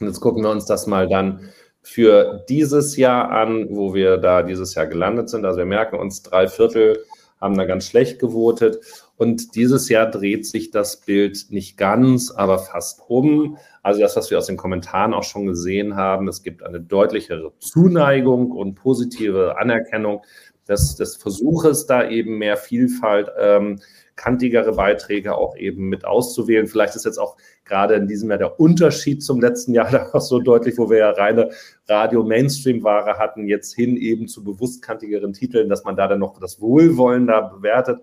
Und 0.00 0.06
jetzt 0.06 0.20
gucken 0.20 0.42
wir 0.42 0.50
uns 0.50 0.66
das 0.66 0.86
mal 0.86 1.08
dann 1.08 1.50
für 1.88 2.44
dieses 2.50 2.98
Jahr 2.98 3.30
an, 3.30 3.68
wo 3.70 3.94
wir 3.94 4.18
da 4.18 4.42
dieses 4.42 4.74
Jahr 4.74 4.86
gelandet 4.86 5.30
sind. 5.30 5.46
Also 5.46 5.58
wir 5.58 5.64
merken 5.64 5.96
uns, 5.96 6.22
drei 6.22 6.46
Viertel 6.46 7.02
haben 7.40 7.56
da 7.56 7.64
ganz 7.64 7.86
schlecht 7.86 8.18
gewotet. 8.18 8.78
Und 9.16 9.54
dieses 9.54 9.88
Jahr 9.88 10.06
dreht 10.10 10.46
sich 10.46 10.70
das 10.70 11.00
Bild 11.00 11.46
nicht 11.48 11.78
ganz, 11.78 12.30
aber 12.30 12.58
fast 12.58 13.00
um. 13.08 13.56
Also 13.82 14.00
das, 14.00 14.16
was 14.16 14.30
wir 14.30 14.36
aus 14.36 14.46
den 14.46 14.58
Kommentaren 14.58 15.14
auch 15.14 15.22
schon 15.22 15.46
gesehen 15.46 15.96
haben, 15.96 16.28
es 16.28 16.42
gibt 16.42 16.62
eine 16.62 16.78
deutlichere 16.78 17.52
Zuneigung 17.58 18.50
und 18.50 18.74
positive 18.74 19.56
Anerkennung 19.58 20.22
des, 20.68 20.96
des 20.96 21.16
Versuches, 21.16 21.86
da 21.86 22.08
eben 22.08 22.38
mehr 22.38 22.56
Vielfalt, 22.56 23.30
ähm, 23.38 23.80
kantigere 24.16 24.72
Beiträge 24.72 25.36
auch 25.36 25.56
eben 25.56 25.88
mit 25.88 26.04
auszuwählen. 26.04 26.66
Vielleicht 26.66 26.96
ist 26.96 27.04
jetzt 27.04 27.18
auch 27.18 27.36
gerade 27.64 27.94
in 27.94 28.08
diesem 28.08 28.28
Jahr 28.28 28.38
der 28.38 28.60
Unterschied 28.60 29.22
zum 29.22 29.40
letzten 29.40 29.72
Jahr 29.72 29.90
da 30.12 30.20
so 30.20 30.40
deutlich, 30.40 30.76
wo 30.76 30.90
wir 30.90 30.98
ja 30.98 31.10
reine 31.10 31.50
Radio-Mainstream-Ware 31.88 33.18
hatten, 33.18 33.46
jetzt 33.46 33.74
hin 33.74 33.96
eben 33.96 34.28
zu 34.28 34.44
bewusst 34.44 34.82
kantigeren 34.82 35.32
Titeln, 35.32 35.68
dass 35.68 35.84
man 35.84 35.96
da 35.96 36.08
dann 36.08 36.18
noch 36.18 36.38
das 36.38 36.60
Wohlwollen 36.60 37.26
da 37.26 37.40
bewertet. 37.40 38.00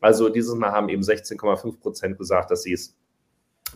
Also 0.00 0.28
dieses 0.28 0.54
Mal 0.54 0.72
haben 0.72 0.88
eben 0.88 1.02
16,5 1.02 1.78
Prozent 1.78 2.18
gesagt, 2.18 2.50
dass 2.50 2.62
sie 2.62 2.72
es 2.72 2.96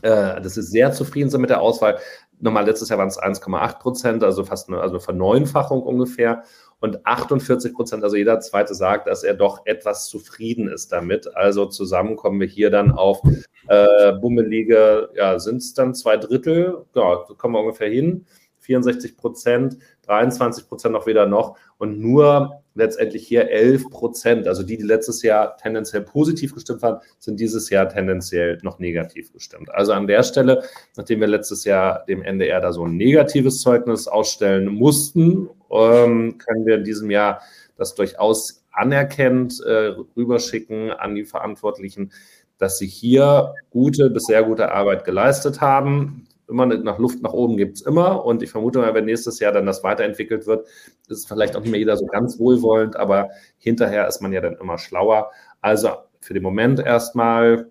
äh, 0.03 0.41
dass 0.41 0.55
sie 0.55 0.63
sehr 0.63 0.93
zufrieden 0.93 1.31
sind 1.31 1.41
mit 1.41 1.51
der 1.51 1.61
Auswahl. 1.61 1.99
Nochmal 2.39 2.67
letztes 2.67 2.91
Jahr 2.91 2.99
waren 2.99 3.09
es 3.09 3.19
1,8 3.19 3.79
Prozent, 3.79 4.25
also 4.25 4.45
fast 4.45 4.69
eine, 4.69 4.81
also 4.81 4.97
eine 4.97 5.01
Verneunfachung 5.01 5.83
ungefähr. 5.83 6.43
Und 6.79 7.07
48 7.07 7.73
Prozent, 7.73 8.05
also 8.05 8.17
jeder 8.17 8.39
Zweite 8.41 8.75
sagt, 8.75 9.07
dass 9.07 9.25
er 9.25 9.35
doch 9.35 9.65
etwas 9.65 10.09
zufrieden 10.09 10.69
ist 10.69 10.93
damit. 10.93 11.35
Also 11.35 11.67
zusammen 11.67 12.17
kommen 12.17 12.39
wir 12.39 12.47
hier 12.47 12.71
dann 12.71 12.93
auf 12.93 13.23
äh, 13.69 14.13
bummelige, 14.13 15.09
ja, 15.15 15.39
sind 15.39 15.59
es 15.59 15.73
dann 15.73 15.95
zwei 15.95 16.17
Drittel, 16.17 16.85
ja, 16.95 17.25
so 17.27 17.35
kommen 17.35 17.55
wir 17.55 17.61
ungefähr 17.61 17.89
hin. 17.89 18.27
64 18.61 19.17
Prozent, 19.17 19.79
23 20.03 20.69
Prozent 20.69 20.93
noch 20.93 21.07
wieder 21.07 21.27
noch 21.27 21.57
und 21.79 22.01
nur 22.01 22.63
letztendlich 22.77 23.27
hier 23.27 23.51
11 23.51 23.91
Prozent, 23.91 24.47
also 24.47 24.63
die, 24.63 24.77
die 24.77 24.85
letztes 24.85 25.23
Jahr 25.23 25.57
tendenziell 25.57 26.03
positiv 26.03 26.55
gestimmt 26.55 26.83
waren, 26.83 27.01
sind 27.19 27.41
dieses 27.41 27.71
Jahr 27.71 27.89
tendenziell 27.89 28.59
noch 28.63 28.79
negativ 28.79 29.33
gestimmt. 29.33 29.71
Also 29.73 29.93
an 29.93 30.07
der 30.07 30.23
Stelle, 30.23 30.63
nachdem 30.97 31.21
wir 31.21 31.27
letztes 31.27 31.65
Jahr 31.65 32.05
dem 32.07 32.23
NDR 32.23 32.61
da 32.61 32.73
so 32.73 32.85
ein 32.85 32.97
negatives 32.97 33.61
Zeugnis 33.63 34.07
ausstellen 34.07 34.67
mussten, 34.67 35.49
ähm, 35.71 36.39
können 36.39 36.67
wir 36.67 36.77
in 36.77 36.85
diesem 36.85 37.11
Jahr 37.11 37.41
das 37.77 37.95
durchaus 37.95 38.65
anerkennt 38.73 39.61
äh, 39.65 39.95
rüberschicken 40.17 40.91
an 40.91 41.15
die 41.15 41.25
Verantwortlichen, 41.25 42.13
dass 42.59 42.79
sie 42.79 42.87
hier 42.87 43.55
gute 43.71 44.11
bis 44.11 44.25
sehr 44.25 44.43
gute 44.43 44.71
Arbeit 44.73 45.05
geleistet 45.05 45.61
haben 45.61 46.26
immer 46.49 46.67
nach 46.67 46.99
Luft 46.99 47.23
nach 47.23 47.33
oben 47.33 47.57
gibt 47.57 47.77
es 47.77 47.83
immer. 47.83 48.25
Und 48.25 48.43
ich 48.43 48.51
vermute 48.51 48.79
mal, 48.79 48.95
wenn 48.95 49.05
nächstes 49.05 49.41
Jahr 49.41 49.53
dann 49.53 49.67
das 49.67 49.83
weiterentwickelt 49.83 50.47
wird, 50.47 50.67
ist 51.09 51.29
vielleicht 51.29 51.57
auch 51.57 51.61
nicht 51.61 51.71
mehr 51.71 51.81
jeder 51.81 51.97
so 51.97 52.07
ganz 52.07 52.39
wohlwollend, 52.39 52.97
aber 52.97 53.31
hinterher 53.59 54.07
ist 54.07 54.21
man 54.23 54.33
ja 54.33 54.41
dann 54.41 54.57
immer 54.57 54.79
schlauer. 54.79 55.31
Also 55.61 55.91
für 56.21 56.35
den 56.35 56.43
Moment 56.43 56.81
erstmal 56.81 57.71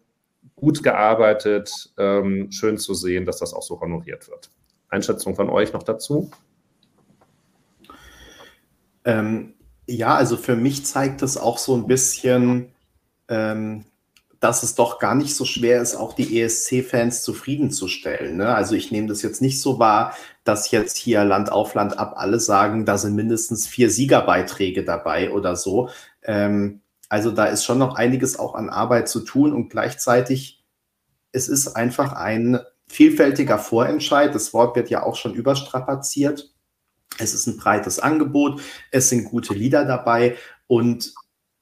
gut 0.55 0.83
gearbeitet, 0.83 1.93
ähm, 1.97 2.51
schön 2.51 2.77
zu 2.77 2.93
sehen, 2.93 3.25
dass 3.25 3.37
das 3.37 3.53
auch 3.53 3.63
so 3.63 3.79
honoriert 3.79 4.29
wird. 4.29 4.49
Einschätzung 4.89 5.35
von 5.35 5.49
euch 5.49 5.73
noch 5.73 5.83
dazu? 5.83 6.31
Ähm, 9.03 9.53
ja, 9.87 10.15
also 10.15 10.37
für 10.37 10.55
mich 10.55 10.85
zeigt 10.85 11.21
das 11.21 11.37
auch 11.37 11.57
so 11.57 11.75
ein 11.75 11.87
bisschen, 11.87 12.71
ähm, 13.27 13.85
dass 14.45 14.61
es 14.61 14.75
doch 14.75 14.99
gar 14.99 15.15
nicht 15.15 15.33
so 15.33 15.43
schwer 15.43 15.81
ist, 15.81 15.95
auch 15.95 16.13
die 16.13 16.39
ESC-Fans 16.39 17.23
zufriedenzustellen. 17.23 18.37
Ne? 18.37 18.53
Also 18.53 18.75
ich 18.75 18.91
nehme 18.91 19.07
das 19.07 19.23
jetzt 19.23 19.41
nicht 19.41 19.59
so 19.59 19.79
wahr, 19.79 20.15
dass 20.43 20.69
jetzt 20.69 20.97
hier 20.97 21.25
Land 21.25 21.51
auf 21.51 21.73
Land 21.73 21.97
ab 21.97 22.13
alle 22.15 22.39
sagen, 22.39 22.85
da 22.85 22.99
sind 22.99 23.15
mindestens 23.15 23.65
vier 23.65 23.89
Siegerbeiträge 23.89 24.83
dabei 24.83 25.31
oder 25.31 25.55
so. 25.55 25.89
Ähm, 26.21 26.81
also 27.09 27.31
da 27.31 27.45
ist 27.45 27.65
schon 27.65 27.79
noch 27.79 27.95
einiges 27.95 28.37
auch 28.37 28.53
an 28.53 28.69
Arbeit 28.69 29.09
zu 29.09 29.21
tun 29.21 29.51
und 29.51 29.69
gleichzeitig 29.69 30.63
es 31.31 31.47
ist 31.47 31.69
einfach 31.69 32.13
ein 32.13 32.59
vielfältiger 32.85 33.57
Vorentscheid. 33.57 34.35
Das 34.35 34.53
Wort 34.53 34.75
wird 34.75 34.91
ja 34.91 35.01
auch 35.01 35.15
schon 35.15 35.33
überstrapaziert. 35.33 36.53
Es 37.17 37.33
ist 37.33 37.47
ein 37.47 37.57
breites 37.57 37.97
Angebot, 37.97 38.61
es 38.91 39.09
sind 39.09 39.25
gute 39.25 39.55
Lieder 39.55 39.85
dabei 39.85 40.37
und 40.67 41.15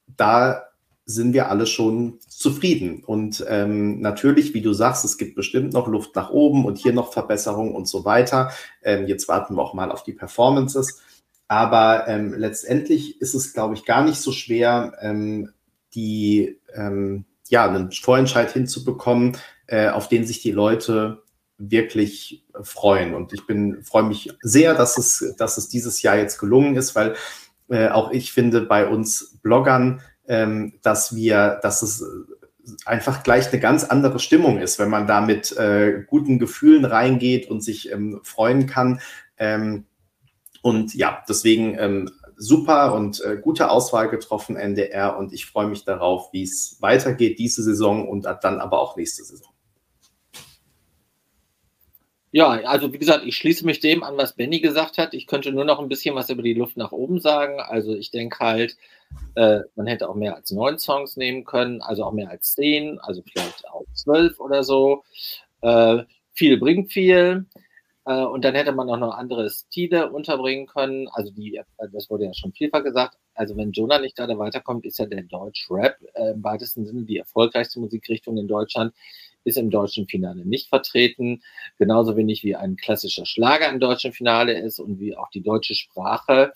da 0.06 0.64
sind 1.06 1.34
wir 1.34 1.50
alle 1.50 1.66
schon 1.66 2.18
zufrieden. 2.28 3.04
Und 3.04 3.44
ähm, 3.48 4.00
natürlich, 4.00 4.54
wie 4.54 4.62
du 4.62 4.72
sagst, 4.72 5.04
es 5.04 5.18
gibt 5.18 5.34
bestimmt 5.34 5.72
noch 5.72 5.86
Luft 5.86 6.16
nach 6.16 6.30
oben 6.30 6.64
und 6.64 6.78
hier 6.78 6.92
noch 6.92 7.12
Verbesserungen 7.12 7.74
und 7.74 7.86
so 7.86 8.04
weiter. 8.04 8.50
Ähm, 8.82 9.06
jetzt 9.06 9.28
warten 9.28 9.54
wir 9.56 9.62
auch 9.62 9.74
mal 9.74 9.90
auf 9.90 10.02
die 10.02 10.14
Performances. 10.14 11.02
Aber 11.46 12.08
ähm, 12.08 12.32
letztendlich 12.34 13.20
ist 13.20 13.34
es, 13.34 13.52
glaube 13.52 13.74
ich, 13.74 13.84
gar 13.84 14.02
nicht 14.02 14.16
so 14.16 14.32
schwer, 14.32 14.94
ähm, 15.00 15.50
die, 15.94 16.58
ähm, 16.74 17.26
ja, 17.48 17.68
einen 17.68 17.92
Vorentscheid 17.92 18.50
hinzubekommen, 18.50 19.36
äh, 19.66 19.88
auf 19.88 20.08
den 20.08 20.26
sich 20.26 20.40
die 20.40 20.52
Leute 20.52 21.22
wirklich 21.58 22.44
freuen. 22.62 23.14
Und 23.14 23.32
ich 23.32 23.46
bin, 23.46 23.82
freue 23.84 24.04
mich 24.04 24.32
sehr, 24.40 24.74
dass 24.74 24.96
es, 24.96 25.34
dass 25.36 25.58
es 25.58 25.68
dieses 25.68 26.02
Jahr 26.02 26.16
jetzt 26.16 26.38
gelungen 26.38 26.76
ist, 26.76 26.94
weil 26.94 27.14
äh, 27.68 27.88
auch 27.88 28.10
ich 28.10 28.32
finde, 28.32 28.62
bei 28.62 28.88
uns 28.88 29.38
Bloggern 29.42 30.00
ähm, 30.28 30.74
dass 30.82 31.14
wir, 31.14 31.60
dass 31.62 31.82
es 31.82 32.04
einfach 32.86 33.22
gleich 33.22 33.50
eine 33.50 33.60
ganz 33.60 33.84
andere 33.84 34.18
Stimmung 34.18 34.58
ist, 34.58 34.78
wenn 34.78 34.90
man 34.90 35.06
da 35.06 35.20
mit 35.20 35.56
äh, 35.56 36.02
guten 36.06 36.38
Gefühlen 36.38 36.84
reingeht 36.84 37.50
und 37.50 37.62
sich 37.62 37.92
ähm, 37.92 38.20
freuen 38.22 38.66
kann. 38.66 39.00
Ähm, 39.36 39.86
und 40.62 40.94
ja, 40.94 41.22
deswegen 41.28 41.76
ähm, 41.78 42.10
super 42.36 42.94
und 42.94 43.22
äh, 43.22 43.36
gute 43.36 43.70
Auswahl 43.70 44.08
getroffen, 44.08 44.56
NDR. 44.56 45.16
Und 45.18 45.32
ich 45.32 45.46
freue 45.46 45.66
mich 45.66 45.84
darauf, 45.84 46.32
wie 46.32 46.42
es 46.42 46.78
weitergeht 46.80 47.38
diese 47.38 47.62
Saison 47.62 48.08
und 48.08 48.24
dann 48.24 48.60
aber 48.60 48.80
auch 48.80 48.96
nächste 48.96 49.24
Saison. 49.24 49.53
Ja, 52.36 52.48
also 52.48 52.92
wie 52.92 52.98
gesagt, 52.98 53.24
ich 53.24 53.36
schließe 53.36 53.64
mich 53.64 53.78
dem 53.78 54.02
an, 54.02 54.16
was 54.16 54.34
Benny 54.34 54.58
gesagt 54.58 54.98
hat. 54.98 55.14
Ich 55.14 55.28
könnte 55.28 55.52
nur 55.52 55.64
noch 55.64 55.78
ein 55.78 55.88
bisschen 55.88 56.16
was 56.16 56.30
über 56.30 56.42
die 56.42 56.54
Luft 56.54 56.76
nach 56.76 56.90
oben 56.90 57.20
sagen. 57.20 57.60
Also 57.60 57.94
ich 57.94 58.10
denke 58.10 58.40
halt, 58.40 58.76
äh, 59.36 59.60
man 59.76 59.86
hätte 59.86 60.08
auch 60.08 60.16
mehr 60.16 60.34
als 60.34 60.50
neun 60.50 60.76
Songs 60.80 61.16
nehmen 61.16 61.44
können, 61.44 61.80
also 61.80 62.02
auch 62.02 62.10
mehr 62.12 62.30
als 62.30 62.54
zehn, 62.54 62.98
also 62.98 63.22
vielleicht 63.22 63.68
auch 63.68 63.84
zwölf 63.92 64.40
oder 64.40 64.64
so. 64.64 65.04
Äh, 65.60 66.02
viel 66.32 66.58
bringt 66.58 66.90
viel. 66.92 67.46
Äh, 68.04 68.24
und 68.24 68.44
dann 68.44 68.56
hätte 68.56 68.72
man 68.72 68.90
auch 68.90 68.98
noch 68.98 69.14
andere 69.14 69.48
Stile 69.48 70.10
unterbringen 70.10 70.66
können. 70.66 71.06
Also 71.12 71.30
die, 71.30 71.54
äh, 71.54 71.64
das 71.92 72.10
wurde 72.10 72.24
ja 72.24 72.34
schon 72.34 72.52
vielfach 72.52 72.82
gesagt. 72.82 73.16
Also 73.34 73.56
wenn 73.56 73.70
Jonah 73.70 74.00
nicht 74.00 74.16
gerade 74.16 74.36
weiterkommt, 74.38 74.86
ist 74.86 74.98
ja 74.98 75.06
der 75.06 75.22
Deutsch-Rap 75.22 75.98
äh, 76.14 76.32
im 76.32 76.42
weitesten 76.42 76.84
Sinne 76.84 77.04
die 77.04 77.18
erfolgreichste 77.18 77.78
Musikrichtung 77.78 78.36
in 78.38 78.48
Deutschland 78.48 78.92
ist 79.44 79.58
im 79.58 79.70
deutschen 79.70 80.08
Finale 80.08 80.44
nicht 80.44 80.68
vertreten. 80.68 81.42
Genauso 81.78 82.16
wenig 82.16 82.42
wie 82.42 82.56
ein 82.56 82.76
klassischer 82.76 83.26
Schlager 83.26 83.68
im 83.68 83.80
deutschen 83.80 84.12
Finale 84.12 84.58
ist 84.58 84.78
und 84.78 84.98
wie 84.98 85.16
auch 85.16 85.30
die 85.30 85.42
deutsche 85.42 85.74
Sprache, 85.74 86.52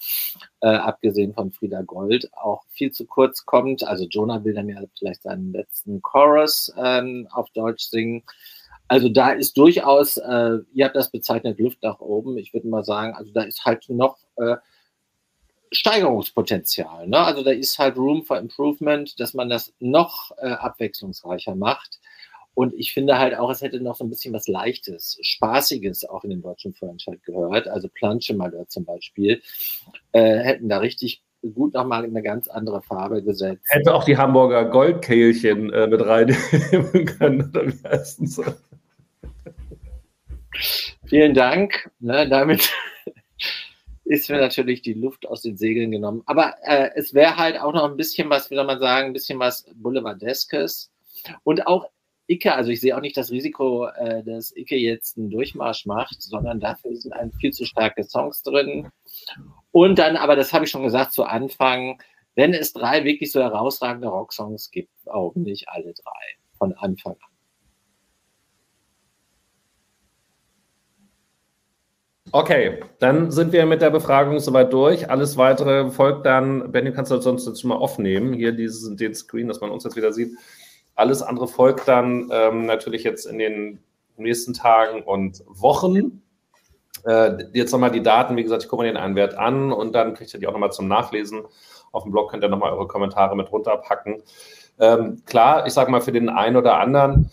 äh, 0.61 0.69
abgesehen 0.69 1.35
von 1.35 1.53
Frieda 1.53 1.83
Gold, 1.83 2.31
auch 2.35 2.65
viel 2.69 2.91
zu 2.91 3.07
kurz 3.07 3.45
kommt. 3.45 3.85
Also 3.85 4.07
Jonah 4.09 4.45
will 4.45 4.55
dann 4.55 4.69
ja 4.69 4.83
vielleicht 4.99 5.23
seinen 5.23 5.53
letzten 5.53 6.03
Chorus 6.03 6.73
ähm, 6.77 7.29
auf 7.31 7.51
Deutsch 7.51 7.85
singen. 7.85 8.25
Also 8.89 9.11
da 9.11 9.33
ist 9.33 9.57
durchaus, 9.59 10.17
äh, 10.17 10.59
ihr 10.73 10.87
habt 10.87 10.97
das 10.97 11.11
bezeichnet, 11.11 11.61
Luft 11.61 11.83
nach 11.83 12.01
oben. 12.01 12.39
Ich 12.39 12.55
würde 12.55 12.69
mal 12.69 12.85
sagen, 12.85 13.15
also 13.15 13.31
da 13.33 13.43
ist 13.43 13.67
halt 13.67 13.89
noch 13.91 14.17
äh, 14.37 14.57
Steigerungspotenzial. 15.71 17.07
Ne? 17.07 17.19
Also 17.19 17.43
da 17.43 17.51
ist 17.51 17.79
halt 17.79 17.97
Room 17.97 18.25
for 18.25 18.39
Improvement, 18.39 19.21
dass 19.21 19.35
man 19.35 19.51
das 19.51 19.75
noch 19.79 20.33
äh, 20.39 20.49
abwechslungsreicher 20.49 21.55
macht. 21.55 22.01
Und 22.59 22.75
ich 22.75 22.93
finde 22.93 23.19
halt 23.19 23.37
auch, 23.37 23.53
es 23.53 23.63
hätte 23.63 23.81
noch 23.81 23.95
so 23.95 24.03
ein 24.03 24.11
bisschen 24.11 24.35
was 24.35 24.49
Leichtes, 24.49 25.17
Spaßiges 25.23 26.07
auch 26.07 26.25
in 26.25 26.31
den 26.31 26.43
deutschen 26.43 26.75
Vorentscheid 26.75 27.23
gehört. 27.23 27.69
Also 27.69 27.89
Planschemalheur 27.89 28.67
zum 28.67 28.85
Beispiel, 28.85 29.41
äh, 30.11 30.39
hätten 30.39 30.69
da 30.69 30.79
richtig 30.79 31.23
gut 31.55 31.75
nochmal 31.75 32.03
eine 32.03 32.21
ganz 32.21 32.49
andere 32.49 32.83
Farbe 32.83 33.23
gesetzt. 33.23 33.65
Hätte 33.69 33.95
auch 33.95 34.03
die 34.03 34.17
Hamburger 34.17 34.65
Goldkehlchen 34.65 35.73
äh, 35.73 35.87
mit 35.87 36.05
reinnehmen 36.05 37.07
können, 37.07 37.49
oder 37.49 37.69
wie 37.69 37.89
heißt 37.89 38.29
so? 38.29 38.45
Vielen 41.07 41.35
Dank. 41.35 41.93
Ne, 42.01 42.29
damit 42.29 42.73
ist 44.05 44.29
mir 44.31 44.41
natürlich 44.41 44.83
die 44.83 44.95
Luft 44.95 45.29
aus 45.29 45.43
den 45.43 45.57
Segeln 45.57 45.93
genommen. 45.93 46.25
Aber 46.27 46.57
äh, 46.65 46.91
es 46.97 47.15
wäre 47.15 47.37
halt 47.37 47.61
auch 47.61 47.73
noch 47.73 47.89
ein 47.89 47.97
bisschen 47.97 48.29
was, 48.31 48.51
wie 48.51 48.57
soll 48.57 48.67
man 48.67 48.81
sagen, 48.81 49.07
ein 49.07 49.13
bisschen 49.13 49.39
was 49.39 49.65
Boulevardeskes. 49.77 50.91
Und 51.45 51.69
auch 51.69 51.89
Icke, 52.29 52.55
also 52.55 52.71
ich 52.71 52.81
sehe 52.81 52.97
auch 52.97 53.01
nicht 53.01 53.17
das 53.17 53.31
Risiko, 53.31 53.87
äh, 53.87 54.23
dass 54.23 54.55
Icke 54.55 54.77
jetzt 54.77 55.17
einen 55.17 55.31
Durchmarsch 55.31 55.87
macht, 55.87 56.23
sondern 56.23 56.61
dafür 56.61 56.95
sind 56.95 57.13
ein 57.13 57.33
viel 57.33 57.53
zu 57.53 57.65
starke 57.65 58.05
Songs 58.05 58.43
drin. 58.43 58.91
Und 59.73 59.99
dann, 59.99 60.17
aber 60.17 60.37
das 60.37 60.53
habe 60.53 60.67
ich 60.67 60.71
schon 60.71 60.83
gesagt 60.83 61.13
zu 61.13 61.25
Anfang, 61.25 62.01
wenn 62.35 62.53
es 62.53 62.73
drei 62.73 63.05
wirklich 63.05 63.33
so 63.33 63.41
herausragende 63.41 64.09
Rocksongs 64.09 64.71
gibt, 64.71 64.91
auch 65.07 65.35
nicht 65.35 65.69
alle 65.69 65.95
drei 65.95 66.39
von 66.59 66.75
Anfang 66.75 67.15
an. 67.15 67.39
Okay, 72.31 72.81
dann 72.99 73.31
sind 73.31 73.53
wir 73.53 73.65
mit 73.65 73.81
der 73.81 73.89
Befragung 73.89 74.39
soweit 74.39 74.71
durch. 74.71 75.09
Alles 75.09 75.39
weitere 75.39 75.91
folgt 75.91 76.27
dann. 76.27 76.71
Benny, 76.73 76.93
kannst 76.93 77.11
du 77.11 77.19
sonst 77.23 77.47
jetzt 77.47 77.63
schon 77.63 77.71
mal 77.71 77.77
aufnehmen, 77.77 78.35
hier 78.35 78.53
diesen, 78.53 78.99
den 78.99 79.15
Screen, 79.15 79.49
dass 79.49 79.63
man 79.63 79.71
uns 79.71 79.85
jetzt 79.85 79.97
wieder 79.97 80.13
sieht. 80.13 80.33
Alles 80.99 81.23
andere 81.23 81.47
folgt 81.47 81.87
dann 81.87 82.29
ähm, 82.33 82.67
natürlich 82.67 83.05
jetzt 83.05 83.25
in 83.25 83.39
den 83.39 83.79
nächsten 84.17 84.53
Tagen 84.53 85.03
und 85.05 85.45
Wochen. 85.47 86.23
Äh, 87.05 87.45
jetzt 87.53 87.71
nochmal 87.71 87.93
die 87.93 88.03
Daten, 88.03 88.37
wie 88.37 88.43
gesagt, 88.43 88.65
ich 88.65 88.69
gucke 88.69 88.83
mir 88.83 88.89
den 88.89 88.97
einen 88.97 89.15
Wert 89.15 89.39
an 89.39 89.71
und 89.71 89.93
dann 89.95 90.15
kriegt 90.15 90.35
ihr 90.35 90.41
die 90.41 90.49
auch 90.49 90.53
nochmal 90.53 90.73
zum 90.73 90.89
Nachlesen 90.89 91.45
Auf 91.93 92.03
dem 92.03 92.11
Blog 92.11 92.33
könnt 92.33 92.43
ihr 92.43 92.49
nochmal 92.49 92.73
eure 92.73 92.89
Kommentare 92.89 93.37
mit 93.37 93.53
runterpacken. 93.53 94.25
Ähm, 94.81 95.23
klar, 95.25 95.69
ich 95.69 95.73
sage 95.73 95.89
mal, 95.93 96.01
für 96.01 96.11
den 96.11 96.29
einen 96.29 96.57
oder 96.57 96.81
anderen, 96.81 97.31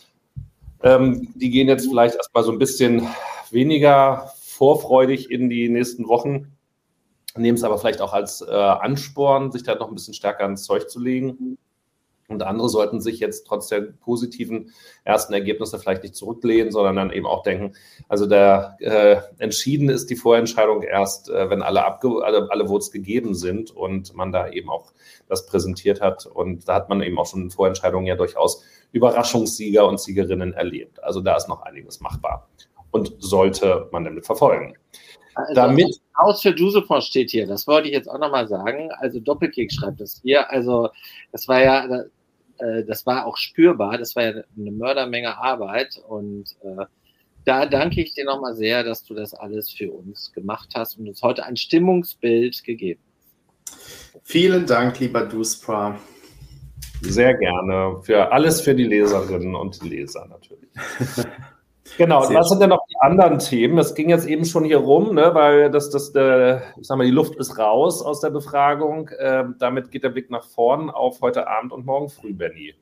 ähm, 0.84 1.34
die 1.34 1.50
gehen 1.50 1.68
jetzt 1.68 1.88
vielleicht 1.90 2.18
erstmal 2.18 2.44
so 2.44 2.52
ein 2.52 2.60
bisschen 2.60 3.08
weniger 3.50 4.32
vorfreudig 4.44 5.32
in 5.32 5.50
die 5.50 5.70
nächsten 5.70 6.08
Wochen, 6.08 6.56
nehmen 7.36 7.58
es 7.58 7.64
aber 7.64 7.80
vielleicht 7.80 8.02
auch 8.02 8.14
als 8.14 8.42
äh, 8.42 8.54
Ansporn, 8.54 9.52
sich 9.52 9.64
da 9.64 9.74
noch 9.74 9.88
ein 9.88 9.96
bisschen 9.96 10.14
stärker 10.14 10.44
ans 10.44 10.66
Zeug 10.66 10.88
zu 10.88 11.00
legen. 11.00 11.58
Und 12.28 12.42
andere 12.42 12.70
sollten 12.70 13.02
sich 13.02 13.20
jetzt 13.20 13.46
trotz 13.46 13.68
der 13.68 13.82
positiven 13.82 14.74
ersten 15.04 15.34
Ergebnisse 15.34 15.78
vielleicht 15.78 16.02
nicht 16.02 16.16
zurücklehnen, 16.16 16.72
sondern 16.72 16.96
dann 16.96 17.12
eben 17.12 17.28
auch 17.28 17.44
denken, 17.44 17.76
also 18.10 18.26
der 18.26 18.78
äh, 18.80 19.18
entschieden 19.38 19.90
ist 19.90 20.10
die 20.10 20.16
Vorentscheidung 20.16 20.82
erst, 20.82 21.30
äh, 21.30 21.50
wenn 21.52 21.62
alle, 21.62 21.86
abge 21.86 22.24
alle, 22.24 22.48
alle 22.50 22.68
Votes 22.68 22.92
gegeben 22.92 23.36
sind 23.36 23.70
und 23.70 24.16
man 24.16 24.32
da 24.32 24.50
eben 24.50 24.70
auch 24.70 24.92
das 25.30 25.46
präsentiert 25.46 26.02
hat. 26.02 26.26
Und 26.26 26.68
da 26.68 26.76
hat 26.76 26.90
man 26.90 27.04
eben 27.04 27.20
auch 27.20 27.28
schon 27.28 27.44
in 27.44 27.52
Vorentscheidungen 27.52 28.08
ja 28.08 28.16
durchaus 28.16 28.64
Überraschungssieger 28.92 29.88
und 29.88 30.00
Siegerinnen 30.00 30.54
erlebt. 30.54 31.04
Also 31.04 31.22
da 31.22 31.36
ist 31.36 31.48
noch 31.48 31.62
einiges 31.62 32.00
machbar 32.00 32.50
und 32.90 33.14
sollte 33.20 33.88
man 33.92 34.04
damit 34.04 34.26
verfolgen. 34.26 34.76
Also 35.36 35.54
damit 35.54 36.00
Haus 36.18 36.42
für 36.42 36.56
Jusefon 36.56 37.02
steht 37.02 37.30
hier, 37.32 37.46
das 37.46 37.68
wollte 37.68 37.90
ich 37.90 37.94
jetzt 37.94 38.10
auch 38.10 38.18
nochmal 38.18 38.48
sagen. 38.48 38.90
Also 39.00 39.20
Doppelkick 39.20 39.72
schreibt 39.72 40.00
das 40.00 40.22
hier. 40.24 40.50
Also 40.50 40.90
das 41.34 41.48
war 41.50 41.62
ja, 41.62 42.06
äh, 42.60 42.84
das 42.84 43.06
war 43.06 43.26
auch 43.26 43.38
spürbar, 43.38 43.98
das 43.98 44.16
war 44.16 44.24
ja 44.24 44.44
eine 44.58 44.72
Mördermenge 44.72 45.38
Arbeit 45.38 46.02
und 46.08 46.46
äh, 46.62 46.86
da 47.46 47.66
danke 47.66 48.02
ich 48.02 48.14
dir 48.14 48.26
nochmal 48.26 48.56
sehr, 48.56 48.84
dass 48.84 49.04
du 49.04 49.14
das 49.14 49.34
alles 49.34 49.72
für 49.72 49.92
uns 49.92 50.34
gemacht 50.34 50.74
hast 50.76 50.98
und 50.98 51.08
uns 51.08 51.22
heute 51.22 51.46
ein 51.46 51.58
Stimmungsbild 51.58 52.64
gegeben 52.64 53.02
hast. 53.06 54.22
Vielen 54.24 54.66
Dank, 54.66 55.00
lieber 55.00 55.26
Duspra. 55.26 56.00
Sehr 57.02 57.36
gerne. 57.36 58.02
Für 58.02 58.32
alles 58.32 58.62
für 58.62 58.74
die 58.74 58.86
Leserinnen 58.86 59.54
und 59.54 59.84
Leser 59.84 60.26
natürlich. 60.28 60.70
Genau, 61.98 62.26
Sehr 62.26 62.40
was 62.40 62.50
sind 62.50 62.62
denn 62.62 62.70
noch 62.70 62.86
die 62.90 62.96
anderen 63.00 63.40
Themen? 63.40 63.78
Das 63.78 63.94
ging 63.94 64.10
jetzt 64.10 64.28
eben 64.28 64.44
schon 64.46 64.66
hier 64.66 64.78
rum, 64.78 65.14
ne, 65.14 65.34
weil 65.34 65.70
das, 65.70 65.90
das, 65.92 66.14
äh, 66.16 66.58
ich 66.80 66.88
sag 66.88 66.98
mal, 66.98 67.06
die 67.06 67.12
Luft 67.12 67.36
ist 67.36 67.58
raus 67.58 68.02
aus 68.02 68.20
der 68.22 68.32
Befragung. 68.32 69.10
Ähm, 69.20 69.56
damit 69.60 69.92
geht 69.92 70.04
der 70.04 70.10
Blick 70.10 70.30
nach 70.30 70.44
vorn 70.44 70.90
auf 70.90 71.22
heute 71.22 71.48
Abend 71.48 71.72
und 71.72 71.86
morgen 71.86 72.10
früh, 72.10 72.34
Benny. 72.34 72.74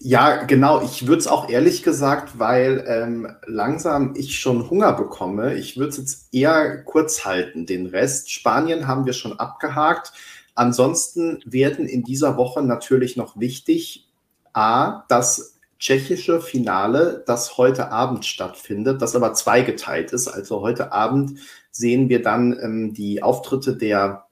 Ja, 0.00 0.42
genau. 0.44 0.82
Ich 0.82 1.06
würde 1.06 1.20
es 1.20 1.28
auch 1.28 1.48
ehrlich 1.48 1.82
gesagt, 1.82 2.38
weil 2.38 2.84
ähm, 2.88 3.28
langsam 3.46 4.14
ich 4.16 4.40
schon 4.40 4.68
Hunger 4.68 4.92
bekomme. 4.94 5.54
Ich 5.54 5.76
würde 5.76 5.90
es 5.90 5.98
jetzt 5.98 6.34
eher 6.34 6.82
kurz 6.82 7.24
halten, 7.24 7.64
den 7.64 7.86
Rest. 7.86 8.32
Spanien 8.32 8.88
haben 8.88 9.06
wir 9.06 9.12
schon 9.12 9.38
abgehakt. 9.38 10.12
Ansonsten 10.54 11.40
werden 11.44 11.86
in 11.86 12.02
dieser 12.02 12.36
Woche 12.36 12.62
natürlich 12.62 13.16
noch 13.16 13.38
wichtig, 13.38 14.08
A, 14.52 15.04
dass 15.08 15.53
tschechische 15.84 16.40
Finale, 16.40 17.22
das 17.26 17.58
heute 17.58 17.92
Abend 17.92 18.24
stattfindet, 18.24 19.02
das 19.02 19.14
aber 19.14 19.34
zweigeteilt 19.34 20.14
ist. 20.14 20.28
Also 20.28 20.62
heute 20.62 20.92
Abend 20.92 21.38
sehen 21.70 22.08
wir 22.08 22.22
dann 22.22 22.58
ähm, 22.58 22.94
die 22.94 23.22
Auftritte 23.22 23.76
der 23.76 24.24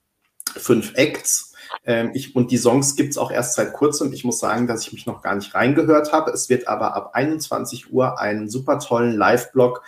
fünf 0.57 0.95
Acts. 0.95 1.53
Ähm, 1.85 2.13
ich, 2.15 2.35
und 2.35 2.53
die 2.53 2.57
Songs 2.57 2.97
gibt 2.97 3.11
es 3.11 3.19
auch 3.19 3.31
erst 3.31 3.55
seit 3.57 3.75
kurzem. 3.75 4.15
Ich 4.15 4.25
muss 4.25 4.39
sagen, 4.39 4.67
dass 4.67 4.87
ich 4.87 4.95
mich 4.95 5.05
noch 5.05 5.21
gar 5.21 5.35
nicht 5.35 5.55
reingehört 5.55 6.11
habe. 6.11 6.31
Es 6.31 6.49
wird 6.49 6.69
aber 6.69 6.95
ab 6.95 7.11
21 7.13 7.93
Uhr 7.93 8.19
einen 8.19 8.49
super 8.49 8.79
tollen 8.79 9.15
Live-Blog 9.15 9.83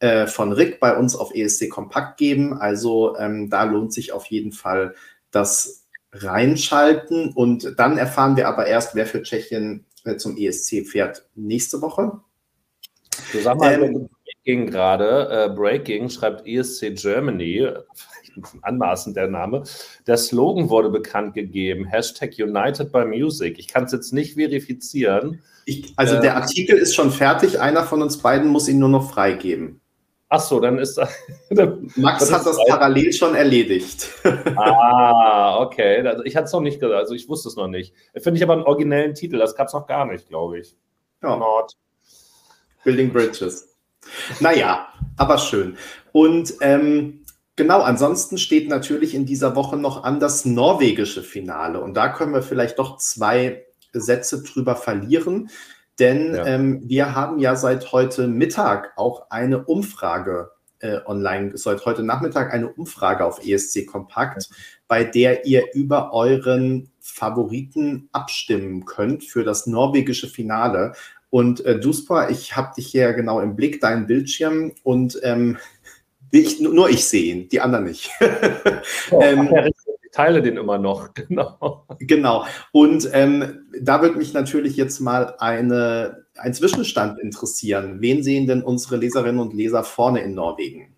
äh, 0.00 0.26
von 0.26 0.50
Rick 0.50 0.80
bei 0.80 0.96
uns 0.96 1.14
auf 1.14 1.32
ESC 1.32 1.70
Kompakt 1.70 2.16
geben. 2.16 2.58
Also 2.58 3.16
ähm, 3.18 3.50
da 3.50 3.62
lohnt 3.62 3.92
sich 3.92 4.10
auf 4.10 4.26
jeden 4.26 4.50
Fall 4.50 4.96
das 5.30 5.86
reinschalten. 6.12 7.32
Und 7.32 7.78
dann 7.78 7.98
erfahren 7.98 8.34
wir 8.34 8.48
aber 8.48 8.66
erst, 8.66 8.96
wer 8.96 9.06
für 9.06 9.22
Tschechien 9.22 9.84
zum 10.16 10.36
ESC 10.36 10.86
fährt 10.86 11.26
nächste 11.34 11.80
Woche. 11.80 12.20
Zusammenhang 13.30 13.82
ähm, 13.82 14.08
Breaking 14.24 14.66
gerade, 14.66 15.28
äh, 15.30 15.54
Breaking 15.54 16.08
schreibt 16.10 16.46
ESC 16.46 16.94
Germany, 16.94 17.68
anmaßend 18.62 19.16
der 19.16 19.28
Name. 19.28 19.62
Der 20.06 20.16
Slogan 20.16 20.68
wurde 20.68 20.90
bekannt 20.90 21.34
gegeben, 21.34 21.86
Hashtag 21.86 22.34
United 22.38 22.92
by 22.92 23.04
Music. 23.04 23.58
Ich 23.58 23.68
kann 23.68 23.84
es 23.84 23.92
jetzt 23.92 24.12
nicht 24.12 24.34
verifizieren. 24.34 25.40
Ich, 25.64 25.92
also 25.96 26.16
äh, 26.16 26.20
der 26.20 26.36
Artikel 26.36 26.76
ist 26.76 26.94
schon 26.94 27.10
fertig, 27.10 27.60
einer 27.60 27.84
von 27.84 28.02
uns 28.02 28.18
beiden 28.18 28.50
muss 28.50 28.68
ihn 28.68 28.78
nur 28.78 28.88
noch 28.88 29.10
freigeben. 29.10 29.80
Ach 30.28 30.40
so, 30.40 30.58
dann 30.58 30.78
ist 30.78 31.00
dann, 31.50 31.90
Max 31.96 32.32
hat 32.32 32.46
das 32.46 32.58
parallel 32.68 33.12
schon 33.12 33.34
erledigt. 33.34 34.08
ah, 34.56 35.60
okay. 35.60 36.06
Also 36.06 36.24
ich 36.24 36.34
hatte 36.34 36.46
es 36.46 36.52
noch 36.52 36.60
nicht 36.60 36.80
gesagt, 36.80 36.98
also 36.98 37.14
ich 37.14 37.28
wusste 37.28 37.48
es 37.48 37.56
noch 37.56 37.68
nicht. 37.68 37.94
Finde 38.16 38.38
ich 38.38 38.42
aber 38.42 38.54
einen 38.54 38.62
originellen 38.62 39.14
Titel, 39.14 39.38
das 39.38 39.54
gab 39.54 39.68
es 39.68 39.74
noch 39.74 39.86
gar 39.86 40.06
nicht, 40.06 40.28
glaube 40.28 40.58
ich. 40.58 40.76
Ja. 41.22 41.36
Nord. 41.36 41.76
Building 42.84 43.12
Bridges. 43.12 43.76
Naja, 44.40 44.88
aber 45.16 45.38
schön. 45.38 45.76
Und 46.12 46.54
ähm, 46.60 47.24
genau, 47.56 47.80
ansonsten 47.80 48.38
steht 48.38 48.68
natürlich 48.68 49.14
in 49.14 49.26
dieser 49.26 49.56
Woche 49.56 49.76
noch 49.76 50.04
an 50.04 50.20
das 50.20 50.44
norwegische 50.44 51.22
Finale. 51.22 51.80
Und 51.80 51.94
da 51.94 52.08
können 52.08 52.34
wir 52.34 52.42
vielleicht 52.42 52.78
doch 52.78 52.98
zwei 52.98 53.64
Sätze 53.92 54.42
drüber 54.42 54.76
verlieren. 54.76 55.50
Denn 55.98 56.34
ja. 56.34 56.46
ähm, 56.46 56.82
wir 56.84 57.14
haben 57.14 57.38
ja 57.38 57.56
seit 57.56 57.92
heute 57.92 58.26
Mittag 58.26 58.92
auch 58.96 59.30
eine 59.30 59.64
Umfrage 59.64 60.50
äh, 60.80 60.98
online, 61.06 61.56
seit 61.56 61.84
heute 61.86 62.02
Nachmittag 62.02 62.52
eine 62.52 62.68
Umfrage 62.68 63.24
auf 63.24 63.44
ESC 63.44 63.86
Kompakt, 63.86 64.42
ja. 64.42 64.56
bei 64.88 65.04
der 65.04 65.46
ihr 65.46 65.72
über 65.72 66.12
euren 66.12 66.90
Favoriten 67.00 68.08
abstimmen 68.12 68.84
könnt 68.84 69.24
für 69.24 69.44
das 69.44 69.66
norwegische 69.66 70.28
Finale. 70.28 70.94
Und 71.30 71.64
äh, 71.64 71.80
Duspa, 71.80 72.28
ich 72.28 72.56
habe 72.56 72.74
dich 72.76 72.86
hier 72.86 73.12
genau 73.12 73.40
im 73.40 73.56
Blick, 73.56 73.80
deinen 73.80 74.06
Bildschirm 74.06 74.72
und 74.82 75.18
ähm, 75.22 75.58
ich, 76.30 76.60
nur 76.60 76.90
ich 76.90 77.04
sehe 77.04 77.34
ihn, 77.34 77.48
die 77.48 77.60
anderen 77.60 77.84
nicht. 77.84 78.10
Oh, 79.10 79.20
ähm, 79.20 79.48
teile 80.14 80.42
den 80.42 80.56
immer 80.56 80.78
noch, 80.78 81.12
genau. 81.14 81.86
Genau. 81.98 82.46
Und 82.72 83.08
ähm, 83.12 83.66
da 83.80 84.00
würde 84.00 84.16
mich 84.16 84.32
natürlich 84.32 84.76
jetzt 84.76 85.00
mal 85.00 85.34
eine, 85.38 86.24
ein 86.36 86.54
Zwischenstand 86.54 87.18
interessieren. 87.18 88.00
Wen 88.00 88.22
sehen 88.22 88.46
denn 88.46 88.62
unsere 88.62 88.96
Leserinnen 88.96 89.40
und 89.40 89.52
Leser 89.52 89.82
vorne 89.84 90.20
in 90.20 90.34
Norwegen? 90.34 90.93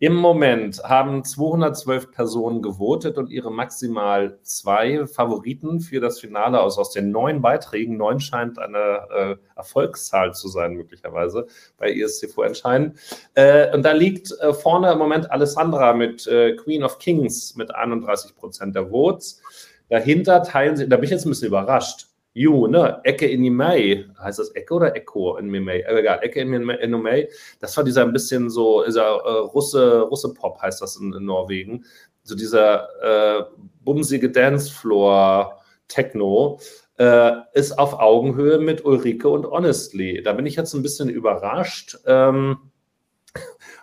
Im 0.00 0.14
Moment 0.14 0.80
haben 0.84 1.24
212 1.24 2.12
Personen 2.12 2.62
gewotet 2.62 3.18
und 3.18 3.30
ihre 3.30 3.50
maximal 3.50 4.38
zwei 4.42 5.06
Favoriten 5.06 5.80
für 5.80 6.00
das 6.00 6.20
Finale 6.20 6.60
aus. 6.60 6.78
Aus 6.78 6.92
den 6.92 7.10
neun 7.10 7.42
Beiträgen, 7.42 7.96
neun 7.96 8.20
scheint 8.20 8.60
eine 8.60 9.08
äh, 9.10 9.36
Erfolgszahl 9.56 10.34
zu 10.34 10.46
sein, 10.46 10.74
möglicherweise 10.74 11.46
bei 11.78 11.92
ESC 11.92 12.28
entscheiden. 12.38 12.96
Äh, 13.34 13.74
und 13.74 13.82
da 13.82 13.90
liegt 13.90 14.30
äh, 14.40 14.52
vorne 14.52 14.92
im 14.92 14.98
Moment 14.98 15.32
Alessandra 15.32 15.92
mit 15.94 16.28
äh, 16.28 16.54
Queen 16.54 16.84
of 16.84 16.98
Kings 17.00 17.56
mit 17.56 17.74
31 17.74 18.36
Prozent 18.36 18.76
der 18.76 18.90
Votes. 18.90 19.42
Dahinter 19.88 20.44
teilen 20.44 20.76
sie, 20.76 20.88
da 20.88 20.96
bin 20.96 21.06
ich 21.06 21.10
jetzt 21.10 21.26
ein 21.26 21.30
bisschen 21.30 21.48
überrascht, 21.48 22.07
Ju, 22.34 22.66
ne? 22.68 23.00
Ecke 23.04 23.26
in 23.26 23.42
die 23.42 23.50
May. 23.50 24.06
Heißt 24.18 24.38
das 24.38 24.50
Ecke 24.50 24.74
oder 24.74 24.94
Echo 24.94 25.36
in 25.36 25.48
May? 25.48 25.80
Äh, 25.80 26.00
egal, 26.00 26.20
Ecke 26.22 26.40
in 26.40 26.92
May. 26.92 27.28
Das 27.60 27.76
war 27.76 27.84
dieser 27.84 28.02
ein 28.02 28.12
bisschen 28.12 28.50
so, 28.50 28.84
dieser 28.84 29.06
äh, 29.06 29.38
Russe, 29.52 30.02
Russe 30.02 30.32
Pop 30.34 30.60
heißt 30.60 30.80
das 30.80 30.96
in, 30.96 31.12
in 31.12 31.24
Norwegen. 31.24 31.84
So 32.22 32.34
dieser 32.34 32.88
äh, 33.02 33.44
bumsige 33.84 34.30
Dancefloor 34.30 35.58
Techno. 35.88 36.60
Äh, 36.98 37.32
ist 37.54 37.78
auf 37.78 37.94
Augenhöhe 37.94 38.58
mit 38.58 38.84
Ulrike 38.84 39.28
und 39.28 39.46
Honestly. 39.46 40.22
Da 40.22 40.32
bin 40.32 40.46
ich 40.46 40.56
jetzt 40.56 40.74
ein 40.74 40.82
bisschen 40.82 41.08
überrascht. 41.08 41.96
Ähm, 42.06 42.58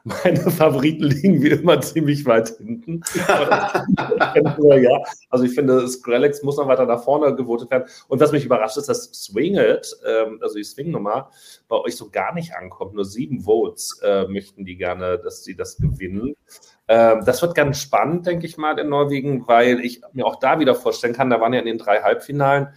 meine 0.05 0.39
Favoriten 0.51 1.05
liegen 1.05 1.41
wie 1.41 1.49
immer 1.49 1.81
ziemlich 1.81 2.25
weit 2.25 2.49
hinten. 2.57 3.01
ja, 3.15 5.03
also 5.31 5.45
ich 5.45 5.55
finde, 5.55 5.87
Skrillex 5.87 6.43
muss 6.43 6.57
noch 6.57 6.67
weiter 6.67 6.85
nach 6.85 7.03
vorne 7.03 7.35
gewotet 7.35 7.71
werden. 7.71 7.85
Und 8.07 8.19
was 8.19 8.31
mich 8.31 8.45
überrascht 8.45 8.77
ist, 8.77 8.87
dass 8.87 9.05
Swing 9.05 9.55
It, 9.55 9.95
ähm, 10.05 10.37
also 10.41 10.55
die 10.55 10.63
Swing-Nummer, 10.63 11.31
bei 11.67 11.77
euch 11.77 11.95
so 11.95 12.11
gar 12.11 12.35
nicht 12.35 12.55
ankommt. 12.55 12.93
Nur 12.93 13.03
sieben 13.03 13.41
Votes 13.41 13.99
äh, 14.03 14.27
möchten 14.27 14.63
die 14.63 14.77
gerne, 14.77 15.17
dass 15.17 15.43
sie 15.43 15.55
das 15.55 15.77
gewinnen. 15.77 16.35
Ähm, 16.87 17.23
das 17.25 17.41
wird 17.41 17.55
ganz 17.55 17.79
spannend, 17.79 18.27
denke 18.27 18.45
ich 18.45 18.57
mal, 18.57 18.77
in 18.77 18.89
Norwegen, 18.89 19.47
weil 19.47 19.79
ich 19.79 20.01
mir 20.13 20.27
auch 20.27 20.35
da 20.35 20.59
wieder 20.59 20.75
vorstellen 20.75 21.15
kann, 21.15 21.31
da 21.31 21.41
waren 21.41 21.53
ja 21.53 21.59
in 21.59 21.65
den 21.65 21.79
drei 21.79 22.01
Halbfinalen 22.03 22.67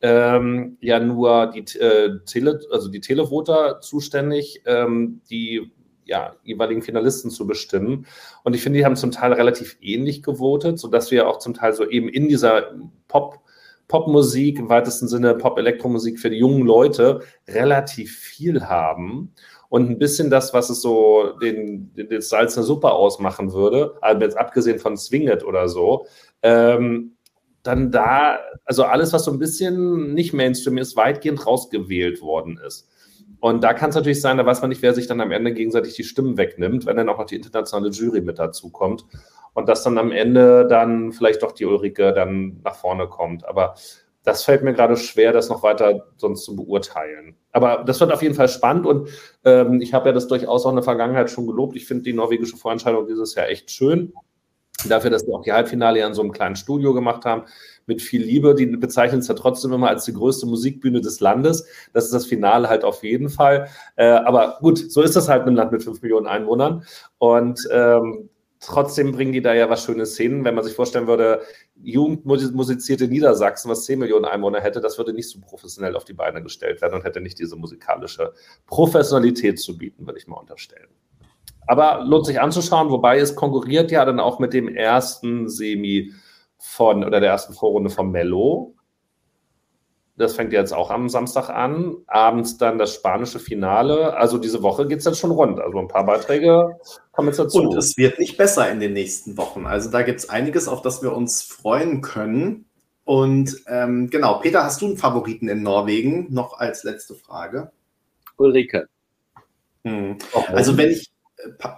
ähm, 0.00 0.78
ja 0.80 0.98
nur 0.98 1.52
die, 1.52 1.78
äh, 1.78 2.18
Tele, 2.26 2.60
also 2.72 2.88
die 2.88 3.00
Televoter 3.00 3.80
zuständig, 3.80 4.62
ähm, 4.66 5.20
die 5.30 5.70
ja, 6.04 6.34
jeweiligen 6.42 6.82
Finalisten 6.82 7.30
zu 7.30 7.46
bestimmen. 7.46 8.06
Und 8.44 8.54
ich 8.54 8.62
finde, 8.62 8.78
die 8.78 8.84
haben 8.84 8.96
zum 8.96 9.10
Teil 9.10 9.32
relativ 9.32 9.76
ähnlich 9.80 10.22
gewotet, 10.22 10.78
sodass 10.78 11.10
wir 11.10 11.28
auch 11.28 11.38
zum 11.38 11.54
Teil 11.54 11.72
so 11.72 11.88
eben 11.88 12.08
in 12.08 12.28
dieser 12.28 12.72
Pop- 13.08 13.40
Popmusik, 13.88 14.58
im 14.58 14.68
weitesten 14.68 15.06
Sinne 15.08 15.34
Pop-Elektromusik 15.34 16.18
für 16.18 16.30
die 16.30 16.38
jungen 16.38 16.66
Leute 16.66 17.20
relativ 17.46 18.16
viel 18.16 18.64
haben. 18.64 19.32
und 19.72 19.88
ein 19.88 19.98
bisschen 19.98 20.28
das, 20.28 20.52
was 20.52 20.68
es 20.68 20.82
so 20.82 21.32
den, 21.40 21.94
den, 21.94 22.20
Salz 22.20 22.52
der 22.52 22.62
Suppe 22.62 22.90
ausmachen 22.92 23.54
würde, 23.54 23.94
also 24.02 24.20
jetzt 24.20 24.36
abgesehen 24.36 24.78
von 24.78 24.98
Swinget 24.98 25.44
oder 25.44 25.66
so, 25.66 26.04
ähm, 26.42 27.16
dann 27.62 27.90
da, 27.90 28.38
also 28.66 28.84
alles, 28.84 29.14
was 29.14 29.24
so 29.24 29.30
ein 29.32 29.38
bisschen 29.38 30.12
nicht 30.12 30.34
Mainstream 30.34 30.76
ist, 30.76 30.94
weitgehend 30.94 31.46
rausgewählt 31.46 32.20
worden 32.20 32.60
ist. 32.66 32.86
Und 33.42 33.64
da 33.64 33.74
kann 33.74 33.90
es 33.90 33.96
natürlich 33.96 34.20
sein, 34.20 34.36
da 34.36 34.46
weiß 34.46 34.60
man 34.60 34.68
nicht, 34.68 34.82
wer 34.82 34.94
sich 34.94 35.08
dann 35.08 35.20
am 35.20 35.32
Ende 35.32 35.52
gegenseitig 35.52 35.94
die 35.94 36.04
Stimmen 36.04 36.36
wegnimmt, 36.36 36.86
wenn 36.86 36.96
dann 36.96 37.08
auch 37.08 37.18
noch 37.18 37.26
die 37.26 37.34
internationale 37.34 37.90
Jury 37.90 38.20
mit 38.20 38.38
dazu 38.38 38.70
kommt. 38.70 39.04
Und 39.52 39.68
dass 39.68 39.82
dann 39.82 39.98
am 39.98 40.12
Ende 40.12 40.64
dann 40.68 41.10
vielleicht 41.10 41.42
doch 41.42 41.50
die 41.50 41.66
Ulrike 41.66 42.12
dann 42.12 42.60
nach 42.62 42.76
vorne 42.76 43.08
kommt. 43.08 43.44
Aber 43.44 43.74
das 44.22 44.44
fällt 44.44 44.62
mir 44.62 44.74
gerade 44.74 44.96
schwer, 44.96 45.32
das 45.32 45.48
noch 45.48 45.64
weiter 45.64 46.06
sonst 46.18 46.44
zu 46.44 46.54
beurteilen. 46.54 47.34
Aber 47.50 47.82
das 47.84 47.98
wird 47.98 48.12
auf 48.12 48.22
jeden 48.22 48.36
Fall 48.36 48.48
spannend 48.48 48.86
und 48.86 49.08
ähm, 49.44 49.80
ich 49.80 49.92
habe 49.92 50.10
ja 50.10 50.12
das 50.12 50.28
durchaus 50.28 50.64
auch 50.64 50.70
in 50.70 50.76
der 50.76 50.84
Vergangenheit 50.84 51.28
schon 51.28 51.48
gelobt. 51.48 51.74
Ich 51.74 51.86
finde 51.86 52.04
die 52.04 52.12
norwegische 52.12 52.56
Vorentscheidung 52.56 53.08
dieses 53.08 53.34
Jahr 53.34 53.48
echt 53.48 53.72
schön. 53.72 54.12
Dafür, 54.88 55.10
dass 55.10 55.26
wir 55.26 55.34
auch 55.34 55.42
die 55.42 55.52
Halbfinale 55.52 55.98
ja 55.98 56.06
in 56.06 56.14
so 56.14 56.22
einem 56.22 56.30
kleinen 56.30 56.54
Studio 56.54 56.94
gemacht 56.94 57.24
haben, 57.24 57.42
mit 57.86 58.02
viel 58.02 58.22
Liebe. 58.22 58.54
Die 58.54 58.66
bezeichnen 58.66 59.20
es 59.20 59.28
ja 59.28 59.34
trotzdem 59.34 59.72
immer 59.72 59.88
als 59.88 60.04
die 60.04 60.12
größte 60.12 60.46
Musikbühne 60.46 61.00
des 61.00 61.20
Landes. 61.20 61.66
Das 61.92 62.04
ist 62.04 62.14
das 62.14 62.26
Finale 62.26 62.68
halt 62.68 62.84
auf 62.84 63.02
jeden 63.02 63.28
Fall. 63.28 63.68
Äh, 63.96 64.06
aber 64.06 64.58
gut, 64.60 64.78
so 64.78 65.02
ist 65.02 65.16
das 65.16 65.28
halt 65.28 65.42
in 65.42 65.48
einem 65.48 65.56
Land 65.56 65.72
mit 65.72 65.82
fünf 65.82 66.02
Millionen 66.02 66.26
Einwohnern. 66.26 66.84
Und 67.18 67.60
ähm, 67.70 68.28
trotzdem 68.62 69.12
bringen 69.12 69.32
die 69.32 69.42
da 69.42 69.54
ja 69.54 69.68
was 69.68 69.84
schöne 69.84 70.06
Szenen. 70.06 70.44
Wenn 70.44 70.54
man 70.54 70.64
sich 70.64 70.74
vorstellen 70.74 71.06
würde, 71.06 71.42
jugendmusizierte 71.82 73.08
Niedersachsen, 73.08 73.70
was 73.70 73.84
10 73.84 73.98
Millionen 73.98 74.24
Einwohner 74.24 74.60
hätte, 74.60 74.80
das 74.80 74.98
würde 74.98 75.12
nicht 75.12 75.28
so 75.28 75.40
professionell 75.40 75.96
auf 75.96 76.04
die 76.04 76.12
Beine 76.12 76.42
gestellt 76.42 76.80
werden 76.80 76.94
und 76.94 77.04
hätte 77.04 77.20
nicht 77.20 77.38
diese 77.38 77.56
musikalische 77.56 78.32
Professionalität 78.66 79.58
zu 79.58 79.76
bieten, 79.76 80.06
würde 80.06 80.18
ich 80.18 80.28
mal 80.28 80.36
unterstellen. 80.36 80.88
Aber 81.66 82.04
lohnt 82.04 82.26
sich 82.26 82.40
anzuschauen, 82.40 82.90
wobei 82.90 83.18
es 83.18 83.34
konkurriert 83.34 83.90
ja 83.90 84.04
dann 84.04 84.20
auch 84.20 84.38
mit 84.38 84.52
dem 84.52 84.68
ersten 84.68 85.48
Semi 85.48 86.12
von 86.62 87.04
oder 87.04 87.20
der 87.20 87.30
ersten 87.30 87.54
Vorrunde 87.54 87.90
von 87.90 88.10
Mello. 88.10 88.74
Das 90.16 90.34
fängt 90.34 90.52
jetzt 90.52 90.72
auch 90.72 90.90
am 90.90 91.08
Samstag 91.08 91.48
an. 91.48 91.96
Abends 92.06 92.56
dann 92.56 92.78
das 92.78 92.94
spanische 92.94 93.40
Finale. 93.40 94.14
Also 94.14 94.38
diese 94.38 94.62
Woche 94.62 94.86
geht 94.86 95.00
es 95.00 95.04
jetzt 95.04 95.18
schon 95.18 95.32
rund. 95.32 95.58
Also 95.58 95.78
ein 95.78 95.88
paar 95.88 96.06
Beiträge 96.06 96.78
kommen 97.10 97.28
jetzt 97.28 97.38
dazu. 97.38 97.62
Und 97.62 97.76
es 97.76 97.96
wird 97.96 98.18
nicht 98.18 98.36
besser 98.36 98.70
in 98.70 98.78
den 98.78 98.92
nächsten 98.92 99.36
Wochen. 99.36 99.66
Also 99.66 99.90
da 99.90 100.02
gibt 100.02 100.20
es 100.20 100.28
einiges, 100.28 100.68
auf 100.68 100.82
das 100.82 101.02
wir 101.02 101.16
uns 101.16 101.42
freuen 101.42 102.02
können. 102.02 102.66
Und 103.04 103.62
ähm, 103.66 104.10
genau, 104.10 104.38
Peter, 104.38 104.62
hast 104.62 104.80
du 104.82 104.86
einen 104.86 104.96
Favoriten 104.96 105.48
in 105.48 105.62
Norwegen? 105.62 106.32
Noch 106.32 106.58
als 106.58 106.84
letzte 106.84 107.14
Frage. 107.14 107.72
Ulrike. 108.36 108.88
Hm. 109.84 110.18
Also 110.48 110.76
wenn 110.76 110.90
ich. 110.90 111.10
Äh, 111.38 111.68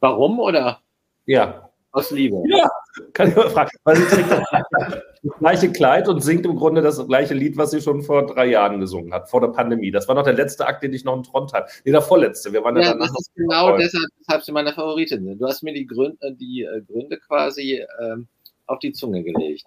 Warum 0.00 0.40
oder? 0.40 0.80
Ja. 1.26 1.70
Aus 1.90 2.10
Liebe. 2.10 2.42
Ja, 2.46 2.68
kann 3.12 3.28
ich 3.28 3.36
mal 3.36 3.50
fragen. 3.50 3.70
Weil 3.84 3.96
sie 3.96 4.04
trägt 4.04 4.30
das 4.30 5.38
gleiche 5.38 5.72
Kleid 5.72 6.08
und 6.08 6.20
singt 6.20 6.44
im 6.46 6.56
Grunde 6.56 6.82
das 6.82 7.06
gleiche 7.06 7.34
Lied, 7.34 7.56
was 7.56 7.70
sie 7.70 7.80
schon 7.80 8.02
vor 8.02 8.26
drei 8.26 8.46
Jahren 8.46 8.80
gesungen 8.80 9.12
hat, 9.12 9.30
vor 9.30 9.40
der 9.40 9.48
Pandemie. 9.48 9.90
Das 9.90 10.08
war 10.08 10.14
noch 10.14 10.24
der 10.24 10.32
letzte 10.32 10.66
Akt, 10.66 10.82
den 10.82 10.92
ich 10.92 11.04
noch 11.04 11.16
in 11.16 11.22
Trond 11.22 11.52
hatte. 11.52 11.72
Nee, 11.84 11.92
der 11.92 12.02
vorletzte. 12.02 12.52
Wir 12.52 12.62
waren 12.64 12.76
ja, 12.76 12.94
das 12.94 13.10
ist 13.10 13.34
genau 13.34 13.76
deshalb, 13.76 14.06
deshalb 14.20 14.42
sie 14.42 14.52
meine 14.52 14.72
Favoritin. 14.72 15.38
Du 15.38 15.46
hast 15.46 15.62
mir 15.62 15.72
die 15.72 15.86
Gründe, 15.86 16.16
äh, 16.20 16.32
die 16.34 16.62
äh, 16.62 16.82
Gründe 16.82 17.18
quasi 17.18 17.84
ähm, 18.00 18.26
auf 18.66 18.78
die 18.78 18.92
Zunge 18.92 19.22
gelegt. 19.22 19.64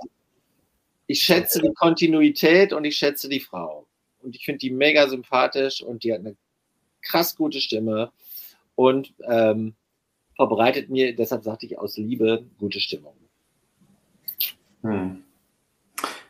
Ich 1.07 1.21
schätze 1.21 1.61
die 1.61 1.73
Kontinuität 1.73 2.73
und 2.73 2.83
ich 2.85 2.97
schätze 2.97 3.29
die 3.29 3.39
Frau. 3.39 3.87
Und 4.21 4.35
ich 4.35 4.43
finde 4.43 4.59
die 4.59 4.71
mega 4.71 5.07
sympathisch 5.07 5.83
und 5.83 6.03
die 6.03 6.11
hat 6.11 6.19
eine 6.19 6.35
krass 7.01 7.35
gute 7.35 7.61
Stimme. 7.61 8.11
Und 8.75 9.13
ähm, 9.29 9.75
verbreitet 10.35 10.89
mir, 10.89 11.15
deshalb 11.15 11.43
sagte 11.43 11.65
ich 11.65 11.79
aus 11.79 11.97
Liebe, 11.97 12.45
gute 12.59 12.79
Stimmung. 12.79 13.13
Hm. 14.83 15.23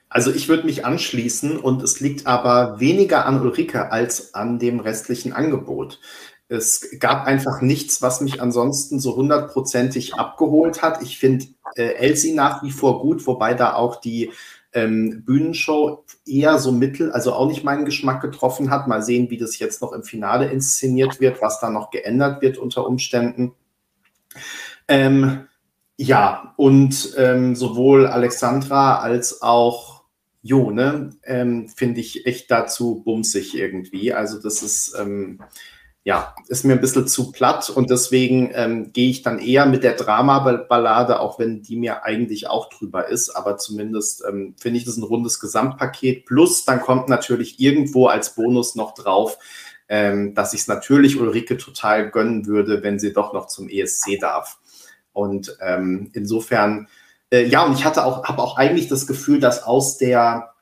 Also 0.09 0.31
ich 0.31 0.47
würde 0.47 0.65
mich 0.65 0.85
anschließen 0.85 1.57
und 1.57 1.83
es 1.83 1.99
liegt 1.99 2.25
aber 2.25 2.79
weniger 2.79 3.25
an 3.25 3.41
Ulrike 3.41 3.91
als 3.91 4.33
an 4.33 4.59
dem 4.59 4.79
restlichen 4.79 5.33
Angebot. 5.33 5.99
Es 6.47 6.99
gab 6.99 7.25
einfach 7.25 7.61
nichts, 7.61 8.01
was 8.01 8.21
mich 8.21 8.41
ansonsten 8.41 8.99
so 8.99 9.15
hundertprozentig 9.15 10.13
abgeholt 10.13 10.83
hat. 10.83 11.01
Ich 11.01 11.17
finde 11.17 11.47
äh, 11.75 11.95
Elsie 11.95 12.33
nach 12.33 12.63
wie 12.63 12.71
vor 12.71 13.01
gut, 13.01 13.25
wobei 13.25 13.55
da 13.55 13.73
auch 13.73 13.99
die 13.99 14.31
ähm, 14.71 15.23
Bühnenshow 15.25 16.05
eher 16.25 16.59
so 16.59 16.71
mittel, 16.71 17.11
also 17.11 17.33
auch 17.33 17.47
nicht 17.47 17.63
meinen 17.63 17.83
Geschmack 17.85 18.21
getroffen 18.21 18.69
hat. 18.69 18.87
Mal 18.87 19.01
sehen, 19.01 19.29
wie 19.31 19.37
das 19.37 19.57
jetzt 19.57 19.81
noch 19.81 19.91
im 19.91 20.03
Finale 20.03 20.51
inszeniert 20.51 21.19
wird, 21.19 21.41
was 21.41 21.59
da 21.59 21.69
noch 21.69 21.89
geändert 21.89 22.41
wird 22.41 22.57
unter 22.57 22.85
Umständen. 22.85 23.53
Ähm, 24.87 25.47
ja, 25.97 26.53
und 26.57 27.13
ähm, 27.17 27.55
sowohl 27.55 28.07
Alexandra 28.07 28.99
als 28.99 29.41
auch 29.41 29.95
Jo, 30.47 30.69
ne, 30.69 31.09
ähm, 31.23 31.67
finde 31.69 32.01
ich 32.01 32.27
echt 32.27 32.51
dazu 32.51 33.01
bumsig 33.03 33.55
irgendwie. 33.55 34.13
Also 34.13 34.39
das 34.39 34.61
ist, 34.61 34.95
ähm, 34.95 35.39
ja, 36.03 36.35
ist 36.49 36.65
mir 36.65 36.73
ein 36.73 36.81
bisschen 36.81 37.07
zu 37.07 37.31
platt 37.31 37.67
und 37.71 37.89
deswegen 37.89 38.51
ähm, 38.53 38.93
gehe 38.93 39.09
ich 39.09 39.23
dann 39.23 39.39
eher 39.39 39.65
mit 39.65 39.83
der 39.83 39.95
Drama-Ballade, 39.95 41.19
auch 41.19 41.39
wenn 41.39 41.63
die 41.63 41.77
mir 41.77 42.03
eigentlich 42.03 42.47
auch 42.47 42.69
drüber 42.69 43.07
ist, 43.07 43.31
aber 43.31 43.57
zumindest 43.57 44.23
ähm, 44.29 44.53
finde 44.59 44.77
ich 44.77 44.85
das 44.85 44.97
ein 44.97 45.03
rundes 45.03 45.39
Gesamtpaket. 45.39 46.27
Plus 46.27 46.63
dann 46.63 46.79
kommt 46.79 47.09
natürlich 47.09 47.59
irgendwo 47.59 48.05
als 48.05 48.35
Bonus 48.35 48.75
noch 48.75 48.93
drauf, 48.93 49.39
ähm, 49.87 50.33
dass 50.33 50.53
ich 50.53 50.61
es 50.61 50.67
natürlich 50.67 51.19
Ulrike 51.19 51.57
total 51.57 52.09
gönnen 52.09 52.47
würde, 52.47 52.81
wenn 52.83 52.99
sie 52.99 53.13
doch 53.13 53.33
noch 53.33 53.47
zum 53.47 53.69
ESC 53.69 54.19
darf. 54.19 54.59
Und 55.13 55.57
ähm, 55.61 56.09
insofern, 56.13 56.87
äh, 57.31 57.45
ja, 57.45 57.63
und 57.63 57.73
ich 57.73 57.85
hatte 57.85 58.03
auch, 58.03 58.25
habe 58.25 58.41
auch 58.41 58.57
eigentlich 58.57 58.87
das 58.87 59.07
Gefühl, 59.07 59.39
dass 59.39 59.63
aus 59.63 59.97
der, 59.97 60.53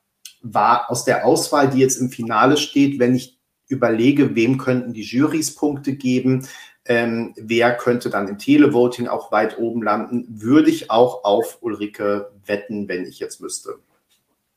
war, 0.42 0.90
aus 0.90 1.06
der 1.06 1.26
Auswahl, 1.26 1.70
die 1.70 1.80
jetzt 1.80 1.98
im 1.98 2.10
Finale 2.10 2.58
steht, 2.58 3.00
wenn 3.00 3.16
ich 3.16 3.40
überlege, 3.68 4.36
wem 4.36 4.58
könnten 4.58 4.94
die 4.94 5.04
Jurys 5.04 5.56
Punkte 5.56 5.94
geben, 5.94 6.48
ähm, 6.86 7.34
wer 7.38 7.76
könnte 7.78 8.10
dann 8.10 8.28
im 8.28 8.38
Televoting 8.38 9.08
auch 9.08 9.32
weit 9.32 9.58
oben 9.58 9.82
landen, 9.82 10.28
würde 10.30 10.70
ich 10.70 10.92
auch 10.92 11.24
auf 11.24 11.60
Ulrike 11.62 12.32
wetten, 12.46 12.90
wenn 12.90 13.06
ich 13.06 13.20
jetzt 13.20 13.40
müsste. 13.40 13.76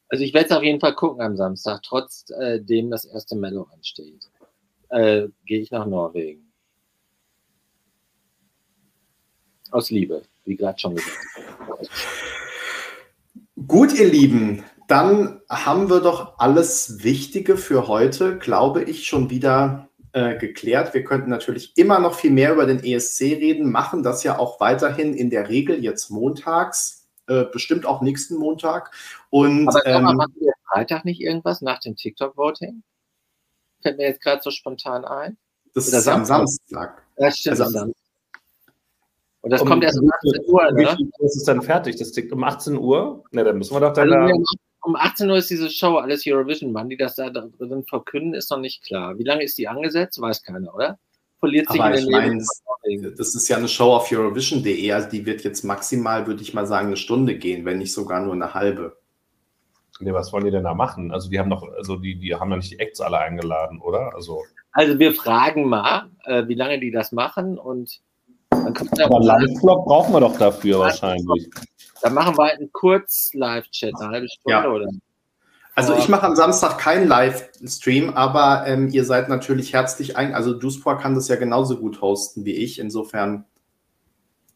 Also 0.08 0.24
ich 0.24 0.34
werde 0.34 0.46
es 0.46 0.56
auf 0.56 0.62
jeden 0.62 0.80
Fall 0.80 0.94
gucken 0.94 1.22
am 1.22 1.36
Samstag, 1.36 1.82
trotzdem 1.82 2.86
äh, 2.86 2.90
das 2.90 3.04
erste 3.04 3.36
Mello 3.36 3.68
ansteht 3.72 4.28
äh, 4.96 5.28
gehe 5.44 5.60
ich 5.60 5.70
nach 5.70 5.86
Norwegen. 5.86 6.50
Aus 9.70 9.90
Liebe, 9.90 10.22
wie 10.44 10.56
gerade 10.56 10.78
schon 10.78 10.94
gesagt. 10.94 11.18
Gut, 13.66 13.92
ihr 13.92 14.08
Lieben, 14.08 14.64
dann 14.88 15.40
haben 15.50 15.90
wir 15.90 16.00
doch 16.00 16.38
alles 16.38 17.02
Wichtige 17.02 17.56
für 17.56 17.88
heute, 17.88 18.38
glaube 18.38 18.84
ich, 18.84 19.06
schon 19.06 19.28
wieder 19.28 19.88
äh, 20.12 20.38
geklärt. 20.38 20.94
Wir 20.94 21.04
könnten 21.04 21.28
natürlich 21.28 21.76
immer 21.76 21.98
noch 21.98 22.14
viel 22.14 22.30
mehr 22.30 22.52
über 22.52 22.64
den 22.64 22.82
ESC 22.82 23.22
reden, 23.22 23.70
machen 23.70 24.02
das 24.02 24.22
ja 24.22 24.38
auch 24.38 24.60
weiterhin 24.60 25.12
in 25.14 25.28
der 25.28 25.48
Regel 25.48 25.82
jetzt 25.82 26.10
montags, 26.10 27.08
äh, 27.26 27.44
bestimmt 27.44 27.84
auch 27.84 28.00
nächsten 28.00 28.36
Montag. 28.36 28.92
Und, 29.28 29.68
Aber 29.68 29.84
ähm, 29.84 30.04
machen 30.04 30.34
wir 30.38 30.52
Freitag 30.70 31.04
nicht 31.04 31.20
irgendwas 31.20 31.60
nach 31.60 31.80
dem 31.80 31.96
TikTok-Voting? 31.96 32.82
Fällt 33.82 33.98
mir 33.98 34.08
jetzt 34.08 34.22
gerade 34.22 34.42
so 34.42 34.50
spontan 34.50 35.04
ein. 35.04 35.36
Das 35.74 35.88
Oder 35.88 35.98
ist 35.98 36.04
Samstag. 36.04 36.38
am 36.38 36.46
Samstag. 36.46 37.02
Ja, 37.18 37.30
stimmt. 37.30 37.60
Also, 37.60 37.72
Samstag. 37.72 38.02
Und 39.42 39.50
das 39.50 39.62
um, 39.62 39.68
kommt 39.68 39.84
erst 39.84 40.00
um 40.00 40.10
18 40.10 40.44
Uhr, 40.48 40.72
ne? 40.72 40.96
ist 41.20 41.36
es 41.36 41.44
dann 41.44 41.62
fertig? 41.62 41.96
Das 41.96 42.10
tickt 42.10 42.32
um 42.32 42.42
18 42.42 42.76
Uhr? 42.76 43.22
Ne, 43.30 43.44
dann 43.44 43.58
müssen 43.58 43.74
wir 43.74 43.80
doch 43.80 43.92
dann. 43.92 44.12
Also, 44.12 44.42
um 44.82 44.96
18 44.96 45.30
Uhr 45.30 45.36
ist 45.36 45.50
diese 45.50 45.70
Show, 45.70 45.96
alles 45.96 46.24
Eurovision. 46.26 46.74
Wann 46.74 46.88
die 46.88 46.96
das 46.96 47.16
da 47.16 47.30
drin 47.30 47.84
verkünden, 47.88 48.34
ist 48.34 48.50
noch 48.50 48.58
nicht 48.58 48.84
klar. 48.84 49.18
Wie 49.18 49.24
lange 49.24 49.44
ist 49.44 49.58
die 49.58 49.68
angesetzt? 49.68 50.20
Weiß 50.20 50.42
keiner, 50.42 50.74
oder? 50.74 50.98
Verliert 51.38 51.68
sich 51.70 51.80
Aber 51.80 51.96
in 51.96 52.08
den 52.08 52.40
ich 52.40 53.02
mein, 53.02 53.14
Das 53.16 53.34
ist 53.34 53.48
ja 53.48 53.56
eine 53.56 53.68
Show 53.68 53.92
auf 53.92 54.10
Eurovision.de, 54.10 54.92
also 54.92 55.08
die 55.10 55.26
wird 55.26 55.44
jetzt 55.44 55.64
maximal, 55.64 56.26
würde 56.26 56.42
ich 56.42 56.54
mal 56.54 56.66
sagen, 56.66 56.88
eine 56.88 56.96
Stunde 56.96 57.36
gehen, 57.36 57.64
wenn 57.64 57.78
nicht 57.78 57.92
sogar 57.92 58.20
nur 58.20 58.32
eine 58.32 58.54
halbe. 58.54 58.96
Nee, 60.00 60.12
was 60.12 60.32
wollen 60.32 60.44
die 60.44 60.50
denn 60.50 60.64
da 60.64 60.74
machen? 60.74 61.12
Also 61.12 61.30
die 61.30 61.38
haben 61.38 61.50
doch, 61.50 61.66
also 61.76 61.96
die, 61.96 62.18
die 62.18 62.34
haben 62.34 62.50
ja 62.50 62.56
nicht 62.56 62.72
die 62.72 62.78
Acts 62.78 63.00
alle 63.00 63.18
eingeladen, 63.18 63.80
oder? 63.80 64.14
Also, 64.14 64.42
also 64.72 64.98
wir 64.98 65.14
fragen 65.14 65.68
mal, 65.68 66.10
äh, 66.24 66.46
wie 66.48 66.54
lange 66.54 66.78
die 66.78 66.90
das 66.90 67.12
machen 67.12 67.58
und 67.58 68.00
dann 68.50 68.74
Aber 69.02 69.20
Live-Vlog 69.20 69.86
brauchen 69.86 70.12
wir 70.12 70.20
doch 70.20 70.38
dafür 70.38 70.80
wahrscheinlich. 70.80 71.48
Dann 72.02 72.14
machen 72.14 72.36
wir 72.36 72.44
halt 72.44 72.58
einen 72.58 72.72
Kurz-Live-Chat, 72.72 73.94
eine 73.98 74.10
halbe 74.10 74.28
Stunde 74.28 74.58
ja. 74.58 74.70
oder? 74.70 74.86
Also 75.74 75.94
ich 75.94 76.08
mache 76.08 76.26
am 76.26 76.36
Samstag 76.36 76.78
keinen 76.78 77.06
Livestream, 77.06 78.14
aber 78.14 78.66
ähm, 78.66 78.88
ihr 78.88 79.04
seid 79.04 79.28
natürlich 79.28 79.74
herzlich 79.74 80.16
ein. 80.16 80.34
Also 80.34 80.54
Duspor 80.54 80.96
kann 80.96 81.14
das 81.14 81.28
ja 81.28 81.36
genauso 81.36 81.76
gut 81.76 82.00
hosten 82.00 82.46
wie 82.46 82.54
ich. 82.54 82.78
Insofern, 82.78 83.44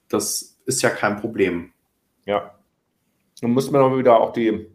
das 0.09 0.59
ist 0.65 0.81
ja 0.81 0.89
kein 0.89 1.21
Problem. 1.21 1.73
Ja. 2.25 2.55
Dann 3.43 3.53
müssen 3.53 3.73
wir 3.73 3.81
noch 3.81 3.97
wieder 3.99 4.19
auch 4.19 4.33
die 4.33 4.67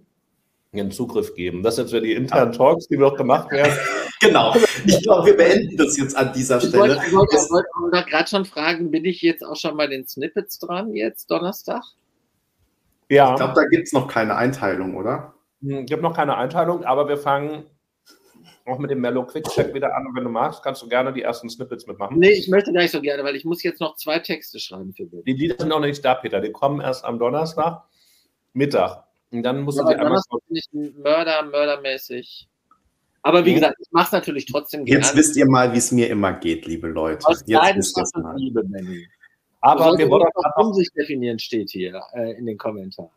ihren 0.78 0.92
Zugriff 0.92 1.34
geben. 1.36 1.64
Das 1.64 1.76
sind 1.76 1.86
jetzt 1.86 1.94
ja 1.94 2.00
die 2.00 2.14
internen 2.14 2.52
Talks, 2.52 2.88
die 2.88 2.98
noch 2.98 3.16
gemacht 3.16 3.52
werden. 3.52 3.74
Genau. 4.22 4.56
Ich 4.86 5.04
glaube, 5.04 5.28
wir 5.28 5.38
beenden 5.38 5.76
das 5.76 5.98
jetzt 5.98 6.16
an 6.16 6.32
dieser 6.34 6.58
Ich 6.58 6.70
Stelle. 6.70 6.96
wollte, 6.96 7.02
ich 7.06 7.14
wollte, 7.14 7.36
ich 7.36 7.52
wollte 7.52 8.10
gerade 8.10 8.30
schon 8.30 8.46
fragen, 8.46 8.90
bin 8.90 9.04
ich 9.04 9.22
jetzt 9.22 9.46
auch 9.46 9.58
schon 9.58 9.76
bei 9.76 9.88
den 9.88 10.08
Snippets 10.08 10.58
dran, 10.58 10.94
jetzt 10.96 11.30
Donnerstag? 11.30 11.84
Ja, 13.10 13.32
Ich 13.32 13.36
glaube, 13.36 13.54
da 13.56 13.66
gibt 13.66 13.88
es 13.88 13.94
noch 13.94 14.08
keine 14.08 14.38
Einteilung, 14.38 14.96
oder? 14.96 15.34
Hm, 15.62 15.84
ich 15.86 15.92
habe 15.92 16.02
noch 16.02 16.16
keine 16.16 16.38
Einteilung, 16.38 16.86
aber 16.86 17.10
wir 17.10 17.18
fangen 17.18 17.66
auch 18.66 18.80
mit 18.80 18.90
dem 18.90 19.02
Mellow 19.02 19.26
Quick 19.26 19.44
Check 19.50 19.74
wieder 19.74 19.96
an. 19.96 20.08
Und 20.08 20.16
wenn 20.16 20.24
du 20.24 20.30
magst, 20.30 20.64
kannst 20.64 20.82
du 20.82 20.88
gerne 20.88 21.14
die 21.14 21.22
ersten 21.22 21.50
Snippets 21.50 21.86
mitmachen. 21.86 22.18
Nee, 22.18 22.32
ich 22.32 22.48
möchte 22.48 22.72
gar 22.74 22.82
nicht 22.82 22.92
so 22.92 23.02
gerne, 23.02 23.24
weil 23.24 23.36
ich 23.36 23.46
muss 23.46 23.62
jetzt 23.64 23.80
noch 23.82 23.96
zwei 23.96 24.20
Texte 24.20 24.60
schreiben 24.60 24.94
für 24.94 25.06
Bild. 25.06 25.28
Die 25.28 25.34
Lieder 25.34 25.56
sind 25.60 25.70
noch 25.70 25.82
nicht 25.82 26.04
da, 26.04 26.16
Peter. 26.16 26.40
Die 26.42 26.52
kommen 26.52 26.82
erst 26.82 27.06
am 27.06 27.20
Donnerstag 27.20 27.84
Mittag. 28.54 29.04
Und 29.32 29.44
dann 29.44 29.62
musst 29.62 29.78
du 29.78 29.84
Aber 29.84 29.92
sie 29.94 30.00
einmal. 30.00 30.22
Ein 30.74 30.94
Mörder, 31.02 31.44
mördermäßig. 31.44 32.48
Aber 33.22 33.44
wie 33.44 33.52
Mhm. 33.52 33.56
gesagt, 33.56 33.76
ich 33.80 33.92
mache 33.92 34.06
es 34.06 34.12
natürlich 34.12 34.46
trotzdem 34.46 34.86
gerne. 34.86 35.04
Jetzt 35.04 35.16
wisst 35.16 35.36
ihr 35.36 35.48
mal, 35.50 35.74
wie 35.74 35.78
es 35.78 35.92
mir 35.92 36.10
immer 36.10 36.34
geht, 36.34 36.66
liebe 36.68 36.88
Leute. 36.88 37.26
aus 37.28 37.44
Jetzt 37.48 37.76
wisst 37.76 37.98
ihr 38.16 38.22
mal. 38.22 38.36
Liebe, 38.38 38.64
Benny. 38.64 39.08
Aber 39.62 39.98
wir 39.98 40.08
wollen 40.10 40.28
auch 40.36 40.64
Umsicht 40.64 40.96
definieren, 40.96 41.40
steht 41.40 41.72
hier 41.72 42.00
äh, 42.14 42.38
in 42.38 42.46
den 42.46 42.58
Kommentaren. 42.58 43.10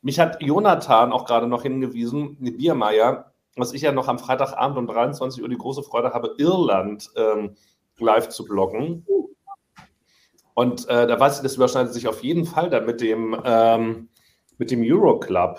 Mich 0.00 0.18
hat 0.18 0.40
Jonathan 0.42 1.12
auch 1.12 1.26
gerade 1.26 1.46
noch 1.46 1.62
hingewiesen, 1.62 2.38
die 2.40 2.52
Biermeier, 2.52 3.34
dass 3.54 3.74
ich 3.74 3.82
ja 3.82 3.92
noch 3.92 4.08
am 4.08 4.18
Freitagabend 4.18 4.78
um 4.78 4.86
23 4.86 5.42
Uhr 5.42 5.48
die 5.50 5.58
große 5.58 5.82
Freude 5.82 6.14
habe, 6.14 6.34
Irland 6.38 7.10
ähm, 7.16 7.54
live 7.98 8.30
zu 8.30 8.46
bloggen. 8.46 9.04
Und 10.54 10.88
äh, 10.88 11.06
da 11.06 11.20
weiß 11.20 11.36
ich, 11.36 11.42
das 11.42 11.56
überschneidet 11.56 11.92
sich 11.92 12.08
auf 12.08 12.22
jeden 12.22 12.46
Fall 12.46 12.70
dann 12.70 12.86
mit 12.86 13.02
dem, 13.02 13.38
ähm, 13.44 14.08
mit 14.60 14.70
dem 14.70 14.82
Euroclub. 14.84 15.58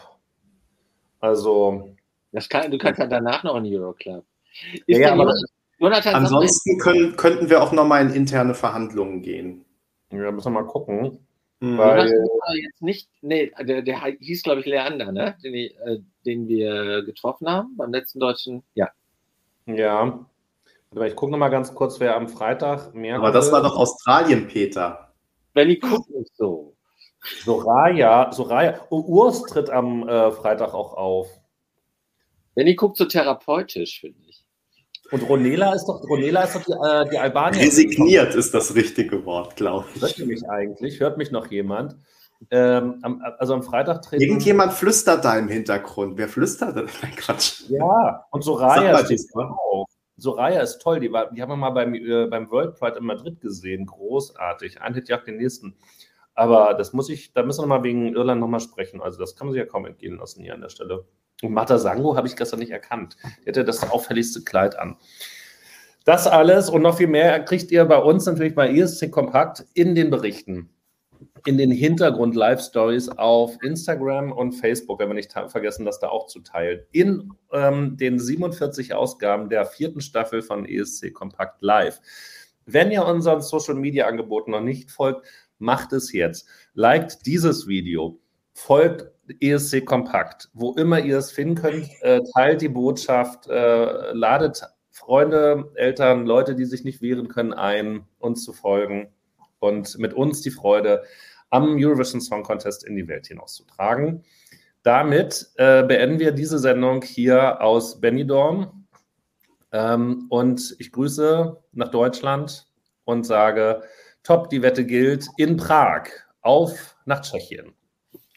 Also, 1.20 1.90
Das 2.32 2.48
kann, 2.48 2.72
du 2.72 2.78
kannst 2.78 3.00
ja 3.00 3.08
danach 3.08 3.44
noch 3.44 3.56
in 3.58 3.66
Euroclub. 3.66 4.24
Ist 4.86 5.00
Ja, 5.00 5.14
aber- 5.14 5.34
Jonathan, 5.80 6.14
Ansonsten 6.14 6.78
können, 6.78 7.16
könnten 7.18 7.50
wir 7.50 7.64
auch 7.64 7.72
nochmal 7.72 8.06
in 8.06 8.14
interne 8.14 8.54
Verhandlungen 8.54 9.24
gehen. 9.24 9.66
ja, 10.12 10.32
müssen 10.32 10.54
wir 10.54 10.62
mal 10.62 10.68
gucken. 10.68 11.26
Mhm. 11.60 11.78
Weil- 11.80 11.98
Jonathan 12.10 12.28
war 12.28 12.56
jetzt 12.56 12.82
nicht, 12.84 13.10
nee, 13.22 13.52
der, 13.60 13.82
der 13.82 14.00
hieß, 14.20 14.44
glaube 14.44 14.60
ich, 14.62 14.68
Leander, 14.68 15.12
ne? 15.12 15.36
Den, 15.44 15.54
äh, 15.56 16.00
den 16.26 16.48
wir 16.48 17.02
getroffen 17.04 17.50
haben 17.50 17.76
beim 17.78 17.92
letzten 17.92 18.20
deutschen. 18.20 18.62
Ja. 18.76 18.90
Ja. 19.66 20.04
Warte 20.04 20.26
mal, 20.94 21.08
Ich 21.08 21.16
gucke 21.16 21.32
noch 21.32 21.40
mal 21.40 21.50
ganz 21.50 21.74
kurz, 21.74 22.00
wer 22.00 22.16
am 22.16 22.28
Freitag 22.28 22.94
mehr. 22.94 23.16
Aber 23.16 23.32
das 23.32 23.52
war 23.52 23.64
doch 23.64 23.76
Australien, 23.76 24.48
Peter. 24.48 25.12
Benny 25.54 25.78
guckt 25.78 26.10
nicht 26.12 26.36
so. 26.36 26.76
Soraya. 27.44 28.32
Soraya. 28.32 28.80
Oh, 28.90 29.02
Urs 29.02 29.44
tritt 29.44 29.70
am 29.70 30.08
äh, 30.08 30.32
Freitag 30.32 30.74
auch 30.74 30.94
auf. 30.94 31.28
Benny 32.56 32.76
guckt 32.76 32.98
so 32.98 33.06
therapeutisch, 33.06 34.02
finde 34.02 34.20
ich. 34.28 34.44
Und 35.12 35.28
Ronela 35.28 35.74
ist 35.74 35.86
doch, 35.86 36.02
Ronela 36.10 36.44
ist 36.44 36.56
doch 36.56 36.64
die, 36.64 36.72
äh, 36.72 37.10
die 37.10 37.18
Albanierin. 37.18 37.68
Resigniert 37.68 38.34
ist 38.34 38.54
das 38.54 38.76
richtige 38.76 39.26
Wort, 39.26 39.56
glaube 39.58 39.86
Hört 40.00 40.12
ich. 40.12 40.20
ihr 40.20 40.26
mich 40.26 40.50
eigentlich? 40.50 41.00
Hört 41.00 41.18
mich 41.18 41.32
noch 41.32 41.52
jemand? 41.52 41.96
Ähm, 42.50 43.00
am, 43.04 43.22
also 43.38 43.54
am 43.54 43.62
Freitag 43.62 44.02
treten. 44.02 44.24
Irgendjemand 44.24 44.74
flüstert 44.74 45.24
da 45.24 45.38
im 45.38 45.48
Hintergrund. 45.48 46.18
Wer 46.18 46.28
flüstert 46.28 46.76
denn? 46.76 46.86
Nein, 47.02 47.16
Quatsch. 47.16 47.64
Ja, 47.70 48.26
und 48.32 48.44
Soraya 48.44 48.94
mal, 48.94 49.06
steht 49.06 49.20
diesmal. 49.20 49.48
auch. 49.48 49.86
Soraya 50.16 50.62
ist 50.62 50.80
toll. 50.80 51.00
Die, 51.02 51.12
war, 51.12 51.32
die 51.32 51.42
haben 51.42 51.50
wir 51.50 51.56
mal 51.58 51.72
beim, 51.72 51.94
äh, 51.94 52.28
beim 52.28 52.50
World 52.50 52.76
Pride 52.76 52.98
in 52.98 53.06
Madrid 53.06 53.42
gesehen. 53.42 53.86
Großartig. 53.86 54.82
Ein 54.82 54.94
Hit 54.94 55.10
jagt 55.10 55.28
den 55.28 55.38
nächsten. 55.38 55.76
Aber 56.42 56.74
das 56.74 56.92
muss 56.92 57.08
ich, 57.08 57.34
da 57.34 57.44
müssen 57.44 57.62
wir 57.62 57.68
mal 57.68 57.84
wegen 57.84 58.16
Irland 58.16 58.42
nochmal 58.42 58.62
sprechen. 58.62 59.00
Also 59.00 59.20
das 59.20 59.36
kann 59.36 59.46
man 59.46 59.54
sich 59.54 59.60
ja 59.60 59.68
kaum 59.68 59.86
entgehen 59.86 60.18
lassen 60.18 60.42
hier 60.42 60.56
an 60.56 60.62
der 60.62 60.70
Stelle. 60.70 61.06
Und 61.44 61.54
Marta 61.54 61.78
Sango 61.78 62.18
habe 62.18 62.28
ich 62.28 62.36
gestern 62.36 62.58
nicht 62.58 62.72
erkannt. 62.72 63.16
Die 63.46 63.50
hatte 63.50 63.64
das 63.64 63.88
auffälligste 63.92 64.44
Kleid 64.44 64.76
an. 64.80 64.98
Das 66.04 66.26
alles 66.26 66.68
und 66.68 66.82
noch 66.82 66.98
viel 66.98 67.06
mehr 67.06 67.46
kriegt 67.46 67.70
ihr 67.70 67.86
bei 67.86 68.00
uns 68.00 68.26
natürlich 68.26 68.56
bei 68.56 68.76
ESC 68.76 69.12
Kompakt 69.12 69.66
in 69.76 69.94
den 69.94 70.10
Berichten, 70.10 70.72
in 71.46 71.60
den 71.60 71.70
Hintergrund-Live-Stories 71.70 73.10
auf 73.10 73.62
Instagram 73.62 74.32
und 74.32 74.54
Facebook, 74.54 74.98
wenn 74.98 75.10
wir 75.10 75.14
nicht 75.14 75.34
vergessen, 75.34 75.86
das 75.86 76.00
da 76.00 76.10
auch 76.10 76.26
zu 76.26 76.40
teilen. 76.40 76.82
In 76.92 77.34
ähm, 77.52 77.98
den 77.98 78.18
47 78.18 78.96
Ausgaben 78.96 79.48
der 79.48 79.68
vierten 79.68 80.02
Staffel 80.02 80.42
von 80.42 80.66
ESC 80.66 81.14
Kompakt 81.14 81.62
Live. 81.62 82.02
Wenn 82.66 82.90
ihr 82.90 83.06
unseren 83.06 83.42
Social-Media-Angeboten 83.42 84.52
noch 84.52 84.62
nicht 84.62 84.92
folgt, 84.92 85.28
macht 85.62 85.94
es 85.94 86.12
jetzt. 86.12 86.48
Liked 86.74 87.26
dieses 87.26 87.68
Video, 87.68 88.20
folgt 88.54 89.12
ESC 89.40 89.86
Kompakt, 89.86 90.50
wo 90.54 90.74
immer 90.74 91.00
ihr 91.00 91.18
es 91.18 91.32
finden 91.32 91.56
könnt, 91.56 91.88
äh, 92.02 92.22
teilt 92.36 92.62
die 92.62 92.70
Botschaft, 92.70 93.48
äh, 93.48 94.12
ladet 94.12 94.64
Freunde, 94.90 95.72
Eltern, 95.76 96.26
Leute, 96.26 96.56
die 96.56 96.66
sich 96.66 96.84
nicht 96.84 97.02
wehren 97.02 97.30
können, 97.30 97.54
ein, 97.54 98.06
uns 98.20 98.44
zu 98.44 98.52
folgen 98.52 99.08
und 99.60 99.98
mit 99.98 100.14
uns 100.14 100.42
die 100.42 100.52
Freude 100.52 101.04
am 101.50 101.76
Eurovision 101.78 102.22
Song 102.22 102.44
Contest 102.44 102.86
in 102.86 102.96
die 102.96 103.08
Welt 103.08 103.28
hinauszutragen. 103.28 104.24
Damit 104.84 105.50
äh, 105.56 105.84
beenden 105.84 106.20
wir 106.20 106.32
diese 106.32 106.60
Sendung 106.60 107.04
hier 107.04 107.62
aus 107.62 108.02
Benidorm 108.02 108.88
ähm, 109.72 110.26
und 110.30 110.76
ich 110.80 110.92
grüße 110.92 111.58
nach 111.74 111.90
Deutschland 111.90 112.68
und 113.06 113.26
sage, 113.26 113.84
top, 114.24 114.50
die 114.50 114.62
Wette 114.62 114.86
gilt 114.86 115.28
in 115.38 115.58
Prag, 115.58 116.08
auf 116.42 116.96
nach 117.06 117.22
Tschechien. 117.22 117.74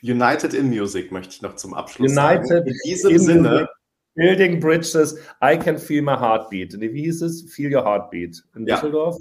United 0.02 0.52
in 0.54 0.68
Music 0.68 1.10
möchte 1.12 1.32
ich 1.34 1.42
noch 1.42 1.56
zum 1.56 1.72
Abschluss 1.74 2.12
United 2.12 2.46
sagen. 2.46 2.66
In 2.66 2.74
diesem 2.84 3.10
in 3.10 3.18
Sinne, 3.18 3.48
Music. 3.50 3.68
Building 4.16 4.60
Bridges, 4.60 5.18
I 5.42 5.56
can 5.58 5.78
feel 5.78 6.02
my 6.02 6.12
heartbeat. 6.16 6.78
Wie 6.78 6.88
hieß 7.02 7.22
es? 7.22 7.50
Feel 7.52 7.74
your 7.74 7.84
heartbeat. 7.84 8.42
In 8.54 8.66
Ja. 8.66 8.76
Düsseldorf? 8.76 9.16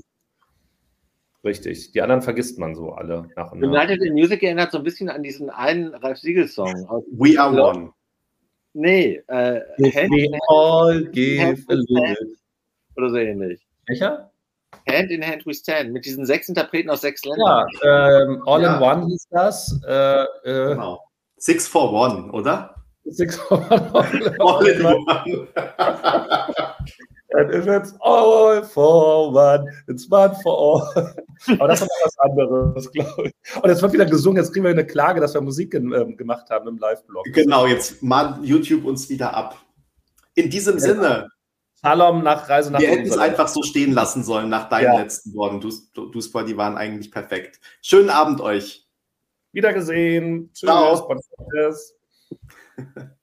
Richtig. 1.43 1.91
Die 1.91 2.01
anderen 2.01 2.21
vergisst 2.21 2.57
man 2.59 2.75
so 2.75 2.91
alle 2.93 3.27
nach 3.35 3.51
und 3.51 3.59
nach. 3.61 3.69
United 3.69 4.01
in 4.01 4.13
Music 4.13 4.43
erinnert 4.43 4.71
so 4.71 4.77
ein 4.77 4.83
bisschen 4.83 5.09
an 5.09 5.23
diesen 5.23 5.49
einen 5.49 5.93
Ralf 5.95 6.17
Siegel-Song. 6.19 6.73
we 7.11 7.37
are 7.39 7.51
one. 7.53 7.91
Nee, 8.73 9.21
äh, 9.27 9.61
If 9.79 9.95
Hand, 9.95 10.11
we 10.11 10.39
all 10.47 11.03
give 11.11 11.63
a 11.69 11.73
little. 11.73 12.15
oder 12.95 13.09
so 13.09 13.17
ähnlich. 13.17 13.65
Welcher? 13.87 14.31
Hand 14.89 15.11
in 15.11 15.25
Hand 15.25 15.45
We 15.45 15.53
Stand, 15.53 15.91
mit 15.93 16.05
diesen 16.05 16.25
sechs 16.25 16.49
Interpreten 16.49 16.89
aus 16.89 17.01
sechs 17.01 17.23
Ländern. 17.25 17.65
Ja, 17.83 18.21
ähm, 18.21 18.43
All 18.45 18.61
Ja. 18.61 18.75
in 18.77 18.81
One 18.81 19.05
hieß 19.07 19.27
das. 19.31 19.79
Äh, 19.87 20.23
äh, 20.23 20.69
Genau. 20.73 21.01
Six 21.37 21.67
for 21.67 21.91
one, 21.91 22.31
oder? 22.31 22.75
Six 23.05 23.35
for 23.37 23.59
One. 23.59 24.35
All 24.39 24.65
in 24.67 24.85
one. 24.85 25.47
And 27.35 27.51
if 27.51 27.65
it's 27.65 27.95
all 28.01 28.61
for 28.63 29.33
one, 29.33 29.65
it's 29.87 30.05
one 30.11 30.35
for 30.43 30.55
all. 30.55 31.15
Aber 31.57 31.67
das 31.67 31.81
ist 31.81 31.87
noch 31.87 32.05
was 32.05 32.19
anderes, 32.19 32.91
glaube 32.91 33.23
ich. 33.29 33.55
Und 33.55 33.69
jetzt 33.69 33.81
wird 33.81 33.93
wieder 33.93 34.05
gesungen, 34.05 34.37
jetzt 34.43 34.53
kriegen 34.53 34.65
wir 34.65 34.69
eine 34.69 34.85
Klage, 34.85 35.19
dass 35.19 35.33
wir 35.33 35.41
Musik 35.41 35.73
in, 35.73 35.91
ähm, 35.93 36.15
gemacht 36.15 36.51
haben 36.51 36.67
im 36.67 36.77
Live-Blog. 36.77 37.25
genau, 37.33 37.65
jetzt 37.65 38.03
mahnt 38.03 38.45
YouTube 38.45 38.85
uns 38.85 39.09
wieder 39.09 39.33
ab. 39.35 39.57
In 40.35 40.51
diesem 40.51 40.77
Sinne, 40.77 41.27
Shalom 41.85 42.23
nach 42.23 42.47
Reise 42.47 42.71
nach 42.71 42.79
wir 42.79 42.87
hätten 42.87 43.07
es 43.07 43.17
einfach 43.17 43.49
so 43.49 43.61
stehen 43.61 43.91
lassen 43.91 44.23
sollen 44.23 44.47
nach 44.47 44.69
deinen 44.69 44.85
Ja. 44.85 44.99
letzten 44.99 45.33
Worten. 45.33 45.59
Du, 45.59 45.69
du, 45.93 46.05
du, 46.11 46.43
die 46.43 46.55
waren 46.55 46.77
eigentlich 46.77 47.11
perfekt. 47.11 47.59
Schönen 47.81 48.09
Abend 48.09 48.39
euch. 48.39 48.87
Wiedergesehen. 49.51 50.49
Tschüss. 50.53 50.69
Ciao. 50.69 51.19